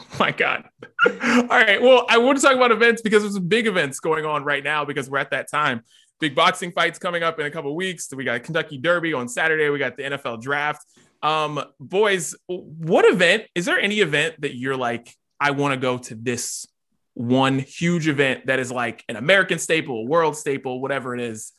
My 0.18 0.30
God. 0.30 0.64
All 1.06 1.46
right. 1.48 1.80
Well, 1.80 2.06
I 2.08 2.18
want 2.18 2.38
to 2.38 2.42
talk 2.42 2.54
about 2.54 2.70
events 2.70 3.02
because 3.02 3.22
there's 3.22 3.34
some 3.34 3.48
big 3.48 3.66
events 3.66 4.00
going 4.00 4.24
on 4.24 4.44
right 4.44 4.62
now 4.62 4.84
because 4.84 5.08
we're 5.08 5.18
at 5.18 5.30
that 5.30 5.50
time. 5.50 5.82
Big 6.20 6.34
boxing 6.34 6.72
fights 6.72 6.98
coming 6.98 7.22
up 7.22 7.38
in 7.38 7.46
a 7.46 7.50
couple 7.50 7.74
weeks. 7.74 8.12
We 8.14 8.24
got 8.24 8.42
Kentucky 8.42 8.78
Derby 8.78 9.12
on 9.12 9.28
Saturday. 9.28 9.70
We 9.70 9.78
got 9.78 9.96
the 9.96 10.04
NFL 10.04 10.42
draft. 10.42 10.84
Um, 11.22 11.62
boys, 11.80 12.34
what 12.46 13.04
event 13.04 13.44
is 13.54 13.64
there 13.64 13.78
any 13.78 14.00
event 14.00 14.40
that 14.40 14.56
you're 14.56 14.76
like, 14.76 15.14
I 15.40 15.52
want 15.52 15.74
to 15.74 15.80
go 15.80 15.98
to 15.98 16.14
this 16.14 16.66
one 17.14 17.58
huge 17.58 18.08
event 18.08 18.46
that 18.46 18.58
is 18.58 18.70
like 18.70 19.04
an 19.08 19.16
American 19.16 19.58
staple, 19.58 20.00
a 20.00 20.04
world 20.04 20.36
staple, 20.36 20.80
whatever 20.80 21.14
it 21.14 21.20
is? 21.20 21.52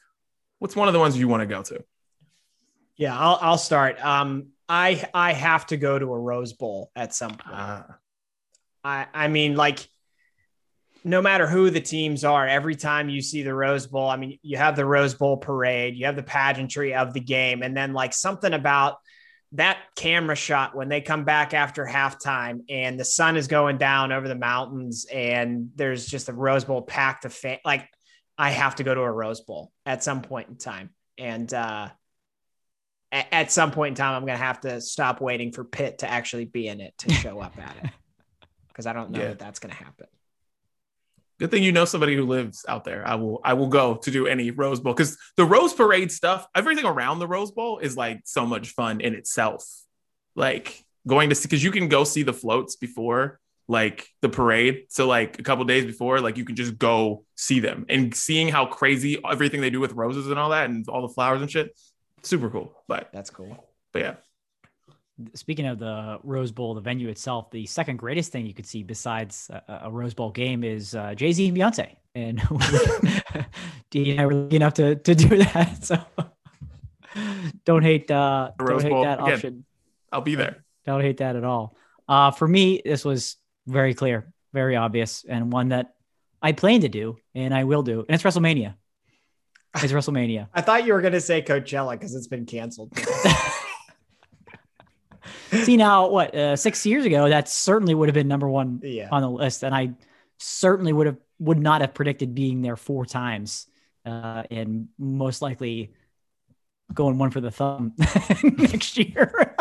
What's 0.60 0.76
one 0.76 0.88
of 0.88 0.93
the 0.93 0.99
ones 0.99 1.18
you 1.18 1.28
want 1.28 1.41
to 1.41 1.47
go 1.47 1.64
to? 1.64 1.84
Yeah, 2.97 3.18
I'll 3.18 3.39
I'll 3.41 3.57
start. 3.57 4.03
Um, 4.03 4.49
I 4.68 5.03
I 5.14 5.34
have 5.34 5.66
to 5.68 5.78
go 5.78 5.97
to 5.97 6.05
a 6.05 6.20
Rose 6.20 6.53
Bowl 6.53 6.91
at 6.95 7.14
some 7.16 7.32
point. 7.32 7.43
Ah, 7.47 7.97
I 8.84 9.07
I 9.14 9.28
mean, 9.30 9.55
like, 9.55 9.88
no 11.03 11.22
matter 11.22 11.47
who 11.47 11.70
the 11.70 11.80
teams 11.80 12.26
are, 12.26 12.45
every 12.45 12.76
time 12.76 13.10
you 13.10 13.22
see 13.22 13.41
the 13.41 13.53
Rose 13.53 13.88
Bowl, 13.88 14.10
I 14.10 14.18
mean, 14.18 14.38
you 14.41 14.57
have 14.57 14.76
the 14.76 14.86
Rose 14.86 15.14
Bowl 15.14 15.38
parade, 15.38 15.95
you 15.95 16.05
have 16.05 16.18
the 16.18 16.24
pageantry 16.24 16.93
of 16.93 17.14
the 17.14 17.22
game, 17.22 17.64
and 17.64 17.76
then 17.76 17.93
like 17.93 18.14
something 18.14 18.53
about 18.53 18.97
that 19.53 19.80
camera 19.95 20.36
shot 20.36 20.76
when 20.76 20.89
they 20.89 21.01
come 21.01 21.24
back 21.24 21.53
after 21.53 21.84
halftime 21.84 22.62
and 22.70 22.99
the 22.99 23.05
sun 23.05 23.36
is 23.36 23.47
going 23.47 23.78
down 23.80 24.12
over 24.12 24.28
the 24.28 24.36
mountains 24.36 25.07
and 25.12 25.72
there's 25.76 26.05
just 26.05 26.30
a 26.30 26.34
Rose 26.34 26.66
Bowl 26.66 26.84
packed 26.84 27.26
of 27.26 27.34
fan. 27.34 27.57
Like, 27.66 27.89
I 28.40 28.52
have 28.52 28.76
to 28.78 28.84
go 28.84 28.96
to 28.96 29.02
a 29.02 29.12
Rose 29.12 29.42
Bowl 29.42 29.72
at 29.86 30.04
some 30.04 30.22
point 30.22 30.48
in 30.50 30.56
time, 30.58 30.92
and 31.18 31.54
uh, 31.54 31.90
at, 33.12 33.28
at 33.32 33.52
some 33.52 33.72
point 33.72 33.90
in 33.90 33.96
time, 33.96 34.16
I'm 34.16 34.26
going 34.26 34.38
to 34.38 34.44
have 34.44 34.62
to 34.62 34.80
stop 34.82 35.20
waiting 35.20 35.52
for 35.52 35.64
Pitt 35.64 36.00
to 36.00 36.10
actually 36.10 36.46
be 36.46 36.68
in 36.68 36.80
it 36.80 36.98
to 37.00 37.14
show 37.14 37.40
up 37.40 37.58
at 37.58 37.76
it 37.84 37.90
because 38.70 38.86
I 38.88 38.94
don't 38.94 39.12
know 39.12 39.20
Yeah. 39.20 39.28
that 39.30 39.40
that's 39.40 39.60
going 39.60 39.72
to 39.76 39.84
happen. 39.84 40.08
Good 41.40 41.52
thing 41.52 41.64
you 41.64 41.72
know 41.72 41.86
somebody 41.86 42.16
who 42.16 42.26
lives 42.26 42.66
out 42.68 42.84
there. 42.84 43.08
I 43.08 43.16
will 43.16 43.40
I 43.46 43.54
will 43.54 43.68
go 43.70 43.96
to 43.96 44.12
do 44.12 44.28
any 44.28 44.52
Rose 44.52 44.80
Bowl 44.82 44.94
because 44.94 45.18
the 45.38 45.46
Rose 45.46 45.74
Parade 45.74 46.12
stuff, 46.12 46.46
everything 46.54 46.86
around 46.86 47.20
the 47.20 47.28
Rose 47.28 47.52
Bowl 47.52 47.80
is 47.80 47.96
like 47.96 48.22
so 48.26 48.46
much 48.46 48.70
fun 48.72 49.00
in 49.00 49.14
itself. 49.16 49.64
Like 50.36 50.84
going 51.08 51.30
to 51.30 51.36
see 51.36 51.48
because 51.48 51.64
you 51.64 51.72
can 51.72 51.88
go 51.88 52.04
see 52.04 52.24
the 52.24 52.34
floats 52.34 52.76
before 52.76 53.40
like 53.70 54.09
the 54.22 54.28
parade. 54.30 54.86
So 54.89 55.07
like 55.07 55.39
a 55.39 55.43
couple 55.43 55.63
days 55.63 55.86
before, 55.86 56.20
like 56.20 56.36
you 56.38 56.43
can 56.43 56.55
just 56.57 56.78
go 56.78 57.24
see 57.36 57.59
them 57.61 57.86
and 57.88 58.13
seeing 58.13 58.49
how 58.49 58.65
crazy 58.65 59.22
everything 59.24 59.61
they 59.61 59.70
do 59.70 59.80
with 59.80 59.93
roses 59.93 60.28
and 60.28 60.38
all 60.39 60.49
that 60.49 60.70
and 60.70 60.86
all 60.89 61.03
the 61.07 61.13
flowers 61.13 61.41
and 61.41 61.49
shit. 61.49 61.78
Super 62.24 62.49
cool. 62.49 62.74
But 62.88 63.09
That's 63.13 63.30
cool. 63.30 63.63
but 63.93 63.99
yeah. 64.01 64.13
Speaking 65.36 65.65
of 65.67 65.80
the 65.80 66.17
Rose 66.24 66.51
Bowl, 66.51 66.74
the 66.74 66.82
venue 66.82 67.09
itself, 67.09 67.51
the 67.51 67.65
second 67.65 67.97
greatest 67.97 68.32
thing 68.32 68.45
you 68.45 68.53
could 68.53 68.65
see 68.65 68.84
besides 68.84 69.49
a, 69.51 69.82
a 69.84 69.91
Rose 69.91 70.13
Bowl 70.13 70.32
game 70.32 70.63
is 70.63 70.95
uh, 70.95 71.13
Jay 71.13 71.32
Z 71.34 71.47
and 71.47 71.57
Beyonce. 71.57 71.95
And 72.15 72.39
D 73.91 74.11
and 74.11 74.22
I 74.22 74.26
were 74.26 74.34
lucky 74.34 74.55
enough 74.55 74.74
to, 74.76 74.95
to 74.95 75.15
do 75.15 75.38
that. 75.38 75.84
So 75.84 75.97
don't 77.65 77.84
hate 77.84 78.09
uh, 78.09 78.51
The 78.57 78.63
don't 78.65 78.74
Rose 78.74 78.84
hate 78.84 78.89
Bowl, 78.91 79.03
that 79.03 79.20
again. 79.20 79.34
option. 79.34 79.65
I'll 80.11 80.22
be 80.22 80.36
there. 80.36 80.63
Don't 80.86 81.01
hate 81.01 81.17
that 81.17 81.36
at 81.36 81.43
all. 81.43 81.76
Uh, 82.07 82.32
for 82.32 82.47
me, 82.47 82.82
this 82.84 83.03
was 83.05 83.38
very 83.70 83.93
clear, 83.93 84.32
very 84.53 84.76
obvious, 84.76 85.26
and 85.28 85.51
one 85.51 85.70
that 85.70 85.93
I 86.41 86.51
plan 86.51 86.82
to 86.82 86.89
do 86.89 87.17
and 87.36 87.53
I 87.53 87.63
will 87.63 87.84
do. 87.84 87.99
And 88.07 88.15
it's 88.15 88.24
WrestleMania. 88.24 88.76
It's 89.76 89.93
WrestleMania. 89.93 90.47
I 90.53 90.61
thought 90.61 90.86
you 90.86 90.93
were 90.93 91.01
going 91.01 91.13
to 91.13 91.22
say 91.22 91.41
Coachella 91.41 91.91
because 91.91 92.15
it's 92.15 92.28
been 92.28 92.45
canceled. 92.45 92.97
See 95.51 95.78
now, 95.78 96.09
what 96.09 96.36
uh, 96.36 96.55
six 96.55 96.86
years 96.86 97.05
ago, 97.05 97.30
that 97.30 97.49
certainly 97.49 97.95
would 97.95 98.07
have 98.07 98.13
been 98.13 98.28
number 98.28 98.47
one 98.47 98.82
yeah. 98.84 99.09
on 99.11 99.22
the 99.22 99.30
list, 99.30 99.63
and 99.63 99.74
I 99.74 99.93
certainly 100.38 100.93
would 100.93 101.07
have 101.07 101.17
would 101.39 101.57
not 101.57 101.82
have 101.82 101.93
predicted 101.93 102.36
being 102.36 102.61
there 102.61 102.76
four 102.76 103.05
times, 103.05 103.67
uh, 104.05 104.43
and 104.51 104.89
most 104.97 105.41
likely 105.41 105.93
going 106.93 107.17
one 107.17 107.32
for 107.32 107.41
the 107.41 107.51
thumb 107.51 107.93
next 108.43 108.97
year. 108.97 109.55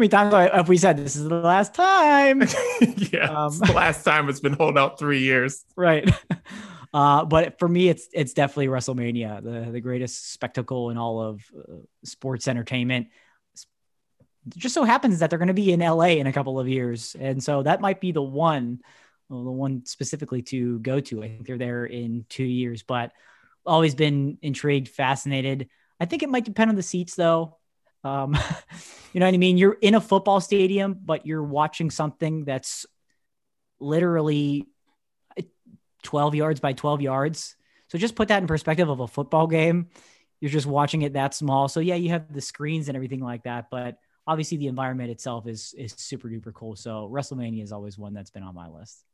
Many 0.00 0.08
times 0.08 0.32
have 0.32 0.66
we 0.66 0.78
said 0.78 0.96
this 0.96 1.14
is 1.14 1.28
the 1.28 1.34
last 1.34 1.74
time? 1.74 2.40
yeah. 3.12 3.44
Um, 3.44 3.58
the 3.58 3.74
last 3.74 4.02
time 4.02 4.30
it's 4.30 4.40
been 4.40 4.54
holding 4.54 4.78
out 4.78 4.98
three 4.98 5.20
years. 5.20 5.64
right. 5.76 6.10
Uh, 6.92 7.24
but 7.24 7.56
for 7.60 7.68
me, 7.68 7.88
it's 7.88 8.08
it's 8.12 8.32
definitely 8.32 8.66
WrestleMania, 8.66 9.40
the 9.44 9.70
the 9.70 9.80
greatest 9.80 10.32
spectacle 10.32 10.90
in 10.90 10.98
all 10.98 11.20
of 11.20 11.40
uh, 11.56 11.74
sports 12.02 12.48
entertainment. 12.48 13.06
It 13.54 14.56
just 14.56 14.74
so 14.74 14.82
happens 14.82 15.20
that 15.20 15.30
they're 15.30 15.38
going 15.38 15.46
to 15.46 15.54
be 15.54 15.72
in 15.72 15.78
LA 15.78 16.16
in 16.18 16.26
a 16.26 16.32
couple 16.32 16.58
of 16.58 16.66
years, 16.66 17.14
and 17.16 17.40
so 17.40 17.62
that 17.62 17.80
might 17.80 18.00
be 18.00 18.10
the 18.10 18.20
one, 18.20 18.80
well, 19.28 19.44
the 19.44 19.52
one 19.52 19.86
specifically 19.86 20.42
to 20.42 20.80
go 20.80 20.98
to. 20.98 21.22
I 21.22 21.28
think 21.28 21.46
they're 21.46 21.58
there 21.58 21.86
in 21.86 22.26
two 22.28 22.42
years, 22.42 22.82
but 22.82 23.12
always 23.64 23.94
been 23.94 24.38
intrigued, 24.42 24.88
fascinated. 24.88 25.68
I 26.00 26.06
think 26.06 26.24
it 26.24 26.28
might 26.28 26.44
depend 26.44 26.70
on 26.70 26.76
the 26.76 26.82
seats, 26.82 27.14
though. 27.14 27.59
Um, 28.04 28.34
you 29.12 29.20
know 29.20 29.26
what 29.26 29.34
I 29.34 29.38
mean? 29.38 29.58
You're 29.58 29.76
in 29.80 29.94
a 29.94 30.00
football 30.00 30.40
stadium, 30.40 30.98
but 31.04 31.26
you're 31.26 31.42
watching 31.42 31.90
something 31.90 32.44
that's 32.44 32.86
literally 33.78 34.66
12 36.02 36.34
yards 36.34 36.60
by 36.60 36.72
12 36.72 37.02
yards. 37.02 37.56
So 37.88 37.98
just 37.98 38.14
put 38.14 38.28
that 38.28 38.40
in 38.40 38.46
perspective 38.46 38.88
of 38.88 39.00
a 39.00 39.08
football 39.08 39.46
game. 39.46 39.88
You're 40.40 40.50
just 40.50 40.66
watching 40.66 41.02
it 41.02 41.14
that 41.14 41.34
small. 41.34 41.68
So 41.68 41.80
yeah, 41.80 41.96
you 41.96 42.10
have 42.10 42.32
the 42.32 42.40
screens 42.40 42.88
and 42.88 42.96
everything 42.96 43.20
like 43.20 43.42
that, 43.44 43.68
but 43.70 43.98
obviously 44.26 44.58
the 44.58 44.68
environment 44.68 45.10
itself 45.10 45.46
is 45.46 45.74
is 45.76 45.94
super 45.98 46.28
duper 46.28 46.52
cool. 46.54 46.76
So 46.76 47.10
WrestleMania 47.12 47.62
is 47.62 47.72
always 47.72 47.98
one 47.98 48.14
that's 48.14 48.30
been 48.30 48.42
on 48.42 48.54
my 48.54 48.68
list. 48.68 49.04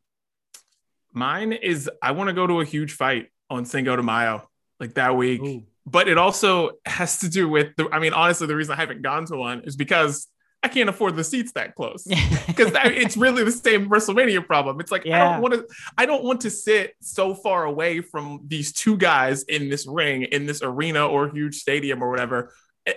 Mine 1.13 1.53
is 1.53 1.91
I 2.03 2.13
want 2.13 2.29
to 2.29 2.35
go 2.35 2.47
to 2.47 2.61
a 2.61 2.65
huge 2.65 2.93
fight 2.93 3.29
on 3.49 3.65
Cinco 3.65 3.97
de 3.97 4.03
Mayo 4.03 4.49
like 4.79 4.95
that 4.95 5.17
week. 5.17 5.41
Ooh. 5.41 5.65
But 5.87 6.09
it 6.09 6.19
also 6.19 6.73
has 6.85 7.21
to 7.21 7.29
do 7.29 7.49
with 7.49 7.77
the 7.77 7.89
I 7.93 7.99
mean, 8.01 8.13
honestly, 8.13 8.47
the 8.47 8.57
reason 8.57 8.75
I 8.75 8.77
haven't 8.77 9.03
gone 9.03 9.25
to 9.27 9.37
one 9.37 9.63
is 9.65 9.77
because 9.77 10.27
I 10.63 10.69
can't 10.69 10.89
afford 10.89 11.15
the 11.15 11.23
seats 11.23 11.53
that 11.53 11.75
close. 11.77 12.07
Because 12.47 12.73
it's 12.75 13.17
really 13.17 13.45
the 13.45 13.53
same 13.53 13.89
WrestleMania 13.89 14.45
problem. 14.47 14.81
It's 14.81 14.91
like 14.91 15.07
I 15.07 15.19
don't 15.19 15.43
want 15.43 15.55
to 15.55 15.67
I 15.97 16.07
don't 16.07 16.25
want 16.25 16.41
to 16.43 16.51
sit 16.51 16.95
so 17.01 17.35
far 17.35 17.65
away 17.65 18.01
from 18.01 18.41
these 18.47 18.73
two 18.73 18.97
guys 18.97 19.43
in 19.45 19.69
this 19.69 19.87
ring, 19.87 20.23
in 20.23 20.47
this 20.47 20.63
arena 20.63 21.07
or 21.07 21.29
huge 21.29 21.57
stadium 21.57 22.03
or 22.03 22.11
whatever. 22.11 22.53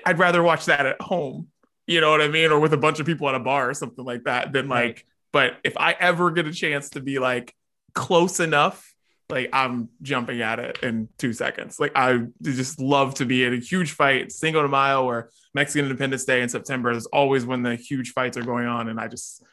I'd 0.06 0.18
rather 0.20 0.42
watch 0.42 0.66
that 0.66 0.86
at 0.86 1.02
home. 1.02 1.48
You 1.88 2.00
know 2.02 2.12
what 2.12 2.22
I 2.22 2.28
mean? 2.28 2.52
Or 2.52 2.60
with 2.60 2.74
a 2.74 2.78
bunch 2.78 3.00
of 3.00 3.06
people 3.06 3.28
at 3.30 3.36
a 3.36 3.40
bar 3.40 3.70
or 3.70 3.74
something 3.74 4.06
like 4.06 4.24
that 4.26 4.54
than 4.54 4.68
like, 4.70 4.86
Right. 4.86 5.04
but 5.34 5.54
if 5.64 5.76
I 5.78 5.96
ever 6.00 6.32
get 6.32 6.48
a 6.48 6.54
chance 6.54 6.92
to 6.92 7.02
be 7.02 7.20
like 7.20 7.54
close 7.94 8.40
enough, 8.40 8.94
like 9.30 9.50
I'm 9.54 9.90
jumping 10.02 10.42
at 10.42 10.60
it 10.60 10.80
in 10.82 11.08
two 11.18 11.34
seconds. 11.34 11.80
Like 11.80 11.92
I 11.96 12.20
just 12.42 12.80
love 12.80 13.14
to 13.16 13.26
be 13.26 13.46
in 13.46 13.54
a 13.54 13.60
huge 13.60 13.92
fight, 13.92 14.32
Cinco 14.32 14.62
de 14.62 14.68
Mayo 14.68 15.04
or 15.06 15.30
Mexican 15.54 15.86
Independence 15.86 16.26
Day 16.26 16.42
in 16.42 16.50
September 16.50 16.92
is 16.92 17.06
always 17.08 17.46
when 17.46 17.64
the 17.64 17.76
huge 17.76 18.12
fights 18.12 18.38
are 18.38 18.44
going 18.44 18.66
on, 18.68 18.90
and 18.90 19.00
I 19.00 19.08
just, 19.08 19.44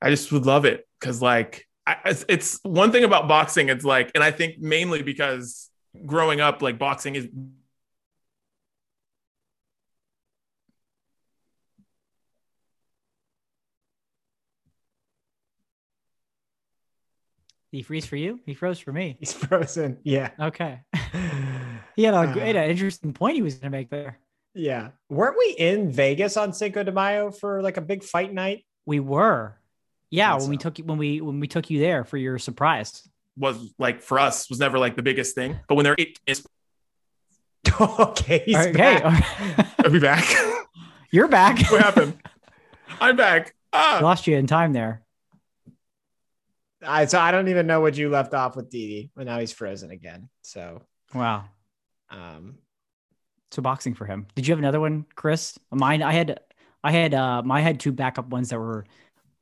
I 0.00 0.10
just 0.10 0.32
would 0.32 0.46
love 0.46 0.64
it 0.64 0.86
because 1.00 1.22
like 1.22 1.66
I, 1.86 2.14
it's 2.28 2.60
one 2.62 2.92
thing 2.92 3.04
about 3.04 3.28
boxing. 3.28 3.68
It's 3.68 3.84
like, 3.84 4.10
and 4.14 4.22
I 4.22 4.30
think 4.30 4.58
mainly 4.58 5.02
because 5.02 5.70
growing 6.06 6.40
up, 6.40 6.62
like 6.62 6.78
boxing 6.78 7.16
is 7.16 7.28
He 17.72 17.82
freeze 17.82 18.06
for 18.06 18.16
you? 18.16 18.38
He 18.46 18.54
froze 18.54 18.78
for 18.78 18.92
me. 18.92 19.16
He's 19.18 19.32
frozen. 19.32 19.98
Yeah. 20.04 20.30
Okay. 20.38 20.80
He 21.96 22.04
had 22.04 22.14
a 22.14 22.18
Uh, 22.28 22.32
great, 22.32 22.54
an 22.54 22.70
interesting 22.70 23.12
point 23.14 23.34
he 23.36 23.42
was 23.42 23.54
going 23.54 23.72
to 23.72 23.76
make 23.76 23.90
there. 23.90 24.18
Yeah. 24.54 24.90
Weren't 25.08 25.36
we 25.38 25.54
in 25.58 25.90
Vegas 25.90 26.36
on 26.36 26.52
Cinco 26.52 26.82
de 26.84 26.92
Mayo 26.92 27.30
for 27.30 27.62
like 27.62 27.78
a 27.78 27.80
big 27.80 28.04
fight 28.04 28.32
night? 28.32 28.64
We 28.84 29.00
were, 29.00 29.56
yeah. 30.10 30.32
Think 30.32 30.40
When 30.42 30.50
we 30.50 30.56
took 30.58 30.78
you, 30.78 30.84
when 30.84 30.98
we 30.98 31.20
when 31.22 31.40
we 31.40 31.48
took 31.48 31.70
you 31.70 31.80
there 31.80 32.04
for 32.04 32.18
your 32.18 32.38
surprise. 32.38 33.08
was 33.38 33.72
like 33.78 34.02
for 34.02 34.18
us 34.18 34.50
was 34.50 34.58
never 34.58 34.78
like 34.78 34.94
the 34.96 35.02
biggest 35.02 35.34
thing, 35.34 35.58
but 35.66 35.74
when 35.76 35.84
they're 35.84 35.94
it 35.96 36.18
is 36.26 36.44
okay. 37.80 38.42
He's 38.44 38.56
Okay. 38.56 38.72
back. 38.72 39.74
I'll 39.78 39.90
be 39.90 39.98
back. 40.00 40.24
You're 41.10 41.28
back. 41.28 41.70
What 41.70 41.80
happened? 41.80 42.18
I'm 43.00 43.16
back. 43.16 43.54
Ah. 43.72 44.00
Lost 44.02 44.26
you 44.26 44.36
in 44.36 44.46
time 44.46 44.72
there. 44.72 45.01
I 46.84 47.06
so 47.06 47.18
I 47.18 47.30
don't 47.30 47.48
even 47.48 47.66
know 47.66 47.80
what 47.80 47.96
you 47.96 48.08
left 48.10 48.34
off 48.34 48.56
with 48.56 48.70
Didi, 48.70 49.10
but 49.14 49.26
now 49.26 49.38
he's 49.38 49.52
frozen 49.52 49.90
again. 49.90 50.28
So 50.42 50.82
Wow. 51.14 51.44
um 52.10 52.58
So 53.50 53.62
boxing 53.62 53.94
for 53.94 54.06
him. 54.06 54.26
Did 54.34 54.46
you 54.46 54.52
have 54.52 54.58
another 54.58 54.80
one, 54.80 55.06
Chris? 55.14 55.58
Mine, 55.70 56.02
I 56.02 56.12
had, 56.12 56.40
I 56.82 56.92
had, 56.92 57.14
um, 57.14 57.50
I 57.50 57.60
had 57.60 57.78
two 57.80 57.92
backup 57.92 58.28
ones 58.28 58.48
that 58.50 58.58
were. 58.58 58.86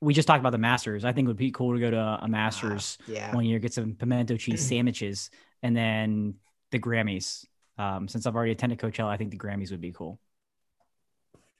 We 0.03 0.15
just 0.15 0.27
talked 0.27 0.41
about 0.41 0.53
the 0.53 0.59
Masters. 0.59 1.05
I 1.05 1.13
think 1.13 1.27
it 1.27 1.29
would 1.29 1.37
be 1.37 1.51
cool 1.51 1.75
to 1.75 1.81
go 1.81 1.91
to 1.91 2.19
a 2.23 2.29
Masters 2.29 2.97
yeah. 3.07 3.35
one 3.35 3.45
year, 3.45 3.59
get 3.59 3.75
some 3.75 3.95
pimento 3.95 4.37
cheese 4.37 4.63
sandwiches, 4.67 5.31
and 5.63 5.77
then 5.77 6.35
the 6.71 6.79
Grammys. 6.79 7.45
Um, 7.77 8.09
since 8.09 8.27
I've 8.27 8.35
already 8.35 8.53
attended 8.53 8.79
Coachella, 8.79 9.09
I 9.09 9.17
think 9.19 9.31
the 9.31 9.39
Grammys 9.39 9.71
would 9.71 9.81
be 9.81 9.93
cool. 9.93 10.19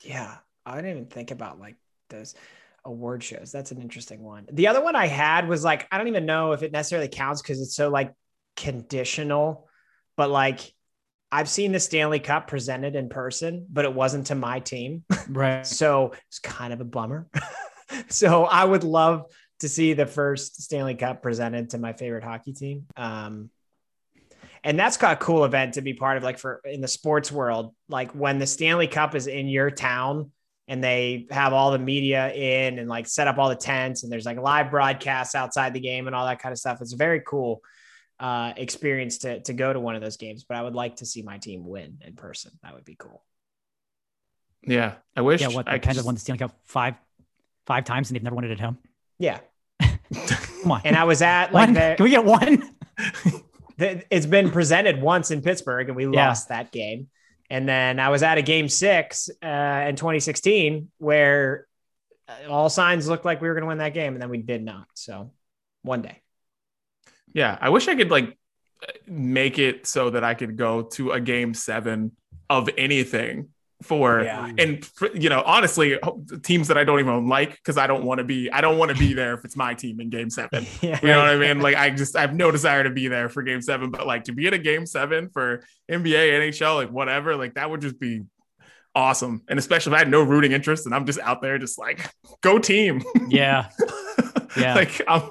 Yeah. 0.03 0.39
I 0.65 0.77
didn't 0.77 0.91
even 0.91 1.07
think 1.07 1.31
about 1.31 1.59
like 1.59 1.77
those 2.09 2.35
award 2.85 3.23
shows. 3.23 3.53
That's 3.53 3.73
an 3.73 3.81
interesting 3.81 4.23
one. 4.23 4.47
The 4.53 4.69
other 4.69 4.83
one 4.83 4.97
I 4.97 5.07
had 5.07 5.49
was 5.49 5.65
like, 5.65 5.87
I 5.91 5.99
don't 5.99 6.09
even 6.09 6.27
know 6.27 6.53
if 6.53 6.63
it 6.63 6.73
necessarily 6.73 7.09
counts 7.09 7.43
because 7.43 7.61
it's 7.61 7.75
so 7.75 7.91
like 7.91 8.13
conditional, 8.57 9.69
but 10.17 10.31
like 10.31 10.61
I've 11.33 11.49
seen 11.49 11.73
the 11.73 11.81
Stanley 11.81 12.19
Cup 12.19 12.49
presented 12.49 12.97
in 12.97 13.09
person, 13.09 13.67
but 13.71 13.85
it 13.85 13.95
wasn't 13.95 14.27
to 14.29 14.35
my 14.35 14.61
team. 14.61 15.05
Right. 15.29 15.67
So 15.67 16.13
it's 16.29 16.39
kind 16.39 16.73
of 16.73 16.81
a 16.81 16.85
bummer. 16.85 17.29
so 18.09 18.45
I 18.45 18.65
would 18.65 18.85
love 18.85 19.27
to 19.61 19.69
see 19.69 19.93
the 19.93 20.07
first 20.07 20.63
Stanley 20.63 20.95
Cup 20.95 21.23
presented 21.23 21.71
to 21.71 21.79
my 21.79 21.93
favorite 21.93 22.25
hockey 22.25 22.53
team. 22.53 22.87
Um, 22.97 23.51
and 24.65 24.79
that's 24.79 24.97
got 24.97 25.15
a 25.15 25.17
cool 25.17 25.45
event 25.45 25.75
to 25.75 25.83
be 25.83 25.95
part 25.95 26.17
of, 26.17 26.23
like 26.23 26.39
for 26.39 26.61
in 26.65 26.81
the 26.81 26.89
sports 26.89 27.31
world, 27.33 27.75
like 27.89 28.13
when 28.13 28.39
the 28.39 28.47
Stanley 28.47 28.89
Cup 28.89 29.15
is 29.15 29.27
in 29.27 29.49
your 29.49 29.71
town 29.71 30.33
and 30.71 30.83
they 30.85 31.27
have 31.33 31.53
all 31.53 31.73
the 31.73 31.79
media 31.81 32.33
in 32.33 32.79
and 32.79 32.89
like 32.89 33.09
set 33.09 33.27
up 33.27 33.39
all 33.39 33.49
the 33.49 33.57
tents 33.57 34.05
and 34.05 34.13
there's 34.13 34.25
like 34.25 34.39
live 34.39 34.71
broadcasts 34.71 35.35
outside 35.35 35.75
the 35.75 35.81
game 35.81 36.07
and 36.07 36.15
all 36.15 36.25
that 36.27 36.39
kind 36.41 36.53
of 36.53 36.59
stuff. 36.59 36.81
It's 36.81 36.95
a 36.95 36.97
very 36.97 37.21
cool 37.27 37.61
uh, 38.21 38.53
experience 38.57 39.19
to 39.19 39.41
to 39.41 39.53
go 39.53 39.73
to 39.73 39.81
one 39.81 39.97
of 39.97 40.01
those 40.03 40.17
games. 40.17 40.45
But 40.45 40.57
I 40.59 40.63
would 40.63 40.75
like 40.77 40.97
to 40.97 41.07
see 41.07 41.23
my 41.23 41.39
team 41.39 41.67
win 41.67 41.99
in 42.07 42.15
person. 42.15 42.53
That 42.63 42.75
would 42.75 42.85
be 42.85 42.95
cool. 42.95 43.23
Yeah, 44.63 44.95
I 45.17 45.23
wish 45.23 45.41
Yeah. 45.41 45.49
What 45.49 45.69
I 45.69 45.73
the 45.73 45.79
could 45.79 45.83
Pens 45.83 45.87
have 45.87 45.95
just- 45.97 46.07
won 46.07 46.15
the 46.15 46.21
Stanley 46.21 46.39
Cup 46.39 46.53
five, 46.67 46.95
five 47.67 47.85
times, 47.85 48.09
and 48.11 48.15
they've 48.15 48.23
never 48.23 48.37
won 48.37 48.45
it 48.45 48.51
at 48.53 48.61
home. 48.61 48.79
Yeah, 49.19 49.41
Come 50.63 50.73
on. 50.73 50.83
and 50.85 50.97
I 50.97 51.05
was 51.05 51.21
at 51.23 51.53
like 51.53 51.73
the, 51.75 51.95
Can 51.97 52.05
we 52.05 52.11
get 52.11 52.25
one? 52.25 52.63
the, 53.79 54.05
it's 54.11 54.27
been 54.27 54.51
presented 54.51 55.01
once 55.03 55.31
in 55.31 55.43
Pittsburgh 55.43 55.89
and 55.89 55.97
we 55.97 56.05
Yeah. 56.05 56.29
lost 56.29 56.49
that 56.51 56.71
game. 56.73 57.09
And 57.51 57.69
then 57.69 57.99
I 57.99 58.09
was 58.11 58.23
at 58.23 58.39
a 58.39 58.43
game 58.43 58.69
six 58.69 59.29
uh, 59.43 59.87
in 59.89 59.97
2016 59.97 60.91
where 60.99 61.67
uh, 62.29 62.49
all 62.49 62.71
signs 62.71 63.09
looked 63.09 63.25
like 63.25 63.41
we 63.41 63.49
were 63.49 63.55
going 63.55 63.63
to 63.63 63.69
win 63.69 63.79
that 63.79 63.93
game, 63.93 64.13
and 64.13 64.23
then 64.23 64.31
we 64.31 64.39
did 64.39 64.63
not. 64.63 64.87
So 64.95 65.33
one 65.83 66.03
day. 66.03 66.23
Yeah, 67.33 67.59
I 67.61 67.71
wish 67.71 67.89
I 67.89 67.95
could 67.97 68.11
like 68.11 68.39
make 69.07 69.59
it 69.59 69.87
so 69.87 70.11
that 70.11 70.25
I 70.25 70.35
could 70.35 70.57
go 70.57 70.83
to 70.83 71.11
a 71.11 71.21
game 71.21 71.55
seven 71.55 72.13
of 72.49 72.69
anything 72.79 73.49
for 73.83 74.23
Yeah. 74.23 74.53
and 74.59 74.89
you 75.15 75.29
know 75.31 75.43
honestly 75.47 75.99
teams 76.43 76.69
that 76.69 76.77
I 76.77 76.85
don't 76.85 77.01
even 77.01 77.29
like 77.29 77.53
because 77.53 77.79
I 77.79 77.87
don't 77.87 78.05
want 78.05 78.19
to 78.19 78.25
be 78.25 78.51
I 78.51 78.61
don't 78.61 78.77
want 78.79 78.91
to 78.91 78.97
be 78.99 79.15
there 79.15 79.35
if 79.35 79.45
it's 79.45 79.57
my 79.57 79.75
team 79.75 80.01
in 80.01 80.11
game 80.11 80.29
seven. 80.31 80.67
Yeah, 80.83 80.99
You 81.03 81.09
know 81.09 81.19
what 81.19 81.29
I 81.29 81.37
mean? 81.37 81.61
Like 81.61 81.77
I 81.77 81.91
just 81.91 82.15
I 82.17 82.21
have 82.21 82.35
no 82.35 82.51
desire 82.51 82.85
to 82.85 82.91
be 82.91 83.09
there 83.09 83.29
for 83.29 83.43
game 83.43 83.63
seven, 83.63 83.91
but 83.91 84.07
like 84.07 84.25
to 84.25 84.33
be 84.33 84.47
in 84.47 84.55
a 84.55 84.59
game 84.59 84.87
seven 84.87 85.29
for 85.31 85.65
NBA, 85.91 86.49
NHL, 86.51 86.77
like 86.77 86.91
whatever, 86.91 87.37
like 87.37 87.55
that 87.55 87.71
would 87.71 87.81
just 87.81 87.99
be 87.99 88.23
awesome. 88.95 89.43
And 89.49 89.59
especially 89.59 89.93
if 89.93 89.97
I 89.97 89.99
had 90.01 90.11
no 90.11 90.23
rooting 90.23 90.53
interest 90.53 90.85
and 90.87 90.95
I'm 90.95 91.07
just 91.07 91.21
out 91.21 91.41
there 91.43 91.59
just 91.59 91.79
like 91.79 92.11
go 92.43 92.59
team. 92.59 93.03
Yeah. 93.29 93.69
Yeah. 94.57 94.75
like 94.75 95.01
I'm 95.07 95.31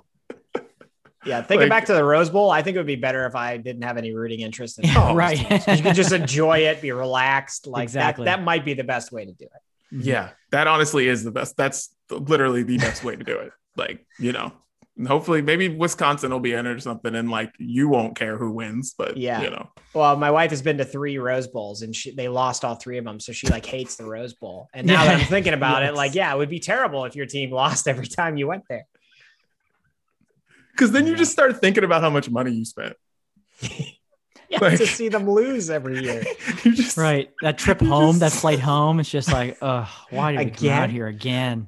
Yeah, 1.26 1.42
thinking 1.42 1.70
Like- 1.70 1.70
back 1.70 1.86
to 1.86 1.94
the 1.94 2.04
Rose 2.04 2.30
Bowl, 2.30 2.50
I 2.50 2.62
think 2.62 2.76
it 2.76 2.80
would 2.80 2.88
be 2.88 2.96
better 2.96 3.26
if 3.26 3.36
I 3.36 3.58
didn't 3.58 3.82
have 3.84 3.98
any 3.98 4.14
rooting 4.14 4.40
interest 4.40 4.80
in 4.80 4.86
it. 4.90 4.96
Oh, 4.98 5.14
right. 5.14 5.38
you 5.68 5.84
could 5.84 5.96
just 5.96 6.12
enjoy 6.14 6.60
it, 6.60 6.82
be 6.82 6.92
relaxed. 6.92 7.68
Like 7.68 7.84
Exactly. 7.84 8.26
that, 8.26 8.38
that 8.38 8.44
might 8.44 8.64
be 8.64 8.74
the 8.74 8.84
best 8.86 9.12
way 9.12 9.26
to 9.26 9.32
do 9.34 9.46
it. 9.46 9.96
Mm-hmm. 9.96 10.08
Yeah, 10.08 10.30
that 10.52 10.68
honestly 10.68 11.08
is 11.08 11.24
the 11.24 11.32
best. 11.32 11.58
That's 11.58 11.90
literally 12.10 12.64
the 12.64 12.78
best 12.78 13.04
way 13.04 13.16
to 13.16 13.24
do 13.24 13.38
it. 13.38 13.52
Like, 13.78 14.06
you 14.20 14.34
know, 14.34 14.52
hopefully 15.08 15.42
maybe 15.42 15.70
Wisconsin 15.70 16.32
will 16.32 16.42
be 16.42 16.52
in 16.52 16.66
it 16.66 16.70
or 16.70 16.80
something 16.82 17.16
and 17.16 17.32
like 17.32 17.54
you 17.58 17.88
won't 17.88 18.18
care 18.18 18.36
who 18.38 18.52
wins, 18.52 18.94
but 18.98 19.16
Yeah. 19.16 19.42
you 19.42 19.50
know. 19.52 19.70
Well, 19.94 20.18
my 20.18 20.30
wife 20.32 20.50
has 20.50 20.62
been 20.62 20.78
to 20.80 20.84
three 20.86 21.18
Rose 21.18 21.48
Bowls 21.48 21.82
and 21.82 21.96
she, 21.96 22.12
they 22.12 22.28
lost 22.28 22.66
all 22.66 22.76
three 22.76 22.98
of 22.98 23.06
them. 23.06 23.22
So 23.22 23.32
she 23.32 23.48
like 23.48 23.66
hates 23.66 23.96
the 23.96 24.04
Rose 24.04 24.34
Bowl. 24.34 24.68
And 24.74 24.86
now 24.86 25.06
that 25.06 25.18
I'm 25.22 25.26
thinking 25.28 25.54
about 25.54 25.84
it, 25.86 25.94
like, 25.94 26.14
yeah, 26.14 26.34
it 26.34 26.38
would 26.38 26.50
be 26.50 26.60
terrible 26.60 27.06
if 27.06 27.16
your 27.16 27.26
team 27.28 27.52
lost 27.52 27.88
every 27.88 28.08
time 28.08 28.36
you 28.36 28.48
went 28.48 28.64
there. 28.68 28.86
Cause 30.80 30.92
then 30.92 31.06
you 31.08 31.16
just 31.18 31.34
start 31.34 31.60
thinking 31.60 31.84
about 31.84 32.02
how 32.02 32.10
much 32.10 32.30
money 32.30 32.52
you 32.52 32.64
spent. 32.64 32.96
Yeah, 34.52 34.60
Like- 34.62 34.80
to 34.80 34.88
see 34.88 35.10
them 35.10 35.30
lose 35.30 35.70
every 35.70 36.04
year. 36.04 36.24
you 36.64 36.72
just 36.72 36.98
Right. 36.98 37.30
That 37.44 37.58
trip 37.60 37.82
You 37.82 37.88
home, 37.88 38.18
that 38.20 38.32
flight 38.32 38.60
home, 38.60 39.00
it's 39.00 39.10
just 39.10 39.32
like, 39.32 39.58
uh, 39.62 39.86
why 40.10 40.32
did 40.32 40.46
we 40.46 40.52
come 40.52 40.70
out 40.70 40.90
here 40.90 41.06
again? 41.06 41.68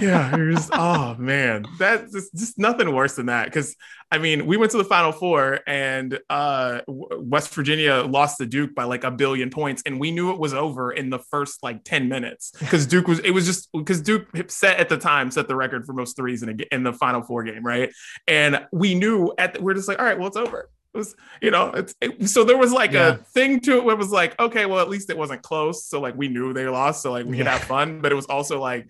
yeah, 0.00 0.36
you're 0.36 0.52
just 0.52 0.70
oh 0.72 1.14
man, 1.18 1.64
that's 1.78 2.12
just, 2.12 2.34
just 2.34 2.58
nothing 2.58 2.94
worse 2.94 3.14
than 3.14 3.26
that. 3.26 3.46
Because 3.46 3.74
I 4.10 4.18
mean, 4.18 4.46
we 4.46 4.56
went 4.56 4.70
to 4.72 4.78
the 4.78 4.84
Final 4.84 5.12
Four, 5.12 5.60
and 5.66 6.18
uh, 6.30 6.80
West 6.86 7.54
Virginia 7.54 7.96
lost 7.96 8.38
to 8.38 8.46
Duke 8.46 8.74
by 8.74 8.84
like 8.84 9.04
a 9.04 9.10
billion 9.10 9.50
points, 9.50 9.82
and 9.84 10.00
we 10.00 10.10
knew 10.10 10.32
it 10.32 10.38
was 10.38 10.54
over 10.54 10.92
in 10.92 11.10
the 11.10 11.18
first 11.18 11.62
like 11.62 11.84
ten 11.84 12.08
minutes 12.08 12.52
because 12.58 12.86
Duke 12.86 13.06
was. 13.06 13.18
It 13.20 13.32
was 13.32 13.44
just 13.46 13.70
because 13.72 14.00
Duke 14.00 14.26
set 14.50 14.78
at 14.78 14.88
the 14.88 14.96
time 14.98 15.30
set 15.30 15.48
the 15.48 15.56
record 15.56 15.84
for 15.84 15.92
most 15.92 16.16
threes 16.16 16.42
in 16.42 16.48
a, 16.50 16.74
in 16.74 16.82
the 16.84 16.92
Final 16.92 17.22
Four 17.22 17.44
game, 17.44 17.64
right? 17.64 17.90
And 18.26 18.66
we 18.72 18.94
knew 18.94 19.32
at 19.36 19.54
the, 19.54 19.62
we're 19.62 19.74
just 19.74 19.88
like, 19.88 19.98
all 19.98 20.04
right, 20.04 20.18
well, 20.18 20.28
it's 20.28 20.36
over. 20.36 20.70
It 20.94 20.98
was, 20.98 21.14
you 21.42 21.50
know, 21.50 21.70
it's 21.70 21.94
it, 22.00 22.28
so 22.28 22.44
there 22.44 22.56
was 22.56 22.72
like 22.72 22.92
Yeah. 22.92 23.08
a 23.08 23.16
thing 23.16 23.60
to 23.60 23.76
it 23.76 23.84
where 23.84 23.94
it 23.94 23.98
was 23.98 24.10
like, 24.10 24.38
okay, 24.40 24.66
well, 24.66 24.80
at 24.80 24.88
least 24.88 25.10
it 25.10 25.18
wasn't 25.18 25.42
close. 25.42 25.84
So 25.84 26.00
like 26.00 26.16
we 26.16 26.28
knew 26.28 26.52
they 26.52 26.66
lost, 26.66 27.02
so 27.02 27.12
like 27.12 27.26
we 27.26 27.36
could 27.36 27.46
have 27.46 27.62
fun, 27.62 28.00
but 28.00 28.10
it 28.12 28.14
was 28.14 28.26
also 28.26 28.60
like 28.60 28.88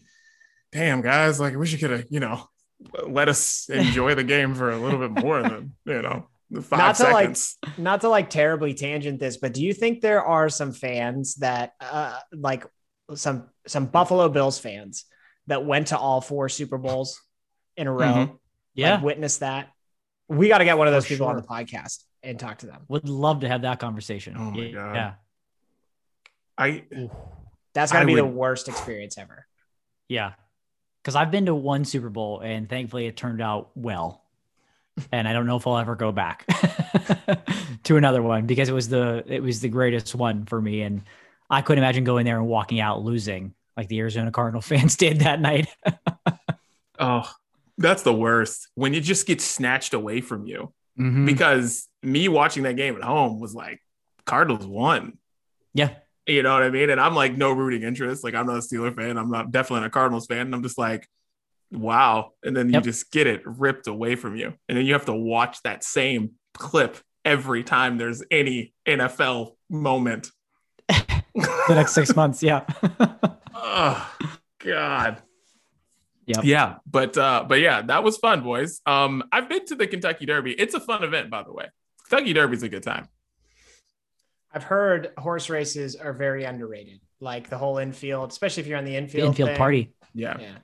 damn 0.70 1.00
guys 1.00 1.40
like 1.40 1.54
i 1.54 1.56
wish 1.56 1.72
you 1.72 1.78
could 1.78 1.88
have 1.90 2.04
you 2.10 2.20
know 2.20 2.46
let 3.06 3.26
us 3.26 3.68
enjoy 3.72 4.14
the 4.14 4.22
game 4.22 4.54
for 4.54 4.70
a 4.70 4.76
little 4.76 4.98
bit 4.98 5.24
more 5.24 5.42
than 5.42 5.72
you 5.86 6.02
know 6.02 6.28
five 6.60 6.78
Not 6.78 6.96
to, 6.96 7.02
like, 7.04 7.36
seconds 7.36 7.56
Not 7.78 8.02
to 8.02 8.10
like 8.10 8.28
terribly 8.28 8.74
tangent 8.74 9.18
this, 9.18 9.38
but 9.38 9.54
do 9.54 9.62
you 9.64 9.72
think 9.72 10.02
there 10.02 10.22
are 10.22 10.50
some 10.50 10.72
fans 10.72 11.36
that 11.36 11.72
uh 11.80 12.18
like 12.32 12.66
some 13.14 13.48
some 13.66 13.86
Buffalo 13.86 14.28
Bills 14.28 14.58
fans 14.58 15.04
that 15.46 15.64
went 15.64 15.86
to 15.88 15.98
all 15.98 16.20
four 16.20 16.50
Super 16.50 16.76
Bowls 16.78 17.18
in 17.78 17.86
a 17.86 17.92
row? 17.92 18.04
Mhm. 18.06 18.38
Yeah. 18.74 18.94
Like, 18.96 19.04
witness 19.04 19.38
that. 19.38 19.70
We 20.28 20.48
got 20.48 20.58
to 20.58 20.64
get 20.64 20.76
one 20.76 20.86
of 20.86 20.92
those 20.92 21.04
For 21.04 21.10
people 21.14 21.26
on 21.26 21.36
the 21.36 21.42
podcast 21.42 22.04
and 22.22 22.38
talk 22.38 22.58
to 22.58 22.66
them. 22.66 22.82
Would 22.88 23.08
love 23.08 23.40
to 23.40 23.48
have 23.48 23.62
that 23.62 23.80
conversation. 23.80 24.34
Oh 24.36 24.50
my 24.50 24.58
Yeah. 24.64 24.72
God. 24.72 24.94
Yeah. 24.94 25.12
i 26.58 26.84
That's 27.74 27.92
got 27.92 28.00
to 28.00 28.02
I 28.02 28.06
be 28.06 28.14
the 28.14 28.24
worst 28.26 28.68
experience 28.68 29.16
ever. 29.18 29.46
Yeah. 30.08 30.32
Because 31.02 31.16
I've 31.16 31.30
been 31.30 31.46
to 31.46 31.54
one 31.54 31.84
Super 31.84 32.10
Bowl 32.10 32.40
and 32.40 32.68
thankfully 32.68 33.06
it 33.06 33.16
turned 33.16 33.40
out 33.40 33.70
well. 33.74 34.24
And 35.12 35.28
I 35.28 35.32
don't 35.32 35.46
know 35.46 35.56
if 35.56 35.66
I'll 35.66 35.78
ever 35.78 35.94
go 35.94 36.10
back 36.10 36.44
to 37.84 37.96
another 37.96 38.20
one 38.20 38.46
because 38.46 38.68
it 38.68 38.72
was 38.72 38.88
the 38.88 39.22
it 39.26 39.40
was 39.42 39.60
the 39.60 39.68
greatest 39.68 40.14
one 40.14 40.44
for 40.44 40.60
me. 40.60 40.82
And 40.82 41.02
I 41.48 41.62
couldn't 41.62 41.82
imagine 41.84 42.02
going 42.04 42.24
there 42.24 42.36
and 42.36 42.48
walking 42.48 42.80
out 42.80 43.02
losing 43.02 43.54
like 43.76 43.86
the 43.86 44.00
Arizona 44.00 44.32
Cardinal 44.32 44.60
fans 44.62 44.96
did 44.96 45.20
that 45.20 45.40
night. 45.40 45.68
oh 46.98 47.32
that's 47.78 48.02
the 48.02 48.12
worst 48.14 48.68
when 48.74 48.92
it 48.94 49.00
just 49.02 49.26
gets 49.26 49.44
snatched 49.44 49.94
away 49.94 50.20
from 50.20 50.46
you 50.46 50.72
Mhm. 50.98 51.24
because 51.26 51.86
me 52.02 52.28
watching 52.28 52.64
that 52.64 52.76
game 52.76 52.96
at 52.96 53.02
home 53.02 53.38
was 53.40 53.54
like 53.54 53.80
cardinals 54.26 54.66
won 54.66 55.16
Yeah. 55.74 55.90
you 56.26 56.42
know 56.42 56.52
what 56.54 56.62
i 56.64 56.70
mean 56.70 56.90
and 56.90 57.00
i'm 57.00 57.14
like 57.14 57.36
no 57.36 57.52
rooting 57.52 57.82
interest 57.82 58.24
like 58.24 58.34
i'm 58.34 58.46
not 58.46 58.56
a 58.56 58.60
steeler 58.60 58.94
fan 58.94 59.16
i'm 59.16 59.30
not 59.30 59.50
definitely 59.52 59.80
not 59.82 59.86
a 59.86 59.90
cardinals 59.90 60.26
fan 60.26 60.40
and 60.40 60.54
i'm 60.54 60.62
just 60.62 60.76
like 60.78 61.08
wow 61.72 62.32
and 62.44 62.56
then 62.56 62.66
you 62.68 62.74
Yep. 62.74 62.82
just 62.82 63.10
get 63.12 63.26
it 63.26 63.42
ripped 63.46 63.86
away 63.86 64.16
from 64.16 64.34
you 64.36 64.54
and 64.68 64.76
then 64.76 64.84
you 64.86 64.92
have 64.94 65.04
to 65.06 65.14
watch 65.14 65.62
that 65.62 65.84
same 65.84 66.32
clip 66.54 66.96
every 67.24 67.62
time 67.62 67.96
there's 67.98 68.22
any 68.30 68.74
nfl 68.86 69.52
moment 69.70 70.30
the 70.88 71.74
next 71.74 71.92
six 71.92 72.16
months. 72.16 72.42
Yeah. 72.42 72.64
oh 73.54 74.14
god 74.64 75.22
Yep. 76.28 76.44
yeah 76.44 76.76
but 76.88 77.16
uh 77.16 77.44
but 77.48 77.58
yeah 77.60 77.82
that 77.82 78.04
was 78.04 78.18
fun 78.18 78.42
boys 78.42 78.80
um 78.86 79.22
i've 79.32 79.48
been 79.48 79.64
to 79.66 79.74
the 79.74 79.86
kentucky 79.86 80.26
derby 80.26 80.52
it's 80.52 80.74
a 80.74 80.80
fun 80.80 81.02
event 81.02 81.30
by 81.30 81.42
the 81.42 81.52
way 81.52 81.66
kentucky 82.08 82.32
derby's 82.34 82.62
a 82.62 82.68
good 82.68 82.82
time 82.82 83.08
I've 84.52 84.64
heard 84.64 85.12
horse 85.18 85.50
races 85.50 85.94
are 85.94 86.14
very 86.14 86.44
underrated. 86.44 87.00
Like 87.20 87.50
the 87.50 87.58
whole 87.58 87.76
infield, 87.76 88.30
especially 88.30 88.62
if 88.62 88.66
you're 88.66 88.78
on 88.78 88.84
the 88.86 88.92
The 88.92 88.96
infield. 88.96 89.28
infield 89.28 89.48
thing. 89.50 89.56
party. 89.58 89.92
yeah 90.14 90.36
Yeah. 90.40 90.58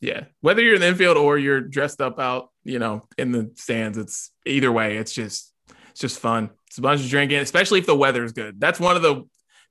yeah 0.00 0.24
whether 0.42 0.62
you're 0.62 0.76
in 0.76 0.80
the 0.80 0.86
infield 0.86 1.16
or 1.16 1.36
you're 1.36 1.60
dressed 1.60 2.00
up 2.00 2.20
out 2.20 2.50
you 2.62 2.78
know 2.78 3.06
in 3.18 3.32
the 3.32 3.50
stands 3.56 3.98
it's 3.98 4.30
either 4.46 4.70
way 4.70 4.96
it's 4.96 5.12
just 5.12 5.52
it's 5.90 6.00
just 6.00 6.20
fun 6.20 6.50
it's 6.68 6.78
a 6.78 6.82
bunch 6.82 7.00
of 7.00 7.08
drinking 7.08 7.38
especially 7.38 7.80
if 7.80 7.86
the 7.86 7.96
weather's 7.96 8.32
good 8.32 8.60
that's 8.60 8.78
one 8.78 8.94
of 8.96 9.02
the 9.02 9.24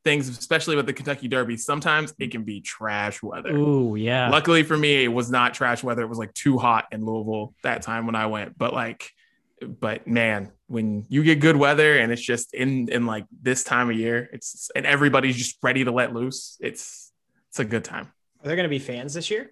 things, 0.03 0.29
especially 0.29 0.75
with 0.75 0.85
the 0.85 0.93
Kentucky 0.93 1.27
Derby, 1.27 1.57
sometimes 1.57 2.13
it 2.19 2.31
can 2.31 2.43
be 2.43 2.61
trash 2.61 3.21
weather. 3.21 3.55
Ooh, 3.55 3.95
yeah. 3.95 4.29
Luckily 4.29 4.63
for 4.63 4.77
me, 4.77 5.03
it 5.03 5.09
was 5.09 5.29
not 5.29 5.53
trash 5.53 5.83
weather. 5.83 6.03
It 6.03 6.07
was 6.07 6.17
like 6.17 6.33
too 6.33 6.57
hot 6.57 6.85
in 6.91 7.05
Louisville 7.05 7.53
that 7.63 7.81
time 7.81 8.05
when 8.05 8.15
I 8.15 8.27
went. 8.27 8.57
But 8.57 8.73
like, 8.73 9.11
but 9.61 10.07
man, 10.07 10.51
when 10.67 11.05
you 11.09 11.23
get 11.23 11.39
good 11.39 11.57
weather 11.57 11.97
and 11.97 12.11
it's 12.11 12.21
just 12.21 12.53
in 12.53 12.87
in 12.89 13.05
like 13.05 13.25
this 13.41 13.63
time 13.63 13.89
of 13.89 13.97
year, 13.97 14.29
it's 14.31 14.69
and 14.75 14.85
everybody's 14.85 15.35
just 15.35 15.57
ready 15.61 15.83
to 15.83 15.91
let 15.91 16.13
loose. 16.13 16.57
It's 16.61 17.11
it's 17.49 17.59
a 17.59 17.65
good 17.65 17.83
time. 17.83 18.05
Are 18.41 18.47
there 18.47 18.55
going 18.55 18.63
to 18.63 18.69
be 18.69 18.79
fans 18.79 19.13
this 19.13 19.29
year? 19.29 19.51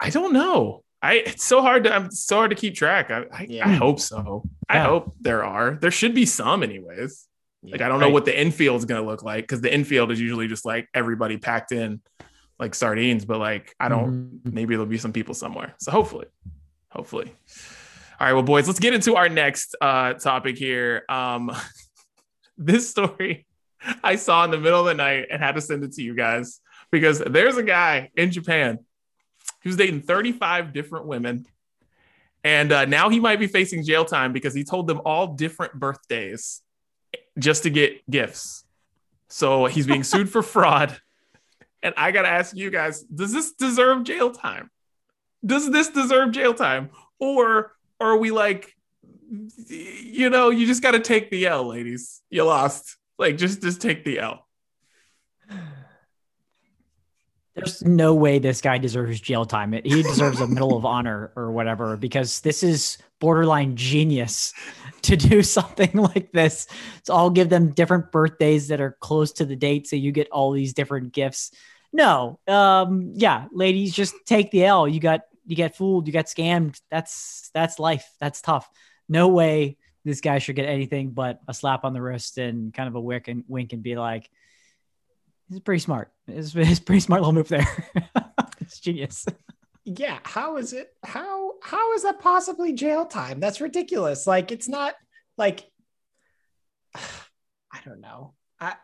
I 0.00 0.10
don't 0.10 0.32
know. 0.32 0.82
I 1.02 1.14
it's 1.14 1.44
so 1.44 1.60
hard 1.60 1.84
to 1.84 1.94
I'm 1.94 2.10
so 2.10 2.36
hard 2.36 2.50
to 2.50 2.56
keep 2.56 2.74
track. 2.74 3.10
I 3.10 3.24
I, 3.30 3.46
Yeah. 3.48 3.68
I 3.68 3.72
hope 3.72 4.00
so. 4.00 4.44
I 4.68 4.80
hope 4.80 5.14
there 5.20 5.44
are. 5.44 5.76
There 5.80 5.90
should 5.90 6.14
be 6.14 6.24
some 6.24 6.62
anyways. 6.62 7.28
Like 7.62 7.80
I 7.80 7.88
don't 7.88 7.98
Right. 8.00 8.06
know 8.06 8.12
what 8.12 8.24
the 8.24 8.38
infield 8.38 8.78
is 8.78 8.84
going 8.84 9.00
to 9.02 9.06
look 9.08 9.22
like 9.22 9.44
because 9.44 9.60
the 9.60 9.72
infield 9.72 10.10
is 10.12 10.20
usually 10.20 10.46
just 10.48 10.64
like 10.64 10.88
everybody 10.94 11.36
packed 11.36 11.72
in 11.72 12.00
like 12.58 12.74
sardines. 12.74 13.24
But 13.24 13.38
like 13.38 13.74
I 13.80 13.88
don't. 13.88 14.40
Mhm. 14.42 14.52
Maybe 14.52 14.74
there'll 14.74 14.86
be 14.86 14.98
some 14.98 15.12
people 15.12 15.34
somewhere. 15.34 15.74
So 15.78 15.90
hopefully, 15.90 16.26
hopefully. 16.90 17.32
All 18.18 18.26
right, 18.26 18.32
well, 18.32 18.42
boys, 18.42 18.66
let's 18.66 18.80
get 18.80 18.94
into 18.94 19.16
our 19.16 19.28
next 19.28 19.76
uh, 19.80 20.14
topic 20.14 20.56
here. 20.56 21.04
Um, 21.08 21.50
this 22.56 22.88
story 22.88 23.46
I 24.02 24.16
saw 24.16 24.44
in 24.44 24.50
the 24.50 24.58
middle 24.58 24.80
of 24.80 24.86
the 24.86 24.94
night 24.94 25.26
and 25.30 25.42
had 25.42 25.54
to 25.56 25.60
send 25.60 25.84
it 25.84 25.92
to 25.92 26.02
you 26.02 26.14
guys 26.14 26.60
because 26.90 27.18
there's 27.18 27.56
a 27.58 27.62
guy 27.62 28.10
in 28.16 28.30
Japan 28.30 28.78
who's 29.62 29.76
dating 29.76 30.00
35 30.02 30.72
different 30.72 31.06
women. 31.06 31.44
And 32.42 32.72
uh, 32.72 32.84
now 32.86 33.08
he 33.10 33.20
might 33.20 33.38
be 33.40 33.48
facing 33.48 33.84
jail 33.84 34.04
time 34.04 34.32
because 34.32 34.54
he 34.54 34.64
told 34.64 34.86
them 34.86 35.00
all 35.04 35.34
different 35.34 35.74
birthdays 35.74 36.62
just 37.38 37.64
to 37.64 37.70
get 37.70 38.08
gifts. 38.10 38.64
So 39.28 39.66
he's 39.66 39.86
being 39.86 40.04
sued 40.04 40.30
for 40.30 40.42
fraud. 40.42 40.98
And 41.82 41.94
I 41.96 42.10
got 42.10 42.22
to 42.22 42.28
ask 42.28 42.56
you 42.56 42.70
guys 42.70 43.02
does 43.02 43.32
this 43.32 43.52
deserve 43.52 44.04
jail 44.04 44.30
time? 44.30 44.70
Does 45.44 45.70
this 45.70 45.88
deserve 45.88 46.32
jail 46.32 46.54
time? 46.54 46.90
Or 47.18 47.72
are 48.00 48.16
we 48.16 48.30
like, 48.30 48.74
you 49.68 50.30
know, 50.30 50.50
you 50.50 50.66
just 50.66 50.82
got 50.82 50.92
to 50.92 51.00
take 51.00 51.30
the 51.30 51.46
L, 51.46 51.68
ladies. 51.68 52.22
You 52.30 52.44
lost. 52.44 52.96
Like, 53.18 53.38
just 53.38 53.62
just 53.62 53.80
take 53.80 54.04
the 54.04 54.18
L. 54.18 54.46
There's 57.56 57.82
no 57.82 58.14
way 58.14 58.38
this 58.38 58.60
guy 58.60 58.76
deserves 58.76 59.18
jail 59.18 59.46
time. 59.46 59.72
He 59.72 60.02
deserves 60.02 60.42
a 60.42 60.46
Medal 60.46 60.76
of 60.76 60.84
Honor 60.84 61.32
or 61.36 61.50
whatever 61.50 61.96
because 61.96 62.40
this 62.40 62.62
is 62.62 62.98
borderline 63.18 63.76
genius 63.76 64.52
to 65.02 65.16
do 65.16 65.42
something 65.42 65.90
like 65.94 66.32
this. 66.32 66.66
So 67.04 67.14
I'll 67.14 67.30
give 67.30 67.48
them 67.48 67.72
different 67.72 68.12
birthdays 68.12 68.68
that 68.68 68.82
are 68.82 68.98
close 69.00 69.32
to 69.32 69.46
the 69.46 69.56
date, 69.56 69.86
so 69.86 69.96
you 69.96 70.12
get 70.12 70.28
all 70.30 70.52
these 70.52 70.74
different 70.74 71.12
gifts. 71.12 71.50
No, 71.94 72.38
um, 72.46 73.12
yeah, 73.14 73.46
ladies, 73.52 73.94
just 73.94 74.14
take 74.26 74.50
the 74.50 74.66
L. 74.66 74.86
You 74.86 75.00
got 75.00 75.22
you 75.46 75.56
get 75.56 75.76
fooled, 75.76 76.06
you 76.06 76.12
got 76.12 76.26
scammed. 76.26 76.78
That's 76.90 77.50
that's 77.54 77.78
life. 77.78 78.06
That's 78.20 78.42
tough. 78.42 78.68
No 79.08 79.28
way 79.28 79.78
this 80.04 80.20
guy 80.20 80.38
should 80.38 80.56
get 80.56 80.68
anything 80.68 81.10
but 81.10 81.40
a 81.48 81.54
slap 81.54 81.84
on 81.84 81.94
the 81.94 82.02
wrist 82.02 82.36
and 82.36 82.74
kind 82.74 82.88
of 82.88 82.96
a 82.96 83.00
wink 83.00 83.28
and 83.28 83.44
wink 83.48 83.72
and 83.72 83.82
be 83.82 83.96
like, 83.96 84.28
"This 85.48 85.56
is 85.56 85.62
pretty 85.62 85.80
smart. 85.80 86.12
It's, 86.26 86.54
it's 86.54 86.78
a 86.80 86.82
pretty 86.82 87.00
smart 87.00 87.22
little 87.22 87.32
move 87.32 87.48
there. 87.48 87.66
it's 88.60 88.80
genius." 88.80 89.26
yeah 89.88 90.18
how 90.24 90.56
is 90.56 90.72
it 90.72 90.92
how 91.04 91.52
how 91.62 91.94
is 91.94 92.02
that 92.02 92.18
possibly 92.18 92.72
jail 92.72 93.06
time 93.06 93.38
that's 93.38 93.60
ridiculous 93.60 94.26
like 94.26 94.50
it's 94.50 94.66
not 94.66 94.96
like 95.38 95.64
i 96.96 97.78
don't 97.84 98.00
know 98.00 98.34
i 98.58 98.74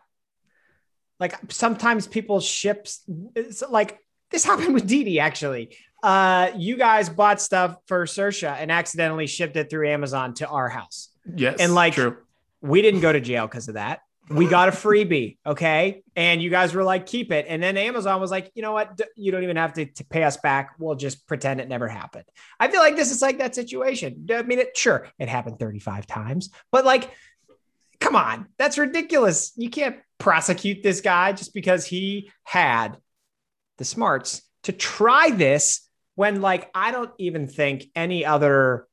like 1.19 1.35
sometimes 1.51 2.07
people 2.07 2.39
ships 2.39 3.01
it's 3.35 3.61
like 3.69 3.99
this 4.31 4.45
happened 4.45 4.73
with 4.73 4.87
Didi 4.87 5.19
actually 5.19 5.75
uh 6.03 6.51
you 6.55 6.77
guys 6.77 7.09
bought 7.09 7.41
stuff 7.41 7.75
for 7.85 8.05
Sersha 8.05 8.55
and 8.57 8.71
accidentally 8.71 9.27
shipped 9.27 9.57
it 9.57 9.69
through 9.69 9.89
Amazon 9.89 10.33
to 10.35 10.47
our 10.47 10.69
house 10.69 11.09
Yes. 11.35 11.57
And, 11.59 11.73
like, 11.73 11.93
true. 11.93 12.17
we 12.61 12.81
didn't 12.81 13.01
go 13.01 13.11
to 13.11 13.21
jail 13.21 13.47
because 13.47 13.67
of 13.67 13.75
that. 13.75 14.01
We 14.33 14.47
got 14.47 14.69
a 14.69 14.71
freebie, 14.71 15.37
okay? 15.45 16.03
And 16.15 16.41
you 16.41 16.49
guys 16.49 16.73
were 16.73 16.83
like, 16.83 17.05
keep 17.05 17.31
it. 17.31 17.45
And 17.47 17.61
then 17.61 17.77
Amazon 17.77 18.19
was 18.19 18.31
like, 18.31 18.51
you 18.55 18.61
know 18.61 18.73
what? 18.73 18.99
You 19.15 19.31
don't 19.31 19.43
even 19.43 19.57
have 19.57 19.73
to, 19.73 19.85
to 19.85 20.05
pay 20.05 20.23
us 20.23 20.37
back. 20.37 20.75
We'll 20.79 20.95
just 20.95 21.27
pretend 21.27 21.61
it 21.61 21.69
never 21.69 21.87
happened. 21.87 22.25
I 22.59 22.67
feel 22.69 22.79
like 22.79 22.95
this 22.95 23.11
is 23.11 23.21
like 23.21 23.37
that 23.37 23.55
situation. 23.55 24.27
I 24.31 24.41
mean, 24.43 24.59
it 24.59 24.77
sure 24.77 25.07
it 25.19 25.29
happened 25.29 25.59
35 25.59 26.07
times, 26.07 26.49
but 26.71 26.85
like, 26.85 27.09
come 27.99 28.15
on, 28.15 28.47
that's 28.57 28.77
ridiculous. 28.77 29.53
You 29.55 29.69
can't 29.69 29.97
prosecute 30.17 30.83
this 30.83 31.01
guy 31.01 31.33
just 31.33 31.53
because 31.53 31.85
he 31.85 32.31
had 32.43 32.97
the 33.77 33.85
smarts 33.85 34.41
to 34.63 34.71
try 34.71 35.29
this 35.29 35.87
when, 36.15 36.41
like, 36.41 36.69
I 36.75 36.91
don't 36.91 37.11
even 37.17 37.47
think 37.47 37.85
any 37.95 38.25
other 38.25 38.87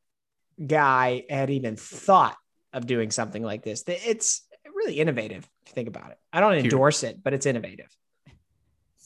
guy 0.64 1.24
had 1.28 1.51
even 1.51 1.76
thought 1.76 2.36
of 2.72 2.86
doing 2.86 3.11
something 3.11 3.43
like 3.43 3.62
this. 3.62 3.84
It's 3.86 4.43
really 4.91 5.01
innovative 5.01 5.49
if 5.62 5.68
you 5.68 5.74
think 5.74 5.88
about 5.88 6.11
it. 6.11 6.18
I 6.32 6.41
don't 6.41 6.55
endorse 6.55 7.03
it, 7.03 7.22
but 7.22 7.32
it's 7.32 7.47
innovative. 7.47 7.88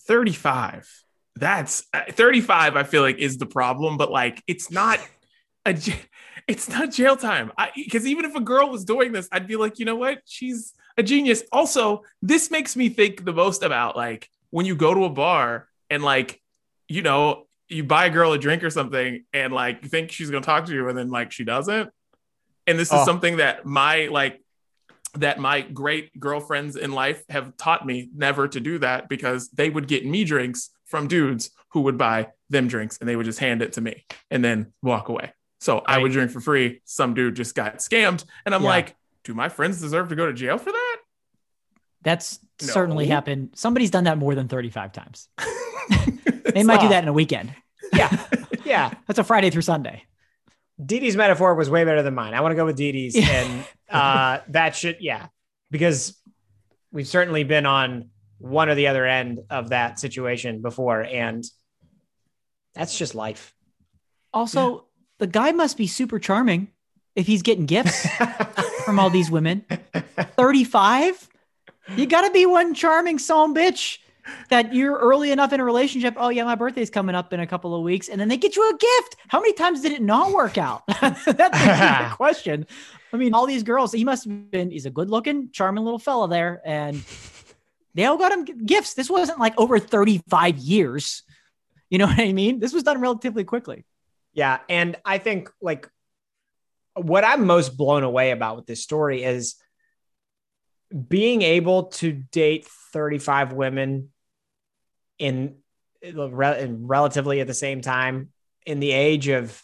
35. 0.06 0.88
That's 1.36 1.84
uh, 1.92 2.02
35, 2.10 2.76
I 2.76 2.82
feel 2.84 3.02
like 3.02 3.18
is 3.18 3.38
the 3.38 3.46
problem, 3.46 3.96
but 3.96 4.10
like 4.10 4.42
it's 4.46 4.70
not 4.70 5.00
a 5.66 5.76
it's 6.48 6.68
not 6.68 6.92
jail 6.92 7.16
time. 7.16 7.50
Because 7.74 8.06
even 8.06 8.24
if 8.24 8.34
a 8.34 8.40
girl 8.40 8.70
was 8.70 8.84
doing 8.84 9.12
this, 9.12 9.28
I'd 9.32 9.46
be 9.46 9.56
like, 9.56 9.78
you 9.78 9.84
know 9.84 9.96
what? 9.96 10.20
She's 10.26 10.74
a 10.96 11.02
genius. 11.02 11.42
Also, 11.50 12.02
this 12.22 12.50
makes 12.50 12.76
me 12.76 12.88
think 12.88 13.24
the 13.24 13.32
most 13.32 13.62
about 13.62 13.96
like 13.96 14.28
when 14.50 14.64
you 14.66 14.76
go 14.76 14.94
to 14.94 15.04
a 15.04 15.10
bar 15.10 15.68
and 15.90 16.02
like, 16.04 16.40
you 16.86 17.02
know, 17.02 17.46
you 17.68 17.82
buy 17.82 18.06
a 18.06 18.10
girl 18.10 18.32
a 18.32 18.38
drink 18.38 18.62
or 18.62 18.70
something 18.70 19.24
and 19.32 19.52
like 19.52 19.82
you 19.82 19.88
think 19.88 20.12
she's 20.12 20.30
gonna 20.30 20.44
talk 20.44 20.66
to 20.66 20.72
you 20.72 20.88
and 20.88 20.96
then 20.96 21.10
like 21.10 21.32
she 21.32 21.42
doesn't. 21.44 21.90
And 22.68 22.78
this 22.78 22.88
is 22.88 23.00
Oh. 23.00 23.04
something 23.04 23.38
that 23.38 23.66
my 23.66 24.06
like 24.06 24.40
that 25.14 25.38
my 25.38 25.60
great 25.62 26.18
girlfriends 26.18 26.76
in 26.76 26.92
life 26.92 27.22
have 27.28 27.56
taught 27.56 27.86
me 27.86 28.08
never 28.14 28.48
to 28.48 28.60
do 28.60 28.78
that 28.78 29.08
because 29.08 29.48
they 29.50 29.70
would 29.70 29.88
get 29.88 30.04
me 30.06 30.24
drinks 30.24 30.70
from 30.86 31.08
dudes 31.08 31.50
who 31.70 31.82
would 31.82 31.98
buy 31.98 32.28
them 32.50 32.68
drinks 32.68 32.98
and 32.98 33.08
they 33.08 33.16
would 33.16 33.26
just 33.26 33.38
hand 33.38 33.62
it 33.62 33.72
to 33.74 33.80
me 33.80 34.04
and 34.30 34.44
then 34.44 34.72
walk 34.82 35.08
away. 35.08 35.32
So 35.60 35.82
I 35.86 35.98
would 35.98 36.12
drink 36.12 36.30
for 36.30 36.40
free. 36.40 36.82
Some 36.84 37.14
dude 37.14 37.36
just 37.36 37.54
got 37.54 37.78
scammed. 37.78 38.24
And 38.44 38.54
I'm 38.54 38.62
Yeah. 38.62 38.68
like, 38.68 38.96
do 39.24 39.34
my 39.34 39.48
friends 39.48 39.80
deserve 39.80 40.08
to 40.10 40.16
go 40.16 40.26
to 40.26 40.32
jail 40.32 40.58
for 40.58 40.70
that? 40.70 40.96
That's 42.02 42.38
certainly 42.58 43.06
happened. 43.06 43.50
Somebody's 43.54 43.90
done 43.90 44.04
that 44.04 44.18
more 44.18 44.34
than 44.34 44.48
35 44.48 44.92
times. 44.92 45.28
They 46.54 46.62
might 46.62 46.80
do 46.80 46.88
that 46.88 47.02
in 47.02 47.08
a 47.08 47.12
weekend. 47.12 47.52
Yeah. 47.92 48.16
yeah. 48.64 48.94
That's 49.06 49.18
a 49.18 49.24
Friday 49.24 49.50
through 49.50 49.62
Sunday. 49.62 50.04
Dee's 50.82 51.16
metaphor 51.16 51.54
was 51.54 51.70
way 51.70 51.84
better 51.84 52.02
than 52.02 52.14
mine. 52.14 52.34
I 52.34 52.40
want 52.40 52.52
to 52.52 52.56
go 52.56 52.64
with. 52.64 52.80
Yeah. 52.80 53.24
And 53.24 53.64
uh, 53.88 54.38
that 54.48 54.74
should, 54.74 54.96
yeah, 55.00 55.28
because 55.70 56.20
we've 56.92 57.06
certainly 57.06 57.44
been 57.44 57.66
on 57.66 58.10
one 58.38 58.68
or 58.68 58.74
the 58.74 58.88
other 58.88 59.06
end 59.06 59.40
of 59.50 59.70
that 59.70 59.98
situation 59.98 60.62
before. 60.62 61.02
And 61.02 61.44
that's 62.74 62.98
just 62.98 63.14
life. 63.14 63.54
Also, 64.32 64.86
the 65.18 65.26
guy 65.28 65.52
must 65.52 65.76
be 65.76 65.86
super 65.86 66.18
charming 66.18 66.68
if 67.14 67.26
he's 67.26 67.42
getting 67.42 67.66
gifts 67.66 68.06
from 68.84 68.98
all 68.98 69.10
these 69.10 69.30
women. 69.30 69.64
35? 70.36 71.28
You 71.96 72.06
got 72.06 72.26
to 72.26 72.32
be 72.32 72.46
one 72.46 72.74
charming 72.74 73.18
son 73.18 73.54
bitch 73.54 73.98
that 74.48 74.74
you're 74.74 74.96
early 74.96 75.30
enough 75.30 75.52
in 75.52 75.60
a 75.60 75.64
relationship. 75.64 76.14
Oh, 76.16 76.28
yeah, 76.28 76.44
my 76.44 76.54
birthday's 76.54 76.90
coming 76.90 77.14
up 77.14 77.32
in 77.32 77.40
a 77.40 77.46
couple 77.46 77.74
of 77.74 77.82
weeks. 77.82 78.08
And 78.08 78.20
then 78.20 78.28
they 78.28 78.36
get 78.36 78.56
you 78.56 78.68
a 78.68 78.72
gift. 78.72 79.16
How 79.28 79.40
many 79.40 79.52
times 79.52 79.82
did 79.82 79.92
it 79.92 80.02
not 80.02 80.32
work 80.32 80.58
out? 80.58 80.82
That's 81.00 81.24
the 81.24 82.12
question. 82.16 82.66
I 83.12 83.16
mean, 83.16 83.34
all 83.34 83.46
these 83.46 83.62
girls, 83.62 83.92
he 83.92 84.04
must 84.04 84.24
have 84.24 84.50
been, 84.50 84.70
he's 84.70 84.86
a 84.86 84.90
good 84.90 85.10
looking, 85.10 85.50
charming 85.52 85.84
little 85.84 85.98
fella 85.98 86.28
there. 86.28 86.60
And 86.64 87.02
they 87.94 88.04
all 88.06 88.16
got 88.16 88.32
him 88.32 88.44
gifts. 88.44 88.94
This 88.94 89.10
wasn't 89.10 89.38
like 89.38 89.54
over 89.58 89.78
35 89.78 90.58
years. 90.58 91.22
You 91.90 91.98
know 91.98 92.06
what 92.06 92.18
I 92.18 92.32
mean? 92.32 92.60
This 92.60 92.72
was 92.72 92.82
done 92.82 93.00
relatively 93.00 93.44
quickly. 93.44 93.84
Yeah. 94.32 94.58
And 94.68 94.96
I 95.04 95.18
think 95.18 95.50
like 95.60 95.88
what 96.94 97.24
I'm 97.24 97.46
most 97.46 97.76
blown 97.76 98.02
away 98.02 98.30
about 98.30 98.56
with 98.56 98.66
this 98.66 98.82
story 98.82 99.22
is 99.22 99.56
being 101.08 101.42
able 101.42 101.84
to 101.84 102.12
date 102.12 102.66
35 102.92 103.52
women 103.52 104.10
in, 105.18 105.56
in 106.02 106.86
relatively 106.86 107.40
at 107.40 107.46
the 107.46 107.54
same 107.54 107.80
time 107.80 108.30
in 108.66 108.80
the 108.80 108.92
age 108.92 109.28
of 109.28 109.60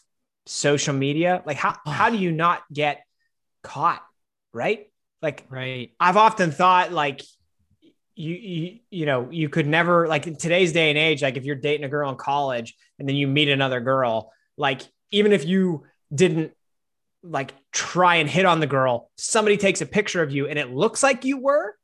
social 0.47 0.95
media. 0.95 1.43
Like 1.45 1.57
how, 1.57 1.77
how 1.87 2.11
do 2.11 2.17
you 2.17 2.33
not 2.33 2.63
get 2.73 3.05
caught? 3.63 4.03
Right. 4.53 4.91
Like 5.23 5.47
Right. 5.49 5.93
I've 6.01 6.17
often 6.17 6.51
thought 6.51 6.93
like 6.93 7.23
you, 8.15 8.35
you 8.35 8.79
you 8.91 9.07
know 9.07 9.29
you 9.31 9.49
could 9.49 9.67
never 9.67 10.07
like 10.09 10.27
in 10.27 10.37
today's 10.37 10.73
day 10.73 10.91
and 10.91 10.99
age 10.99 11.23
like 11.23 11.37
if 11.39 11.45
you're 11.45 11.57
dating 11.57 11.85
a 11.85 11.89
girl 11.89 12.11
in 12.11 12.17
college 12.17 12.75
and 12.99 13.09
then 13.09 13.17
you 13.17 13.27
meet 13.27 13.49
another 13.49 13.81
girl 13.81 14.33
like 14.59 14.83
even 15.11 15.33
if 15.33 15.47
you 15.47 15.85
didn't 16.15 16.53
like 17.23 17.55
try 17.73 18.17
and 18.17 18.29
hit 18.29 18.45
on 18.45 18.61
the 18.61 18.67
girl 18.67 19.11
somebody 19.17 19.57
takes 19.57 19.81
a 19.81 19.87
picture 19.87 20.23
of 20.23 20.33
you 20.33 20.49
and 20.49 20.59
it 20.59 20.71
looks 20.71 21.03
like 21.03 21.25
you 21.25 21.39
were 21.39 21.75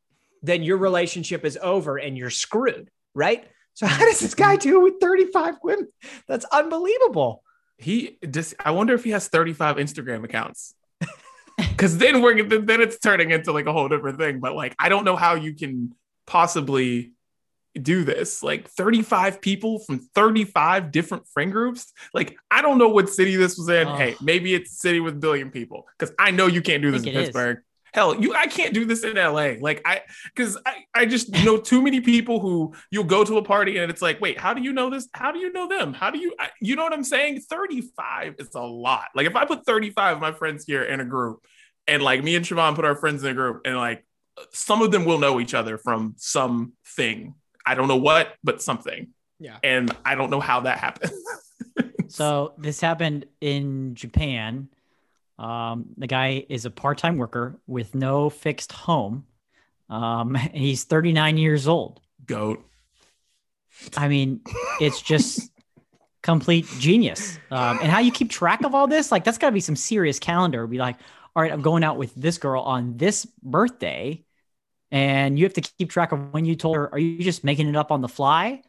then 0.47 0.63
your 0.63 0.77
relationship 0.77 1.45
is 1.45 1.59
over 1.61 1.97
and 1.97 2.17
you're 2.17 2.31
screwed, 2.31 2.91
right? 3.15 3.49
So 3.77 3.87
how 3.87 4.07
does 4.07 4.21
this 4.21 4.35
guy 4.35 4.57
mm-hmm. 4.57 4.69
do 4.69 4.81
it 4.81 4.93
with 4.93 5.01
35 5.03 5.57
women? 5.63 5.89
That's 6.27 6.47
unbelievable. 6.47 7.43
He 7.77 8.19
just 8.29 8.55
I 8.59 8.71
wonder 8.71 8.95
if 8.95 9.05
he 9.05 9.11
has 9.11 9.29
35 9.29 9.77
Instagram 9.77 10.25
accounts. 10.25 10.75
Cause 11.77 11.99
then 11.99 12.23
we're 12.23 12.43
then 12.43 12.81
it's 12.81 12.99
turning 12.99 13.33
into 13.33 13.53
like 13.53 13.67
a 13.67 13.73
whole 13.75 13.89
different 13.89 14.19
thing. 14.19 14.41
But 14.41 14.55
like 14.57 14.75
I 14.79 14.89
don't 14.89 15.05
know 15.05 15.15
how 15.15 15.35
you 15.35 15.55
can 15.55 15.95
possibly 16.27 17.13
do 17.81 18.03
this. 18.03 18.43
Like 18.43 18.67
35 18.69 19.43
people 19.43 19.79
from 19.81 19.99
35 20.15 20.91
different 20.91 21.29
friend 21.29 21.53
groups. 21.53 21.93
Like 22.15 22.35
I 22.51 22.63
don't 22.63 22.79
know 22.79 22.89
what 22.89 23.11
city 23.11 23.37
this 23.37 23.59
was 23.59 23.69
in. 23.69 23.89
Oh. 23.89 23.95
Hey, 23.95 24.17
maybe 24.23 24.55
it's 24.55 24.73
a 24.73 24.77
city 24.77 25.01
with 25.01 25.17
a 25.17 25.19
billion 25.19 25.51
people. 25.51 25.87
Because 25.99 26.15
I 26.19 26.31
know 26.31 26.47
you 26.47 26.63
can't 26.63 26.83
do 26.83 26.91
this 26.91 27.03
in 27.03 27.13
Pittsburgh. 27.13 27.59
it 27.59 27.61
is. 27.61 27.65
Hell, 27.95 28.21
you 28.21 28.35
I 28.35 28.47
can't 28.47 28.75
do 28.75 28.85
this 28.85 29.05
in 29.05 29.17
LA. 29.17 29.55
Like 29.61 29.83
I 29.85 30.03
because 30.25 30.59
I, 30.67 30.85
I 30.95 31.07
just 31.07 31.33
know 31.45 31.57
too 31.57 31.83
many 31.83 32.01
people 32.01 32.41
who 32.41 32.75
you'll 32.91 33.05
go 33.05 33.25
to 33.25 33.39
a 33.39 33.43
party 33.43 33.79
and 33.79 33.91
it's 33.91 34.03
like, 34.03 34.21
wait, 34.21 34.39
how 34.39 34.55
do 34.55 34.63
you 34.63 34.73
know 34.73 34.91
this? 34.91 35.09
How 35.15 35.33
do 35.33 35.39
you 35.39 35.53
know 35.53 35.69
them? 35.69 35.95
How 35.95 36.11
do 36.11 36.19
you 36.19 36.35
I, 36.39 36.51
you 36.61 36.77
know 36.77 36.85
what 36.85 36.93
I'm 36.93 37.05
saying? 37.05 37.41
35 37.41 38.37
is 38.39 38.51
a 38.55 38.61
lot. 38.61 39.07
Like 39.15 39.27
if 39.27 39.37
I 39.37 39.45
put 39.45 39.65
35 39.65 40.17
of 40.17 40.21
my 40.21 40.33
friends 40.33 40.65
here 40.67 40.83
in 40.83 41.01
a 41.01 41.05
group 41.05 41.45
and 41.87 42.03
like 42.03 42.23
me 42.23 42.37
and 42.37 42.45
Siobhan 42.45 42.75
put 42.75 42.85
our 42.85 42.97
friends 42.97 43.25
in 43.25 43.31
a 43.31 43.35
group 43.35 43.63
and 43.65 43.77
like 43.77 44.05
some 44.53 44.83
of 44.83 44.91
them 44.91 45.05
will 45.05 45.19
know 45.19 45.41
each 45.41 45.55
other 45.55 45.79
from 45.79 46.15
something. 46.19 47.35
I 47.65 47.75
don't 47.75 47.89
know 47.89 47.97
what, 47.97 48.35
but 48.45 48.63
something. 48.63 49.09
Yeah. 49.39 49.59
And 49.63 49.95
I 50.05 50.15
don't 50.15 50.31
know 50.31 50.41
how 50.41 50.61
that 50.61 50.79
happened. 50.79 51.13
So 52.09 52.55
this 52.59 52.81
happened 52.81 53.27
in 53.41 53.95
Japan. 53.95 54.69
Um, 55.39 55.87
the 55.97 56.07
guy 56.07 56.47
is 56.49 56.65
a 56.65 56.71
part-time 56.71 57.19
worker 57.19 57.61
with 57.67 57.95
no 57.95 58.31
fixed 58.31 58.73
home. 58.73 59.27
Um, 59.89 60.35
he's 60.55 60.85
39 60.85 61.39
years 61.39 61.69
old. 61.69 62.01
Goat. 62.25 62.65
I 63.97 64.09
mean, 64.09 64.41
it's 64.81 65.03
just 65.03 65.51
complete 66.23 66.67
genius. 66.79 67.39
Um, 67.51 67.79
and 67.83 67.91
how 67.91 67.99
you 67.99 68.11
keep 68.11 68.31
track 68.31 68.65
of 68.65 68.75
all 68.75 68.87
this, 68.87 69.13
like 69.13 69.23
that's 69.23 69.39
got 69.39 69.49
to 69.49 69.53
be 69.53 69.61
some 69.61 69.77
serious 69.77 70.19
calendar. 70.19 70.67
Be 70.67 70.79
like, 70.79 70.97
all 71.35 71.43
right, 71.43 71.53
I'm 71.53 71.61
going 71.61 71.85
out 71.85 71.99
with 71.99 72.15
this 72.15 72.39
girl 72.39 72.63
on 72.63 72.97
this 72.97 73.27
birthday, 73.43 74.25
and 74.91 75.39
you 75.39 75.45
have 75.45 75.53
to 75.55 75.61
keep 75.61 75.91
track 75.91 76.13
of 76.13 76.33
when 76.33 76.47
you 76.47 76.57
told 76.57 76.77
her. 76.77 76.91
Are 76.91 76.99
you 76.99 77.23
just 77.23 77.45
making 77.45 77.69
it 77.69 77.77
up 77.77 77.93
on 77.93 78.01
the 78.01 78.09
fly, 78.09 78.63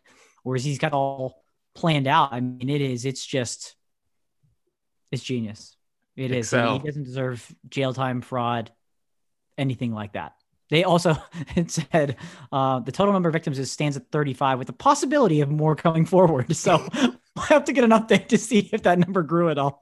or 0.43 0.57
is 0.57 0.65
he's 0.65 0.78
got 0.78 0.91
all 0.91 1.45
planned 1.74 2.07
out? 2.07 2.34
I 2.34 2.41
mean, 2.41 2.70
it 2.70 2.82
is. 2.82 3.05
It's 3.05 3.26
just, 3.26 3.76
it's 5.13 5.24
genius. 5.24 5.76
It 6.18 6.32
is. 6.32 6.51
He- 6.51 6.57
Excel. 6.57 6.80
He 6.80 6.86
doesn't 6.86 7.03
deserve 7.03 7.55
jail 7.70 7.93
time, 7.93 8.22
fraud, 8.22 8.72
anything 9.57 9.93
like 9.93 10.13
that. 10.13 10.34
They 10.70 10.84
also 10.84 11.15
it 11.55 11.72
said 11.72 12.18
uh, 12.51 12.80
the 12.80 12.91
total 12.91 13.13
number 13.13 13.30
of 13.30 13.34
victims 13.34 13.59
is 13.59 13.72
stands 13.72 13.95
at 13.95 14.11
35 14.11 14.57
with 14.57 14.68
the 14.68 14.74
possibility 14.74 15.41
of 15.41 15.49
more 15.49 15.76
coming 15.76 16.05
forward. 16.05 16.53
So 16.55 16.86
we'll 17.36 17.45
have 17.45 17.65
to 17.65 17.74
get 17.74 17.84
an 17.84 17.91
update 17.91 18.28
to 18.30 18.38
see 18.38 18.70
if 18.74 18.84
that 18.84 18.99
number 18.99 19.24
grew 19.24 19.49
at 19.49 19.57
all. 19.57 19.80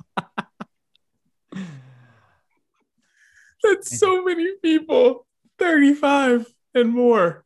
That's 3.64 3.98
so 3.98 4.24
many 4.24 4.48
people. 4.62 5.26
35 5.58 6.46
and 6.76 6.90
more. 6.90 7.46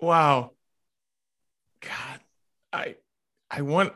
Wow. 0.00 0.52
God, 1.80 2.20
I 2.72 2.94
I 3.50 3.62
want 3.62 3.92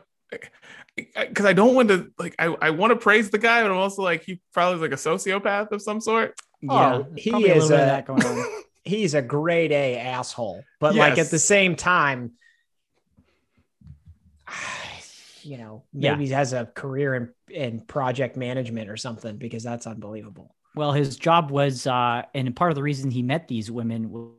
because 0.95 1.45
I 1.45 1.53
don't 1.53 1.73
want 1.75 1.89
to 1.89 2.11
like 2.19 2.35
I, 2.37 2.45
I 2.61 2.69
want 2.69 2.91
to 2.91 2.95
praise 2.97 3.29
the 3.29 3.37
guy, 3.39 3.61
but 3.63 3.71
I'm 3.71 3.77
also 3.77 4.01
like 4.03 4.23
he 4.23 4.41
probably 4.53 4.75
is 4.75 4.81
like 4.81 4.91
a 4.91 4.95
sociopath 4.95 5.71
of 5.71 5.81
some 5.81 5.99
sort. 6.01 6.35
Oh, 6.69 7.07
he 7.17 7.29
probably 7.31 7.49
a 7.49 7.55
is 7.55 7.63
little 7.69 7.77
bit 7.77 7.83
of 7.83 7.87
a- 7.87 7.91
that 7.91 8.05
going 8.05 8.23
on. 8.25 8.63
He's 8.85 9.13
a 9.13 9.21
grade 9.21 9.71
A 9.71 9.97
asshole. 9.97 10.61
But 10.81 10.95
like 10.95 11.17
at 11.17 11.29
the 11.29 11.39
same 11.39 11.75
time, 11.77 12.31
you 15.41 15.57
know, 15.57 15.83
Yeah. 15.93 16.11
maybe 16.13 16.25
he 16.27 16.31
has 16.33 16.53
a 16.53 16.65
career 16.65 17.15
in, 17.15 17.29
in 17.49 17.79
project 17.81 18.37
management 18.37 18.89
or 18.89 18.97
something 18.97 19.37
because 19.37 19.63
that's 19.63 19.87
unbelievable. 19.87 20.55
Well, 20.75 20.91
his 20.91 21.17
job 21.17 21.51
was, 21.51 21.85
uh, 21.85 22.23
and 22.33 22.55
part 22.55 22.71
of 22.71 22.75
the 22.75 22.83
reason 22.83 23.11
he 23.11 23.21
met 23.21 23.47
these 23.47 23.69
women, 23.69 24.09
was 24.09 24.31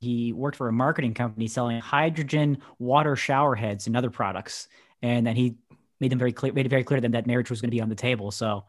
he 0.00 0.32
worked 0.32 0.56
for 0.56 0.68
a 0.68 0.72
marketing 0.72 1.14
company 1.14 1.46
selling 1.46 1.80
hydrogen 1.80 2.58
water 2.78 3.14
shower 3.16 3.54
heads 3.54 3.86
and 3.86 3.96
other 3.96 4.10
products, 4.10 4.68
and 5.02 5.26
then 5.26 5.36
he 5.36 5.56
made 6.00 6.10
them 6.10 6.18
very 6.18 6.32
clear, 6.32 6.52
made 6.52 6.66
it 6.66 6.70
very 6.70 6.84
clear 6.84 6.96
to 6.96 7.02
them 7.02 7.12
that 7.12 7.26
marriage 7.26 7.50
was 7.50 7.60
going 7.60 7.70
to 7.70 7.74
be 7.76 7.80
on 7.80 7.88
the 7.88 7.94
table. 7.94 8.30
So, 8.30 8.64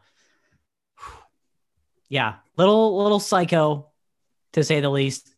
yeah, 2.08 2.34
little 2.56 3.02
little 3.02 3.20
psycho, 3.20 3.90
to 4.52 4.64
say 4.64 4.80
the 4.80 4.90
least. 4.90 5.30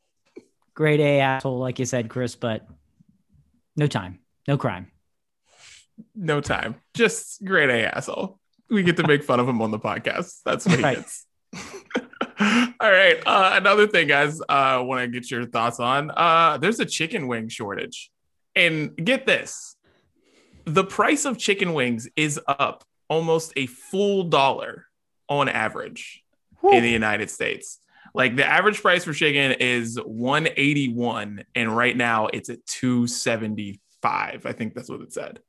Grade 0.75 1.01
A 1.01 1.21
asshole, 1.21 1.59
like 1.59 1.79
you 1.79 1.87
said, 1.87 2.11
Chris, 2.11 2.35
but 2.37 2.67
no 3.77 3.87
time, 3.87 4.19
no 4.47 4.59
crime. 4.59 4.91
No 6.15 6.43
time. 6.43 6.75
Just 6.93 7.43
grade 7.43 7.71
A 7.71 7.97
asshole. 7.97 8.39
We 8.69 8.83
get 8.83 8.99
to 8.99 9.07
make 9.07 9.25
fun 9.25 9.41
of 9.41 9.49
him 9.49 9.63
on 9.63 9.71
the 9.71 9.79
podcast. 9.79 10.41
That's 10.45 10.67
what 10.67 10.77
he 10.77 10.83
Right. 10.85 10.97
gets. 10.99 11.25
All 12.39 12.91
right. 12.91 13.23
Uh, 13.25 13.53
another 13.55 13.87
thing, 13.87 14.09
guys, 14.09 14.39
I 14.51 14.75
uh, 14.75 14.83
want 14.83 15.01
to 15.01 15.09
get 15.09 15.31
your 15.31 15.47
thoughts 15.47 15.81
on. 15.81 16.11
Uh, 16.15 16.59
there's 16.59 16.79
a 16.81 16.85
chicken 16.85 17.27
wing 17.27 17.49
shortage. 17.49 18.11
And 18.55 18.95
get 18.97 19.25
this 19.27 19.76
the 20.67 20.85
price 20.85 21.25
of 21.25 21.39
chicken 21.39 21.73
wings 21.73 22.09
is 22.17 22.41
up 22.47 22.85
almost 23.09 23.53
a 23.57 23.67
full 23.67 24.25
dollar 24.25 24.87
on 25.29 25.49
average 25.49 26.25
in 26.73 26.83
the 26.83 26.91
United 26.91 27.31
States. 27.31 27.79
Like 28.15 28.35
the 28.35 28.45
average 28.45 28.83
price 28.83 29.05
for 29.05 29.13
chicken 29.13 29.53
is 29.61 29.97
181 29.97 31.45
and 31.55 31.77
right 31.77 31.97
now 31.97 32.27
it's 32.27 32.49
at 32.49 32.65
275. 32.67 34.47
I 34.47 34.53
think 34.53 34.75
that's 34.75 34.89
what 34.89 35.01
it 35.03 35.13
said. 35.13 35.41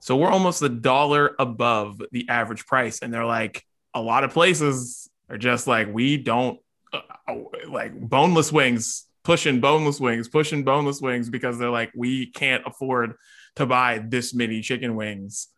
So 0.00 0.16
we're 0.16 0.30
almost 0.30 0.62
a 0.62 0.68
dollar 0.68 1.34
above 1.38 2.00
the 2.12 2.28
average 2.28 2.66
price 2.66 3.00
and 3.00 3.12
they're 3.12 3.24
like 3.24 3.64
a 3.94 4.00
lot 4.00 4.24
of 4.24 4.32
places 4.32 5.08
are 5.28 5.38
just 5.38 5.66
like 5.66 5.92
we 5.92 6.16
don't 6.16 6.60
uh, 6.92 7.00
like 7.68 7.98
boneless 7.98 8.52
wings 8.52 9.06
pushing 9.24 9.60
boneless 9.60 10.00
wings 10.00 10.28
pushing 10.28 10.64
boneless 10.64 11.00
wings 11.00 11.30
because 11.30 11.58
they're 11.58 11.70
like 11.70 11.92
we 11.94 12.26
can't 12.26 12.64
afford 12.66 13.14
to 13.56 13.66
buy 13.66 13.98
this 13.98 14.34
many 14.34 14.60
chicken 14.60 14.96
wings 14.96 15.48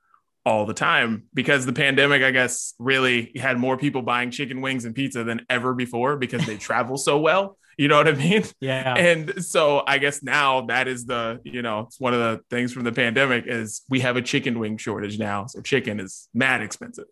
all 0.47 0.66
the 0.66 0.74
time 0.74 1.24
because 1.32 1.64
the 1.64 1.72
pandemic, 1.72 2.22
I 2.22 2.30
guess, 2.30 2.74
really 2.78 3.32
had 3.36 3.59
more 3.59 3.76
people 3.76 4.03
buying 4.03 4.30
chicken 4.30 4.61
wings 4.61 4.84
and 4.84 4.95
pizza 4.95 5.24
than 5.24 5.47
ever 5.49 5.74
before 5.74 6.16
because 6.16 6.45
they 6.47 6.57
travel 6.59 6.97
so 6.97 7.18
well. 7.18 7.57
You 7.78 7.88
know 7.88 7.97
what 7.97 8.07
I 8.07 8.12
mean? 8.12 8.45
Yeah. 8.61 8.95
And 8.95 9.45
so 9.45 9.82
I 9.86 9.99
guess 9.99 10.22
now 10.22 10.66
that 10.66 10.86
is 10.86 11.07
the, 11.07 11.40
you 11.45 11.62
know, 11.62 11.80
it's 11.80 11.99
one 11.99 12.14
of 12.14 12.20
the 12.20 12.40
things 12.49 12.72
from 12.72 12.84
the 12.84 12.92
pandemic 12.92 13.45
is 13.47 13.82
we 13.88 14.01
have 14.01 14.16
a 14.16 14.22
chicken 14.22 14.59
wing 14.59 14.76
shortage 14.76 15.18
now. 15.18 15.47
So 15.47 15.61
chicken 15.61 15.99
is 15.99 16.28
mad 16.32 16.62
expensive. 16.62 17.07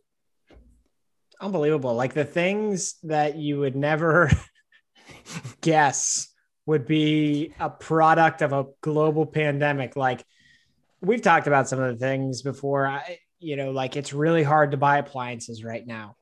Unbelievable. 1.41 1.95
Like 1.95 2.15
the 2.15 2.25
things 2.25 2.95
that 3.03 3.37
you 3.37 3.59
would 3.59 3.75
never 3.75 4.31
guess 5.61 6.29
would 6.67 6.87
be 6.87 7.53
a 7.59 7.69
product 7.69 8.43
of 8.43 8.53
a 8.53 8.67
global 8.83 9.27
pandemic. 9.27 9.97
Like 9.97 10.25
we've 11.03 11.23
talked 11.23 11.47
about 11.47 11.69
some 11.69 11.81
of 11.81 11.99
the 11.99 12.05
things 12.05 12.43
before. 12.43 12.87
I, 12.87 13.19
you 13.39 13.57
know, 13.57 13.73
like 13.73 13.97
it's 13.97 14.13
really 14.13 14.43
hard 14.43 14.71
to 14.71 14.77
buy 14.77 14.99
appliances 14.99 15.65
right 15.65 15.87
now. 15.87 16.17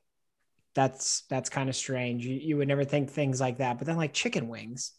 That's 0.73 1.23
that's 1.29 1.49
kind 1.49 1.69
of 1.69 1.75
strange. 1.75 2.25
You, 2.25 2.35
you 2.35 2.57
would 2.57 2.67
never 2.67 2.83
think 2.83 3.09
things 3.09 3.39
like 3.39 3.59
that. 3.59 3.77
But 3.77 3.87
then 3.87 3.97
like 3.97 4.13
chicken 4.13 4.47
wings. 4.47 4.91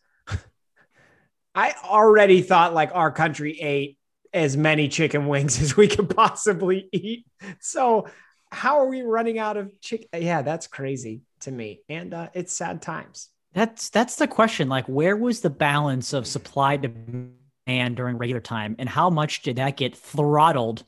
I 1.55 1.75
already 1.85 2.43
thought 2.43 2.75
like 2.75 2.91
our 2.95 3.11
country 3.11 3.61
ate 3.61 3.99
as 4.33 4.57
many 4.57 4.89
chicken 4.89 5.27
wings 5.27 5.61
as 5.63 5.77
we 5.77 5.89
could 5.89 6.15
possibly 6.15 6.89
eat. 6.93 7.27
So 7.61 8.09
how 8.51 8.81
are 8.81 8.89
we 8.89 9.03
running 9.03 9.39
out 9.39 9.57
of 9.57 9.81
chicken? 9.81 10.09
Yeah, 10.15 10.43
that's 10.43 10.67
crazy 10.67 11.23
to 11.41 11.51
me. 11.51 11.83
And 11.89 12.15
uh, 12.15 12.29
it's 12.35 12.53
sad 12.53 12.83
times. 12.83 13.29
That's 13.55 13.91
that's 13.91 14.17
the 14.17 14.29
question. 14.29 14.69
Like, 14.69 14.87
where 14.87 15.17
was 15.17 15.41
the 15.41 15.51
balance 15.51 16.13
of 16.13 16.27
supply 16.27 16.77
demand 16.77 17.35
during 17.67 18.19
regular 18.19 18.41
time, 18.41 18.77
and 18.79 18.89
how 18.89 19.11
much 19.11 19.43
did 19.43 19.57
that 19.57 19.77
get 19.77 19.97
throttled 19.97 20.85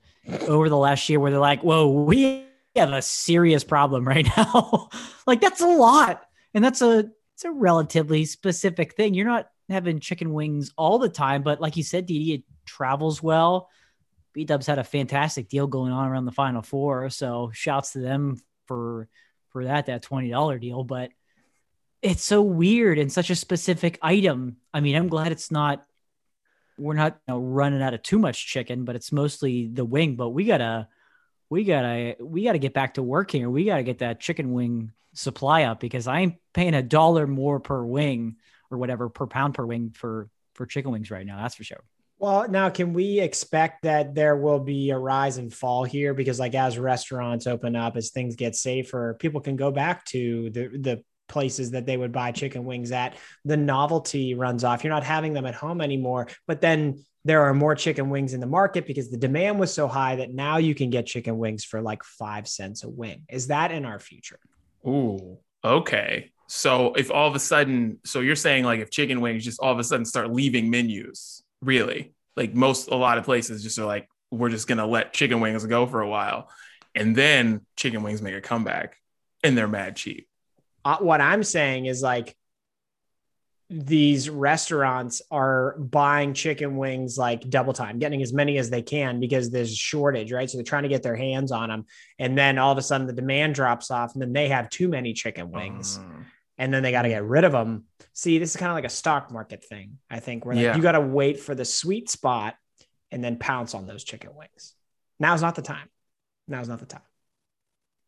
over 0.48 0.68
the 0.68 0.76
last 0.76 1.08
year? 1.08 1.20
Where 1.20 1.30
they're 1.30 1.40
like, 1.40 1.62
"Whoa, 1.62 1.88
we 1.88 2.44
have 2.76 2.92
a 2.92 3.02
serious 3.02 3.64
problem 3.64 4.06
right 4.06 4.26
now." 4.36 4.88
like, 5.26 5.40
that's 5.40 5.60
a 5.60 5.66
lot, 5.66 6.22
and 6.52 6.64
that's 6.64 6.82
a 6.82 7.10
it's 7.34 7.44
a 7.44 7.50
relatively 7.50 8.24
specific 8.24 8.94
thing. 8.94 9.14
You're 9.14 9.26
not 9.26 9.48
having 9.68 10.00
chicken 10.00 10.32
wings 10.32 10.72
all 10.76 10.98
the 10.98 11.08
time, 11.08 11.42
but 11.42 11.60
like 11.60 11.76
you 11.76 11.82
said, 11.82 12.06
Didi, 12.06 12.34
it 12.34 12.42
travels 12.66 13.22
well. 13.22 13.68
B 14.32 14.44
Dubs 14.44 14.66
had 14.66 14.78
a 14.78 14.84
fantastic 14.84 15.48
deal 15.48 15.66
going 15.66 15.92
on 15.92 16.08
around 16.08 16.24
the 16.24 16.32
Final 16.32 16.62
Four, 16.62 17.08
so 17.10 17.50
shouts 17.52 17.92
to 17.92 18.00
them 18.00 18.40
for 18.66 19.08
for 19.50 19.64
that 19.64 19.86
that 19.86 20.02
twenty 20.02 20.30
dollar 20.30 20.58
deal, 20.58 20.82
but 20.84 21.10
it's 22.02 22.22
so 22.22 22.42
weird 22.42 22.98
and 22.98 23.10
such 23.10 23.30
a 23.30 23.34
specific 23.34 23.98
item. 24.02 24.56
I 24.74 24.80
mean, 24.80 24.94
I'm 24.94 25.08
glad 25.08 25.32
it's 25.32 25.50
not 25.50 25.86
we're 26.78 26.94
not 26.94 27.18
you 27.26 27.34
know, 27.34 27.40
running 27.40 27.82
out 27.82 27.94
of 27.94 28.02
too 28.02 28.18
much 28.18 28.46
chicken, 28.46 28.84
but 28.84 28.96
it's 28.96 29.12
mostly 29.12 29.68
the 29.68 29.84
wing. 29.84 30.16
But 30.16 30.30
we 30.30 30.44
gotta 30.44 30.88
we 31.50 31.64
gotta 31.64 32.16
we 32.20 32.44
gotta 32.44 32.58
get 32.58 32.74
back 32.74 32.94
to 32.94 33.02
work 33.02 33.30
here. 33.30 33.48
We 33.50 33.64
gotta 33.64 33.82
get 33.82 33.98
that 33.98 34.20
chicken 34.20 34.52
wing 34.52 34.92
supply 35.14 35.64
up 35.64 35.80
because 35.80 36.06
I'm 36.06 36.38
paying 36.52 36.74
a 36.74 36.82
dollar 36.82 37.26
more 37.26 37.60
per 37.60 37.84
wing 37.84 38.36
or 38.70 38.78
whatever 38.78 39.08
per 39.08 39.26
pound 39.26 39.54
per 39.54 39.64
wing 39.64 39.92
for 39.94 40.28
for 40.54 40.66
chicken 40.66 40.90
wings 40.90 41.10
right 41.10 41.26
now. 41.26 41.40
That's 41.40 41.54
for 41.54 41.64
sure. 41.64 41.84
Well, 42.18 42.48
now 42.48 42.70
can 42.70 42.92
we 42.92 43.20
expect 43.20 43.82
that 43.82 44.14
there 44.14 44.36
will 44.36 44.60
be 44.60 44.90
a 44.90 44.98
rise 44.98 45.36
and 45.36 45.52
fall 45.52 45.84
here? 45.84 46.14
Because 46.14 46.38
like 46.38 46.54
as 46.54 46.78
restaurants 46.78 47.46
open 47.46 47.76
up, 47.76 47.96
as 47.96 48.10
things 48.10 48.36
get 48.36 48.54
safer, 48.54 49.16
people 49.18 49.40
can 49.40 49.56
go 49.56 49.70
back 49.70 50.04
to 50.06 50.50
the 50.50 50.68
the 50.68 51.04
places 51.28 51.72
that 51.72 51.86
they 51.86 51.96
would 51.96 52.12
buy 52.12 52.32
chicken 52.32 52.64
wings 52.64 52.92
at. 52.92 53.16
The 53.44 53.56
novelty 53.56 54.34
runs 54.34 54.64
off. 54.64 54.84
You're 54.84 54.92
not 54.92 55.04
having 55.04 55.32
them 55.32 55.46
at 55.46 55.54
home 55.54 55.80
anymore. 55.80 56.28
But 56.46 56.60
then 56.60 57.04
there 57.24 57.42
are 57.42 57.54
more 57.54 57.74
chicken 57.74 58.10
wings 58.10 58.34
in 58.34 58.40
the 58.40 58.46
market 58.46 58.86
because 58.86 59.10
the 59.10 59.16
demand 59.16 59.58
was 59.58 59.72
so 59.72 59.88
high 59.88 60.16
that 60.16 60.32
now 60.32 60.58
you 60.58 60.74
can 60.74 60.90
get 60.90 61.06
chicken 61.06 61.38
wings 61.38 61.64
for 61.64 61.80
like 61.80 62.04
five 62.04 62.46
cents 62.46 62.84
a 62.84 62.88
wing. 62.88 63.24
Is 63.30 63.46
that 63.46 63.70
in 63.70 63.84
our 63.84 63.98
future? 63.98 64.38
Ooh, 64.86 65.38
okay. 65.64 66.30
So 66.46 66.92
if 66.94 67.10
all 67.10 67.26
of 67.26 67.34
a 67.34 67.40
sudden, 67.40 67.98
so 68.04 68.20
you're 68.20 68.36
saying 68.36 68.64
like 68.64 68.80
if 68.80 68.90
chicken 68.90 69.22
wings 69.22 69.44
just 69.44 69.60
all 69.60 69.72
of 69.72 69.78
a 69.78 69.84
sudden 69.84 70.04
start 70.04 70.30
leaving 70.30 70.68
menus, 70.68 71.42
really? 71.62 72.12
Like 72.36 72.54
most, 72.54 72.90
a 72.90 72.96
lot 72.96 73.16
of 73.16 73.24
places 73.24 73.62
just 73.62 73.78
are 73.78 73.86
like, 73.86 74.08
we're 74.30 74.50
just 74.50 74.66
going 74.66 74.78
to 74.78 74.86
let 74.86 75.12
chicken 75.12 75.40
wings 75.40 75.64
go 75.64 75.86
for 75.86 76.02
a 76.02 76.08
while. 76.08 76.50
And 76.94 77.16
then 77.16 77.62
chicken 77.76 78.02
wings 78.02 78.20
make 78.20 78.34
a 78.34 78.40
comeback 78.40 78.96
and 79.42 79.56
they're 79.56 79.68
mad 79.68 79.96
cheap. 79.96 80.28
Uh, 80.84 80.98
what 80.98 81.20
I'm 81.20 81.42
saying 81.42 81.86
is 81.86 82.02
like 82.02 82.36
these 83.70 84.28
restaurants 84.28 85.22
are 85.30 85.76
buying 85.78 86.34
chicken 86.34 86.76
wings 86.76 87.16
like 87.16 87.48
double 87.48 87.72
time, 87.72 87.98
getting 87.98 88.22
as 88.22 88.32
many 88.32 88.58
as 88.58 88.68
they 88.70 88.82
can 88.82 89.20
because 89.20 89.50
there's 89.50 89.72
a 89.72 89.76
shortage, 89.76 90.30
right? 90.32 90.48
So 90.50 90.58
they're 90.58 90.64
trying 90.64 90.82
to 90.82 90.88
get 90.88 91.02
their 91.02 91.16
hands 91.16 91.50
on 91.50 91.70
them. 91.70 91.86
And 92.18 92.36
then 92.36 92.58
all 92.58 92.72
of 92.72 92.78
a 92.78 92.82
sudden 92.82 93.06
the 93.06 93.12
demand 93.12 93.54
drops 93.54 93.90
off 93.90 94.12
and 94.12 94.22
then 94.22 94.32
they 94.32 94.48
have 94.48 94.68
too 94.68 94.88
many 94.88 95.14
chicken 95.14 95.50
wings. 95.50 95.98
Uh, 95.98 96.24
and 96.58 96.72
then 96.72 96.82
they 96.82 96.92
got 96.92 97.02
to 97.02 97.08
get 97.08 97.24
rid 97.24 97.44
of 97.44 97.52
them. 97.52 97.84
See, 98.12 98.38
this 98.38 98.50
is 98.50 98.56
kind 98.56 98.70
of 98.70 98.76
like 98.76 98.84
a 98.84 98.90
stock 98.90 99.32
market 99.32 99.64
thing, 99.64 99.98
I 100.08 100.20
think, 100.20 100.44
where 100.44 100.54
like 100.54 100.62
yeah. 100.62 100.76
you 100.76 100.82
got 100.82 100.92
to 100.92 101.00
wait 101.00 101.40
for 101.40 101.54
the 101.54 101.64
sweet 101.64 102.10
spot 102.10 102.54
and 103.10 103.24
then 103.24 103.38
pounce 103.38 103.74
on 103.74 103.86
those 103.86 104.04
chicken 104.04 104.30
wings. 104.36 104.74
Now's 105.18 105.42
not 105.42 105.54
the 105.56 105.62
time. 105.62 105.88
Now's 106.46 106.68
not 106.68 106.78
the 106.78 106.86
time. 106.86 107.02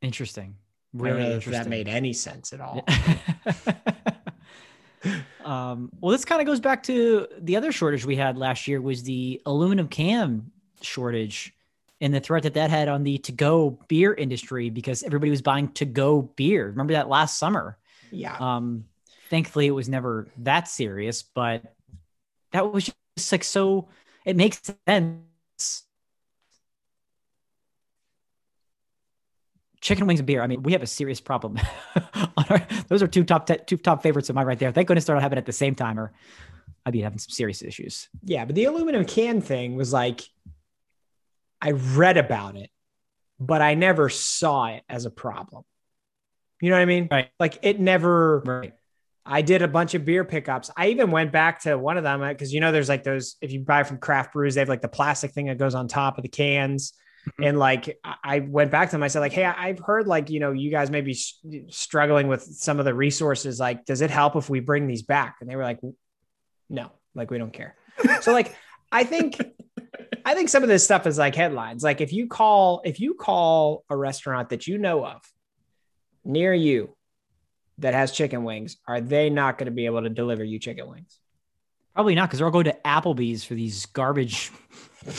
Interesting. 0.00 0.56
Really. 0.98 1.32
If 1.34 1.44
that 1.46 1.68
made 1.68 1.88
any 1.88 2.12
sense 2.12 2.52
at 2.52 2.60
all. 2.60 2.84
um, 5.44 5.90
well, 6.00 6.12
this 6.12 6.24
kind 6.24 6.40
of 6.40 6.46
goes 6.46 6.60
back 6.60 6.82
to 6.84 7.26
the 7.38 7.56
other 7.56 7.72
shortage 7.72 8.04
we 8.04 8.16
had 8.16 8.36
last 8.36 8.66
year 8.68 8.80
was 8.80 9.02
the 9.02 9.40
aluminum 9.46 9.88
can 9.88 10.50
shortage 10.80 11.54
and 12.00 12.12
the 12.12 12.20
threat 12.20 12.42
that 12.42 12.54
that 12.54 12.70
had 12.70 12.88
on 12.88 13.04
the 13.04 13.18
to-go 13.18 13.78
beer 13.88 14.12
industry 14.12 14.70
because 14.70 15.02
everybody 15.02 15.30
was 15.30 15.42
buying 15.42 15.68
to-go 15.72 16.22
beer. 16.22 16.66
Remember 16.66 16.92
that 16.92 17.08
last 17.08 17.38
summer? 17.38 17.78
Yeah. 18.10 18.36
Um, 18.38 18.84
thankfully, 19.30 19.66
it 19.66 19.72
was 19.72 19.88
never 19.88 20.28
that 20.38 20.68
serious, 20.68 21.22
but 21.22 21.62
that 22.52 22.70
was 22.72 22.90
just 23.16 23.32
like 23.32 23.44
so. 23.44 23.88
It 24.24 24.36
makes 24.36 24.60
sense. 24.86 25.84
Chicken 29.80 30.06
wings 30.06 30.20
and 30.20 30.26
beer. 30.26 30.42
I 30.42 30.46
mean, 30.46 30.62
we 30.62 30.72
have 30.72 30.82
a 30.82 30.86
serious 30.86 31.20
problem. 31.20 31.58
our, 32.48 32.66
those 32.88 33.02
are 33.02 33.06
two 33.06 33.24
top 33.24 33.46
te- 33.46 33.58
two 33.66 33.76
top 33.76 34.02
favorites 34.02 34.28
of 34.28 34.34
mine 34.34 34.46
right 34.46 34.58
there. 34.58 34.72
Thank 34.72 34.88
goodness 34.88 35.04
they're 35.04 35.16
not 35.16 35.22
happening 35.22 35.38
at 35.38 35.46
the 35.46 35.52
same 35.52 35.74
time, 35.74 35.98
or 35.98 36.12
I'd 36.84 36.92
be 36.92 37.02
having 37.02 37.18
some 37.18 37.30
serious 37.30 37.62
issues. 37.62 38.08
Yeah, 38.24 38.44
but 38.44 38.54
the 38.54 38.64
aluminum 38.64 39.04
can 39.04 39.40
thing 39.40 39.76
was 39.76 39.92
like, 39.92 40.22
I 41.60 41.72
read 41.72 42.16
about 42.16 42.56
it, 42.56 42.70
but 43.38 43.60
I 43.60 43.74
never 43.74 44.08
saw 44.08 44.66
it 44.66 44.82
as 44.88 45.04
a 45.04 45.10
problem. 45.10 45.64
You 46.60 46.70
know 46.70 46.76
what 46.76 46.82
I 46.82 46.86
mean? 46.86 47.08
Right. 47.10 47.28
Like 47.38 47.58
it 47.62 47.80
never. 47.80 48.40
Right. 48.40 48.72
I 49.28 49.42
did 49.42 49.60
a 49.60 49.68
bunch 49.68 49.94
of 49.94 50.04
beer 50.04 50.24
pickups. 50.24 50.70
I 50.76 50.88
even 50.88 51.10
went 51.10 51.32
back 51.32 51.62
to 51.62 51.76
one 51.76 51.98
of 51.98 52.04
them 52.04 52.20
because 52.20 52.54
you 52.54 52.60
know 52.60 52.70
there's 52.70 52.88
like 52.88 53.02
those 53.02 53.36
if 53.40 53.52
you 53.52 53.60
buy 53.60 53.82
from 53.82 53.98
craft 53.98 54.32
brews, 54.32 54.54
they 54.54 54.60
have 54.60 54.68
like 54.68 54.82
the 54.82 54.88
plastic 54.88 55.32
thing 55.32 55.46
that 55.46 55.58
goes 55.58 55.74
on 55.74 55.88
top 55.88 56.16
of 56.16 56.22
the 56.22 56.28
cans. 56.28 56.92
Mm-hmm. 57.28 57.44
And 57.44 57.58
like 57.58 57.98
I 58.22 58.40
went 58.40 58.70
back 58.70 58.88
to 58.88 58.92
them, 58.92 59.02
I 59.02 59.08
said 59.08 59.20
like, 59.20 59.32
hey, 59.32 59.44
I've 59.44 59.78
heard 59.78 60.06
like 60.06 60.30
you 60.30 60.40
know 60.40 60.52
you 60.52 60.70
guys 60.70 60.90
may 60.90 61.00
be 61.00 61.14
struggling 61.68 62.28
with 62.28 62.42
some 62.42 62.78
of 62.78 62.84
the 62.84 62.94
resources. 62.94 63.58
Like, 63.58 63.84
does 63.84 64.00
it 64.00 64.10
help 64.10 64.36
if 64.36 64.48
we 64.48 64.60
bring 64.60 64.86
these 64.86 65.02
back? 65.02 65.36
And 65.40 65.50
they 65.50 65.56
were 65.56 65.64
like, 65.64 65.80
no, 66.68 66.92
like 67.14 67.30
we 67.30 67.38
don't 67.38 67.52
care. 67.52 67.74
so 68.20 68.32
like 68.32 68.54
I 68.92 69.04
think 69.04 69.40
I 70.24 70.34
think 70.34 70.48
some 70.48 70.62
of 70.62 70.68
this 70.68 70.84
stuff 70.84 71.06
is 71.06 71.18
like 71.18 71.34
headlines. 71.34 71.82
Like 71.82 72.00
if 72.00 72.12
you 72.12 72.26
call 72.28 72.82
if 72.84 73.00
you 73.00 73.14
call 73.14 73.84
a 73.90 73.96
restaurant 73.96 74.50
that 74.50 74.66
you 74.66 74.78
know 74.78 75.04
of 75.04 75.22
near 76.24 76.54
you 76.54 76.96
that 77.78 77.94
has 77.94 78.12
chicken 78.12 78.44
wings, 78.44 78.76
are 78.86 79.00
they 79.00 79.30
not 79.30 79.58
going 79.58 79.66
to 79.66 79.72
be 79.72 79.86
able 79.86 80.02
to 80.02 80.08
deliver 80.08 80.44
you 80.44 80.58
chicken 80.58 80.88
wings? 80.88 81.18
Probably 81.94 82.14
not, 82.14 82.28
because 82.28 82.38
they're 82.38 82.46
all 82.46 82.52
going 82.52 82.64
to 82.64 82.76
Applebee's 82.84 83.44
for 83.44 83.54
these 83.54 83.86
garbage 83.86 84.50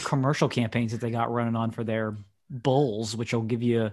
commercial 0.04 0.50
campaigns 0.50 0.92
that 0.92 1.02
they 1.02 1.12
got 1.12 1.32
running 1.32 1.56
on 1.56 1.72
for 1.72 1.84
their 1.84 2.16
bowls, 2.50 3.16
which 3.16 3.34
will 3.34 3.42
give 3.42 3.64
you. 3.64 3.92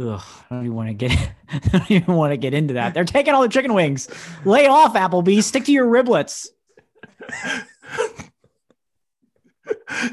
Ugh, 0.00 0.22
I 0.50 0.54
don't 0.54 0.64
even 0.64 0.76
want 0.76 0.88
to 0.88 0.94
get. 0.94 1.12
I 1.52 1.58
don't 1.58 1.90
even 1.90 2.14
want 2.14 2.32
to 2.32 2.36
get 2.36 2.54
into 2.54 2.74
that. 2.74 2.94
They're 2.94 3.04
taking 3.04 3.34
all 3.34 3.42
the 3.42 3.48
chicken 3.48 3.74
wings. 3.74 4.08
Lay 4.44 4.66
off, 4.66 4.94
Applebee's. 4.94 5.46
Stick 5.46 5.64
to 5.64 5.72
your 5.72 5.86
riblets. 5.86 6.48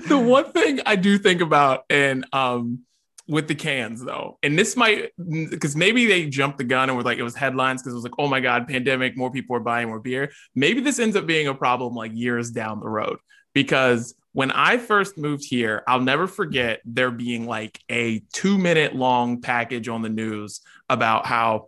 the 0.08 0.18
one 0.18 0.52
thing 0.52 0.82
I 0.86 0.96
do 0.96 1.18
think 1.18 1.42
about, 1.42 1.86
and 1.90 2.26
um, 2.34 2.86
with 3.28 3.48
the 3.48 3.56
cans 3.56 4.04
though. 4.04 4.38
And 4.44 4.58
this 4.58 4.76
might 4.76 5.12
because 5.50 5.76
maybe 5.76 6.06
they 6.06 6.28
jumped 6.28 6.58
the 6.58 6.64
gun 6.64 6.90
and 6.90 6.98
were 6.98 7.04
like 7.04 7.18
it 7.18 7.24
was 7.24 7.36
headlines 7.36 7.82
because 7.82 7.94
it 7.94 7.96
was 7.96 8.04
like, 8.04 8.14
oh 8.20 8.28
my 8.28 8.40
God, 8.40 8.68
pandemic, 8.68 9.18
more 9.18 9.32
people 9.32 9.56
are 9.56 9.62
buying 9.62 9.88
more 9.88 10.00
beer. 10.00 10.32
Maybe 10.54 10.82
this 10.82 11.00
ends 11.00 11.16
up 11.16 11.26
being 11.26 11.48
a 11.48 11.54
problem 11.54 11.96
like 11.96 12.12
years 12.14 12.52
down 12.52 12.80
the 12.80 12.90
road. 12.90 13.18
Because 13.54 14.14
when 14.36 14.52
I 14.52 14.78
first 14.80 15.18
moved 15.18 15.46
here, 15.46 15.82
I'll 15.88 16.02
never 16.02 16.28
forget 16.28 16.82
there 16.84 17.10
being 17.10 17.46
like 17.46 17.80
a 17.90 18.22
two 18.34 18.58
minute 18.58 18.94
long 18.94 19.40
package 19.40 19.88
on 19.88 20.02
the 20.02 20.10
news 20.10 20.60
about 20.90 21.26
how 21.26 21.68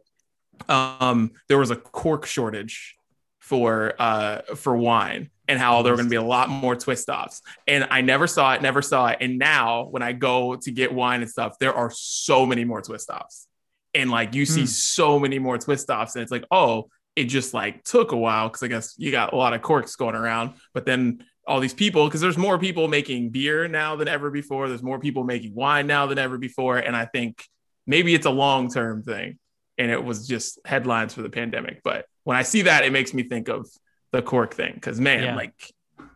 um, 0.68 1.32
there 1.48 1.58
was 1.58 1.72
a 1.72 1.78
cork 1.78 2.26
shortage 2.26 2.98
for 3.40 3.94
uh, 3.98 4.42
for 4.56 4.76
wine 4.76 5.30
and 5.48 5.58
how 5.58 5.82
there 5.82 5.94
were 5.94 5.96
going 5.96 6.08
to 6.08 6.10
be 6.10 6.18
a 6.18 6.22
lot 6.22 6.50
more 6.50 6.76
twist 6.76 7.08
offs. 7.08 7.42
And 7.68 7.88
I 7.90 8.02
never 8.02 8.28
saw 8.28 8.54
it, 8.54 8.62
never 8.62 8.82
saw 8.82 9.08
it. 9.08 9.20
And 9.22 9.40
now 9.40 9.86
when 9.86 10.04
I 10.04 10.12
go 10.12 10.58
to 10.58 10.70
get 10.70 10.94
wine 10.94 11.22
and 11.22 11.32
stuff, 11.32 11.58
there 11.60 11.74
are 11.74 11.90
so 11.90 12.46
many 12.46 12.66
more 12.66 12.82
twist 12.82 13.10
offs. 13.10 13.48
And 13.94 14.12
like 14.12 14.36
you 14.36 14.46
see 14.46 14.64
mm. 14.64 14.68
so 14.68 15.20
many 15.20 15.40
more 15.40 15.58
twist 15.58 15.90
offs. 15.90 16.18
And 16.18 16.22
it's 16.22 16.34
like, 16.34 16.44
oh, 16.52 16.90
it 17.16 17.26
just 17.26 17.54
like 17.54 17.86
took 17.86 18.12
a 18.12 18.18
while 18.18 18.50
because 18.50 18.62
I 18.62 18.68
guess 18.68 18.94
you 18.98 19.10
got 19.10 19.32
a 19.32 19.38
lot 19.38 19.54
of 19.54 19.62
corks 19.62 19.96
going 19.96 20.16
around. 20.16 20.56
But 20.74 20.86
then 20.86 21.24
all 21.48 21.60
these 21.60 21.74
people, 21.74 22.06
because 22.06 22.22
there's 22.22 22.38
more 22.38 22.60
people 22.60 22.88
making 22.88 23.30
beer 23.30 23.68
now 23.68 23.96
than 23.96 24.08
ever 24.08 24.30
before. 24.30 24.68
There's 24.68 24.84
more 24.84 25.00
people 25.00 25.24
making 25.24 25.56
wine 25.56 25.88
now 25.88 26.06
than 26.06 26.20
ever 26.20 26.38
before. 26.38 26.78
And 26.78 26.96
I 26.96 27.06
think 27.06 27.44
maybe 27.86 28.14
it's 28.14 28.26
a 28.26 28.32
long 28.32 28.70
term 28.70 29.02
thing. 29.02 29.40
And 29.78 29.90
it 29.90 30.04
was 30.04 30.28
just 30.28 30.60
headlines 30.66 31.14
for 31.14 31.22
the 31.22 31.30
pandemic. 31.30 31.82
But 31.84 32.06
when 32.24 32.36
I 32.36 32.44
see 32.44 32.64
that, 32.64 32.84
it 32.84 32.92
makes 32.92 33.14
me 33.14 33.24
think 33.24 33.48
of 33.48 33.68
the 34.12 34.22
cork 34.22 34.54
thing 34.54 34.74
because 34.74 35.00
man 35.00 35.24
yeah. 35.24 35.36
like 35.36 35.74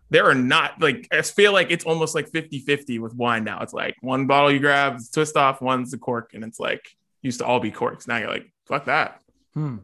there 0.09 0.29
are 0.29 0.35
not 0.35 0.81
like 0.81 1.07
i 1.11 1.21
feel 1.21 1.51
like 1.51 1.71
it's 1.71 1.85
almost 1.85 2.15
like 2.15 2.29
50 2.29 2.59
50 2.59 2.99
with 2.99 3.13
wine 3.13 3.43
now 3.43 3.61
it's 3.61 3.73
like 3.73 3.95
one 4.01 4.27
bottle 4.27 4.51
you 4.51 4.59
grab 4.59 4.99
twist 5.13 5.35
off 5.35 5.61
one's 5.61 5.91
the 5.91 5.97
cork 5.97 6.31
and 6.33 6.43
it's 6.43 6.59
like 6.59 6.89
used 7.21 7.39
to 7.39 7.45
all 7.45 7.59
be 7.59 7.71
corks 7.71 8.07
now 8.07 8.17
you're 8.17 8.29
like 8.29 8.51
fuck 8.65 8.85
that 8.85 9.21
hmm 9.53 9.77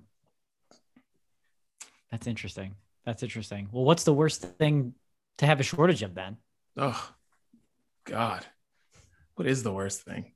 that's 2.11 2.27
interesting 2.27 2.75
that's 3.05 3.23
interesting 3.23 3.67
well 3.71 3.83
what's 3.83 4.03
the 4.03 4.13
worst 4.13 4.41
thing 4.57 4.93
to 5.37 5.45
have 5.45 5.59
a 5.59 5.63
shortage 5.63 6.03
of 6.03 6.15
then 6.15 6.37
oh 6.77 7.13
god 8.05 8.45
what 9.35 9.47
is 9.47 9.63
the 9.63 9.71
worst 9.71 10.01
thing 10.01 10.31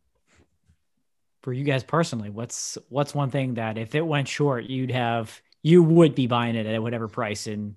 for 1.41 1.53
you 1.53 1.63
guys 1.63 1.83
personally 1.83 2.29
what's 2.29 2.77
what's 2.89 3.15
one 3.15 3.31
thing 3.31 3.55
that 3.55 3.77
if 3.77 3.95
it 3.95 4.05
went 4.05 4.27
short 4.27 4.65
you'd 4.65 4.91
have 4.91 5.41
you 5.63 5.83
would 5.83 6.15
be 6.15 6.27
buying 6.27 6.55
it 6.55 6.65
at 6.65 6.81
whatever 6.81 7.07
price 7.07 7.47
and 7.47 7.75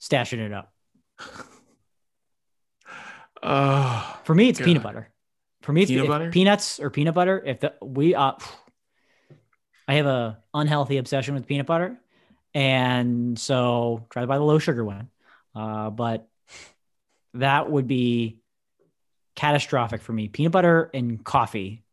stashing 0.00 0.38
it 0.38 0.52
up. 0.52 0.72
Uh, 3.42 4.14
For 4.24 4.34
me, 4.34 4.48
it's 4.48 4.58
God. 4.58 4.64
peanut 4.64 4.82
butter. 4.82 5.10
For 5.62 5.72
me, 5.72 5.82
it's 5.82 5.90
peanut 5.90 6.08
butter? 6.08 6.30
peanuts 6.30 6.80
or 6.80 6.90
peanut 6.90 7.14
butter. 7.14 7.42
If 7.44 7.60
the, 7.60 7.74
we, 7.82 8.14
uh, 8.14 8.32
I 9.86 9.94
have 9.94 10.06
a 10.06 10.38
unhealthy 10.54 10.98
obsession 10.98 11.34
with 11.34 11.46
peanut 11.46 11.66
butter, 11.66 11.98
and 12.54 13.38
so 13.38 14.06
try 14.10 14.22
to 14.22 14.28
buy 14.28 14.38
the 14.38 14.44
low 14.44 14.58
sugar 14.58 14.84
one. 14.84 15.08
Uh, 15.54 15.90
but 15.90 16.28
that 17.34 17.70
would 17.70 17.86
be 17.86 18.38
catastrophic 19.36 20.02
for 20.02 20.12
me. 20.12 20.28
Peanut 20.28 20.52
butter 20.52 20.90
and 20.92 21.22
coffee. 21.24 21.84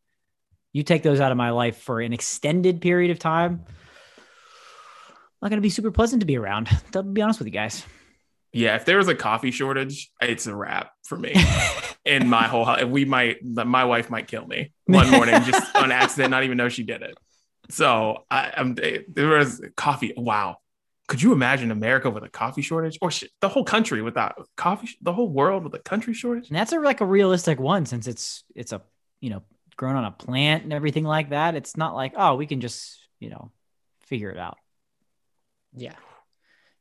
You 0.74 0.84
take 0.84 1.04
those 1.04 1.20
out 1.20 1.32
of 1.32 1.38
my 1.38 1.52
life 1.52 1.78
for 1.78 2.02
an 2.02 2.12
extended 2.12 2.82
period 2.82 3.12
of 3.12 3.20
time 3.20 3.66
not 5.46 5.50
going 5.50 5.58
to 5.58 5.62
be 5.62 5.70
super 5.70 5.92
pleasant 5.92 6.22
to 6.22 6.26
be 6.26 6.38
around. 6.38 6.70
To 6.94 7.04
be 7.04 7.22
honest 7.22 7.40
with 7.40 7.48
you 7.48 7.52
guys. 7.52 7.86
Yeah, 8.52 8.76
if 8.76 8.86
there 8.86 8.98
was 8.98 9.10
a 9.10 9.16
coffee 9.16 9.52
shortage, 9.52 10.12
it's 10.22 10.48
a 10.48 10.56
wrap 10.56 10.92
for 11.04 11.18
me. 11.18 11.36
and 12.06 12.30
my 12.30 12.48
whole 12.48 12.86
we 12.88 13.06
might, 13.06 13.44
my 13.44 13.84
wife 13.84 14.10
might 14.10 14.28
kill 14.28 14.48
me 14.48 14.72
one 14.86 15.12
morning 15.12 15.36
just 15.44 15.76
on 15.76 15.92
accident, 15.92 16.32
not 16.32 16.46
even 16.46 16.58
know 16.58 16.70
she 16.70 16.84
did 16.84 17.02
it. 17.02 17.16
So 17.70 18.24
I, 18.32 18.54
am 18.56 18.76
there 18.76 19.28
was 19.28 19.62
coffee. 19.76 20.14
Wow, 20.16 20.58
could 21.08 21.22
you 21.22 21.34
imagine 21.34 21.72
America 21.72 22.10
with 22.10 22.24
a 22.24 22.30
coffee 22.30 22.62
shortage 22.62 22.98
or 23.02 23.12
shit, 23.12 23.30
the 23.42 23.50
whole 23.50 23.64
country 23.64 24.02
without 24.02 24.48
coffee, 24.56 24.90
the 25.02 25.14
whole 25.14 25.30
world 25.30 25.64
with 25.64 25.74
a 25.76 25.80
country 25.80 26.14
shortage? 26.14 26.50
And 26.50 26.58
that's 26.58 26.72
a 26.72 26.80
like 26.80 27.02
a 27.02 27.06
realistic 27.06 27.60
one 27.60 27.86
since 27.86 28.08
it's 28.08 28.44
it's 28.56 28.72
a 28.72 28.82
you 29.22 29.30
know 29.30 29.44
grown 29.76 29.96
on 29.96 30.06
a 30.06 30.12
plant 30.12 30.64
and 30.64 30.74
everything 30.74 31.04
like 31.04 31.30
that. 31.30 31.56
It's 31.56 31.78
not 31.78 31.96
like 31.96 32.14
oh 32.16 32.36
we 32.36 32.48
can 32.48 32.62
just 32.62 32.98
you 33.20 33.30
know 33.30 33.52
figure 34.08 34.30
it 34.30 34.38
out. 34.38 34.58
Yeah. 35.74 35.96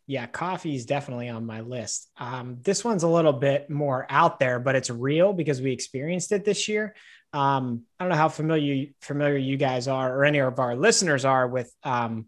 Yeah, 0.07 0.27
coffee 0.27 0.77
is 0.77 0.85
definitely 0.85 1.31
on 1.31 1.47
my 1.47 1.62
list. 1.62 2.11
Um, 2.18 2.59
this 2.62 2.85
one's 2.85 3.05
a 3.05 3.09
little 3.09 3.33
bit 3.33 3.70
more 3.70 4.07
out 4.11 4.39
there, 4.39 4.61
but 4.61 4.77
it's 4.77 4.91
real 4.91 5.33
because 5.33 5.62
we 5.62 5.72
experienced 5.72 6.31
it 6.33 6.45
this 6.45 6.68
year. 6.68 6.95
Um, 7.33 7.85
I 7.99 8.05
don't 8.05 8.11
know 8.11 8.16
how 8.16 8.29
familiar 8.29 8.89
familiar 9.01 9.39
you 9.39 9.57
guys 9.57 9.89
are, 9.89 10.14
or 10.14 10.25
any 10.27 10.39
of 10.39 10.59
our 10.59 10.77
listeners 10.77 11.25
are 11.25 11.49
with 11.49 11.75
um, 11.83 12.27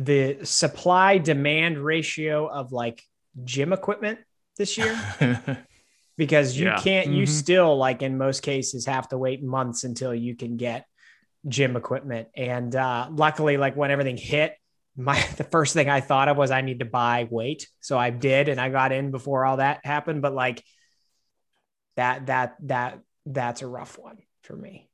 the 0.00 0.38
supply 0.44 1.18
demand 1.18 1.78
ratio 1.78 2.46
of 2.46 2.72
like 2.72 3.02
gym 3.44 3.72
equipment 3.72 4.18
this 4.56 4.78
year. 4.78 4.96
because 6.16 6.58
you 6.58 6.66
Yeah. 6.66 6.80
can't, 6.80 7.08
you 7.08 7.24
Mhm. 7.24 7.28
still 7.28 7.76
like 7.76 8.02
in 8.02 8.18
most 8.18 8.42
cases 8.42 8.86
have 8.86 9.08
to 9.08 9.16
wait 9.18 9.42
months 9.42 9.84
until 9.84 10.14
you 10.14 10.34
can 10.34 10.56
get 10.56 10.86
gym 11.48 11.76
equipment. 11.76 12.28
And 12.36 12.74
uh, 12.76 13.08
luckily, 13.10 13.56
like 13.56 13.76
when 13.76 13.90
everything 13.90 14.18
hit, 14.18 14.54
my 14.96 15.18
the 15.36 15.44
first 15.44 15.72
thing 15.72 15.88
I 15.88 16.00
thought 16.00 16.28
of 16.28 16.36
was 16.36 16.50
I 16.50 16.60
need 16.60 16.80
to 16.80 16.84
buy 16.84 17.26
weight. 17.30 17.68
So 17.80 17.98
I 17.98 18.10
did, 18.10 18.48
and 18.48 18.60
I 18.60 18.68
got 18.68 18.92
in 18.92 19.10
before 19.10 19.46
all 19.46 19.58
that 19.58 19.80
happened. 19.84 20.20
But 20.20 20.34
like 20.34 20.62
that, 21.96 22.26
that, 22.26 22.56
that, 22.62 23.00
that's 23.24 23.62
a 23.62 23.66
rough 23.66 23.98
one 23.98 24.18
for 24.42 24.56
me. 24.56 24.89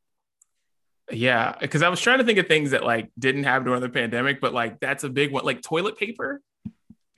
Yeah, 1.11 1.55
because 1.61 1.83
I 1.83 1.89
was 1.89 2.01
trying 2.01 2.19
to 2.19 2.25
think 2.25 2.39
of 2.39 2.47
things 2.47 2.71
that 2.73 2.85
like 2.85 3.11
didn't 3.19 3.45
happen 3.45 3.65
during 3.67 3.81
the 3.81 3.89
pandemic, 3.89 4.41
but 4.41 4.53
like 4.53 4.81
that's 4.81 5.05
a 5.05 5.09
big 5.09 5.33
one, 5.33 5.45
like 5.45 5.63
toilet 5.63 5.97
paper. 5.99 6.43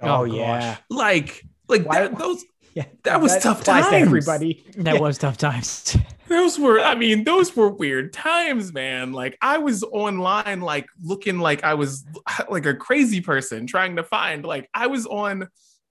Oh, 0.01 0.21
Oh, 0.21 0.25
yeah. 0.25 0.77
Like, 0.91 1.45
like 1.69 1.85
Why- 1.85 2.03
that, 2.09 2.19
those 2.19 2.45
yeah. 2.75 2.85
That 3.05 3.21
was 3.21 3.37
tough 3.39 3.63
applies 3.63 3.85
to 3.87 3.91
times. 3.91 4.07
everybody. 4.07 4.65
That 4.77 4.95
Yeah. 4.97 5.01
was 5.01 5.19
tough 5.19 5.37
times. 5.39 5.97
those 6.29 6.59
were 6.59 6.79
i 6.79 6.95
mean 6.95 7.25
those 7.25 7.57
were 7.57 7.71
weird 7.71 8.13
times 8.13 8.71
man 8.75 9.13
like 9.15 9.35
i 9.41 9.57
was 9.57 9.83
online 9.85 10.61
like 10.61 10.85
looking 11.03 11.39
like 11.39 11.65
i 11.65 11.73
was 11.73 12.05
like 12.51 12.67
a 12.67 12.75
crazy 12.75 13.23
person 13.23 13.67
trying 13.67 13.97
to 13.97 14.05
find 14.05 14.45
like 14.45 14.69
i 14.75 14.87
was 14.89 15.07
on 15.07 15.49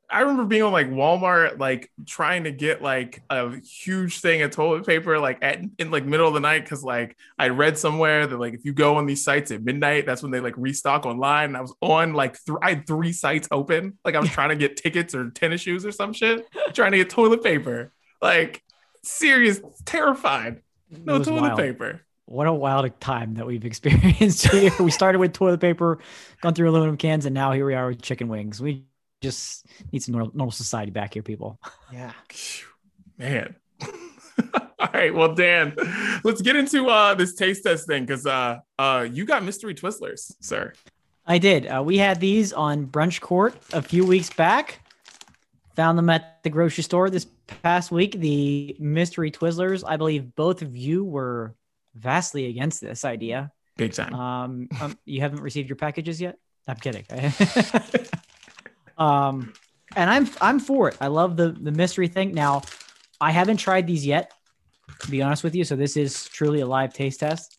i 0.09 0.21
remember 0.21 0.45
being 0.45 0.63
on 0.63 0.71
like 0.71 0.89
walmart 0.89 1.59
like 1.59 1.91
trying 2.05 2.45
to 2.45 2.51
get 2.51 2.81
like 2.81 3.21
a 3.29 3.57
huge 3.59 4.19
thing 4.19 4.41
of 4.41 4.51
toilet 4.51 4.85
paper 4.85 5.19
like 5.19 5.37
at 5.41 5.61
in 5.77 5.91
like 5.91 6.05
middle 6.05 6.27
of 6.27 6.33
the 6.33 6.39
night 6.39 6.63
because 6.63 6.83
like 6.83 7.17
i 7.37 7.49
read 7.49 7.77
somewhere 7.77 8.25
that 8.25 8.37
like 8.39 8.53
if 8.53 8.63
you 8.63 8.73
go 8.73 8.95
on 8.95 9.05
these 9.05 9.23
sites 9.23 9.51
at 9.51 9.63
midnight 9.63 10.05
that's 10.05 10.21
when 10.21 10.31
they 10.31 10.39
like 10.39 10.53
restock 10.57 11.05
online 11.05 11.45
and 11.45 11.57
i 11.57 11.61
was 11.61 11.73
on 11.81 12.13
like 12.13 12.37
th- 12.45 12.57
i 12.61 12.69
had 12.69 12.87
three 12.87 13.11
sites 13.11 13.47
open 13.51 13.97
like 14.05 14.15
i 14.15 14.19
was 14.19 14.29
trying 14.29 14.49
to 14.49 14.55
get 14.55 14.77
tickets 14.77 15.13
or 15.13 15.29
tennis 15.31 15.61
shoes 15.61 15.85
or 15.85 15.91
some 15.91 16.13
shit 16.13 16.47
trying 16.73 16.91
to 16.91 16.97
get 16.97 17.09
toilet 17.09 17.43
paper 17.43 17.91
like 18.21 18.63
serious 19.03 19.61
terrified 19.85 20.61
no 20.89 21.21
toilet 21.21 21.41
wild. 21.41 21.59
paper 21.59 22.01
What 22.25 22.47
a 22.47 22.53
wild 22.53 22.99
time 22.99 23.35
that 23.35 23.45
we've 23.45 23.65
experienced 23.71 24.47
here. 24.47 24.71
we 24.79 24.91
started 24.91 25.19
with 25.19 25.31
toilet 25.31 25.61
paper, 25.61 25.99
gone 26.41 26.53
through 26.53 26.69
aluminum 26.69 26.97
cans, 26.97 27.25
and 27.25 27.33
now 27.33 27.53
here 27.53 27.65
we 27.65 27.73
are 27.73 27.87
with 27.87 28.01
chicken 28.01 28.27
wings. 28.27 28.61
We 28.61 28.83
just 29.21 29.65
need 29.91 30.03
some 30.03 30.13
normal, 30.13 30.31
normal 30.35 30.51
society 30.51 30.91
back 30.91 31.13
here, 31.13 31.23
people. 31.23 31.59
Yeah. 31.91 32.13
man 33.17 33.55
all 34.79 34.89
right 34.93 35.11
well 35.11 35.33
dan 35.33 35.73
let's 36.23 36.39
get 36.39 36.55
into 36.55 36.85
uh 36.87 37.15
this 37.15 37.33
taste 37.33 37.63
test 37.63 37.87
thing 37.87 38.05
because 38.05 38.27
uh 38.27 38.59
uh 38.77 39.07
you 39.11 39.25
got 39.25 39.43
mystery 39.43 39.73
twizzlers 39.73 40.31
sir 40.39 40.71
I 41.27 41.37
did. 41.39 41.67
Uh, 41.67 41.83
we 41.83 41.97
had 41.97 42.21
these 42.21 42.53
on 42.53 42.87
Brunch 42.87 43.19
Court 43.19 43.53
a 43.73 43.81
few 43.81 44.05
weeks 44.05 44.29
back. 44.29 44.79
Found 45.75 45.97
them 45.97 46.09
at 46.09 46.41
the 46.43 46.49
grocery 46.49 46.83
store 46.83 47.09
this 47.09 47.27
past 47.61 47.91
week. 47.91 48.13
The 48.19 48.77
mystery 48.79 49.29
Twizzlers. 49.29 49.83
I 49.85 49.97
believe 49.97 50.33
both 50.35 50.61
of 50.61 50.75
you 50.75 51.03
were 51.03 51.53
vastly 51.95 52.45
against 52.45 52.79
this 52.79 53.03
idea. 53.03 53.51
big 53.75 53.91
time 53.91 54.13
Um, 54.13 54.69
um, 54.79 54.97
you 55.03 55.19
haven't 55.19 55.41
received 55.41 55.67
your 55.67 55.75
packages 55.75 56.21
yet. 56.21 56.37
I'm 56.65 56.77
kidding. 56.77 57.05
um, 58.97 59.53
and 59.95 60.09
I'm 60.09 60.29
I'm 60.41 60.59
for 60.59 60.89
it. 60.89 60.97
I 60.99 61.07
love 61.07 61.37
the 61.37 61.51
the 61.51 61.71
mystery 61.71 62.07
thing. 62.07 62.33
Now, 62.33 62.63
I 63.19 63.31
haven't 63.31 63.57
tried 63.57 63.87
these 63.87 64.05
yet, 64.05 64.33
to 65.01 65.11
be 65.11 65.21
honest 65.21 65.43
with 65.43 65.55
you. 65.55 65.63
So 65.63 65.75
this 65.75 65.97
is 65.97 66.27
truly 66.27 66.61
a 66.61 66.65
live 66.65 66.93
taste 66.93 67.19
test. 67.19 67.57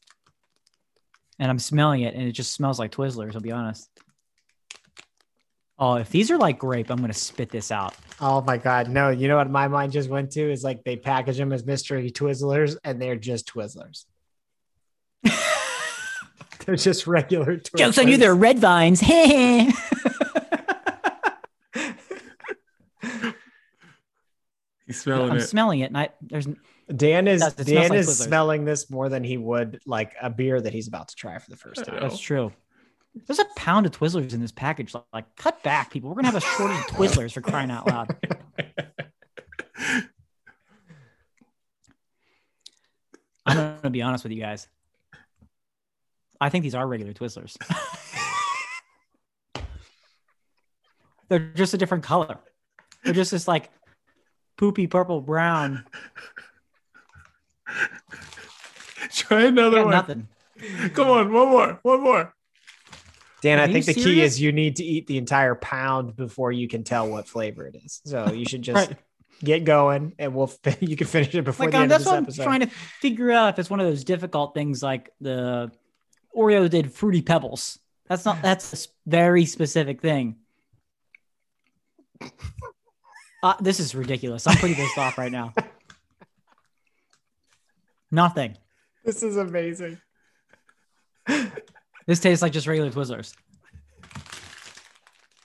And 1.39 1.51
I'm 1.51 1.59
smelling 1.59 2.03
it, 2.03 2.15
and 2.15 2.25
it 2.25 2.33
just 2.33 2.53
smells 2.53 2.79
like 2.79 2.93
Twizzlers. 2.93 3.35
I'll 3.35 3.41
be 3.41 3.53
honest. 3.53 3.89
Oh, 5.79 5.95
if 5.95 6.11
these 6.11 6.31
are 6.31 6.39
like 6.39 6.59
grape, 6.59 6.91
I'm 6.91 7.01
gonna 7.01 7.13
spit 7.13 7.51
this 7.51 7.71
out. 7.71 7.95
Oh 8.21 8.41
my 8.43 8.57
God. 8.57 8.89
No, 8.89 9.11
you 9.11 9.29
know 9.29 9.37
what 9.37 9.49
my 9.49 9.69
mind 9.69 9.93
just 9.93 10.09
went 10.09 10.33
to 10.33 10.51
is 10.51 10.65
like 10.65 10.83
they 10.83 10.97
package 10.97 11.37
them 11.37 11.53
as 11.53 11.65
mystery 11.65 12.11
Twizzlers 12.11 12.77
and 12.83 13.01
they're 13.01 13.15
just 13.15 13.47
Twizzlers. 13.53 14.07
they're 16.67 16.75
just 16.75 17.07
regular 17.07 17.59
Twizzlers. 17.59 17.79
Jokes 17.79 17.99
on 17.99 18.09
you, 18.09 18.17
they're 18.17 18.35
red 18.35 18.59
vines. 18.59 19.01
he's 24.89 25.01
smelling 25.01 25.31
I'm 25.31 25.37
it 25.37 25.43
smelling 25.43 25.81
it, 25.81 25.85
and 25.85 25.97
I 25.97 26.09
there's 26.21 26.49
Dan 26.95 27.29
is 27.29 27.43
it 27.47 27.57
Dan 27.65 27.91
like 27.91 27.99
is 27.99 28.09
Twizzlers. 28.09 28.25
smelling 28.27 28.65
this 28.65 28.91
more 28.91 29.09
than 29.09 29.23
he 29.23 29.37
would 29.37 29.81
like 29.87 30.17
a 30.21 30.29
beer 30.31 30.61
that 30.61 30.73
he's 30.73 30.89
about 30.89 31.09
to 31.09 31.15
try 31.15 31.39
for 31.39 31.51
the 31.51 31.57
first 31.57 31.85
time. 31.85 32.01
That's 32.01 32.19
true. 32.19 32.51
There's 33.27 33.39
a 33.39 33.45
pound 33.57 33.87
of 33.87 33.93
Twizzlers 33.93 34.33
in 34.33 34.41
this 34.41 34.53
package. 34.53 34.95
Like, 34.95 35.05
like, 35.13 35.37
cut 35.37 35.63
back, 35.63 35.91
people. 35.91 36.09
We're 36.11 36.17
gonna 36.17 36.29
have 36.29 36.37
a 36.37 36.41
shortage 36.41 36.79
of 36.79 36.87
Twizzlers 36.87 37.33
for 37.33 37.41
crying 37.41 37.71
out 37.71 37.87
loud. 37.87 38.17
I'm 43.47 43.77
gonna 43.77 43.91
be 43.91 44.03
honest 44.03 44.25
with 44.25 44.33
you 44.33 44.41
guys. 44.41 44.69
I 46.41 46.51
think 46.51 46.63
these 46.63 46.75
are 46.75 46.87
regular 46.87 47.13
Twizzlers. 47.13 47.57
They're 51.29 51.53
just 51.55 51.75
a 51.75 51.79
different 51.79 52.05
color. 52.05 52.39
They're 53.05 53.13
just 53.15 53.31
this 53.31 53.47
like 53.47 53.71
poopy 54.59 54.87
purple 54.87 55.23
brown. 55.23 55.87
try 59.11 59.45
another 59.45 59.83
one 59.83 59.93
nothing. 59.93 60.29
come 60.93 61.09
on 61.09 61.33
one 61.33 61.49
more 61.49 61.79
one 61.83 62.03
more 62.03 62.35
Dan, 63.41 63.61
Are 63.61 63.63
I 63.63 63.73
think 63.73 63.87
the 63.87 63.95
key 63.95 64.21
is 64.21 64.41
you 64.41 64.51
need 64.51 64.77
to 64.77 64.85
eat 64.85 65.07
the 65.07 65.17
entire 65.17 65.55
pound 65.55 66.17
before 66.17 66.51
you 66.51 66.67
can 66.67 66.83
tell 66.83 67.09
what 67.09 67.29
flavor 67.29 67.69
it 67.69 67.77
is. 67.77 68.01
So 68.05 68.33
you 68.33 68.45
should 68.45 68.63
just 68.63 68.89
Right. 68.91 68.99
get 69.45 69.63
going 69.65 70.15
and 70.19 70.35
we'll 70.35 70.51
you 70.81 70.97
can 70.97 71.07
finish 71.07 71.33
it 71.35 71.45
before 71.45 71.67
Like 71.67 71.73
the 71.73 71.79
um, 71.79 71.83
end 71.85 71.93
of 71.93 71.99
that's 72.05 72.27
this 72.27 72.37
what 72.37 72.47
I'm 72.49 72.59
trying 72.59 72.69
to 72.69 72.75
figure 73.01 73.31
out 73.31 73.51
if 73.51 73.59
it's 73.61 73.71
one 73.71 73.79
of 73.79 73.87
those 73.87 74.03
difficult 74.03 74.55
things 74.55 74.83
like 74.83 75.11
the 75.21 75.71
Oreo 76.37 76.69
did 76.69 76.93
fruity 76.93 77.23
pebbles. 77.23 77.79
That's 78.09 78.25
not 78.25 78.43
that's 78.43 78.87
a 78.87 78.89
very 79.09 79.45
specific 79.45 80.01
thing. 80.01 80.37
Uh, 83.43 83.55
this 83.61 83.81
is 83.81 83.95
ridiculous. 83.95 84.47
I'm 84.47 84.57
pretty 84.57 84.75
pissed 84.75 84.99
off 84.99 85.17
right 85.19 85.31
now. 85.31 85.53
Nothing. 88.11 88.57
This 89.05 89.23
is 89.23 89.37
amazing. 89.37 90.01
This 92.07 92.21
tastes 92.21 92.43
like 92.43 92.53
just 92.53 92.67
regular 92.67 92.91
Twizzlers. 92.91 93.35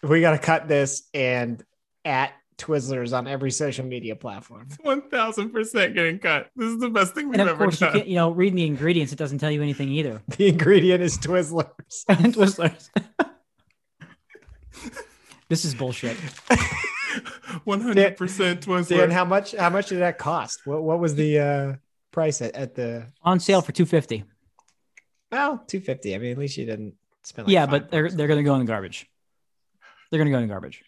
We 0.01 0.21
got 0.21 0.31
to 0.31 0.37
cut 0.37 0.67
this 0.67 1.03
and 1.13 1.63
at 2.05 2.33
Twizzlers 2.57 3.15
on 3.17 3.27
every 3.27 3.51
social 3.51 3.85
media 3.85 4.15
platform. 4.15 4.67
1000% 4.85 5.93
getting 5.93 6.19
cut 6.19 6.49
this 6.55 6.69
is 6.69 6.79
the 6.79 6.89
best 6.89 7.13
thing 7.15 7.29
we've 7.29 7.39
And 7.39 7.49
of 7.49 7.55
ever 7.55 7.65
course, 7.65 7.81
you 7.81 7.87
can 7.89 8.07
you 8.07 8.15
know 8.15 8.31
reading 8.31 8.55
the 8.55 8.65
ingredients. 8.65 9.11
It 9.11 9.17
doesn't 9.17 9.39
tell 9.39 9.51
you 9.51 9.61
anything 9.61 9.89
either. 9.89 10.21
The 10.37 10.47
ingredient 10.47 11.03
is 11.03 11.17
Twizzlers. 11.17 11.69
Twizzlers. 12.09 12.89
this 15.49 15.65
is 15.65 15.75
bullshit. 15.75 16.17
100% 17.65 18.15
Twizzler 18.15 18.87
Dan, 18.97 19.11
how 19.11 19.25
much 19.25 19.53
how 19.55 19.69
much 19.69 19.89
did 19.89 19.99
that 19.99 20.17
cost? 20.17 20.65
What 20.65 20.83
what 20.83 20.99
was 20.99 21.15
the 21.15 21.39
uh 21.39 21.73
price 22.11 22.41
at, 22.41 22.55
at 22.55 22.75
the 22.75 23.07
On 23.23 23.39
sale 23.39 23.61
for 23.61 23.71
two 23.71 23.85
fifty. 23.85 24.23
well 25.31 25.57
250. 25.67 26.15
I 26.15 26.17
mean, 26.17 26.31
at 26.31 26.37
least 26.37 26.57
you 26.57 26.65
didn't 26.65 26.95
spend 27.23 27.47
like 27.47 27.53
yeah, 27.53 27.65
but 27.65 27.89
they're 27.91 28.09
they're 28.09 28.27
gonna 28.27 28.43
go 28.43 28.53
in 28.55 28.59
the 28.59 28.65
garbage. 28.65 29.07
They're 30.09 30.19
gonna 30.19 30.29
go 30.31 30.37
in 30.37 30.43
the 30.47 30.51
garbage. 30.53 30.83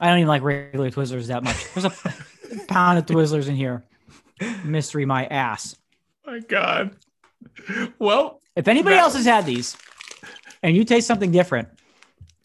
I 0.00 0.08
don't 0.08 0.18
even 0.18 0.28
like 0.28 0.42
regular 0.42 0.90
Twizzlers 0.90 1.26
that 1.28 1.42
much. 1.42 1.72
There's 1.74 1.84
a 1.84 2.64
pound 2.68 2.98
of 2.98 3.06
Twizzlers 3.06 3.48
in 3.48 3.56
here. 3.56 3.84
Mystery 4.64 5.04
my 5.04 5.26
ass. 5.26 5.76
my 6.26 6.40
god 6.40 6.96
well 7.98 8.40
If 8.56 8.66
anybody 8.68 8.96
That- 8.96 9.02
else 9.02 9.14
has 9.16 9.24
had 9.24 9.46
these 9.46 9.76
and 10.62 10.76
you 10.76 10.84
taste 10.84 11.06
something 11.06 11.30
different, 11.32 11.68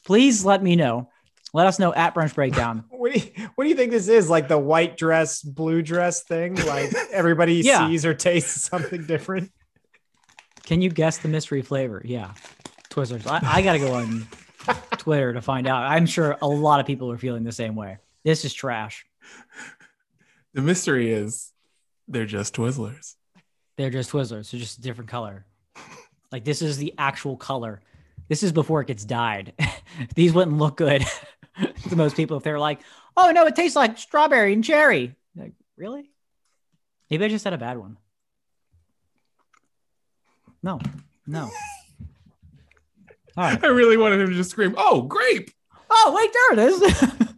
please 0.05 0.43
let 0.45 0.61
me 0.63 0.75
know. 0.75 1.09
Let 1.53 1.65
us 1.67 1.79
know 1.79 1.93
at 1.93 2.13
brunch 2.13 2.35
breakdown. 2.35 2.83
What 2.97 3.13
do, 3.13 3.19
you, 3.19 3.49
what 3.55 3.63
do 3.63 3.69
you 3.69 3.75
think 3.75 3.91
this 3.91 4.07
is? 4.09 4.29
Like 4.29 4.47
the 4.49 4.57
white 4.57 4.97
dress, 4.97 5.41
blue 5.41 5.81
dress 5.81 6.23
thing? 6.23 6.55
Like 6.55 6.93
everybody 7.11 7.55
Yeah. 7.55 7.87
sees 7.87 8.05
or 8.05 8.13
tastes 8.13 8.63
something 8.63 9.05
different? 9.05 9.51
Can 10.65 10.81
you 10.81 10.89
guess 10.89 11.19
the 11.19 11.29
mystery 11.29 11.61
flavor? 11.61 12.01
Yeah. 12.03 12.33
Twizzlers. 12.89 13.25
I, 13.27 13.39
I 13.59 13.61
gotta 13.61 13.79
go 13.79 13.93
on 13.93 14.27
Twitter 14.97 15.31
to 15.33 15.41
find 15.41 15.67
out. 15.67 15.83
I'm 15.83 16.05
sure 16.05 16.37
a 16.41 16.47
lot 16.47 16.79
of 16.81 16.85
people 16.85 17.09
are 17.11 17.17
feeling 17.17 17.43
the 17.45 17.51
same 17.53 17.75
way. 17.75 17.99
This 18.25 18.43
is 18.43 18.53
trash. 18.53 19.05
The 20.53 20.61
mystery 20.61 21.11
is 21.11 21.53
they're 22.09 22.25
just 22.25 22.55
Twizzlers. 22.55 23.15
They're 23.77 23.89
just 23.91 24.11
Twizzlers. 24.11 24.51
They're 24.51 24.59
just 24.59 24.79
a 24.79 24.81
different 24.81 25.09
color. 25.09 25.45
Like 26.31 26.43
this 26.43 26.61
is 26.61 26.77
the 26.77 26.93
actual 26.97 27.37
color. 27.37 27.79
This 28.27 28.43
is 28.43 28.51
before 28.51 28.81
it 28.81 28.87
gets 28.87 29.05
dyed. 29.05 29.53
These 30.15 30.33
wouldn't 30.33 30.57
look 30.57 30.75
good 30.75 31.05
to 31.89 31.95
most 31.95 32.15
people 32.15 32.37
if 32.37 32.43
they're 32.43 32.59
like, 32.59 32.79
"Oh 33.15 33.31
no, 33.31 33.45
it 33.45 33.55
tastes 33.55 33.75
like 33.75 33.97
strawberry 33.97 34.53
and 34.53 34.63
cherry." 34.63 35.15
Like, 35.35 35.53
really? 35.75 36.09
Maybe 37.09 37.25
I 37.25 37.27
just 37.29 37.43
had 37.43 37.53
a 37.53 37.57
bad 37.57 37.77
one. 37.77 37.97
No, 40.63 40.79
no. 41.25 41.43
All 43.37 43.43
right. 43.43 43.63
I 43.63 43.67
really 43.67 43.97
wanted 43.97 44.19
him 44.19 44.27
to 44.29 44.33
just 44.35 44.49
scream, 44.49 44.75
"Oh, 44.77 45.01
grape!" 45.03 45.51
Oh 45.89 46.13
wait, 46.15 46.33
there 46.33 46.53
it 46.53 46.71
is. 46.71 47.13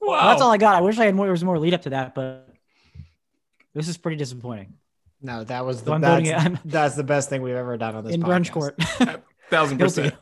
Wow, 0.00 0.30
That's 0.30 0.42
all 0.42 0.50
I 0.50 0.56
got. 0.56 0.74
I 0.74 0.80
wish 0.80 0.98
I 0.98 1.04
had 1.04 1.14
more. 1.14 1.26
There 1.26 1.30
was 1.32 1.44
more 1.44 1.56
lead 1.56 1.74
up 1.74 1.82
to 1.82 1.90
that, 1.90 2.12
but 2.12 2.48
this 3.72 3.86
is 3.86 3.96
pretty 3.96 4.16
disappointing. 4.16 4.74
No, 5.22 5.44
that 5.44 5.64
was 5.64 5.82
the 5.82 5.92
I'm 5.92 6.00
that's, 6.00 6.58
that's 6.64 6.94
the 6.96 7.04
best 7.04 7.28
thing 7.28 7.40
we've 7.42 7.54
ever 7.54 7.76
done 7.76 7.94
on 7.94 8.02
this 8.04 8.14
In 8.14 8.22
podcast. 8.22 8.50
brunch 8.50 8.50
court. 8.50 9.22
thousand 9.48 9.78
Guilty. 9.78 10.10
percent. 10.10 10.14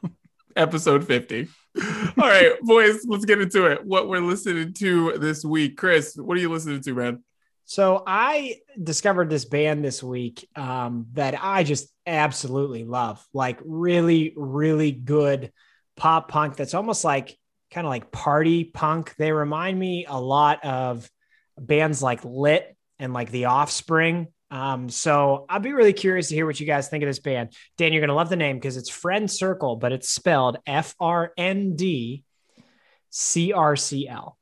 Episode 0.59 1.07
fifty. 1.07 1.49
All 1.77 2.13
right, 2.17 2.53
boys, 2.63 3.07
let's 3.07 3.25
get 3.25 3.41
into 3.41 3.67
it. 3.67 3.85
What 3.87 4.09
we're 4.09 4.21
listening 4.21 4.73
to 4.75 5.17
this 5.19 5.45
week, 5.45 5.77
Chris? 5.77 6.17
What 6.17 6.37
are 6.37 6.41
you 6.41 6.51
listening 6.51 6.83
to, 6.83 6.95
man? 6.95 7.23
So 7.65 8.03
I 8.07 8.57
discovered 8.83 9.31
this 9.31 9.45
band 9.45 9.85
this 9.85 10.03
week 10.03 10.49
um, 10.57 11.07
that 11.13 11.39
I 11.41 11.63
just 11.63 11.93
absolutely 12.07 12.85
love. 12.85 13.25
Like 13.33 13.61
really, 13.65 14.33
really 14.37 14.91
good 14.91 15.53
pop 15.97 16.29
punk. 16.29 16.57
That's 16.57 16.75
almost 16.75 17.05
like 17.05 17.39
kind 17.71 17.87
of 17.87 17.91
like 17.91 18.11
party 18.11 18.65
punk. 18.65 19.15
They 19.17 19.31
remind 19.31 19.79
me 19.79 20.07
a 20.09 20.19
lot 20.19 20.65
of 20.65 21.09
bands 21.59 22.03
like 22.03 22.25
Lit 22.25 22.77
and 22.99 23.13
like 23.13 23.31
The 23.31 23.45
Offspring. 23.45 24.29
Um, 24.51 24.89
so 24.89 25.45
I'd 25.49 25.63
be 25.63 25.73
really 25.73 25.93
curious 25.93 26.29
to 26.29 26.35
hear 26.35 26.47
what 26.47 26.59
you 26.59 26.67
guys 26.67 26.89
think 26.89 27.03
of 27.03 27.09
this 27.09 27.19
band. 27.19 27.53
Dan, 27.77 27.93
you're 27.93 28.01
gonna 28.01 28.15
love 28.15 28.31
the 28.31 28.37
name 28.37 28.57
because 28.57 28.77
it's 28.77 28.89
Friend 28.89 29.31
Circle, 29.31 29.77
but 29.77 29.93
it's 29.93 30.09
spelled 30.09 30.59
F 30.67 30.95
R 30.99 31.33
N 31.37 31.77
D 31.77 32.25
C 33.11 33.53
R 33.53 33.77
C 33.77 34.09
L. 34.09 34.39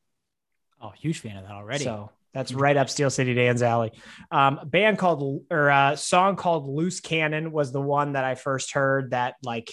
Oh, 0.80 0.92
huge 0.96 1.18
fan 1.18 1.36
of 1.36 1.44
that 1.44 1.52
already. 1.52 1.84
So 1.84 2.10
that's 2.34 2.52
right 2.52 2.76
up 2.76 2.90
Steel 2.90 3.10
City 3.10 3.34
Dan's 3.34 3.62
alley. 3.62 3.92
Um, 4.30 4.58
a 4.62 4.66
band 4.66 4.98
called 4.98 5.44
or 5.50 5.68
a 5.68 5.96
song 5.96 6.36
called 6.36 6.68
Loose 6.68 7.00
Cannon 7.00 7.50
was 7.50 7.72
the 7.72 7.80
one 7.80 8.12
that 8.12 8.24
I 8.24 8.34
first 8.34 8.72
heard 8.72 9.10
that 9.10 9.36
like 9.42 9.72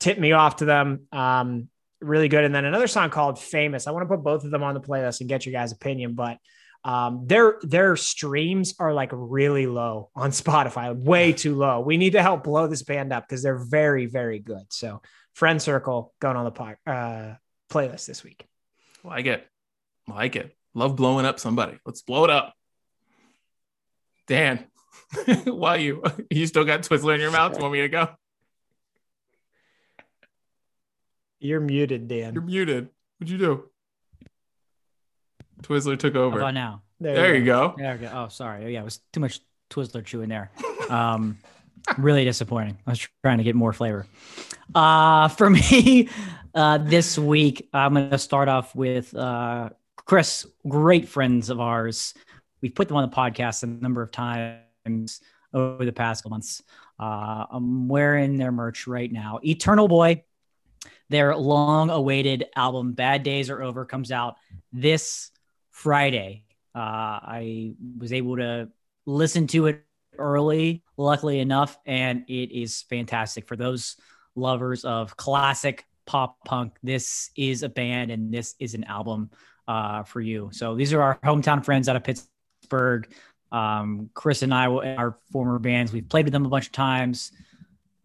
tipped 0.00 0.18
me 0.18 0.32
off 0.32 0.56
to 0.56 0.64
them. 0.64 1.06
Um, 1.12 1.68
really 2.00 2.28
good. 2.28 2.44
And 2.44 2.54
then 2.54 2.64
another 2.64 2.86
song 2.86 3.10
called 3.10 3.38
Famous. 3.38 3.86
I 3.86 3.90
want 3.90 4.08
to 4.08 4.14
put 4.14 4.24
both 4.24 4.44
of 4.44 4.50
them 4.50 4.62
on 4.62 4.74
the 4.74 4.80
playlist 4.80 5.20
and 5.20 5.28
get 5.28 5.46
your 5.46 5.52
guys' 5.52 5.72
opinion, 5.72 6.14
but 6.14 6.38
um, 6.84 7.26
their 7.26 7.58
their 7.62 7.96
streams 7.96 8.74
are 8.78 8.92
like 8.92 9.08
really 9.12 9.66
low 9.66 10.10
on 10.14 10.30
Spotify, 10.30 10.94
way 10.94 11.32
too 11.32 11.54
low. 11.54 11.80
We 11.80 11.96
need 11.96 12.12
to 12.12 12.22
help 12.22 12.44
blow 12.44 12.66
this 12.66 12.82
band 12.82 13.12
up 13.12 13.26
because 13.26 13.42
they're 13.42 13.58
very, 13.58 14.06
very 14.06 14.38
good. 14.38 14.64
So 14.68 15.00
friend 15.32 15.60
circle 15.60 16.12
going 16.20 16.36
on 16.36 16.44
the 16.44 16.50
po- 16.50 16.76
uh, 16.86 17.34
playlist 17.70 18.06
this 18.06 18.22
week. 18.22 18.46
Like 19.02 19.24
it, 19.26 19.46
like 20.06 20.36
it. 20.36 20.54
Love 20.74 20.94
blowing 20.94 21.24
up 21.24 21.40
somebody. 21.40 21.78
Let's 21.86 22.02
blow 22.02 22.24
it 22.24 22.30
up. 22.30 22.54
Dan, 24.26 24.64
why 25.44 25.76
you 25.76 26.02
you 26.30 26.46
still 26.46 26.64
got 26.64 26.82
Twizzler 26.82 27.14
in 27.14 27.20
your 27.20 27.30
mouth? 27.30 27.56
You 27.56 27.62
want 27.62 27.72
me 27.72 27.80
to 27.80 27.88
go? 27.88 28.08
You're 31.40 31.60
muted, 31.60 32.08
Dan. 32.08 32.34
You're 32.34 32.42
muted. 32.42 32.88
What'd 33.18 33.30
you 33.30 33.38
do? 33.38 33.70
Twizzler 35.62 35.98
took 35.98 36.14
How 36.14 36.20
over. 36.20 36.38
about 36.38 36.54
now? 36.54 36.82
There 37.00 37.34
you 37.34 37.44
go. 37.44 37.74
There 37.76 37.94
we 37.94 38.06
go. 38.06 38.10
Oh, 38.12 38.28
sorry. 38.28 38.64
Oh, 38.64 38.68
yeah, 38.68 38.80
it 38.80 38.84
was 38.84 39.00
too 39.12 39.20
much 39.20 39.40
Twizzler 39.70 40.04
chewing 40.04 40.28
there. 40.28 40.50
Um, 40.88 41.38
really 41.98 42.24
disappointing. 42.24 42.78
I 42.86 42.90
was 42.90 43.08
trying 43.22 43.38
to 43.38 43.44
get 43.44 43.54
more 43.54 43.72
flavor. 43.72 44.06
Uh, 44.74 45.28
for 45.28 45.50
me, 45.50 46.08
uh, 46.54 46.78
this 46.78 47.18
week, 47.18 47.68
I'm 47.72 47.94
going 47.94 48.10
to 48.10 48.18
start 48.18 48.48
off 48.48 48.74
with 48.74 49.14
uh, 49.14 49.70
Chris, 49.96 50.46
great 50.68 51.08
friends 51.08 51.50
of 51.50 51.60
ours. 51.60 52.14
We've 52.60 52.74
put 52.74 52.88
them 52.88 52.96
on 52.96 53.08
the 53.08 53.14
podcast 53.14 53.62
a 53.62 53.66
number 53.66 54.02
of 54.02 54.10
times 54.10 55.20
over 55.52 55.84
the 55.84 55.92
past 55.92 56.28
months. 56.28 56.62
Uh, 56.98 57.46
I'm 57.50 57.88
wearing 57.88 58.38
their 58.38 58.52
merch 58.52 58.86
right 58.86 59.10
now. 59.10 59.40
Eternal 59.42 59.88
Boy, 59.88 60.22
their 61.08 61.36
long 61.36 61.90
awaited 61.90 62.46
album, 62.56 62.92
Bad 62.92 63.22
Days 63.22 63.50
Are 63.50 63.62
Over, 63.62 63.84
comes 63.84 64.12
out 64.12 64.36
this 64.72 65.30
Friday. 65.74 66.44
Uh, 66.72 67.18
I 67.20 67.74
was 67.98 68.12
able 68.12 68.36
to 68.36 68.68
listen 69.06 69.48
to 69.48 69.66
it 69.66 69.84
early, 70.16 70.84
luckily 70.96 71.40
enough, 71.40 71.76
and 71.84 72.24
it 72.28 72.52
is 72.52 72.82
fantastic 72.82 73.48
for 73.48 73.56
those 73.56 73.96
lovers 74.36 74.84
of 74.84 75.16
classic 75.16 75.84
pop 76.06 76.38
punk. 76.44 76.76
This 76.84 77.30
is 77.36 77.64
a 77.64 77.68
band 77.68 78.12
and 78.12 78.32
this 78.32 78.54
is 78.60 78.74
an 78.74 78.84
album 78.84 79.30
uh, 79.66 80.04
for 80.04 80.20
you. 80.20 80.48
So 80.52 80.76
these 80.76 80.92
are 80.92 81.02
our 81.02 81.18
hometown 81.24 81.64
friends 81.64 81.88
out 81.88 81.96
of 81.96 82.04
Pittsburgh. 82.04 83.12
Um, 83.50 84.10
Chris 84.14 84.42
and 84.42 84.54
I, 84.54 84.66
our 84.66 85.18
former 85.32 85.58
bands, 85.58 85.92
we've 85.92 86.08
played 86.08 86.24
with 86.24 86.32
them 86.32 86.46
a 86.46 86.48
bunch 86.48 86.66
of 86.66 86.72
times. 86.72 87.32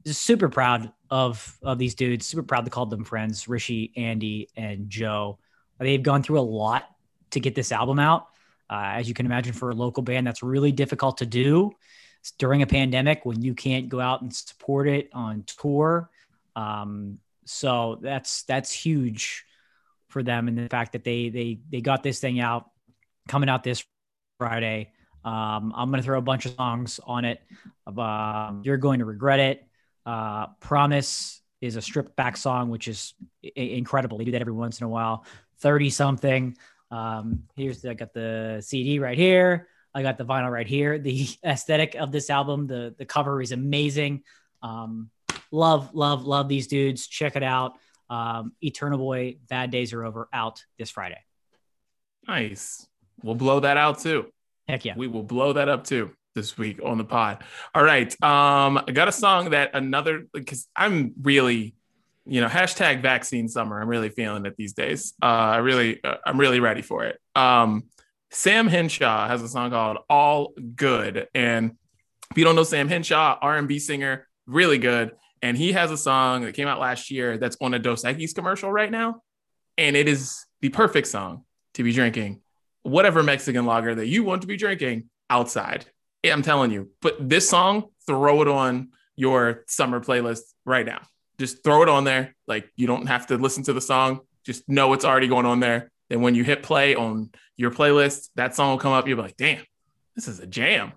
Just 0.05 0.23
super 0.23 0.49
proud 0.49 0.91
of 1.11 1.55
of 1.61 1.77
these 1.77 1.93
dudes. 1.93 2.25
Super 2.25 2.43
proud 2.43 2.65
to 2.65 2.71
call 2.71 2.87
them 2.87 3.03
friends. 3.03 3.47
Rishi, 3.47 3.91
Andy, 3.95 4.49
and 4.55 4.89
Joe. 4.89 5.37
They've 5.79 6.01
gone 6.01 6.23
through 6.23 6.39
a 6.39 6.41
lot 6.41 6.85
to 7.31 7.39
get 7.39 7.55
this 7.55 7.71
album 7.71 7.99
out. 7.99 8.27
Uh, 8.69 8.93
as 8.97 9.07
you 9.07 9.13
can 9.13 9.25
imagine, 9.25 9.53
for 9.53 9.71
a 9.71 9.75
local 9.75 10.03
band, 10.03 10.27
that's 10.27 10.43
really 10.43 10.71
difficult 10.71 11.17
to 11.17 11.25
do 11.25 11.71
during 12.37 12.61
a 12.61 12.67
pandemic 12.67 13.25
when 13.25 13.41
you 13.41 13.53
can't 13.55 13.89
go 13.89 13.99
out 13.99 14.21
and 14.21 14.33
support 14.33 14.87
it 14.87 15.09
on 15.13 15.43
tour. 15.61 16.09
Um, 16.55 17.19
so 17.45 17.97
that's 18.01 18.43
that's 18.43 18.71
huge 18.71 19.45
for 20.09 20.21
them, 20.21 20.47
and 20.47 20.57
the 20.57 20.67
fact 20.69 20.93
that 20.93 21.03
they 21.03 21.29
they 21.29 21.59
they 21.71 21.81
got 21.81 22.03
this 22.03 22.19
thing 22.19 22.39
out 22.39 22.69
coming 23.27 23.49
out 23.49 23.63
this 23.63 23.83
Friday. 24.37 24.91
Um, 25.25 25.73
I'm 25.75 25.89
gonna 25.89 26.03
throw 26.03 26.17
a 26.17 26.21
bunch 26.21 26.45
of 26.45 26.53
songs 26.53 26.99
on 27.03 27.25
it. 27.25 27.41
Um, 27.87 28.61
You're 28.63 28.77
going 28.77 28.99
to 28.99 29.05
regret 29.05 29.39
it. 29.39 29.65
Uh, 30.05 30.47
Promise 30.59 31.41
is 31.61 31.75
a 31.75 31.81
stripped 31.81 32.15
back 32.15 32.37
song, 32.37 32.69
which 32.69 32.87
is 32.87 33.13
i- 33.43 33.51
incredible. 33.59 34.17
They 34.17 34.25
do 34.25 34.31
that 34.31 34.41
every 34.41 34.53
once 34.53 34.79
in 34.79 34.85
a 34.85 34.89
while. 34.89 35.25
30 35.59 35.89
something. 35.89 36.57
Um, 36.91 37.43
here's 37.55 37.81
the, 37.81 37.91
I 37.91 37.93
got 37.93 38.13
the 38.13 38.61
CD 38.61 38.99
right 38.99 39.17
here. 39.17 39.67
I 39.93 40.01
got 40.01 40.17
the 40.17 40.25
vinyl 40.25 40.51
right 40.51 40.67
here. 40.67 40.99
The 40.99 41.27
aesthetic 41.43 41.95
of 41.95 42.11
this 42.11 42.29
album, 42.29 42.67
the 42.67 42.95
the 42.97 43.05
cover 43.05 43.41
is 43.41 43.51
amazing. 43.51 44.23
Um, 44.61 45.09
love, 45.51 45.93
love, 45.93 46.25
love 46.25 46.47
these 46.47 46.67
dudes. 46.67 47.07
Check 47.07 47.35
it 47.35 47.43
out. 47.43 47.73
Um, 48.09 48.53
Eternal 48.61 48.97
Boy, 48.97 49.37
Bad 49.49 49.71
Days 49.71 49.93
Are 49.93 50.03
Over, 50.03 50.27
out 50.33 50.63
this 50.77 50.89
Friday. 50.89 51.19
Nice. 52.27 52.87
We'll 53.23 53.35
blow 53.35 53.59
that 53.59 53.77
out 53.77 53.99
too. 53.99 54.31
Heck 54.67 54.85
yeah. 54.85 54.93
We 54.95 55.07
will 55.07 55.23
blow 55.23 55.53
that 55.53 55.69
up 55.69 55.83
too 55.83 56.11
this 56.35 56.57
week 56.57 56.79
on 56.83 56.97
the 56.97 57.03
pod. 57.03 57.43
All 57.73 57.83
right. 57.83 58.11
Um, 58.23 58.77
I 58.77 58.91
got 58.93 59.07
a 59.07 59.11
song 59.11 59.51
that 59.51 59.71
another 59.73 60.25
because 60.33 60.67
I'm 60.75 61.13
really, 61.21 61.75
you 62.25 62.41
know, 62.41 62.47
hashtag 62.47 63.01
vaccine 63.01 63.47
summer. 63.47 63.81
I'm 63.81 63.87
really 63.87 64.09
feeling 64.09 64.45
it 64.45 64.55
these 64.57 64.73
days. 64.73 65.13
Uh, 65.21 65.25
I 65.25 65.57
really, 65.57 66.03
uh, 66.03 66.17
I'm 66.25 66.39
really 66.39 66.59
ready 66.59 66.81
for 66.81 67.05
it. 67.05 67.19
Um, 67.35 67.85
Sam 68.31 68.67
Henshaw 68.67 69.27
has 69.27 69.41
a 69.41 69.47
song 69.47 69.71
called 69.71 69.97
"All 70.09 70.53
Good," 70.75 71.27
and 71.33 71.71
if 72.31 72.37
you 72.37 72.43
don't 72.43 72.55
know 72.55 72.63
Sam 72.63 72.87
Henshaw, 72.87 73.37
R&B 73.41 73.79
singer, 73.79 74.27
really 74.45 74.77
good, 74.77 75.11
and 75.41 75.57
he 75.57 75.71
has 75.71 75.89
a 75.89 75.97
song 75.97 76.43
that 76.43 76.53
came 76.53 76.67
out 76.67 76.79
last 76.79 77.09
year 77.09 77.37
that's 77.37 77.57
on 77.59 77.73
a 77.73 77.79
Dos 77.79 78.03
Equis 78.03 78.35
commercial 78.35 78.71
right 78.71 78.91
now, 78.91 79.21
and 79.77 79.95
it 79.95 80.07
is 80.07 80.45
the 80.61 80.69
perfect 80.69 81.07
song 81.07 81.45
to 81.73 81.83
be 81.83 81.91
drinking 81.91 82.41
whatever 82.83 83.23
Mexican 83.23 83.65
lager 83.65 83.95
that 83.95 84.07
you 84.07 84.23
want 84.23 84.41
to 84.41 84.47
be 84.47 84.57
drinking 84.57 85.09
outside. 85.29 85.85
I'm 86.23 86.41
telling 86.41 86.71
you. 86.71 86.89
But 87.01 87.29
this 87.29 87.49
song, 87.49 87.85
throw 88.05 88.41
it 88.41 88.47
on 88.47 88.89
your 89.15 89.63
summer 89.67 89.99
playlist 89.99 90.41
right 90.65 90.85
now. 90.85 91.01
Just 91.39 91.63
throw 91.63 91.81
it 91.81 91.89
on 91.89 92.03
there. 92.03 92.35
Like 92.47 92.69
you 92.75 92.85
don't 92.85 93.07
have 93.07 93.27
to 93.27 93.37
listen 93.37 93.63
to 93.63 93.73
the 93.73 93.81
song. 93.81 94.19
Just 94.43 94.67
know 94.67 94.93
it's 94.93 95.05
already 95.05 95.27
going 95.27 95.45
on 95.45 95.59
there. 95.59 95.91
Then 96.09 96.21
when 96.21 96.35
you 96.35 96.43
hit 96.43 96.63
play 96.63 96.95
on 96.95 97.31
your 97.55 97.71
playlist, 97.71 98.29
that 98.35 98.55
song 98.55 98.71
will 98.71 98.77
come 98.77 98.93
up. 98.93 99.07
You'll 99.07 99.17
be 99.17 99.23
like, 99.23 99.37
damn, 99.37 99.63
this 100.15 100.27
is 100.27 100.39
a 100.39 100.47
jam. 100.47 100.91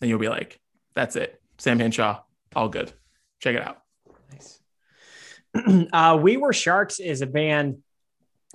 And 0.00 0.10
you'll 0.10 0.18
be 0.18 0.28
like, 0.28 0.58
that's 0.94 1.16
it. 1.16 1.40
Sam 1.58 1.78
Henshaw, 1.78 2.20
all 2.54 2.68
good. 2.68 2.92
Check 3.40 3.56
it 3.56 3.62
out. 3.62 3.78
Nice. 4.32 4.60
uh, 5.92 6.18
we 6.20 6.36
Were 6.36 6.52
Sharks 6.52 6.98
is 6.98 7.22
a 7.22 7.26
band 7.26 7.78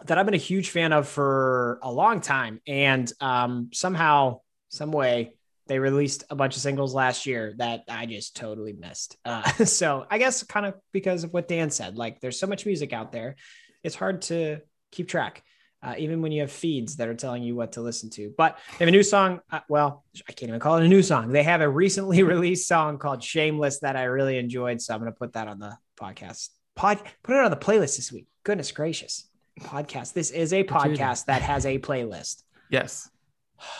that 0.05 0.17
I've 0.17 0.25
been 0.25 0.35
a 0.35 0.37
huge 0.37 0.69
fan 0.69 0.93
of 0.93 1.07
for 1.07 1.79
a 1.83 1.91
long 1.91 2.21
time, 2.21 2.61
and 2.67 3.11
um, 3.19 3.69
somehow, 3.73 4.41
some 4.69 4.91
way, 4.91 5.33
They 5.69 5.77
released 5.77 6.23
a 6.31 6.35
bunch 6.35 6.55
of 6.55 6.63
singles 6.63 6.95
last 6.95 7.27
year 7.27 7.53
that 7.57 7.83
I 7.87 8.07
just 8.07 8.35
totally 8.35 8.73
missed. 8.73 9.15
Uh, 9.23 9.43
so 9.65 10.05
I 10.09 10.17
guess 10.17 10.41
kind 10.43 10.65
of 10.65 10.73
because 10.91 11.23
of 11.23 11.31
what 11.31 11.47
Dan 11.47 11.69
said, 11.69 11.95
like 11.95 12.19
there's 12.19 12.39
so 12.39 12.47
much 12.47 12.65
music 12.65 12.91
out 12.91 13.11
there, 13.11 13.35
it's 13.83 13.95
hard 13.95 14.23
to 14.23 14.61
keep 14.91 15.07
track. 15.07 15.43
Uh, 15.81 15.95
even 15.97 16.21
when 16.21 16.33
you 16.33 16.41
have 16.41 16.51
feeds 16.51 16.97
that 16.97 17.07
are 17.07 17.15
telling 17.15 17.41
you 17.41 17.55
what 17.55 17.71
to 17.71 17.81
listen 17.81 18.09
to. 18.09 18.33
But 18.37 18.57
they 18.71 18.83
have 18.83 18.89
a 18.89 18.91
new 18.91 19.03
song. 19.03 19.39
Uh, 19.49 19.61
well, 19.69 20.03
I 20.27 20.33
can't 20.33 20.49
even 20.49 20.59
call 20.59 20.75
it 20.75 20.83
a 20.83 20.89
new 20.89 21.01
song. 21.01 21.31
They 21.31 21.43
have 21.43 21.61
a 21.61 21.69
recently 21.69 22.21
released 22.33 22.67
song 22.67 22.97
called 22.97 23.23
Shameless 23.23 23.79
that 23.79 23.95
I 23.95 24.03
really 24.03 24.37
enjoyed. 24.37 24.81
So 24.81 24.93
I'm 24.93 24.99
going 24.99 25.13
to 25.13 25.17
put 25.17 25.33
that 25.33 25.47
on 25.47 25.57
the 25.57 25.77
podcast. 25.97 26.49
Pod, 26.75 26.99
put 27.23 27.35
it 27.35 27.45
on 27.45 27.49
the 27.49 27.55
playlist 27.55 27.95
this 27.95 28.11
week. 28.11 28.27
Goodness 28.43 28.73
gracious. 28.73 29.29
Podcast. 29.61 30.11
This 30.11 30.31
is 30.31 30.51
a 30.51 30.65
podcast 30.65 31.25
that 31.25 31.43
has 31.43 31.65
a 31.65 31.79
playlist. 31.79 32.43
Yes. 32.69 33.09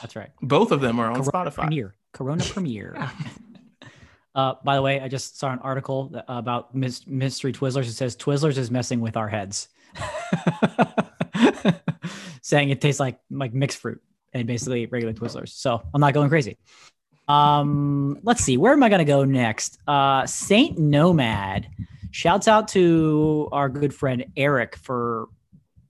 That's 0.02 0.16
right. 0.16 0.30
Both 0.42 0.72
of 0.72 0.82
them 0.82 1.00
are 1.00 1.12
on 1.12 1.24
Corona 1.24 1.52
Spotify. 1.52 1.56
Premiere. 1.56 1.96
Corona 2.14 2.44
Premiere. 2.50 3.10
Uh, 4.36 4.54
by 4.64 4.76
the 4.76 4.82
way, 4.82 5.02
I 5.02 5.08
just 5.08 5.40
saw 5.40 5.52
an 5.52 5.60
article 5.60 6.12
about 6.28 6.74
Mys- 6.76 7.08
Mystery 7.08 7.52
Twizzlers. 7.52 7.88
It 7.88 7.94
says 7.94 8.16
Twizzlers 8.16 8.58
is 8.58 8.72
messing 8.72 9.02
with 9.02 9.18
our 9.18 9.28
heads, 9.28 9.70
saying 12.42 12.70
it 12.70 12.82
tastes 12.82 13.00
like 13.00 13.20
like 13.30 13.54
mixed 13.54 13.80
fruit 13.80 14.02
and 14.34 14.48
basically 14.48 14.86
regular 14.86 15.14
Twizzlers. 15.14 15.50
So 15.50 15.82
I'm 15.94 16.02
not 16.02 16.14
going 16.14 16.30
crazy. 16.30 16.58
Um, 17.28 18.18
let's 18.24 18.44
see, 18.44 18.58
where 18.58 18.74
am 18.74 18.82
I 18.82 18.90
going 18.90 19.00
to 19.00 19.06
go 19.06 19.24
next? 19.24 19.78
Uh, 19.88 20.26
Saint 20.26 20.80
Nomad. 20.80 21.68
Shouts 22.12 22.48
out 22.48 22.68
to 22.70 23.50
our 23.52 23.70
good 23.70 23.94
friend 23.94 24.26
Eric 24.36 24.76
for 24.76 25.28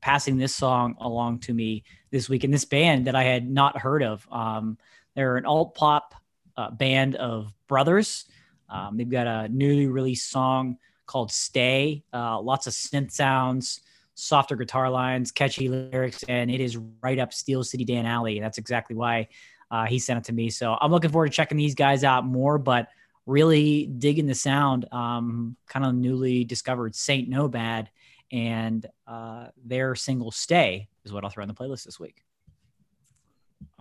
passing 0.01 0.37
this 0.37 0.55
song 0.55 0.95
along 0.99 1.39
to 1.39 1.53
me 1.53 1.83
this 2.11 2.29
week. 2.29 2.43
And 2.43 2.53
this 2.53 2.65
band 2.65 3.07
that 3.07 3.15
I 3.15 3.23
had 3.23 3.49
not 3.49 3.77
heard 3.77 4.03
of. 4.03 4.27
Um, 4.31 4.77
they're 5.15 5.37
an 5.37 5.45
alt 5.45 5.75
pop 5.75 6.15
uh, 6.57 6.71
band 6.71 7.15
of 7.15 7.53
brothers. 7.67 8.25
Um, 8.69 8.97
they've 8.97 9.09
got 9.09 9.27
a 9.27 9.49
newly 9.49 9.87
released 9.87 10.29
song 10.29 10.77
called 11.05 11.31
Stay, 11.31 12.03
uh, 12.13 12.39
lots 12.39 12.67
of 12.67 12.73
synth 12.73 13.11
sounds, 13.11 13.81
softer 14.13 14.55
guitar 14.55 14.89
lines, 14.89 15.31
catchy 15.31 15.67
lyrics, 15.67 16.23
and 16.27 16.51
it 16.51 16.59
is 16.59 16.77
right 17.01 17.17
up 17.17 17.33
Steel 17.33 17.63
City 17.63 17.83
Dan 17.83 18.05
Alley. 18.05 18.39
That's 18.39 18.57
exactly 18.59 18.95
why 18.95 19.29
uh, 19.71 19.85
he 19.85 19.97
sent 19.97 20.19
it 20.19 20.25
to 20.25 20.33
me. 20.33 20.49
So 20.49 20.77
I'm 20.79 20.91
looking 20.91 21.09
forward 21.09 21.27
to 21.27 21.33
checking 21.33 21.57
these 21.57 21.75
guys 21.75 22.03
out 22.03 22.25
more, 22.25 22.57
but 22.57 22.89
really 23.25 23.85
digging 23.85 24.27
the 24.27 24.35
sound. 24.35 24.85
Um, 24.91 25.55
kind 25.67 25.85
of 25.85 25.95
newly 25.95 26.43
discovered 26.43 26.95
Saint 26.95 27.29
Nomad, 27.29 27.89
and 28.31 28.85
uh, 29.07 29.47
their 29.65 29.95
single 29.95 30.31
Stay 30.31 30.87
is 31.05 31.11
what 31.13 31.23
I'll 31.23 31.29
throw 31.29 31.41
on 31.41 31.47
the 31.47 31.53
playlist 31.53 31.83
this 31.85 31.99
week. 31.99 32.23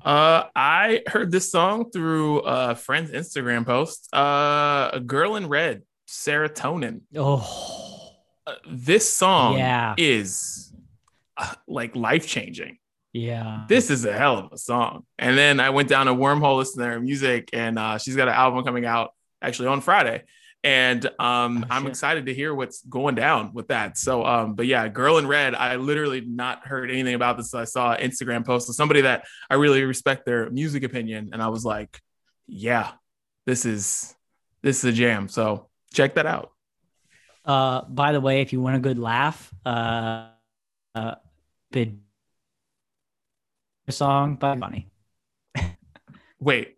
Uh, 0.05 0.45
I 0.55 1.03
heard 1.07 1.31
this 1.31 1.51
song 1.51 1.91
through 1.91 2.41
a 2.41 2.75
friend's 2.75 3.11
Instagram 3.11 3.67
post. 3.67 4.09
Uh, 4.15 4.91
a 4.93 5.01
girl 5.01 5.37
in 5.37 5.49
red, 5.49 5.83
serotonin. 6.09 7.01
Oh, 7.17 8.15
Uh, 8.47 8.55
this 8.71 9.13
song 9.13 9.59
Yeah. 9.59 9.95
is 9.99 10.73
uh, 11.37 11.55
like 11.67 11.95
life 11.95 12.27
changing. 12.27 12.79
yeah. 13.13 13.65
This 13.69 13.91
is 13.91 14.05
a 14.05 14.13
hell 14.17 14.39
of 14.39 14.53
a 14.53 14.59
song. 14.59 15.05
And 15.19 15.37
then 15.37 15.61
I 15.61 15.71
went 15.71 15.89
down 15.89 16.09
a 16.09 16.15
wormhole 16.15 16.57
listening 16.57 16.87
to 16.87 16.93
her 16.95 17.01
music, 17.01 17.51
and 17.53 17.79
uh, 17.79 17.99
she's 17.99 18.17
got 18.17 18.29
an 18.29 18.35
album 18.35 18.65
coming 18.65 18.87
out 18.87 19.13
actually 19.43 19.69
on 19.69 19.81
Friday. 19.83 20.23
And 20.65 21.07
um, 21.19 21.65
Oh, 21.65 21.75
I'm 21.75 21.87
excited 21.87 22.27
to 22.27 22.35
hear 22.35 22.55
what's 22.55 22.83
going 22.83 23.15
down 23.15 23.53
with 23.55 23.69
that. 23.69 23.97
So, 23.97 24.25
um, 24.25 24.55
but 24.55 24.67
yeah, 24.67 24.89
Girl 24.89 25.19
in 25.19 25.27
Red, 25.27 25.55
I 25.55 25.77
literally 25.77 26.21
not 26.21 26.67
heard 26.67 26.91
anything 26.91 27.15
about 27.15 27.37
this. 27.37 27.55
I 27.55 27.65
saw 27.65 27.93
an 27.93 28.11
Instagram 28.11 28.45
post 28.45 28.69
of 28.69 28.75
somebody 28.75 29.03
that 29.03 29.25
I 29.49 29.55
really 29.55 29.83
respect 29.85 30.27
their 30.27 30.51
music 30.51 30.83
opinion, 30.83 31.31
and 31.33 31.43
I 31.43 31.49
was 31.49 31.65
like, 31.65 32.01
yeah, 32.47 32.93
this 33.47 33.65
is 33.65 34.15
this 34.63 34.79
is 34.79 34.85
a 34.85 34.93
jam. 34.93 35.29
So 35.29 35.69
check 35.93 36.15
that 36.17 36.27
out. 36.27 36.51
Uh, 37.45 37.83
by 37.83 38.13
the 38.13 38.21
way, 38.21 38.41
if 38.43 38.53
you 38.53 38.61
want 38.61 38.77
a 38.77 38.81
good 38.81 38.99
laugh, 38.99 39.53
uh, 39.65 40.29
uh, 40.95 41.15
bid 41.71 42.01
song 43.89 44.37
by 44.37 44.55
Bunny. 44.55 44.91
Wait, 46.41 46.77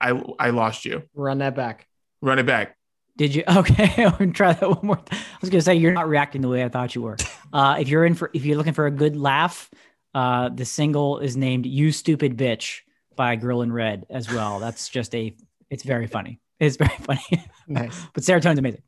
I 0.00 0.22
I 0.38 0.50
lost 0.50 0.84
you. 0.84 1.02
Run 1.14 1.38
that 1.38 1.56
back. 1.56 1.88
Run 2.20 2.38
it 2.38 2.46
back. 2.46 2.76
Did 3.16 3.34
you? 3.34 3.44
Okay, 3.56 4.04
I'm 4.04 4.12
gonna 4.12 4.32
try 4.32 4.52
that 4.52 4.68
one 4.68 4.78
more. 4.82 5.00
I 5.10 5.16
was 5.40 5.50
gonna 5.50 5.62
say 5.62 5.74
you're 5.74 5.92
not 5.92 6.08
reacting 6.08 6.40
the 6.42 6.48
way 6.48 6.64
I 6.64 6.68
thought 6.68 6.94
you 6.94 7.02
were. 7.02 7.16
Uh, 7.54 7.76
if 7.78 7.86
you're 7.86 8.06
in 8.06 8.14
for, 8.14 8.30
if 8.32 8.46
you're 8.46 8.56
looking 8.56 8.72
for 8.72 8.86
a 8.86 8.90
good 8.90 9.14
laugh, 9.14 9.70
uh, 10.14 10.48
the 10.48 10.64
single 10.64 11.18
is 11.18 11.36
named 11.36 11.66
"You 11.66 11.92
Stupid 11.92 12.38
Bitch" 12.38 12.80
by 13.14 13.36
Girl 13.36 13.60
in 13.60 13.70
Red 13.70 14.06
as 14.08 14.32
well. 14.32 14.58
That's 14.58 14.88
just 14.88 15.14
a, 15.14 15.36
it's 15.68 15.82
very 15.82 16.06
funny. 16.06 16.40
It's 16.58 16.76
very 16.76 16.96
funny. 17.00 17.20
Nice. 17.68 18.00
but 18.14 18.22
serotonin's 18.22 18.58
amazing. 18.58 18.80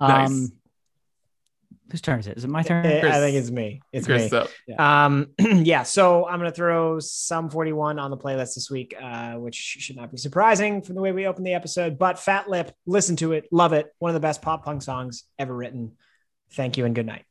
Um, 0.00 0.10
Nice. 0.10 0.50
Whose 1.90 2.02
turn 2.02 2.20
is 2.20 2.26
it? 2.26 2.36
Is 2.36 2.44
it 2.44 2.48
my 2.48 2.62
turn? 2.62 2.84
I 2.84 3.18
think 3.18 3.36
it's 3.36 3.50
me. 3.50 3.80
It's 3.92 4.06
Chris, 4.06 4.30
me. 4.30 4.38
up. 4.38 4.80
Um, 4.80 5.28
yeah. 5.38 5.84
So 5.84 6.26
I'm 6.26 6.38
gonna 6.38 6.52
throw 6.52 7.00
Sum 7.00 7.48
41 7.48 7.98
on 7.98 8.10
the 8.10 8.16
playlist 8.16 8.54
this 8.54 8.70
week, 8.70 8.94
uh, 9.00 9.34
which 9.34 9.54
should 9.54 9.96
not 9.96 10.10
be 10.10 10.18
surprising 10.18 10.82
from 10.82 10.96
the 10.96 11.00
way 11.00 11.12
we 11.12 11.26
opened 11.26 11.46
the 11.46 11.54
episode. 11.54 11.98
But 11.98 12.18
Fat 12.18 12.48
Lip, 12.48 12.74
listen 12.86 13.16
to 13.16 13.32
it, 13.32 13.48
love 13.50 13.72
it. 13.72 13.94
One 13.98 14.10
of 14.10 14.14
the 14.14 14.20
best 14.20 14.42
pop 14.42 14.64
punk 14.64 14.82
songs 14.82 15.24
ever 15.38 15.54
written. 15.54 15.92
Thank 16.52 16.76
you 16.76 16.84
and 16.84 16.94
good 16.94 17.06
night. 17.06 17.24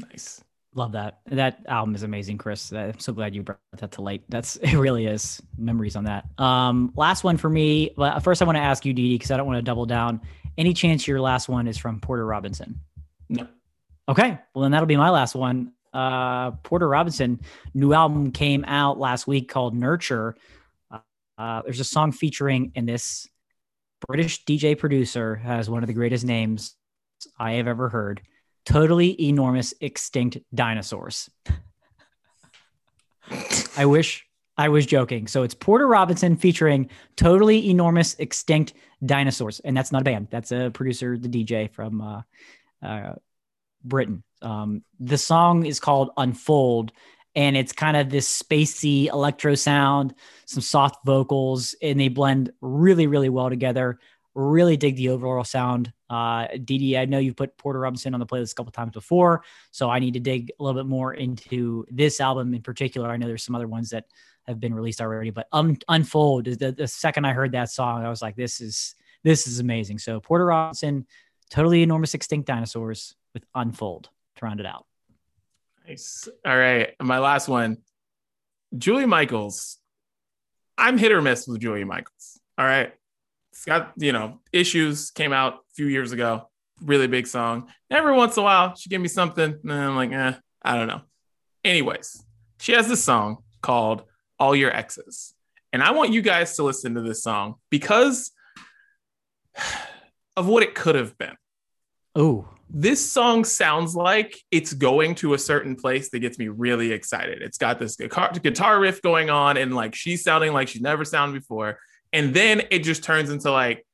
Nice. 0.00 0.42
Love 0.74 0.92
that. 0.92 1.20
That 1.26 1.64
album 1.66 1.94
is 1.94 2.02
amazing, 2.02 2.38
Chris. 2.38 2.72
I'm 2.72 2.98
so 2.98 3.12
glad 3.12 3.34
you 3.34 3.42
brought 3.42 3.58
that 3.78 3.92
to 3.92 4.02
light. 4.02 4.22
That's 4.28 4.56
it 4.62 4.76
really 4.76 5.06
is 5.06 5.40
memories 5.56 5.96
on 5.96 6.04
that. 6.04 6.24
Um, 6.38 6.92
last 6.96 7.24
one 7.24 7.36
for 7.36 7.48
me. 7.48 7.90
But 7.96 8.20
first 8.20 8.42
I 8.42 8.44
want 8.44 8.56
to 8.56 8.62
ask 8.62 8.84
you, 8.84 8.92
Dee 8.92 9.14
because 9.14 9.30
I 9.30 9.36
don't 9.36 9.46
want 9.46 9.58
to 9.58 9.62
double 9.62 9.86
down. 9.86 10.20
Any 10.56 10.74
chance 10.74 11.06
your 11.06 11.20
last 11.20 11.48
one 11.48 11.68
is 11.68 11.78
from 11.78 12.00
Porter 12.00 12.26
Robinson? 12.26 12.80
No. 13.28 13.46
Okay. 14.08 14.38
Well, 14.54 14.62
then 14.62 14.72
that'll 14.72 14.86
be 14.86 14.96
my 14.96 15.10
last 15.10 15.34
one. 15.34 15.72
Uh, 15.92 16.52
Porter 16.62 16.88
Robinson, 16.88 17.40
new 17.74 17.92
album 17.92 18.30
came 18.30 18.64
out 18.66 18.98
last 18.98 19.26
week 19.26 19.48
called 19.48 19.74
Nurture. 19.74 20.36
Uh, 20.90 20.98
uh, 21.36 21.62
there's 21.62 21.80
a 21.80 21.84
song 21.84 22.12
featuring, 22.12 22.72
and 22.74 22.88
this 22.88 23.28
British 24.06 24.44
DJ 24.44 24.78
producer 24.78 25.36
has 25.36 25.68
one 25.68 25.82
of 25.82 25.86
the 25.86 25.92
greatest 25.92 26.24
names 26.24 26.76
I 27.38 27.52
have 27.52 27.66
ever 27.66 27.88
heard. 27.88 28.22
Totally 28.64 29.20
enormous 29.20 29.74
extinct 29.80 30.38
dinosaurs. 30.54 31.30
I 33.76 33.86
wish 33.86 34.26
I 34.56 34.68
was 34.68 34.86
joking. 34.86 35.26
So 35.26 35.42
it's 35.42 35.54
Porter 35.54 35.86
Robinson 35.86 36.36
featuring 36.36 36.90
totally 37.16 37.70
enormous 37.70 38.14
extinct 38.18 38.74
dinosaurs, 39.04 39.60
and 39.60 39.76
that's 39.76 39.92
not 39.92 40.02
a 40.02 40.04
band. 40.04 40.28
That's 40.30 40.52
a 40.52 40.70
producer, 40.72 41.16
the 41.16 41.28
DJ 41.28 41.70
from 41.70 42.00
uh, 42.00 42.22
uh, 42.82 43.14
Britain. 43.84 44.22
Um, 44.42 44.82
the 45.00 45.18
song 45.18 45.66
is 45.66 45.80
called 45.80 46.10
Unfold, 46.16 46.92
and 47.34 47.56
it's 47.56 47.72
kind 47.72 47.96
of 47.96 48.10
this 48.10 48.42
spacey 48.42 49.06
electro 49.06 49.54
sound, 49.54 50.14
some 50.46 50.60
soft 50.60 51.04
vocals, 51.04 51.74
and 51.82 51.98
they 51.98 52.08
blend 52.08 52.52
really, 52.60 53.06
really 53.06 53.28
well 53.28 53.48
together. 53.48 53.98
Really 54.34 54.76
dig 54.76 54.96
the 54.96 55.10
overall 55.10 55.44
sound. 55.44 55.92
Uh, 56.08 56.46
Didi, 56.64 56.96
I 56.96 57.04
know 57.04 57.18
you've 57.18 57.36
put 57.36 57.58
Porter 57.58 57.80
Robinson 57.80 58.14
on 58.14 58.20
the 58.20 58.26
playlist 58.26 58.52
a 58.52 58.54
couple 58.54 58.72
times 58.72 58.92
before, 58.92 59.42
so 59.72 59.90
I 59.90 59.98
need 59.98 60.14
to 60.14 60.20
dig 60.20 60.52
a 60.58 60.62
little 60.62 60.80
bit 60.80 60.88
more 60.88 61.12
into 61.14 61.84
this 61.90 62.20
album 62.20 62.54
in 62.54 62.62
particular. 62.62 63.10
I 63.10 63.16
know 63.16 63.26
there's 63.26 63.44
some 63.44 63.56
other 63.56 63.68
ones 63.68 63.90
that 63.90 64.04
have 64.46 64.60
been 64.60 64.74
released 64.74 65.00
already, 65.00 65.30
but 65.30 65.48
um, 65.52 65.76
Unfold 65.88 66.48
is 66.48 66.58
the, 66.58 66.72
the 66.72 66.88
second 66.88 67.24
I 67.24 67.32
heard 67.32 67.52
that 67.52 67.70
song, 67.70 68.04
I 68.04 68.08
was 68.08 68.22
like, 68.22 68.36
this 68.36 68.60
is 68.60 68.94
this 69.24 69.46
is 69.46 69.58
amazing. 69.58 69.98
So 69.98 70.20
Porter 70.20 70.46
Robinson, 70.46 71.06
totally 71.48 71.82
enormous 71.82 72.14
extinct 72.14 72.46
dinosaurs 72.46 73.14
with 73.34 73.44
Unfold 73.54 74.10
to 74.36 74.44
round 74.44 74.60
it 74.60 74.66
out. 74.66 74.86
Nice. 75.86 76.28
All 76.44 76.56
right. 76.56 76.90
My 77.00 77.18
last 77.18 77.48
one, 77.48 77.78
Julie 78.76 79.06
Michaels. 79.06 79.78
I'm 80.76 80.98
hit 80.98 81.12
or 81.12 81.22
miss 81.22 81.48
with 81.48 81.60
Julie 81.60 81.84
Michaels. 81.84 82.40
All 82.56 82.66
right. 82.66 82.92
It's 83.52 83.64
got, 83.64 83.92
you 83.96 84.12
know, 84.12 84.40
issues 84.52 85.10
came 85.10 85.32
out 85.32 85.54
a 85.54 85.74
few 85.74 85.86
years 85.86 86.12
ago. 86.12 86.48
Really 86.82 87.08
big 87.08 87.26
song. 87.26 87.68
Every 87.90 88.12
once 88.12 88.36
in 88.36 88.42
a 88.42 88.44
while, 88.44 88.76
she 88.76 88.88
give 88.88 89.00
me 89.00 89.08
something. 89.08 89.58
And 89.62 89.72
I'm 89.72 89.96
like, 89.96 90.12
eh, 90.12 90.34
I 90.62 90.76
don't 90.76 90.86
know. 90.86 91.00
Anyways, 91.64 92.22
she 92.60 92.72
has 92.72 92.86
this 92.86 93.02
song 93.02 93.38
called 93.62 94.04
All 94.38 94.54
Your 94.54 94.74
Exes. 94.74 95.34
And 95.72 95.82
I 95.82 95.90
want 95.90 96.12
you 96.12 96.22
guys 96.22 96.54
to 96.56 96.62
listen 96.62 96.94
to 96.94 97.00
this 97.00 97.22
song 97.22 97.56
because 97.70 98.30
of 100.38 100.46
what 100.46 100.62
it 100.62 100.74
could 100.74 100.94
have 100.94 101.16
been 101.18 101.36
Oh, 102.18 102.48
this 102.68 103.12
song 103.12 103.44
sounds 103.44 103.94
like 103.94 104.36
it's 104.50 104.72
going 104.72 105.14
to 105.16 105.34
a 105.34 105.38
certain 105.38 105.76
place 105.76 106.10
that 106.10 106.18
gets 106.18 106.36
me 106.36 106.48
really 106.48 106.90
excited. 106.90 107.42
It's 107.42 107.58
got 107.58 107.78
this 107.78 107.94
guitar, 107.94 108.32
guitar 108.32 108.80
riff 108.80 109.00
going 109.00 109.30
on, 109.30 109.56
and 109.56 109.72
like 109.72 109.94
she's 109.94 110.24
sounding 110.24 110.52
like 110.52 110.66
she's 110.66 110.82
never 110.82 111.04
sounded 111.04 111.40
before. 111.40 111.78
And 112.12 112.34
then 112.34 112.62
it 112.72 112.80
just 112.80 113.04
turns 113.04 113.30
into 113.30 113.52
like, 113.52 113.86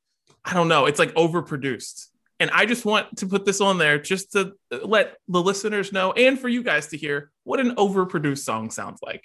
I 0.43 0.55
don't 0.55 0.67
know, 0.67 0.87
it's 0.87 0.97
like 0.97 1.13
overproduced. 1.13 2.07
And 2.39 2.49
I 2.51 2.65
just 2.65 2.83
want 2.83 3.15
to 3.17 3.27
put 3.27 3.45
this 3.45 3.61
on 3.61 3.77
there 3.77 3.99
just 3.99 4.31
to 4.31 4.53
uh, 4.71 4.79
let 4.83 5.17
the 5.27 5.41
listeners 5.41 5.93
know 5.93 6.11
and 6.13 6.39
for 6.39 6.49
you 6.49 6.63
guys 6.63 6.87
to 6.87 6.97
hear 6.97 7.31
what 7.43 7.59
an 7.59 7.75
overproduced 7.75 8.39
song 8.39 8.71
sounds 8.71 9.01
like. 9.05 9.23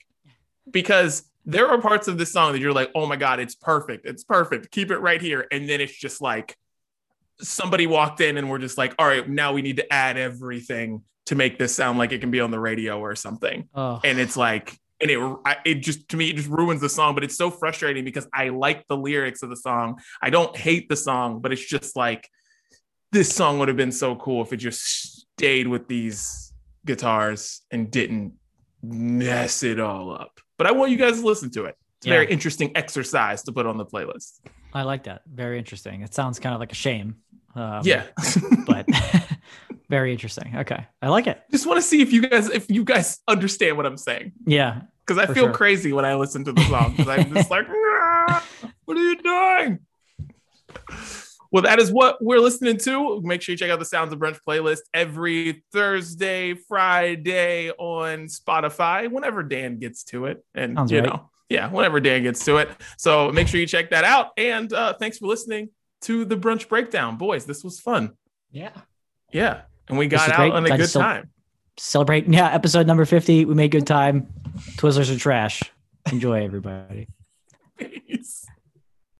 Because 0.71 1.25
there 1.47 1.69
are 1.69 1.81
parts 1.81 2.07
of 2.07 2.19
this 2.19 2.33
song 2.33 2.53
that 2.53 2.61
you're 2.61 2.75
like, 2.75 2.91
oh 2.95 3.07
my 3.07 3.17
God, 3.17 3.41
it's 3.41 3.55
perfect. 3.55 4.05
It's 4.05 4.25
perfect. 4.25 4.71
Keep 4.71 4.91
it 4.91 4.99
right 4.99 5.23
here. 5.23 5.47
And 5.51 5.67
then 5.67 5.81
it's 5.81 5.97
just 5.97 6.21
like 6.21 6.55
somebody 7.41 7.87
walked 7.87 8.21
in 8.21 8.37
and 8.39 8.51
we're 8.51 8.59
just 8.59 8.79
like, 8.79 8.95
all 8.99 9.07
right, 9.07 9.29
now 9.29 9.53
we 9.53 9.63
need 9.63 9.77
to 9.77 9.93
add 9.93 10.17
everything 10.17 11.03
to 11.27 11.35
make 11.35 11.59
this 11.59 11.75
sound 11.75 11.99
like 11.99 12.13
it 12.13 12.21
can 12.21 12.31
be 12.31 12.41
on 12.41 12.51
the 12.51 12.59
radio 12.59 12.99
or 13.01 13.15
something. 13.15 13.69
Oh, 13.75 14.01
And 14.05 14.19
it's 14.19 14.37
like, 14.37 14.77
and 15.01 15.11
it 15.11 15.19
it 15.65 15.75
just 15.77 16.09
to 16.11 16.17
me 16.19 16.29
it 16.31 16.37
just 16.37 16.49
ruins 16.49 16.81
the 16.83 16.89
song, 16.89 17.15
but 17.15 17.25
it's 17.25 17.37
so 17.37 17.51
frustrating 17.51 18.05
because 18.05 18.29
I 18.35 18.51
like 18.51 18.87
the 18.89 18.97
lyrics 18.97 19.43
of 19.43 19.49
the 19.49 19.57
song. 19.57 19.99
I 20.21 20.29
don't 20.29 20.55
hate 20.57 20.89
the 20.91 20.97
song, 20.97 21.41
but 21.41 21.53
it's 21.53 21.65
just 21.65 21.97
like 21.97 22.29
this 23.11 23.35
song 23.35 23.59
would 23.59 23.69
have 23.69 23.79
been 23.79 23.93
so 23.93 24.15
cool 24.17 24.43
if 24.43 24.53
it 24.53 24.59
just 24.59 24.83
stayed 25.39 25.67
with 25.69 25.89
these 25.89 26.53
guitars 26.85 27.63
and 27.71 27.91
didn't 27.91 28.35
mess 28.83 29.63
it 29.63 29.81
all 29.81 30.13
up. 30.13 30.39
But 30.59 30.67
I 30.67 30.73
want 30.73 30.91
you 30.91 30.97
guys 30.99 31.21
to 31.21 31.27
listen 31.27 31.51
to 31.53 31.65
it. 31.65 31.77
It's 31.99 32.07
a 32.07 32.11
Yeah. 32.11 32.17
very 32.17 32.31
interesting 32.31 32.73
exercise 32.77 33.43
to 33.45 33.53
put 33.53 33.67
on 33.67 33.77
the 33.79 33.87
playlist. 33.87 34.41
I 34.73 34.83
like 34.83 35.05
that. 35.05 35.23
Very 35.27 35.59
interesting. 35.59 36.03
It 36.03 36.15
sounds 36.15 36.39
kind 36.39 36.55
of 36.55 36.61
like 36.61 36.73
a 36.73 36.77
shame. 36.77 37.17
Um, 37.55 37.83
yeah. 37.85 38.07
but 38.67 38.87
very 39.89 40.13
interesting. 40.13 40.53
Okay, 40.59 40.87
I 41.03 41.09
like 41.09 41.27
it. 41.27 41.43
just 41.51 41.67
want 41.67 41.79
to 41.79 41.83
see 41.83 42.01
if 42.03 42.13
you 42.13 42.23
guys 42.29 42.49
if 42.49 42.71
you 42.71 42.85
guys 42.85 43.19
understand 43.29 43.77
what 43.77 43.87
I'm 43.87 43.97
saying. 43.97 44.33
Yeah, 44.47 44.83
Because 45.07 45.19
I 45.19 45.27
feel 45.27 45.47
sure. 45.47 45.53
crazy 45.53 45.93
when 45.93 46.05
I 46.05 46.15
listen 46.15 46.45
to 46.45 46.53
the 46.53 46.63
song. 46.65 46.95
Because 46.97 47.09
I'm 47.09 47.35
just 47.35 47.51
like, 47.51 47.67
"Ah, 47.71 48.45
what 48.85 48.97
are 48.97 49.01
you 49.01 49.17
doing? 49.23 49.79
Well, 51.53 51.65
that 51.65 51.81
is 51.81 51.91
what 51.91 52.23
we're 52.23 52.39
listening 52.39 52.79
to. 52.79 53.21
Make 53.23 53.43
sure 53.43 53.53
you 53.53 53.57
check 53.57 53.71
out 53.71 53.81
the 53.81 53.85
Sounds 53.85 54.13
of 54.13 54.21
Brunch 54.21 54.39
playlist 54.47 54.83
every 54.95 55.65
Thursday, 55.73 56.55
Friday 56.55 57.73
on 57.73 58.27
Spotify, 58.27 59.11
whenever 59.11 59.43
Dan 59.43 59.79
gets 59.81 60.05
to 60.05 60.27
it. 60.27 60.45
And 60.55 60.77
Sounds 60.77 60.93
you 60.93 61.01
right. 61.01 61.09
know, 61.09 61.29
yeah, 61.49 61.69
whenever 61.69 61.99
Dan 61.99 62.23
gets 62.23 62.45
to 62.45 62.59
it. 62.59 62.71
So 62.97 63.33
make 63.33 63.49
sure 63.49 63.59
you 63.59 63.67
check 63.67 63.91
that 63.91 64.05
out. 64.05 64.29
And 64.37 64.73
uh, 64.73 64.93
thanks 64.95 65.19
for 65.19 65.27
listening 65.27 65.71
to 66.03 66.25
the 66.25 66.37
brunch 66.37 66.69
breakdown. 66.69 67.17
Boys, 67.17 67.45
this 67.45 67.63
was 67.65 67.81
fun. 67.81 68.15
Yeah. 68.51 68.73
Yeah. 69.33 69.63
And 69.89 69.99
we 69.99 70.07
got 70.07 70.29
out 70.31 70.37
great. 70.37 70.53
on 70.53 70.67
a 70.67 70.77
good 70.77 70.89
still- 70.89 71.03
time. 71.03 71.31
celebrate. 71.77 72.29
Yeah, 72.29 72.49
episode 72.53 72.87
number 72.87 73.05
fifty. 73.05 73.45
We 73.45 73.55
made 73.55 73.71
good 73.71 73.87
time. 73.87 74.29
Twizzlers 74.77 75.15
are 75.15 75.19
trash. 75.19 75.63
Enjoy, 76.11 76.45
everybody. 76.45 77.09